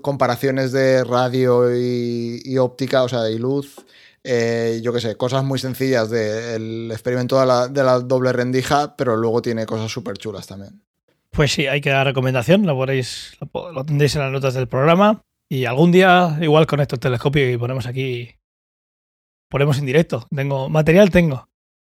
comparaciones 0.00 0.72
de 0.72 1.04
radio 1.04 1.70
y, 1.76 2.56
óptica, 2.58 3.02
o 3.02 3.08
sea, 3.08 3.28
y 3.28 3.38
luz. 3.38 3.76
Eh, 4.24 4.80
yo 4.82 4.92
qué 4.92 5.00
sé, 5.00 5.16
cosas 5.16 5.44
muy 5.44 5.58
sencillas 5.58 6.08
del 6.08 6.90
experimento 6.90 7.38
de 7.38 7.82
la, 7.82 8.00
doble 8.00 8.32
rendija, 8.32 8.96
pero 8.96 9.16
luego 9.16 9.42
tiene 9.42 9.66
cosas 9.66 9.90
súper 9.90 10.16
chulas 10.16 10.46
también. 10.46 10.80
Pues 11.30 11.52
sí, 11.52 11.66
hay 11.66 11.80
que 11.80 11.90
dar 11.90 12.06
recomendación, 12.06 12.66
lo, 12.66 12.74
podéis, 12.76 13.36
lo, 13.40 13.84
tendréis 13.84 14.14
en 14.16 14.22
las 14.22 14.32
notas 14.32 14.54
del 14.54 14.68
programa. 14.68 15.22
Y 15.48 15.66
algún 15.66 15.92
día, 15.92 16.38
igual 16.40 16.66
con 16.66 16.80
estos 16.80 17.00
telescopios 17.00 17.52
y 17.52 17.58
ponemos 17.58 17.86
aquí 17.86 18.36
ponemos 19.52 19.78
en 19.78 19.84
directo. 19.84 20.26
Tengo 20.34 20.70
material, 20.70 21.10
tengo. 21.10 21.46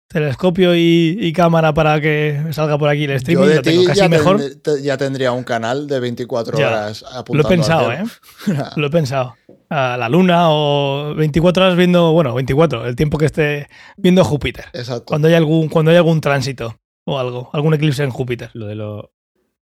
Telescopio 0.08 0.74
y, 0.74 1.32
cámara 1.32 1.72
para 1.72 1.98
que 2.00 2.48
salga 2.50 2.76
por 2.76 2.88
aquí 2.90 3.04
el 3.04 3.12
streaming. 3.12 3.46
lo 3.46 3.62
tengo 3.62 3.84
casi 3.84 4.00
ya 4.00 4.08
mejor. 4.08 4.40
ya 4.82 4.98
tendría 4.98 5.32
un 5.32 5.44
canal 5.44 5.86
de 5.86 6.00
24 6.00 6.58
horas 6.58 7.04
apuntando. 7.04 7.34
Lo 7.34 7.48
he 7.48 7.56
pensado, 7.56 7.92
¿eh? 7.92 8.04
lo 8.76 8.86
he 8.88 8.90
pensado. 8.90 9.36
A 9.70 9.96
la 9.96 10.10
luna 10.10 10.50
o 10.50 11.14
24 11.14 11.64
horas 11.64 11.76
viendo, 11.76 12.12
bueno, 12.12 12.34
24, 12.34 12.84
el 12.84 12.96
tiempo 12.96 13.16
que 13.16 13.24
esté 13.26 13.68
viendo 13.96 14.22
Júpiter. 14.22 14.66
Exacto. 14.74 15.04
Cuando 15.06 15.28
hay 15.28 15.34
algún, 15.34 15.68
cuando 15.68 15.92
hay 15.92 15.96
algún 15.96 16.20
tránsito 16.20 16.76
o 17.04 17.18
algo, 17.18 17.48
algún 17.54 17.72
eclipse 17.72 18.02
en 18.02 18.10
Júpiter. 18.10 18.50
Lo 18.52 18.66
de 18.66 18.74
lo 18.74 19.12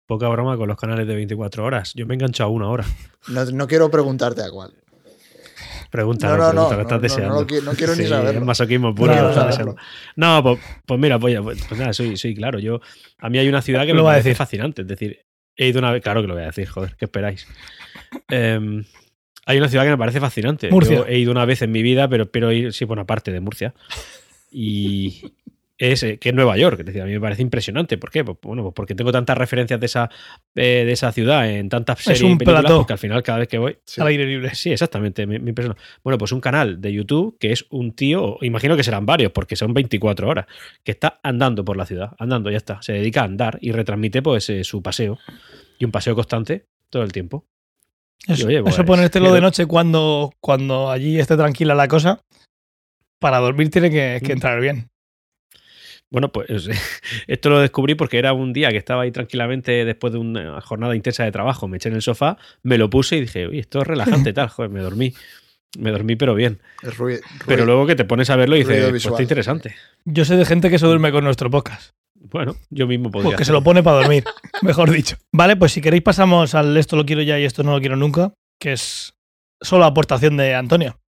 poca 0.08 0.28
broma 0.30 0.58
con 0.58 0.68
los 0.68 0.78
canales 0.78 1.06
de 1.06 1.14
24 1.14 1.64
horas. 1.64 1.92
Yo 1.94 2.08
me 2.08 2.14
he 2.14 2.16
enganchado 2.16 2.50
a 2.50 2.54
una 2.54 2.70
hora. 2.70 2.86
No, 3.28 3.46
no 3.46 3.68
quiero 3.68 3.92
preguntarte 3.92 4.42
a 4.42 4.50
cuál. 4.50 4.74
Pregúntalo, 5.90 6.38
No, 6.38 6.38
no, 6.38 6.54
no, 6.54 6.68
pregúntalo, 6.70 6.78
no, 6.78 6.82
estás 6.82 6.98
no, 6.98 7.02
deseando. 7.02 7.36
no 7.66 7.72
no 7.72 7.78
quiero 7.78 7.96
ni 7.96 8.04
Sí, 8.04 8.10
saberlo. 8.10 8.40
es 8.42 8.46
masoquismo 8.46 8.88
No 8.90 8.96
puro. 8.96 9.16
lo 9.16 9.30
estás 9.30 9.48
deseando. 9.48 9.76
No, 10.16 10.44
pues, 10.44 10.60
pues 10.86 11.00
mira, 11.00 11.18
pues, 11.20 11.40
pues- 11.42 11.80
nada, 11.80 11.94
soy, 11.94 12.16
soy 12.18 12.36
claro. 12.36 12.60
Yo, 12.60 12.80
a 13.18 13.30
mí 13.30 13.38
hay 13.40 13.48
una 13.50 13.62
ciudad 13.62 13.82
que 13.82 13.90
Lo 13.90 13.96
me 13.96 14.02
va 14.04 14.10
a 14.10 14.14
parece 14.14 14.30
decir. 14.30 14.38
fascinante. 14.38 14.82
Es 14.84 14.88
decir, 14.88 15.26
he 15.56 15.68
ido 15.68 15.80
una 15.80 15.92
vez, 15.92 16.02
claro 16.04 16.22
que 16.22 16.28
lo 16.28 16.36
voy 16.36 16.44
a 16.44 16.48
decir, 16.48 16.68
joder, 16.68 16.96
¿qué 16.96 17.06
esperáis? 17.06 17.48
Em, 18.30 18.84
hay 19.46 19.58
una 19.58 19.68
ciudad 19.68 19.84
que 19.84 19.90
me 19.90 19.98
parece 19.98 20.20
fascinante. 20.20 20.70
Murcia. 20.70 20.98
Yo 20.98 21.06
he 21.08 21.18
ido 21.18 21.32
una 21.32 21.46
vez 21.46 21.62
en 21.64 21.72
mi 21.72 21.82
vida, 21.82 22.08
pero 22.08 22.24
espero 22.24 22.52
ir, 22.52 22.72
sí, 22.74 22.86
por 22.86 22.98
una 22.98 23.06
parte 23.06 23.32
de 23.32 23.40
Murcia. 23.40 23.74
Y 24.52 25.34
es 25.80 26.04
eh, 26.04 26.18
que 26.20 26.30
es 26.30 26.36
Nueva 26.36 26.58
York. 26.58 26.82
Es 26.82 26.86
decir, 26.86 27.02
a 27.02 27.06
mí 27.06 27.14
me 27.14 27.22
parece 27.22 27.42
impresionante. 27.42 27.98
¿Por 27.98 28.12
qué? 28.12 28.24
Pues, 28.26 28.38
bueno, 28.44 28.62
pues 28.64 28.74
porque 28.76 28.94
tengo 28.96 29.12
tantas 29.12 29.38
referencias 29.38 29.80
de 29.80 29.86
esa, 29.86 30.10
eh, 30.56 30.84
de 30.86 30.92
esa 30.92 31.12
ciudad 31.14 31.50
en 31.50 31.70
tantas 31.70 32.00
series 32.00 32.22
un 32.22 32.32
y 32.34 32.36
películas, 32.36 32.62
plató. 32.64 32.78
porque 32.80 32.94
al 32.94 33.00
final 33.00 33.24
cada 33.24 33.40
vez 33.40 33.48
que 33.48 33.58
voy 33.58 33.78
Sí. 33.86 34.02
Al 34.02 34.08
aire 34.08 34.26
libre. 34.26 34.54
Sí, 34.54 34.72
exactamente, 34.72 35.26
me, 35.26 35.40
me 35.40 35.50
impresiona. 35.50 35.80
Bueno, 36.04 36.18
pues 36.18 36.32
un 36.34 36.42
canal 36.42 36.82
de 36.82 36.92
YouTube 36.94 37.38
que 37.40 37.52
es 37.54 37.66
un 37.70 37.94
tío, 37.94 38.38
imagino 38.42 38.76
que 38.76 38.84
serán 38.84 39.06
varios, 39.06 39.32
porque 39.32 39.56
son 39.56 39.74
24 39.74 40.28
horas, 40.28 40.46
que 40.84 40.92
está 40.92 41.20
andando 41.24 41.64
por 41.64 41.78
la 41.78 41.86
ciudad, 41.86 42.12
andando, 42.20 42.52
ya 42.52 42.58
está. 42.58 42.82
Se 42.82 42.92
dedica 42.94 43.22
a 43.22 43.26
andar 43.26 43.58
y 43.62 43.72
retransmite 43.72 44.22
pues 44.22 44.50
eh, 44.50 44.64
su 44.66 44.84
paseo. 44.84 45.18
Y 45.80 45.86
un 45.86 45.92
paseo 45.92 46.14
constante 46.14 46.66
todo 46.90 47.04
el 47.04 47.14
tiempo. 47.14 47.46
Eso, 48.28 48.48
oye, 48.48 48.62
pues, 48.62 48.74
eso 48.74 48.84
ponértelo 48.84 49.32
de 49.32 49.40
noche 49.40 49.66
cuando, 49.66 50.34
cuando 50.42 50.92
allí 50.92 51.18
esté 51.18 51.38
tranquila 51.38 51.74
la 51.74 51.88
cosa. 51.88 52.22
Para 53.18 53.38
dormir 53.40 53.70
tiene 53.72 53.90
que, 53.90 54.20
que 54.22 54.30
Mm. 54.30 54.32
entrar 54.34 54.60
bien. 54.60 54.90
Bueno, 56.12 56.32
pues 56.32 56.70
esto 57.28 57.50
lo 57.50 57.60
descubrí 57.60 57.96
porque 57.96 58.18
era 58.18 58.34
un 58.34 58.54
día 58.54 58.70
que 58.70 58.78
estaba 58.78 59.04
ahí 59.04 59.12
tranquilamente 59.12 59.86
después 59.86 60.14
de 60.14 60.20
una 60.20 60.62
jornada 60.62 60.96
intensa 60.96 61.24
de 61.24 61.32
trabajo. 61.32 61.68
Me 61.68 61.78
eché 61.78 61.90
en 61.90 61.96
el 61.96 62.02
sofá, 62.02 62.38
me 62.64 62.78
lo 62.78 62.90
puse 62.90 63.18
y 63.18 63.22
dije, 63.22 63.48
uy, 63.48 63.60
esto 63.60 63.82
es 63.82 63.88
relajante 63.88 64.32
y 64.32 64.34
tal. 64.34 64.48
Joder, 64.50 64.72
me 64.72 64.82
dormí. 64.82 65.14
Me 65.78 65.92
dormí, 65.92 66.16
pero 66.16 66.34
bien. 66.34 66.60
Es 66.82 66.98
ruido, 66.98 67.22
Pero 67.46 67.64
luego 67.64 67.86
que 67.86 67.96
te 67.96 68.04
pones 68.04 68.32
a 68.32 68.36
verlo 68.36 68.56
y 68.56 68.60
dices, 68.60 68.76
ruido 68.76 68.90
pues 68.90 69.06
está 69.06 69.22
interesante. 69.22 69.76
Yo 70.04 70.26
sé 70.26 70.36
de 70.36 70.46
gente 70.46 70.72
que 70.72 70.80
se 70.80 70.88
duerme 70.88 71.12
con 71.12 71.24
nuestro 71.24 71.52
podcast. 71.52 71.92
Bueno, 72.16 72.56
yo 72.70 72.88
mismo 72.88 73.12
podría. 73.12 73.32
Porque 73.32 73.46
se 73.46 73.52
lo 73.52 73.64
pone 73.64 73.84
para 73.84 73.98
dormir, 73.98 74.24
mejor 74.64 74.90
dicho. 74.90 75.18
Vale, 75.32 75.56
pues 75.56 75.72
si 75.72 75.82
queréis 75.82 76.04
pasamos 76.04 76.56
al 76.56 76.76
esto 76.76 76.96
lo 76.96 77.06
quiero 77.06 77.22
ya 77.22 77.40
y 77.40 77.46
esto 77.46 77.64
no 77.64 77.72
lo 77.72 77.80
quiero 77.80 77.96
nunca, 77.96 78.34
que 78.60 78.74
es 78.74 79.14
solo 79.62 79.86
aportación 79.86 80.38
de 80.38 80.56
Antonio. 80.56 81.00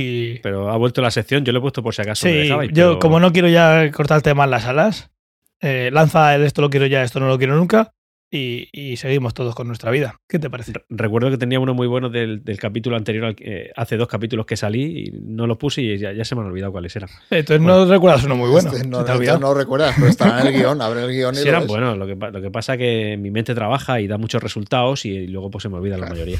Y 0.00 0.38
Pero 0.42 0.70
ha 0.70 0.76
vuelto 0.76 1.02
la 1.02 1.10
sección, 1.10 1.44
yo 1.44 1.52
lo 1.52 1.58
he 1.58 1.62
puesto 1.62 1.82
por 1.82 1.94
si 1.94 2.02
acaso. 2.02 2.26
me 2.26 2.32
sí, 2.32 2.38
dejabais, 2.38 2.70
yo 2.72 2.88
pero- 2.90 2.98
como 2.98 3.20
no 3.20 3.32
quiero 3.32 3.48
ya 3.48 3.90
cortarte 3.92 4.34
más 4.34 4.48
las 4.48 4.64
alas, 4.66 5.10
eh, 5.60 5.90
lanza 5.92 6.34
el 6.34 6.42
esto 6.44 6.60
lo 6.62 6.70
quiero 6.70 6.86
ya, 6.86 7.02
esto 7.02 7.20
no 7.20 7.26
lo 7.28 7.36
quiero 7.38 7.56
nunca 7.56 7.92
y, 8.30 8.68
y 8.72 8.96
seguimos 8.98 9.32
todos 9.32 9.54
con 9.54 9.66
nuestra 9.66 9.90
vida. 9.90 10.16
¿Qué 10.28 10.38
te 10.38 10.50
parece? 10.50 10.72
Re- 10.74 10.84
Recuerdo 10.90 11.30
que 11.30 11.38
tenía 11.38 11.58
uno 11.58 11.72
muy 11.74 11.86
bueno 11.86 12.10
del, 12.10 12.44
del 12.44 12.58
capítulo 12.58 12.94
anterior, 12.96 13.24
al 13.24 13.36
eh, 13.40 13.70
hace 13.74 13.96
dos 13.96 14.06
capítulos 14.06 14.44
que 14.44 14.54
salí 14.56 15.06
y 15.08 15.10
no 15.22 15.46
lo 15.46 15.56
puse 15.58 15.80
y 15.80 15.96
ya, 15.98 16.12
ya 16.12 16.24
se 16.26 16.34
me 16.34 16.42
han 16.42 16.48
olvidado 16.48 16.70
cuáles 16.70 16.94
eran. 16.94 17.08
Entonces 17.30 17.60
no 17.66 17.86
recuerdas 17.86 18.22
uno 18.24 18.36
muy 18.36 18.50
bueno. 18.50 18.70
Este 18.70 18.86
no, 18.86 18.98
¿se 18.98 19.04
te 19.18 19.24
este 19.24 19.38
no 19.40 19.54
recuerdas, 19.54 19.94
pero 19.96 20.08
está 20.08 20.42
en 20.42 20.46
el 20.48 20.52
guion. 20.52 20.82
Abre 20.82 21.04
el 21.04 21.10
guion 21.10 21.34
y 21.34 21.38
Sí, 21.38 21.48
eran 21.48 21.66
buenos, 21.66 21.96
lo 21.96 22.06
que, 22.06 22.14
lo 22.16 22.42
que 22.42 22.50
pasa 22.50 22.76
que 22.76 23.16
mi 23.18 23.30
mente 23.30 23.54
trabaja 23.54 23.98
y 24.00 24.06
da 24.06 24.18
muchos 24.18 24.42
resultados 24.42 25.06
y, 25.06 25.26
luego 25.26 25.50
pues 25.50 25.62
se 25.62 25.70
me 25.70 25.76
olvida 25.76 25.96
la 25.96 26.06
Claro. 26.06 26.14
mayoría. 26.16 26.38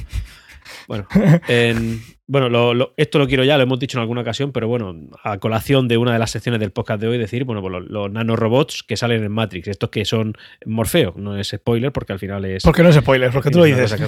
Bueno, 0.88 1.06
en- 1.48 2.02
bueno 2.26 2.48
lo- 2.48 2.72
lo- 2.74 2.94
esto 2.96 3.18
lo 3.18 3.28
quiero 3.28 3.44
ya, 3.44 3.56
lo 3.58 3.62
hemos 3.62 3.78
dicho 3.78 3.98
en 3.98 4.02
alguna 4.02 4.22
ocasión, 4.22 4.50
pero 4.52 4.66
bueno, 4.68 4.94
a 5.22 5.38
colación 5.38 5.86
de 5.86 5.98
una 5.98 6.12
de 6.14 6.18
las 6.18 6.30
secciones 6.30 6.60
del 6.60 6.72
podcast 6.72 7.00
de 7.00 7.08
hoy, 7.08 7.18
decir, 7.18 7.44
bueno, 7.44 7.60
pues 7.60 7.70
los, 7.72 7.88
los 7.90 8.10
nanorobots 8.10 8.82
que 8.82 8.96
salen 8.96 9.22
en 9.22 9.30
Matrix, 9.30 9.68
estos 9.68 9.90
que 9.90 10.04
son 10.06 10.34
Morfeo, 10.66 11.12
no 11.16 11.36
es 11.38 11.48
spoiler 11.54 11.92
porque 11.92 12.14
al 12.14 12.18
final 12.18 12.44
es... 12.46 12.62
Porque 12.64 12.82
no 12.82 12.88
es 12.88 12.96
spoiler, 12.96 13.30
porque 13.30 13.50
tú 13.50 13.58
lo 13.58 13.66
es 13.66 13.76
dices. 13.78 14.00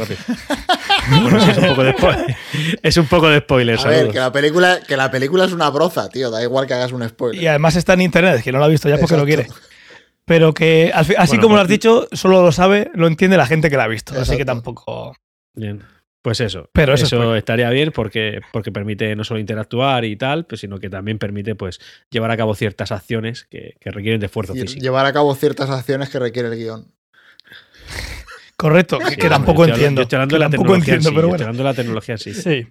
bueno, 1.23 1.41
sí, 1.41 1.51
es 1.51 1.59
un 1.59 1.67
poco 1.69 1.85
de 1.85 1.93
spoiler. 1.93 2.37
Es 2.83 2.97
un 2.97 3.07
poco 3.07 3.29
de 3.29 3.39
spoiler, 3.41 3.79
A 3.79 3.85
ver, 3.85 4.09
que 4.11 4.19
la, 4.19 4.33
película, 4.33 4.81
que 4.87 4.97
la 4.97 5.11
película 5.11 5.45
es 5.45 5.53
una 5.53 5.69
broza, 5.71 6.09
tío. 6.09 6.31
Da 6.31 6.43
igual 6.43 6.67
que 6.67 6.75
hagas 6.75 6.93
un 6.93 7.07
spoiler. 7.09 7.43
Y 7.43 7.47
además 7.47 7.77
está 7.77 7.93
en 7.95 8.01
internet, 8.03 8.43
que 8.43 8.53
no 8.53 8.59
lo 8.59 8.65
ha 8.65 8.69
visto 8.69 8.89
ya 8.89 8.97
porque 8.99 9.17
no 9.17 9.25
quiere. 9.25 9.47
Pero 10.25 10.55
que 10.55 10.93
así 10.95 11.13
Bueno, 11.15 11.43
como 11.43 11.55
lo 11.57 11.61
pues- 11.61 11.63
has 11.65 11.69
dicho, 11.69 12.09
solo 12.13 12.43
lo 12.43 12.53
sabe, 12.53 12.91
lo 12.95 13.07
entiende 13.07 13.37
la 13.37 13.47
gente 13.47 13.69
que 13.71 13.77
la 13.77 13.85
ha 13.85 13.89
visto. 13.89 14.19
Así 14.19 14.37
que 14.37 14.45
tampoco. 14.45 15.15
Bien. 15.55 15.83
Pues 16.23 16.41
eso. 16.41 16.69
Pero 16.75 16.93
eso 16.93 17.07
eso 17.07 17.35
es 17.35 17.39
estaría 17.39 17.71
bien 17.71 17.93
porque, 17.93 18.41
porque 18.53 18.71
permite 18.71 19.17
no 19.17 19.25
solo 19.25 19.41
interactuar 19.41 20.05
y 20.05 20.17
tal, 20.17 20.45
pues, 20.45 20.61
sino 20.61 20.79
que 20.79 20.91
también 20.91 21.19
permite 21.19 21.55
pues 21.55 21.81
llevar 22.11 22.31
a 22.31 22.37
cabo 22.37 22.55
ciertas 22.55 22.93
acciones 22.93 23.45
que, 23.45 23.77
que 23.81 23.91
requieren 23.91 24.21
de 24.21 24.27
esfuerzo 24.27 24.53
físico. 24.63 24.83
llevar 24.83 25.07
a 25.07 25.13
cabo 25.15 25.35
ciertas 25.35 25.71
acciones 25.71 26.11
que 26.11 26.19
requiere 26.19 26.49
el 26.49 26.57
guion. 26.57 26.93
Correcto, 28.57 28.99
que- 28.99 29.07
Sí, 29.11 29.17
que 29.17 29.29
tampoco 29.31 29.65
yo 29.67 29.73
estoy 29.73 29.85
hablando- 29.87 29.87
entiendo. 29.87 30.01
Yo 30.01 30.03
estoy 30.03 30.17
hablando 30.17 30.33
que 30.33 30.37
de 30.37 30.39
la 30.41 30.45
tampoco 30.51 30.63
tecnología 30.65 30.95
en 30.95 30.99
entiendo, 31.01 31.09
sí, 31.09 31.15
pero 31.15 31.23
yo 31.23 31.29
bueno. 31.29 31.37
Estoy 31.37 31.47
hablando 31.47 31.63
de 31.63 31.69
la 31.71 31.75
tecnología 31.75 32.19
sí. 32.19 32.35
Sí. 32.35 32.67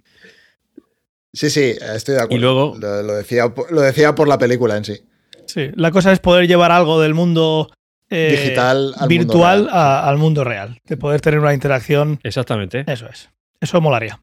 Sí, 1.32 1.50
sí, 1.50 1.76
estoy 1.94 2.14
de 2.14 2.20
acuerdo. 2.20 2.36
Y 2.36 2.38
luego- 2.40 2.76
Lo, 2.80 3.02
lo 3.02 3.14
decía, 3.14 3.48
por- 3.54 3.72
lo 3.72 3.80
decía 3.80 4.14
por 4.14 4.28
la 4.28 4.38
película 4.38 4.76
en 4.76 4.84
sí. 4.84 5.00
Sí, 5.46 5.70
la 5.74 5.90
cosa 5.90 6.12
es 6.12 6.20
poder 6.20 6.46
llevar 6.46 6.70
algo 6.70 7.00
del 7.00 7.14
mundo 7.14 7.68
eh, 8.08 8.36
Digital 8.40 8.94
al 8.98 9.08
virtual 9.08 9.58
mundo 9.58 9.70
real. 9.72 9.78
a- 9.80 10.08
al 10.08 10.18
mundo 10.18 10.44
real. 10.44 10.80
De 10.84 10.96
poder 10.96 11.20
tener 11.20 11.38
una 11.40 11.54
interacción. 11.54 12.18
Exactamente. 12.24 12.84
Eso 12.86 13.08
es. 13.08 13.28
Eso 13.60 13.80
molaría. 13.80 14.20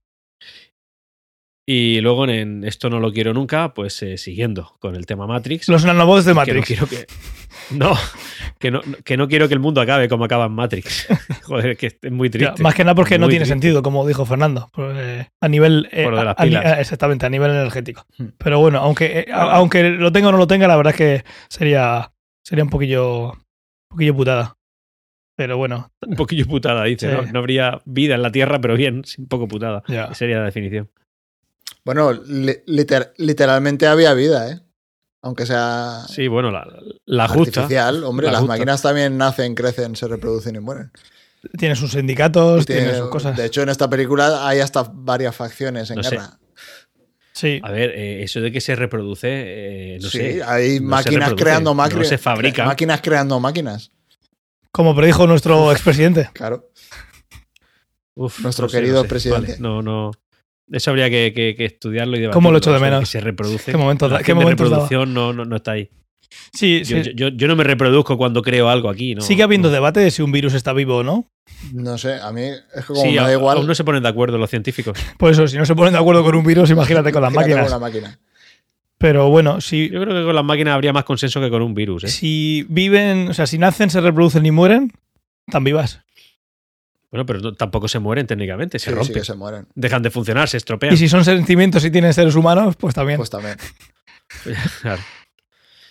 Y 1.69 1.99
luego 1.99 2.25
en 2.29 2.63
Esto 2.63 2.89
no 2.89 2.99
lo 3.01 3.11
quiero 3.11 3.33
nunca, 3.33 3.73
pues 3.73 4.01
eh, 4.01 4.17
siguiendo 4.17 4.75
con 4.79 4.95
el 4.95 5.05
tema 5.05 5.27
Matrix. 5.27 5.67
Los 5.67 5.83
nanobots 5.83 6.23
de 6.23 6.31
que 6.31 6.33
no 6.33 6.39
Matrix. 6.39 6.65
quiero 6.67 6.87
que. 6.87 7.05
No, 7.71 7.93
que 8.59 8.71
no, 8.71 8.79
que 9.03 9.17
no 9.17 9.27
quiero 9.27 9.49
que 9.49 9.53
el 9.53 9.59
mundo 9.59 9.81
acabe 9.81 10.07
como 10.07 10.23
acaba 10.23 10.45
en 10.45 10.53
Matrix. 10.53 11.07
Joder, 11.43 11.75
que 11.75 11.87
es 12.01 12.11
muy 12.11 12.29
Ya, 12.29 12.31
triste. 12.31 12.63
más 12.63 12.73
que 12.73 12.85
nada 12.85 12.95
porque 12.95 13.19
no 13.19 13.27
tiene 13.27 13.41
triste. 13.43 13.53
sentido, 13.55 13.83
como 13.83 14.07
dijo 14.07 14.25
Fernando. 14.25 14.69
Pues, 14.71 14.95
eh, 14.97 15.29
a 15.41 15.47
nivel. 15.49 15.89
eh, 15.91 16.03
Por 16.05 16.13
lo 16.13 16.19
de 16.19 16.25
las 16.25 16.35
a- 16.39 16.79
exactamente, 16.79 17.25
a 17.25 17.29
nivel 17.29 17.51
energético. 17.51 18.05
Hmm. 18.17 18.27
Pero 18.37 18.59
bueno, 18.61 18.79
aunque, 18.79 19.19
eh, 19.19 19.25
aunque 19.33 19.89
lo 19.89 20.13
tenga 20.13 20.29
o 20.29 20.31
no 20.31 20.37
lo 20.37 20.47
tenga, 20.47 20.67
la 20.69 20.77
verdad 20.77 20.93
es 20.93 20.97
que 20.97 21.23
sería, 21.49 22.13
sería 22.45 22.63
un 22.63 22.69
poquillo, 22.69 23.31
un 23.33 23.39
poquillo 23.89 24.15
putada. 24.15 24.55
Pero 25.37 25.55
bueno, 25.55 25.91
Un 26.01 26.15
poquillo 26.17 26.45
putada, 26.47 26.83
dice. 26.83 27.09
Sí. 27.09 27.15
¿no? 27.15 27.31
No 27.31 27.39
habría 27.39 27.79
vida 27.85 28.15
en 28.15 28.23
la 28.23 28.31
Tierra, 28.31 28.59
pero 28.59 28.75
bien, 28.75 29.03
sí, 29.05 29.21
un 29.21 29.27
poco 29.29 29.47
putada. 29.47 29.83
ya. 29.87 30.13
Sería 30.13 30.39
la 30.39 30.45
definición. 30.45 30.89
Bueno, 31.85 32.11
li- 32.11 32.57
liter- 32.65 33.13
literalmente 33.17 33.87
había 33.87 34.13
vida, 34.13 34.51
¿eh? 34.51 34.59
Aunque 35.21 35.45
sea 35.45 36.01
Sí, 36.09 36.27
bueno, 36.27 36.51
la, 36.51 36.67
la 37.05 37.27
justa. 37.27 37.61
artificial. 37.61 38.03
Hombre, 38.03 38.25
La 38.27 38.33
las 38.33 38.41
justa. 38.41 38.53
máquinas 38.55 38.81
también 38.81 39.17
nacen, 39.17 39.55
crecen, 39.55 39.95
se 39.95 40.07
reproducen 40.07 40.55
y 40.55 40.59
mueren. 40.59 40.91
Tiene 41.57 41.75
sus 41.75 41.91
sindicatos, 41.91 42.65
tiene- 42.65 42.81
tiene 42.83 42.97
sus 42.97 43.09
cosas. 43.09 43.37
De 43.37 43.45
hecho, 43.45 43.61
en 43.61 43.69
esta 43.69 43.89
película 43.89 44.47
hay 44.47 44.59
hasta 44.59 44.83
varias 44.91 45.35
facciones 45.35 45.89
en 45.91 45.97
No 45.97 46.03
sé. 46.03 46.15
guerra. 46.15 46.39
Sí. 47.33 47.59
A 47.63 47.69
ver, 47.71 47.91
eh, 47.91 48.23
eso 48.23 48.41
de 48.41 48.51
que 48.51 48.59
se 48.59 48.75
reproduce, 48.75 49.27
eh, 49.29 49.99
no 50.01 50.09
sí, 50.09 50.17
sé. 50.17 50.43
hay 50.43 50.71
no 50.71 50.75
se 50.77 50.81
máquinas 50.81 51.13
reproduce, 51.29 51.43
creando 51.43 51.69
no 51.69 51.75
máquinas. 51.75 52.07
se 52.07 52.17
fabrica. 52.17 52.65
Máquinas 52.65 53.01
creando 53.01 53.39
máquinas. 53.39 53.91
Como 54.77 54.95
predijo 54.95 55.25
nuestro 55.27 55.71
expresidente. 55.71 56.29
Claro. 56.33 56.69
Uf, 58.15 58.39
Nuestro 58.41 58.65
no 58.65 58.69
sé, 58.69 58.77
querido 58.77 58.95
no 58.97 59.01
sé. 59.03 59.07
presidente. 59.09 59.47
Vale, 59.53 59.59
no, 59.61 59.81
no. 59.81 60.11
Eso 60.71 60.91
habría 60.91 61.09
que, 61.09 61.33
que- 61.35 61.55
que 61.57 61.65
estudiarlo 61.65 62.15
y 62.15 62.19
debatirlo. 62.21 62.33
¿Cómo 62.33 62.51
lo 62.51 62.59
echo 62.59 62.71
de 62.71 62.79
menos? 62.79 62.99
Que 63.01 63.05
se 63.07 63.19
reproduce. 63.21 63.71
¿Qué 63.71 63.77
momento- 63.77 64.07
La 64.07 64.21
qué 64.21 64.33
daba? 64.33 64.45
reproducción 64.49 65.13
no, 65.13 65.33
no, 65.33 65.45
no 65.45 65.55
está 65.55 65.71
ahí. 65.71 65.89
Sí, 66.53 66.83
Yo, 66.83 67.03
sí. 67.03 67.11
yo- 67.15 67.29
yo 67.29 67.47
no 67.47 67.55
me 67.55 67.63
reproduzco 67.63 68.17
cuando 68.17 68.41
creo 68.41 68.69
algo 68.69 68.89
aquí. 68.89 69.15
¿no? 69.15 69.21
Sigue 69.21 69.43
habiendo 69.43 69.69
No. 69.69 69.73
debate 69.73 69.99
de 70.01 70.11
si 70.11 70.21
un 70.21 70.31
virus 70.31 70.53
está 70.53 70.73
vivo 70.73 70.97
o 70.97 71.03
no. 71.03 71.31
No 71.73 71.97
sé, 71.97 72.15
a 72.21 72.31
mí 72.31 72.41
es 72.43 72.63
que 72.75 72.83
como 72.93 73.01
Sí, 73.01 73.13
me 73.13 73.19
a- 73.19 73.23
da 73.23 73.33
igual. 73.33 73.57
aún 73.57 73.67
no 73.67 73.73
se 73.75 73.83
ponen 73.83 74.03
de 74.03 74.09
acuerdo 74.09 74.37
los 74.37 74.49
científicos. 74.49 74.99
Por 75.17 75.31
eso, 75.31 75.47
si 75.47 75.57
no 75.57 75.65
se 75.65 75.73
ponen 75.73 75.93
de 75.93 75.99
acuerdo 75.99 76.23
con 76.23 76.35
un 76.35 76.45
virus, 76.45 76.69
imagínate 76.69 77.11
con 77.11 77.21
las 77.23 77.31
imagínate 77.33 77.61
máquinas. 77.61 77.71
con 77.71 77.77
una 78.03 78.13
máquina. 78.13 78.19
Pero 78.97 79.29
bueno, 79.29 79.61
si, 79.61 79.89
Yo 79.89 80.01
creo 80.01 80.15
que 80.15 80.23
con 80.25 80.35
las 80.35 80.43
máquinas 80.43 80.73
habría 80.73 80.91
más 80.93 81.03
consenso 81.03 81.39
que 81.39 81.49
con 81.49 81.61
un 81.61 81.73
virus. 81.75 82.03
¿eh? 82.05 82.07
si 82.07 82.65
viven, 82.69 83.29
o 83.29 83.33
sea, 83.33 83.45
si 83.45 83.57
nacen, 83.57 83.89
se 83.89 84.01
reproducen 84.01 84.45
y 84.45 84.51
mueren, 84.51 84.91
están 85.45 85.63
vivas. 85.63 86.01
Bueno, 87.11 87.25
pero 87.25 87.39
no- 87.39 87.53
tampoco 87.53 87.87
se 87.87 87.99
mueren 87.99 88.25
técnicamente, 88.27 88.79
se 88.79 88.89
Sí, 88.89 88.95
rompen. 88.95 89.23
se 89.23 89.33
mueren. 89.35 89.67
Dejan 89.75 90.01
de 90.03 90.09
funcionar, 90.11 90.49
se 90.49 90.57
estropean. 90.57 90.93
Y 90.93 90.97
si 90.97 91.07
son 91.07 91.23
sentimientos 91.23 91.85
y 91.85 91.91
tienen 91.91 92.13
seres 92.13 92.35
humanos, 92.35 92.75
pues 92.75 92.93
también. 92.95 93.17
Pues 93.17 93.29
también. 93.29 93.55
Claro. 94.81 95.01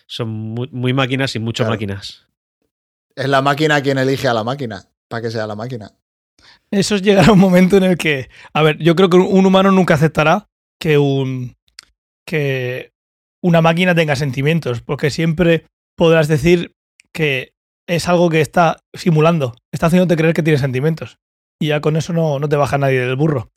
Son 0.06 0.28
muy, 0.28 0.68
muy 0.70 0.92
máquinas 0.92 1.34
y 1.34 1.38
mucho 1.38 1.62
Claro. 1.64 1.74
máquinas. 1.74 2.26
Es 3.14 3.28
la 3.28 3.40
máquina 3.40 3.80
quien 3.80 3.96
elige 3.98 4.28
a 4.28 4.34
la 4.34 4.44
máquina. 4.44 4.84
Para 5.08 5.22
que 5.22 5.30
sea 5.30 5.46
la 5.46 5.54
máquina. 5.54 5.90
Eso 6.70 6.96
es 6.96 7.02
llegar 7.02 7.28
a 7.28 7.32
un 7.32 7.38
momento 7.38 7.76
en 7.78 7.84
el 7.84 7.96
que, 7.96 8.28
a 8.52 8.62
ver, 8.62 8.76
yo 8.78 8.94
creo 8.94 9.08
que 9.08 9.16
un 9.16 9.46
humano 9.46 9.70
nunca 9.72 9.94
aceptará 9.94 10.48
que 10.78 10.98
un 10.98 11.56
que 12.26 12.92
una 13.46 13.62
máquina 13.62 13.94
tenga 13.94 14.16
sentimientos, 14.16 14.82
porque 14.82 15.10
siempre 15.10 15.66
podrás 15.96 16.26
decir 16.26 16.72
que 17.12 17.52
es 17.88 18.08
algo 18.08 18.28
que 18.28 18.40
está 18.40 18.78
simulando, 18.92 19.54
está 19.72 19.86
haciéndote 19.86 20.16
creer 20.16 20.34
que 20.34 20.42
tiene 20.42 20.58
sentimientos. 20.58 21.18
Y 21.60 21.68
ya 21.68 21.80
con 21.80 21.96
eso 21.96 22.12
no, 22.12 22.40
no 22.40 22.48
te 22.48 22.56
baja 22.56 22.76
nadie 22.76 23.00
del 23.00 23.14
burro. 23.14 23.52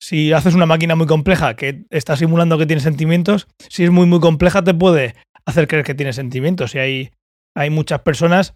Si 0.00 0.32
haces 0.32 0.54
una 0.54 0.66
máquina 0.66 0.94
muy 0.94 1.06
compleja 1.06 1.56
que 1.56 1.84
está 1.90 2.16
simulando 2.16 2.58
que 2.58 2.66
tiene 2.66 2.80
sentimientos, 2.80 3.48
si 3.68 3.82
es 3.82 3.90
muy 3.90 4.06
muy 4.06 4.20
compleja 4.20 4.62
te 4.62 4.72
puede 4.72 5.16
hacer 5.44 5.66
creer 5.66 5.84
que 5.84 5.96
tiene 5.96 6.12
sentimientos. 6.12 6.76
Y 6.76 6.78
hay, 6.78 7.10
hay 7.56 7.70
muchas 7.70 8.02
personas 8.02 8.54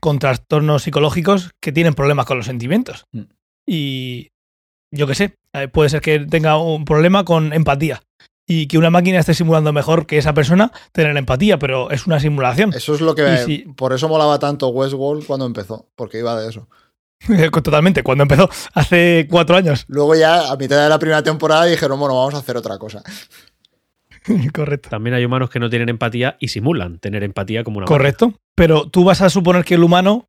con 0.00 0.18
trastornos 0.18 0.84
psicológicos 0.84 1.50
que 1.60 1.72
tienen 1.72 1.92
problemas 1.92 2.24
con 2.24 2.38
los 2.38 2.46
sentimientos. 2.46 3.04
Mm. 3.12 3.22
Y, 3.66 4.28
yo 4.90 5.06
qué 5.06 5.14
sé, 5.14 5.34
eh, 5.52 5.68
puede 5.68 5.90
ser 5.90 6.00
que 6.00 6.20
tenga 6.20 6.56
un 6.56 6.86
problema 6.86 7.24
con 7.24 7.52
empatía 7.52 8.02
y 8.50 8.66
que 8.66 8.78
una 8.78 8.90
máquina 8.90 9.20
esté 9.20 9.34
simulando 9.34 9.72
mejor 9.72 10.06
que 10.06 10.18
esa 10.18 10.32
persona 10.34 10.72
tener 10.92 11.16
empatía, 11.16 11.58
pero 11.58 11.90
es 11.92 12.06
una 12.06 12.18
simulación. 12.18 12.72
Eso 12.74 12.94
es 12.94 13.00
lo 13.00 13.14
que. 13.14 13.36
si- 13.44 13.58
Por 13.76 13.92
eso 13.92 14.08
molaba 14.08 14.38
tanto 14.40 14.68
Westworld 14.68 15.26
cuando 15.26 15.46
empezó, 15.46 15.86
porque 15.94 16.18
iba 16.18 16.40
de 16.40 16.48
eso. 16.48 16.66
Totalmente, 17.62 18.02
cuando 18.02 18.22
empezó 18.22 18.48
hace 18.74 19.26
cuatro 19.30 19.56
años. 19.56 19.84
Luego 19.88 20.14
ya, 20.14 20.50
a 20.50 20.56
mitad 20.56 20.82
de 20.82 20.88
la 20.88 20.98
primera 20.98 21.22
temporada, 21.22 21.64
dijeron, 21.66 21.98
bueno, 22.00 22.16
vamos 22.16 22.34
a 22.34 22.38
hacer 22.38 22.56
otra 22.56 22.78
cosa. 22.78 23.02
Correcto. 24.52 24.88
También 24.90 25.14
hay 25.14 25.24
humanos 25.24 25.50
que 25.50 25.58
no 25.60 25.70
tienen 25.70 25.88
empatía 25.88 26.36
y 26.40 26.48
simulan 26.48 26.98
tener 26.98 27.22
empatía 27.24 27.64
como 27.64 27.78
una 27.78 27.84
máquina. 27.84 27.98
Correcto. 27.98 28.32
Pero 28.54 28.88
tú 28.88 29.04
vas 29.04 29.20
a 29.22 29.30
suponer 29.30 29.64
que 29.64 29.74
el 29.74 29.84
humano, 29.84 30.28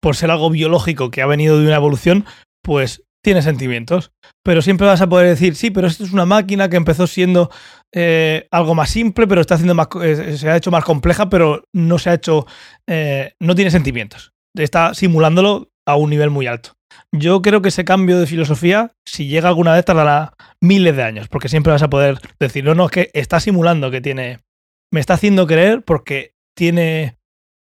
por 0.00 0.16
ser 0.16 0.30
algo 0.30 0.50
biológico 0.50 1.10
que 1.10 1.22
ha 1.22 1.26
venido 1.26 1.58
de 1.58 1.66
una 1.66 1.76
evolución, 1.76 2.24
pues 2.62 3.02
tiene 3.22 3.42
sentimientos. 3.42 4.12
Pero 4.42 4.60
siempre 4.62 4.86
vas 4.86 5.00
a 5.00 5.08
poder 5.08 5.28
decir, 5.28 5.54
sí, 5.54 5.70
pero 5.70 5.86
esto 5.86 6.04
es 6.04 6.12
una 6.12 6.26
máquina 6.26 6.68
que 6.68 6.76
empezó 6.76 7.06
siendo 7.06 7.50
eh, 7.92 8.46
algo 8.50 8.74
más 8.74 8.90
simple, 8.90 9.26
pero 9.26 9.40
está 9.40 9.54
haciendo 9.54 9.74
más, 9.74 9.88
eh, 10.02 10.36
se 10.36 10.50
ha 10.50 10.56
hecho 10.56 10.70
más 10.70 10.84
compleja, 10.84 11.30
pero 11.30 11.64
no 11.72 11.98
se 11.98 12.10
ha 12.10 12.14
hecho, 12.14 12.46
eh, 12.88 13.34
no 13.40 13.54
tiene 13.54 13.70
sentimientos. 13.70 14.32
Está 14.54 14.94
simulándolo 14.94 15.70
a 15.86 15.96
un 15.96 16.10
nivel 16.10 16.30
muy 16.30 16.46
alto. 16.46 16.72
Yo 17.14 17.40
creo 17.42 17.62
que 17.62 17.68
ese 17.68 17.84
cambio 17.84 18.18
de 18.18 18.26
filosofía, 18.26 18.92
si 19.06 19.26
llega 19.26 19.48
alguna 19.48 19.74
vez, 19.74 19.84
tardará 19.84 20.34
miles 20.60 20.96
de 20.96 21.02
años, 21.02 21.28
porque 21.28 21.48
siempre 21.48 21.72
vas 21.72 21.82
a 21.82 21.90
poder 21.90 22.18
decir, 22.38 22.64
no, 22.64 22.74
no, 22.74 22.86
es 22.86 22.90
que 22.90 23.10
está 23.14 23.40
simulando 23.40 23.90
que 23.90 24.00
tiene, 24.00 24.40
me 24.92 25.00
está 25.00 25.14
haciendo 25.14 25.46
creer 25.46 25.82
porque 25.82 26.34
tiene 26.56 27.16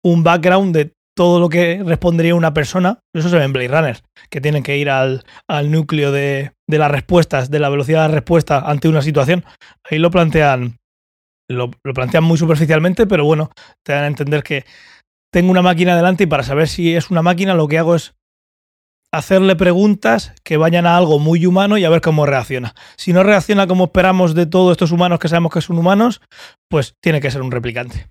un 0.02 0.22
background 0.22 0.74
de 0.74 0.93
todo 1.16 1.40
lo 1.40 1.48
que 1.48 1.82
respondería 1.84 2.34
una 2.34 2.54
persona. 2.54 3.00
Eso 3.14 3.28
se 3.28 3.38
ve 3.38 3.44
en 3.44 3.52
Blade 3.52 3.68
Runner, 3.68 4.02
que 4.30 4.40
tienen 4.40 4.62
que 4.62 4.76
ir 4.76 4.90
al, 4.90 5.24
al 5.48 5.70
núcleo 5.70 6.12
de, 6.12 6.52
de 6.68 6.78
las 6.78 6.90
respuestas, 6.90 7.50
de 7.50 7.60
la 7.60 7.68
velocidad 7.68 8.08
de 8.08 8.14
respuesta 8.14 8.58
ante 8.58 8.88
una 8.88 9.02
situación. 9.02 9.44
Ahí 9.88 9.98
lo 9.98 10.10
plantean, 10.10 10.78
lo, 11.48 11.70
lo 11.84 11.94
plantean 11.94 12.24
muy 12.24 12.38
superficialmente, 12.38 13.06
pero 13.06 13.24
bueno, 13.24 13.50
te 13.84 13.92
dan 13.92 14.04
a 14.04 14.08
entender 14.08 14.42
que 14.42 14.64
tengo 15.32 15.50
una 15.50 15.62
máquina 15.62 15.96
delante 15.96 16.24
y 16.24 16.26
para 16.28 16.42
saber 16.42 16.68
si 16.68 16.94
es 16.94 17.10
una 17.10 17.22
máquina 17.22 17.54
lo 17.54 17.68
que 17.68 17.78
hago 17.78 17.94
es 17.94 18.14
hacerle 19.12 19.54
preguntas 19.54 20.32
que 20.42 20.56
vayan 20.56 20.86
a 20.86 20.96
algo 20.96 21.18
muy 21.18 21.46
humano 21.46 21.78
y 21.78 21.84
a 21.84 21.90
ver 21.90 22.00
cómo 22.00 22.26
reacciona. 22.26 22.74
Si 22.96 23.12
no 23.12 23.22
reacciona 23.22 23.66
como 23.66 23.84
esperamos 23.84 24.34
de 24.34 24.46
todos 24.46 24.72
estos 24.72 24.90
humanos 24.90 25.20
que 25.20 25.28
sabemos 25.28 25.52
que 25.52 25.60
son 25.60 25.78
humanos, 25.78 26.20
pues 26.68 26.94
tiene 27.00 27.20
que 27.20 27.30
ser 27.30 27.42
un 27.42 27.52
replicante. 27.52 28.08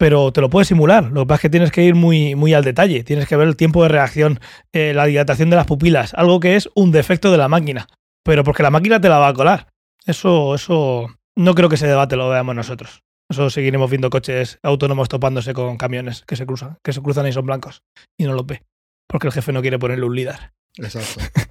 Pero 0.00 0.32
te 0.32 0.40
lo 0.40 0.48
puedes 0.48 0.66
simular. 0.66 1.12
Lo 1.12 1.20
que 1.20 1.26
pasa 1.26 1.36
es 1.36 1.42
que 1.42 1.50
tienes 1.50 1.72
que 1.72 1.84
ir 1.84 1.94
muy, 1.94 2.34
muy 2.34 2.54
al 2.54 2.64
detalle. 2.64 3.04
Tienes 3.04 3.28
que 3.28 3.36
ver 3.36 3.46
el 3.46 3.54
tiempo 3.54 3.82
de 3.82 3.90
reacción, 3.90 4.40
eh, 4.72 4.94
la 4.94 5.04
dilatación 5.04 5.50
de 5.50 5.56
las 5.56 5.66
pupilas, 5.66 6.14
algo 6.14 6.40
que 6.40 6.56
es 6.56 6.70
un 6.74 6.90
defecto 6.90 7.30
de 7.30 7.36
la 7.36 7.48
máquina. 7.48 7.86
Pero 8.24 8.42
porque 8.42 8.62
la 8.62 8.70
máquina 8.70 8.98
te 8.98 9.10
la 9.10 9.18
va 9.18 9.28
a 9.28 9.34
colar. 9.34 9.68
Eso, 10.06 10.54
eso 10.54 11.14
no 11.36 11.54
creo 11.54 11.68
que 11.68 11.74
ese 11.74 11.86
debate 11.86 12.16
lo 12.16 12.30
veamos 12.30 12.56
nosotros. 12.56 13.02
Eso 13.28 13.50
seguiremos 13.50 13.90
viendo 13.90 14.08
coches 14.08 14.58
autónomos 14.62 15.10
topándose 15.10 15.52
con 15.52 15.76
camiones 15.76 16.24
que 16.26 16.34
se 16.34 16.46
cruzan, 16.46 16.78
que 16.82 16.94
se 16.94 17.02
cruzan 17.02 17.26
y 17.26 17.32
son 17.32 17.44
blancos. 17.44 17.82
Y 18.16 18.24
no 18.24 18.32
los 18.32 18.46
ve. 18.46 18.62
Porque 19.06 19.26
el 19.26 19.34
jefe 19.34 19.52
no 19.52 19.60
quiere 19.60 19.78
ponerle 19.78 20.06
un 20.06 20.16
líder. 20.16 20.52
Exacto. 20.78 21.20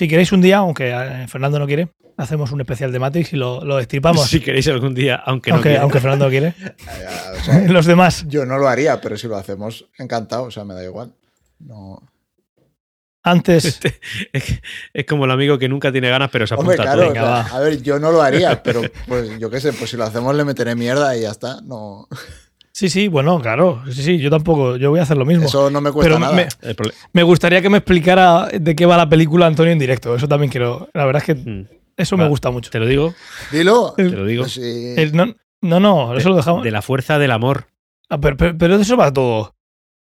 Si 0.00 0.08
queréis 0.08 0.32
un 0.32 0.40
día, 0.40 0.56
aunque 0.56 0.92
eh, 0.96 1.28
Fernando 1.28 1.58
no 1.58 1.66
quiere, 1.66 1.90
hacemos 2.16 2.50
un 2.52 2.60
especial 2.62 2.90
de 2.90 2.98
Matrix 2.98 3.34
y 3.34 3.36
lo, 3.36 3.62
lo 3.62 3.76
destripamos. 3.76 4.30
Si 4.30 4.40
queréis 4.40 4.66
algún 4.68 4.94
día, 4.94 5.16
aunque 5.26 5.50
no 5.50 5.56
aunque, 5.56 5.68
quiera. 5.68 5.82
aunque 5.82 6.00
Fernando 6.00 6.24
no 6.24 6.30
quiere. 6.30 6.54
O 7.38 7.44
sea, 7.44 7.60
Los 7.68 7.84
demás. 7.84 8.24
yo 8.26 8.46
no 8.46 8.56
lo 8.56 8.66
haría, 8.66 8.98
pero 8.98 9.18
si 9.18 9.28
lo 9.28 9.36
hacemos, 9.36 9.84
encantado. 9.98 10.44
O 10.44 10.50
sea, 10.50 10.64
me 10.64 10.72
da 10.72 10.82
igual. 10.82 11.12
No. 11.58 12.02
Antes. 13.22 13.66
es, 14.32 14.42
que- 14.42 14.62
es 14.94 15.04
como 15.04 15.26
el 15.26 15.32
amigo 15.32 15.58
que 15.58 15.68
nunca 15.68 15.92
tiene 15.92 16.08
ganas, 16.08 16.30
pero 16.32 16.46
se 16.46 16.54
Hombre, 16.54 16.76
apunta 16.76 16.92
a 16.92 16.94
claro, 16.94 17.10
o 17.10 17.12
venga, 17.12 17.44
sea, 17.46 17.56
a 17.58 17.60
ver, 17.60 17.82
yo 17.82 17.98
no 17.98 18.10
lo 18.10 18.22
haría, 18.22 18.62
pero 18.62 18.80
pues 19.06 19.38
yo 19.38 19.50
qué 19.50 19.60
sé, 19.60 19.74
pues 19.74 19.90
si 19.90 19.98
lo 19.98 20.04
hacemos 20.04 20.34
le 20.34 20.44
meteré 20.44 20.74
mierda 20.74 21.14
y 21.14 21.20
ya 21.20 21.30
está. 21.30 21.60
No, 21.60 22.08
Sí, 22.72 22.88
sí, 22.88 23.08
bueno, 23.08 23.40
claro. 23.40 23.82
Sí, 23.90 24.02
sí, 24.02 24.18
yo 24.18 24.30
tampoco. 24.30 24.76
Yo 24.76 24.90
voy 24.90 25.00
a 25.00 25.02
hacer 25.02 25.16
lo 25.16 25.24
mismo. 25.26 25.46
eso 25.46 25.70
no 25.70 25.80
me 25.80 25.90
cuesta 25.90 26.08
Pero 26.08 26.18
nada. 26.20 26.32
me, 26.34 26.46
El 26.62 26.76
prole- 26.76 26.94
me 27.12 27.22
gustaría 27.24 27.60
que 27.60 27.68
me 27.68 27.78
explicara 27.78 28.46
de 28.52 28.76
qué 28.76 28.86
va 28.86 28.96
la 28.96 29.08
película 29.08 29.46
Antonio 29.46 29.72
en 29.72 29.78
directo. 29.78 30.14
Eso 30.14 30.28
también 30.28 30.50
quiero. 30.50 30.88
La 30.94 31.04
verdad 31.04 31.22
es 31.26 31.34
que 31.34 31.50
Mm. 31.50 31.66
eso 31.96 32.16
Va. 32.16 32.22
me 32.24 32.28
gusta 32.28 32.50
mucho. 32.50 32.70
Te 32.70 32.78
lo 32.78 32.86
digo, 32.86 33.12
Dilo. 33.50 33.92
te 33.96 34.04
lo 34.04 34.24
digo. 34.24 34.42
Pues 34.44 34.52
sí. 34.54 34.94
El- 34.96 35.14
no, 35.16 35.34
no, 35.62 35.80
no, 35.80 36.16
eso 36.16 36.28
lo 36.30 36.36
dejamos. 36.36 36.62
De 36.64 36.70
la 36.70 36.80
fuerza 36.80 37.18
del 37.18 37.32
amor. 37.32 37.66
Ah, 38.08 38.18
pero, 38.18 38.36
pero- 38.36 38.56
pero 38.56 38.76
de 38.76 38.82
eso 38.84 38.96
va 38.96 39.12
todo. 39.12 39.54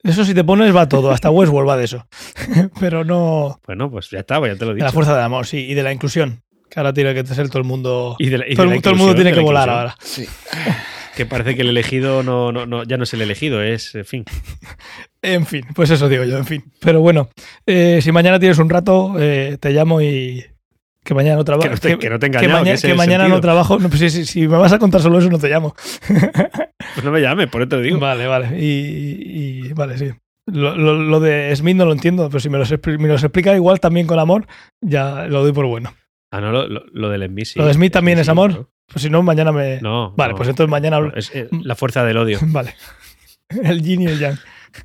Eso 0.03 0.25
si 0.25 0.35
te 0.35 0.43
pones 0.45 0.75
va 0.75 0.89
todo. 0.89 1.11
Hasta 1.11 1.31
Westworld 1.31 1.69
va 1.69 1.77
de 1.77 1.85
eso. 1.85 2.07
pero 2.81 3.05
no. 3.05 3.61
Bueno, 3.67 3.91
pues 3.91 4.11
ya 4.11 4.21
está, 4.21 4.39
pues 4.39 4.53
ya 4.55 4.59
te 4.59 4.65
lo 4.65 4.71
he 4.71 4.75
De 4.75 4.77
dicho. 4.77 4.87
la 4.87 4.93
fuerza 4.93 5.15
del 5.15 5.23
amor, 5.25 5.47
sí. 5.47 5.59
Y 5.59 5.75
de 5.75 5.83
la 5.83 5.93
inclusión. 5.93 6.43
Que 6.71 6.81
ahora 6.81 6.93
tiene 6.93 7.15
que 7.15 7.25
ser 7.27 7.49
todo 7.49 7.59
el 7.59 7.65
mundo. 7.65 8.17
Y 8.19 8.31
de 8.31 8.39
la- 8.39 8.47
y 8.47 8.51
de 8.51 8.57
todo, 8.57 8.65
el- 8.65 8.75
la 8.77 8.81
todo 8.81 8.93
el 8.93 8.99
mundo 8.99 9.13
inclusión, 9.13 9.17
tiene 9.17 9.31
de 9.31 9.35
que 9.35 9.41
la 9.41 9.45
volar 9.45 9.71
ahora. 9.71 9.97
Sí. 10.03 10.27
Que 11.17 11.27
parece 11.27 11.55
que 11.55 11.63
el 11.63 11.69
elegido 11.69 12.23
no, 12.23 12.51
no, 12.53 12.67
no, 12.67 12.83
ya 12.85 12.97
no 12.97 13.05
es 13.05 13.15
el 13.15 13.23
elegido, 13.23 13.63
es, 13.63 13.95
en 13.95 14.05
fin. 14.05 14.25
En 15.23 15.47
fin, 15.47 15.65
pues 15.75 15.89
eso 15.89 16.07
digo 16.11 16.25
yo, 16.25 16.37
en 16.37 16.45
fin. 16.45 16.65
Pero 16.81 17.01
bueno, 17.01 17.31
eh, 17.65 18.01
si 18.03 18.13
mañana 18.13 18.39
tienes 18.39 18.59
un 18.59 18.69
rato, 18.69 19.15
eh, 19.19 19.57
te 19.59 19.71
llamo 19.71 20.03
y. 20.03 20.45
Que 21.03 21.15
mañana 21.15 21.37
no 21.37 21.45
trabajo. 21.45 21.65
Que 21.65 21.71
no 21.75 21.79
te- 21.81 21.99
que 21.99 22.11
no 22.11 22.19
te 22.19 22.31
que, 22.31 22.47
maña- 22.49 22.77
que 22.77 22.95
mañana 22.95 23.27
no 23.29 23.41
trabajo. 23.41 23.79
No, 23.79 23.89
pues 23.89 24.01
si, 24.01 24.11
si- 24.11 24.27
si 24.27 24.41
me 24.49 24.59
vas 24.59 24.73
a 24.75 24.79
contar 24.79 25.01
solo 25.01 25.19
eso, 25.19 25.31
no 25.31 25.39
te 25.39 25.49
llamo. 25.49 25.75
Pues 26.95 27.03
no 27.05 27.11
me 27.11 27.21
llames, 27.21 27.49
por 27.49 27.63
eso 27.63 27.69
te 27.71 27.77
lo 27.77 27.83
digo. 27.83 27.99
Vale, 27.99 28.27
vale. 28.27 28.61
Y, 28.61 29.67
y- 29.69 29.73
vale, 29.73 29.97
sí. 29.99 30.11
Lo, 30.47 30.77
lo- 30.77 30.95
lo 31.03 31.21
de 31.21 31.55
Smith 31.57 31.77
no 31.77 31.87
lo 31.87 31.93
entiendo, 31.93 32.29
pero 32.29 32.39
si 32.41 32.51
me 32.51 32.59
lo 32.59 32.65
me 32.99 33.09
los 33.09 33.23
explica 33.25 33.55
igual 33.55 33.81
también 33.81 34.07
con 34.07 34.19
amor, 34.19 34.47
ya 34.83 35.25
lo 35.27 35.43
doy 35.43 35.53
por 35.53 35.67
bueno. 35.67 35.95
Ah, 36.31 36.41
no, 36.43 36.53
lo, 36.53 36.69
lo- 36.69 37.09
del 37.09 37.27
Smith 37.29 37.47
sí. 37.47 37.59
¿Lo 37.59 37.67
de 37.67 37.73
Smith 37.75 37.93
también 37.93 38.19
es 38.19 38.29
amor? 38.29 38.69
Pues 38.87 39.03
si 39.03 39.11
no, 39.11 39.23
mañana 39.23 39.51
me. 39.53 39.81
No. 39.81 40.13
vale, 40.17 40.33
no. 40.33 40.37
pues 40.37 40.49
entonces 40.49 40.71
mañana. 40.71 41.01
No, 41.01 41.13
es, 41.15 41.31
la 41.51 41.75
fuerza 41.75 42.05
del 42.05 42.17
odio. 42.19 42.39
Vale. 42.47 42.75
El 43.49 43.83
yin 43.83 44.03
y 44.03 44.07
el 44.07 44.19
yang. 44.19 44.39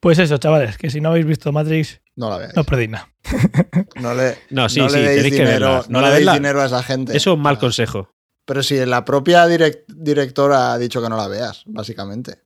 Pues 0.00 0.18
eso, 0.20 0.38
chavales, 0.38 0.78
que 0.78 0.90
si 0.90 1.00
no 1.00 1.08
habéis 1.10 1.26
visto 1.26 1.50
Matrix, 1.50 2.00
No 2.14 2.30
la 2.30 2.38
veáis. 2.38 2.54
no 2.54 2.62
perdéis 2.62 2.90
nada. 2.90 3.08
No 4.00 4.14
le, 4.14 4.36
No, 4.50 4.68
sí, 4.68 4.78
no 4.78 4.88
sí, 4.88 4.96
le 4.96 5.02
deis 5.02 5.16
tenéis 5.22 5.34
que 5.34 5.40
dinero, 5.44 5.84
no 5.88 5.98
No 5.98 6.00
la 6.00 6.08
le 6.10 6.14
deis 6.14 6.26
verla- 6.26 6.34
dinero 6.34 6.62
a 6.62 6.66
esa 6.66 6.82
gente. 6.84 7.16
Eso 7.16 7.30
es 7.30 7.36
un 7.36 7.42
mal 7.42 7.58
consejo. 7.58 8.08
Pero 8.44 8.62
si 8.62 8.76
la 8.86 9.04
propia 9.04 9.46
direct- 9.48 9.86
directora 9.88 10.72
ha 10.72 10.78
dicho 10.78 11.02
que 11.02 11.08
no 11.08 11.16
la 11.16 11.26
veas, 11.26 11.64
básicamente. 11.66 12.38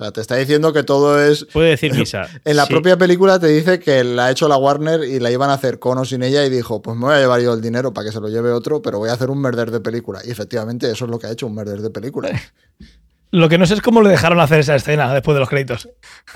O 0.00 0.02
sea, 0.02 0.12
te 0.12 0.22
está 0.22 0.36
diciendo 0.36 0.72
que 0.72 0.82
todo 0.82 1.22
es. 1.22 1.44
Puede 1.52 1.70
decir 1.70 1.92
misa. 1.94 2.22
En 2.46 2.56
la 2.56 2.64
Sí, 2.64 2.72
propia 2.72 2.96
película 2.96 3.38
te 3.38 3.48
dice 3.48 3.78
que 3.78 4.02
la 4.02 4.26
ha 4.26 4.30
hecho 4.30 4.48
la 4.48 4.56
Warner 4.56 5.04
y 5.04 5.20
la 5.20 5.30
iban 5.30 5.50
a 5.50 5.54
hacer 5.54 5.78
con 5.78 5.98
o 5.98 6.04
sin 6.06 6.22
ella 6.22 6.42
y 6.46 6.48
dijo, 6.50 6.80
pues 6.80 6.96
me 6.96 7.04
voy 7.04 7.14
a 7.16 7.18
llevar 7.18 7.40
yo 7.42 7.52
el 7.52 7.60
dinero 7.60 7.92
para 7.92 8.06
que 8.06 8.12
se 8.12 8.20
lo 8.20 8.28
lleve 8.28 8.50
otro, 8.50 8.80
pero 8.80 8.98
voy 8.98 9.10
a 9.10 9.12
hacer 9.12 9.28
un 9.28 9.40
merder 9.42 9.70
de 9.70 9.80
película. 9.80 10.20
Y 10.24 10.30
efectivamente 10.30 10.90
eso 10.90 11.04
es 11.04 11.10
lo 11.10 11.18
que 11.18 11.26
ha 11.26 11.30
hecho, 11.32 11.46
un 11.46 11.54
merder 11.54 11.82
de 11.82 11.90
película. 11.90 12.30
Lo 13.32 13.48
que 13.48 13.58
no 13.58 13.64
sé 13.66 13.74
es 13.74 13.80
cómo 13.80 14.02
le 14.02 14.08
dejaron 14.10 14.40
hacer 14.40 14.58
esa 14.58 14.74
escena 14.74 15.14
después 15.14 15.34
de 15.36 15.38
los 15.38 15.48
créditos. 15.48 15.88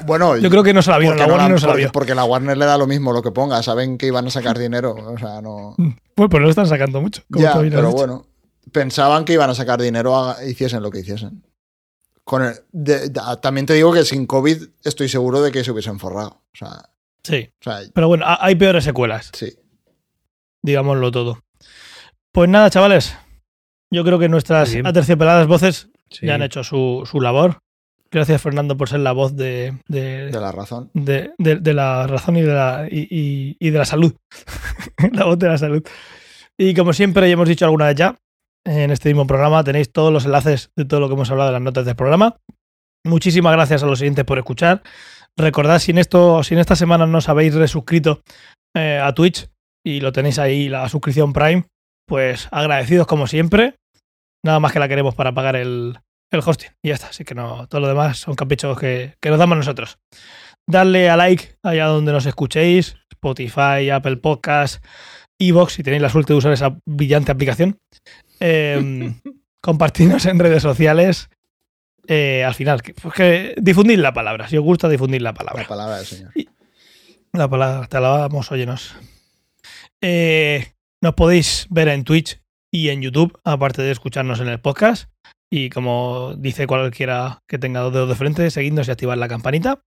Bueno, 0.06 0.36
Yo 0.36 0.48
creo 0.48 0.62
que 0.62 0.72
no 0.72 0.80
se 0.80 0.92
la 0.92 0.98
vieron, 0.98 1.16
porque 1.18 1.28
la 1.28 1.34
Warner 1.36 1.50
no 1.50 1.58
se 1.58 1.66
la 1.66 1.72
porque- 1.72 1.82
vio. 1.82 1.92
Porque 1.92 2.14
la 2.14 2.24
Warner 2.24 2.56
le 2.56 2.66
da 2.66 2.78
lo 2.78 2.86
mismo 2.86 3.12
lo 3.12 3.20
que 3.20 3.32
ponga, 3.32 3.60
saben 3.64 3.98
que 3.98 4.06
iban 4.06 4.24
a 4.28 4.30
sacar 4.30 4.56
dinero. 4.56 4.94
O 4.94 5.18
sea, 5.18 5.42
no. 5.42 5.74
Bueno, 6.16 6.28
pues 6.30 6.40
no 6.40 6.44
lo 6.44 6.50
están 6.50 6.68
sacando 6.68 7.00
mucho. 7.00 7.22
como 7.32 7.42
Ya, 7.44 7.54
pero 7.58 7.90
bueno. 7.90 8.26
Pensaban 8.70 9.24
que 9.24 9.32
iban 9.32 9.50
a 9.50 9.54
sacar 9.56 9.80
dinero, 9.82 10.36
hiciesen 10.46 10.82
lo 10.84 10.90
que 10.92 11.00
hiciesen. 11.00 11.42
Con 12.24 12.42
el- 12.42 12.54
de- 12.72 13.10
de- 13.10 13.20
también 13.42 13.66
te 13.66 13.74
digo 13.74 13.92
que 13.92 14.04
sin 14.04 14.26
COVID 14.26 14.62
estoy 14.82 15.08
seguro 15.08 15.42
de 15.42 15.52
que 15.52 15.62
se 15.64 15.70
hubiesen 15.72 15.98
forrado. 15.98 16.42
O 16.54 16.56
sea, 16.56 16.90
Sí, 17.22 17.48
o 17.60 17.64
sea, 17.64 17.78
pero 17.94 18.08
bueno, 18.08 18.24
ha- 18.26 18.38
hay 18.44 18.54
peores 18.54 18.84
secuelas, 18.84 19.30
sí. 19.34 19.54
digámoslo 20.62 21.10
todo. 21.10 21.38
Pues 22.32 22.48
nada, 22.50 22.70
chavales. 22.70 23.16
Yo 23.90 24.04
creo 24.04 24.18
que 24.18 24.28
nuestras 24.28 24.74
aterciopeladas 24.84 25.46
voces 25.46 25.88
sí. 26.10 26.26
ya 26.26 26.34
han 26.34 26.42
hecho 26.42 26.64
su, 26.64 27.08
su 27.10 27.20
labor. 27.20 27.58
Gracias, 28.10 28.40
Fernando, 28.42 28.76
por 28.76 28.88
ser 28.88 29.00
la 29.00 29.12
voz 29.12 29.34
de, 29.36 29.76
de, 29.88 30.26
De 30.30 30.40
la 30.40 30.52
razón. 30.52 30.90
de, 30.94 31.32
de- 31.38 31.56
de 31.56 31.74
la 31.74 32.06
razón 32.06 32.36
y 32.36 32.42
de 32.42 32.52
la, 32.52 32.86
y, 32.90 33.06
y- 33.10 33.56
y 33.58 33.70
de 33.70 33.78
la 33.78 33.84
salud. 33.84 34.14
la 35.12 35.24
voz 35.24 35.38
de 35.38 35.48
la 35.48 35.58
salud. 35.58 35.82
Y 36.56 36.74
como 36.74 36.92
siempre, 36.92 37.26
ya 37.28 37.32
hemos 37.34 37.48
dicho 37.48 37.64
alguna 37.64 37.86
vez 37.86 37.96
ya, 37.96 38.16
en 38.64 38.90
este 38.90 39.08
mismo 39.10 39.26
programa 39.26 39.62
tenéis 39.64 39.92
todos 39.92 40.12
los 40.12 40.24
enlaces 40.24 40.70
de 40.76 40.84
todo 40.84 41.00
lo 41.00 41.08
que 41.08 41.14
hemos 41.14 41.30
hablado 41.30 41.50
en 41.50 41.54
las 41.54 41.62
notas 41.62 41.84
del 41.84 41.96
programa. 41.96 42.36
Muchísimas 43.06 43.52
gracias 43.52 43.82
a 43.82 43.86
los 43.86 43.98
siguientes 43.98 44.24
por 44.24 44.38
escuchar. 44.38 44.82
Recordad, 45.36 45.78
si 45.78 45.90
en, 45.90 45.98
esto, 45.98 46.42
si 46.42 46.54
en 46.54 46.60
esta 46.60 46.76
semana 46.76 47.06
no 47.06 47.18
os 47.18 47.28
habéis 47.28 47.54
resuscrito 47.54 48.22
eh, 48.74 49.00
a 49.02 49.12
Twitch 49.12 49.48
y 49.84 50.00
lo 50.00 50.12
tenéis 50.12 50.38
ahí, 50.38 50.68
la 50.68 50.88
suscripción 50.88 51.32
Prime, 51.32 51.66
pues 52.08 52.48
agradecidos 52.50 53.06
como 53.06 53.26
siempre. 53.26 53.74
Nada 54.44 54.60
más 54.60 54.72
que 54.72 54.78
la 54.78 54.88
queremos 54.88 55.14
para 55.14 55.34
pagar 55.34 55.56
el, 55.56 55.98
el 56.32 56.40
hosting. 56.44 56.70
Y 56.82 56.88
ya 56.88 56.94
está. 56.94 57.08
Así 57.08 57.24
que 57.24 57.34
no, 57.34 57.66
todo 57.66 57.80
lo 57.80 57.88
demás 57.88 58.18
son 58.18 58.34
caprichos 58.34 58.78
que, 58.78 59.14
que 59.20 59.30
nos 59.30 59.38
damos 59.38 59.58
nosotros. 59.58 59.98
Darle 60.66 61.10
a 61.10 61.16
like 61.16 61.56
allá 61.62 61.86
donde 61.86 62.12
nos 62.12 62.26
escuchéis, 62.26 62.96
Spotify, 63.12 63.90
Apple 63.90 64.16
Podcasts, 64.18 64.80
Evox, 65.38 65.74
si 65.74 65.82
tenéis 65.82 66.02
la 66.02 66.08
suerte 66.08 66.32
de 66.32 66.38
usar 66.38 66.52
esa 66.52 66.78
brillante 66.86 67.32
aplicación. 67.32 67.78
Eh, 68.40 69.14
compartirnos 69.64 70.26
en 70.26 70.38
redes 70.38 70.62
sociales. 70.62 71.30
Eh, 72.06 72.44
al 72.44 72.54
final, 72.54 72.82
que, 72.82 72.92
pues 72.92 73.14
que 73.14 73.54
difundid 73.56 73.98
la 73.98 74.12
palabra, 74.12 74.46
si 74.46 74.58
os 74.58 74.62
gusta 74.62 74.90
difundir 74.90 75.22
la 75.22 75.32
palabra. 75.32 75.62
La 75.62 75.68
palabra 75.68 75.96
del 75.96 76.06
Señor. 76.06 76.32
La 77.32 77.48
palabra, 77.48 77.86
te 77.86 77.98
la 77.98 78.08
vamos, 78.10 78.52
óyenos. 78.52 78.94
Eh, 80.02 80.74
nos 81.00 81.14
podéis 81.14 81.66
ver 81.70 81.88
en 81.88 82.04
Twitch 82.04 82.42
y 82.70 82.90
en 82.90 83.00
YouTube, 83.00 83.40
aparte 83.42 83.80
de 83.80 83.90
escucharnos 83.90 84.40
en 84.40 84.48
el 84.48 84.60
podcast. 84.60 85.08
Y 85.50 85.70
como 85.70 86.34
dice 86.36 86.66
cualquiera 86.66 87.42
que 87.48 87.58
tenga 87.58 87.80
dos 87.80 87.92
dedos 87.94 88.08
de 88.10 88.16
frente, 88.16 88.50
seguidnos 88.50 88.88
y 88.88 88.90
activar 88.90 89.16
la 89.16 89.28
campanita, 89.28 89.80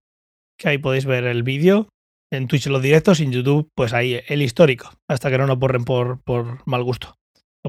que 0.58 0.70
ahí 0.70 0.78
podéis 0.80 1.06
ver 1.06 1.26
el 1.26 1.44
vídeo. 1.44 1.88
En 2.32 2.48
Twitch 2.48 2.68
los 2.68 2.82
directos 2.82 3.20
y 3.20 3.26
en 3.26 3.32
YouTube, 3.32 3.70
pues 3.76 3.94
ahí 3.94 4.20
el 4.28 4.42
histórico, 4.42 4.92
hasta 5.08 5.30
que 5.30 5.38
no 5.38 5.46
nos 5.46 5.60
borren 5.60 5.86
por, 5.86 6.22
por 6.24 6.68
mal 6.68 6.84
gusto 6.84 7.18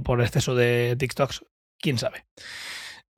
por 0.03 0.21
exceso 0.21 0.55
de 0.55 0.97
TikToks, 0.99 1.45
quién 1.81 1.99
sabe. 1.99 2.25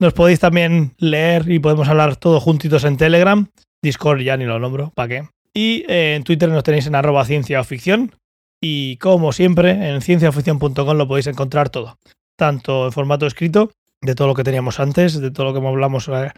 Nos 0.00 0.14
podéis 0.14 0.40
también 0.40 0.94
leer 0.98 1.50
y 1.50 1.58
podemos 1.58 1.88
hablar 1.88 2.16
todos 2.16 2.42
juntitos 2.42 2.84
en 2.84 2.96
Telegram. 2.96 3.48
Discord 3.82 4.20
ya 4.20 4.36
ni 4.36 4.44
lo 4.44 4.58
nombro, 4.58 4.92
¿para 4.94 5.08
qué? 5.08 5.28
Y 5.54 5.84
eh, 5.88 6.14
en 6.14 6.24
Twitter 6.24 6.48
nos 6.48 6.64
tenéis 6.64 6.86
en 6.86 6.94
arroba 6.94 7.24
ciencia 7.24 7.62
ficción. 7.64 8.14
Y 8.62 8.96
como 8.96 9.32
siempre, 9.32 9.70
en 9.70 10.00
cienciaoficción.com 10.00 10.96
lo 10.96 11.08
podéis 11.08 11.26
encontrar 11.26 11.70
todo. 11.70 11.98
Tanto 12.36 12.86
en 12.86 12.92
formato 12.92 13.26
escrito, 13.26 13.70
de 14.00 14.14
todo 14.14 14.28
lo 14.28 14.34
que 14.34 14.44
teníamos 14.44 14.80
antes, 14.80 15.20
de 15.20 15.30
todo 15.30 15.52
lo 15.52 15.60
que 15.60 15.66
hablamos, 15.66 16.08
eh, 16.08 16.32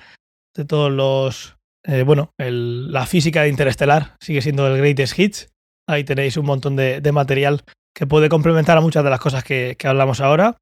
de 0.57 0.65
todos 0.65 0.91
los... 0.91 1.57
eh, 1.85 2.03
bueno, 2.03 2.33
la 2.39 3.07
física 3.07 3.43
de 3.43 3.49
Interestelar 3.49 4.17
sigue 4.21 4.43
siendo 4.43 4.67
el 4.67 4.79
greatest 4.79 5.19
hits. 5.19 5.49
Ahí 5.89 6.05
tenéis 6.05 6.37
un 6.37 6.47
montón 6.47 6.77
de 6.77 7.13
material 7.13 7.65
que 7.95 8.07
puede 8.07 8.29
complementar 8.29 8.79
a 8.79 8.81
muchas 8.81 9.05
de 9.05 9.11
las 9.11 9.21
cosas 9.21 9.45
que, 9.45 9.77
que 9.79 9.89
hablamos 9.89 10.21
ahora. 10.21 10.57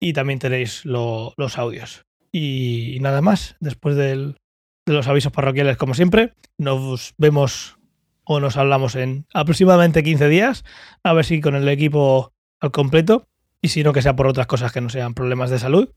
Y 0.00 0.12
también 0.14 0.38
tenéis 0.38 0.84
lo- 0.84 1.32
los 1.36 1.58
audios. 1.58 2.04
Y, 2.32 2.94
y 2.96 3.00
nada 3.00 3.20
más, 3.20 3.56
después 3.60 3.94
del- 3.96 4.36
de 4.86 4.92
los 4.94 5.06
avisos 5.06 5.32
parroquiales, 5.32 5.76
como 5.76 5.94
siempre, 5.94 6.32
nos 6.58 7.14
vemos 7.18 7.76
o 8.24 8.40
nos 8.40 8.56
hablamos 8.56 8.94
en 8.96 9.26
aproximadamente 9.34 10.02
15 10.02 10.28
días, 10.28 10.64
a 11.04 11.12
ver 11.12 11.24
si 11.24 11.40
con 11.40 11.54
el 11.54 11.68
equipo 11.68 12.32
al 12.60 12.70
completo, 12.72 13.28
y 13.60 13.68
si 13.68 13.84
no 13.84 13.92
que 13.92 14.02
sea 14.02 14.16
por 14.16 14.26
otras 14.26 14.46
cosas 14.46 14.72
que 14.72 14.80
no 14.80 14.88
sean 14.88 15.14
problemas 15.14 15.50
de 15.50 15.58
salud. 15.60 15.88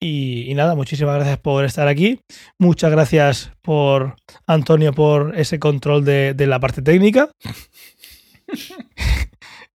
Y, 0.00 0.50
y 0.50 0.54
nada, 0.54 0.74
muchísimas 0.74 1.14
gracias 1.16 1.38
por 1.38 1.64
estar 1.64 1.86
aquí. 1.88 2.20
Muchas 2.58 2.90
gracias 2.90 3.52
por 3.62 4.16
Antonio 4.46 4.92
por 4.92 5.36
ese 5.38 5.58
control 5.60 6.04
de, 6.04 6.34
de 6.34 6.46
la 6.46 6.58
parte 6.60 6.82
técnica. 6.82 7.30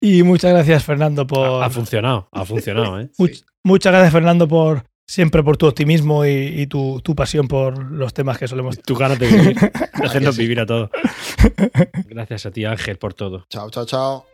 y 0.04 0.24
muchas 0.24 0.52
gracias 0.52 0.84
Fernando 0.84 1.26
por... 1.26 1.64
Ha 1.64 1.70
funcionado, 1.70 2.28
ha 2.32 2.46
funcionado, 2.46 3.00
¿eh? 3.00 3.10
Much- 3.18 3.44
Muchas 3.66 3.94
gracias, 3.94 4.12
Fernando, 4.12 4.48
por 4.48 4.84
siempre 5.08 5.42
por 5.42 5.56
tu 5.56 5.68
optimismo 5.68 6.26
y, 6.26 6.30
y 6.30 6.68
tu, 6.68 7.00
tu 7.02 7.16
pasión 7.16 7.48
por 7.48 7.78
los 7.92 8.14
temas 8.14 8.38
que 8.38 8.48
solemos. 8.48 8.78
Tu 8.80 8.96
ganas 8.96 9.18
de 9.20 9.28
vivir. 9.28 9.56
sí. 10.36 10.42
vivir 10.42 10.60
a 10.60 10.66
todos. 10.66 10.90
Gracias 12.10 12.46
a 12.46 12.52
ti, 12.52 12.66
Ángel, 12.66 12.98
por 12.98 13.14
todo. 13.14 13.46
Chao, 13.50 13.70
chao, 13.70 13.86
chao. 13.86 14.33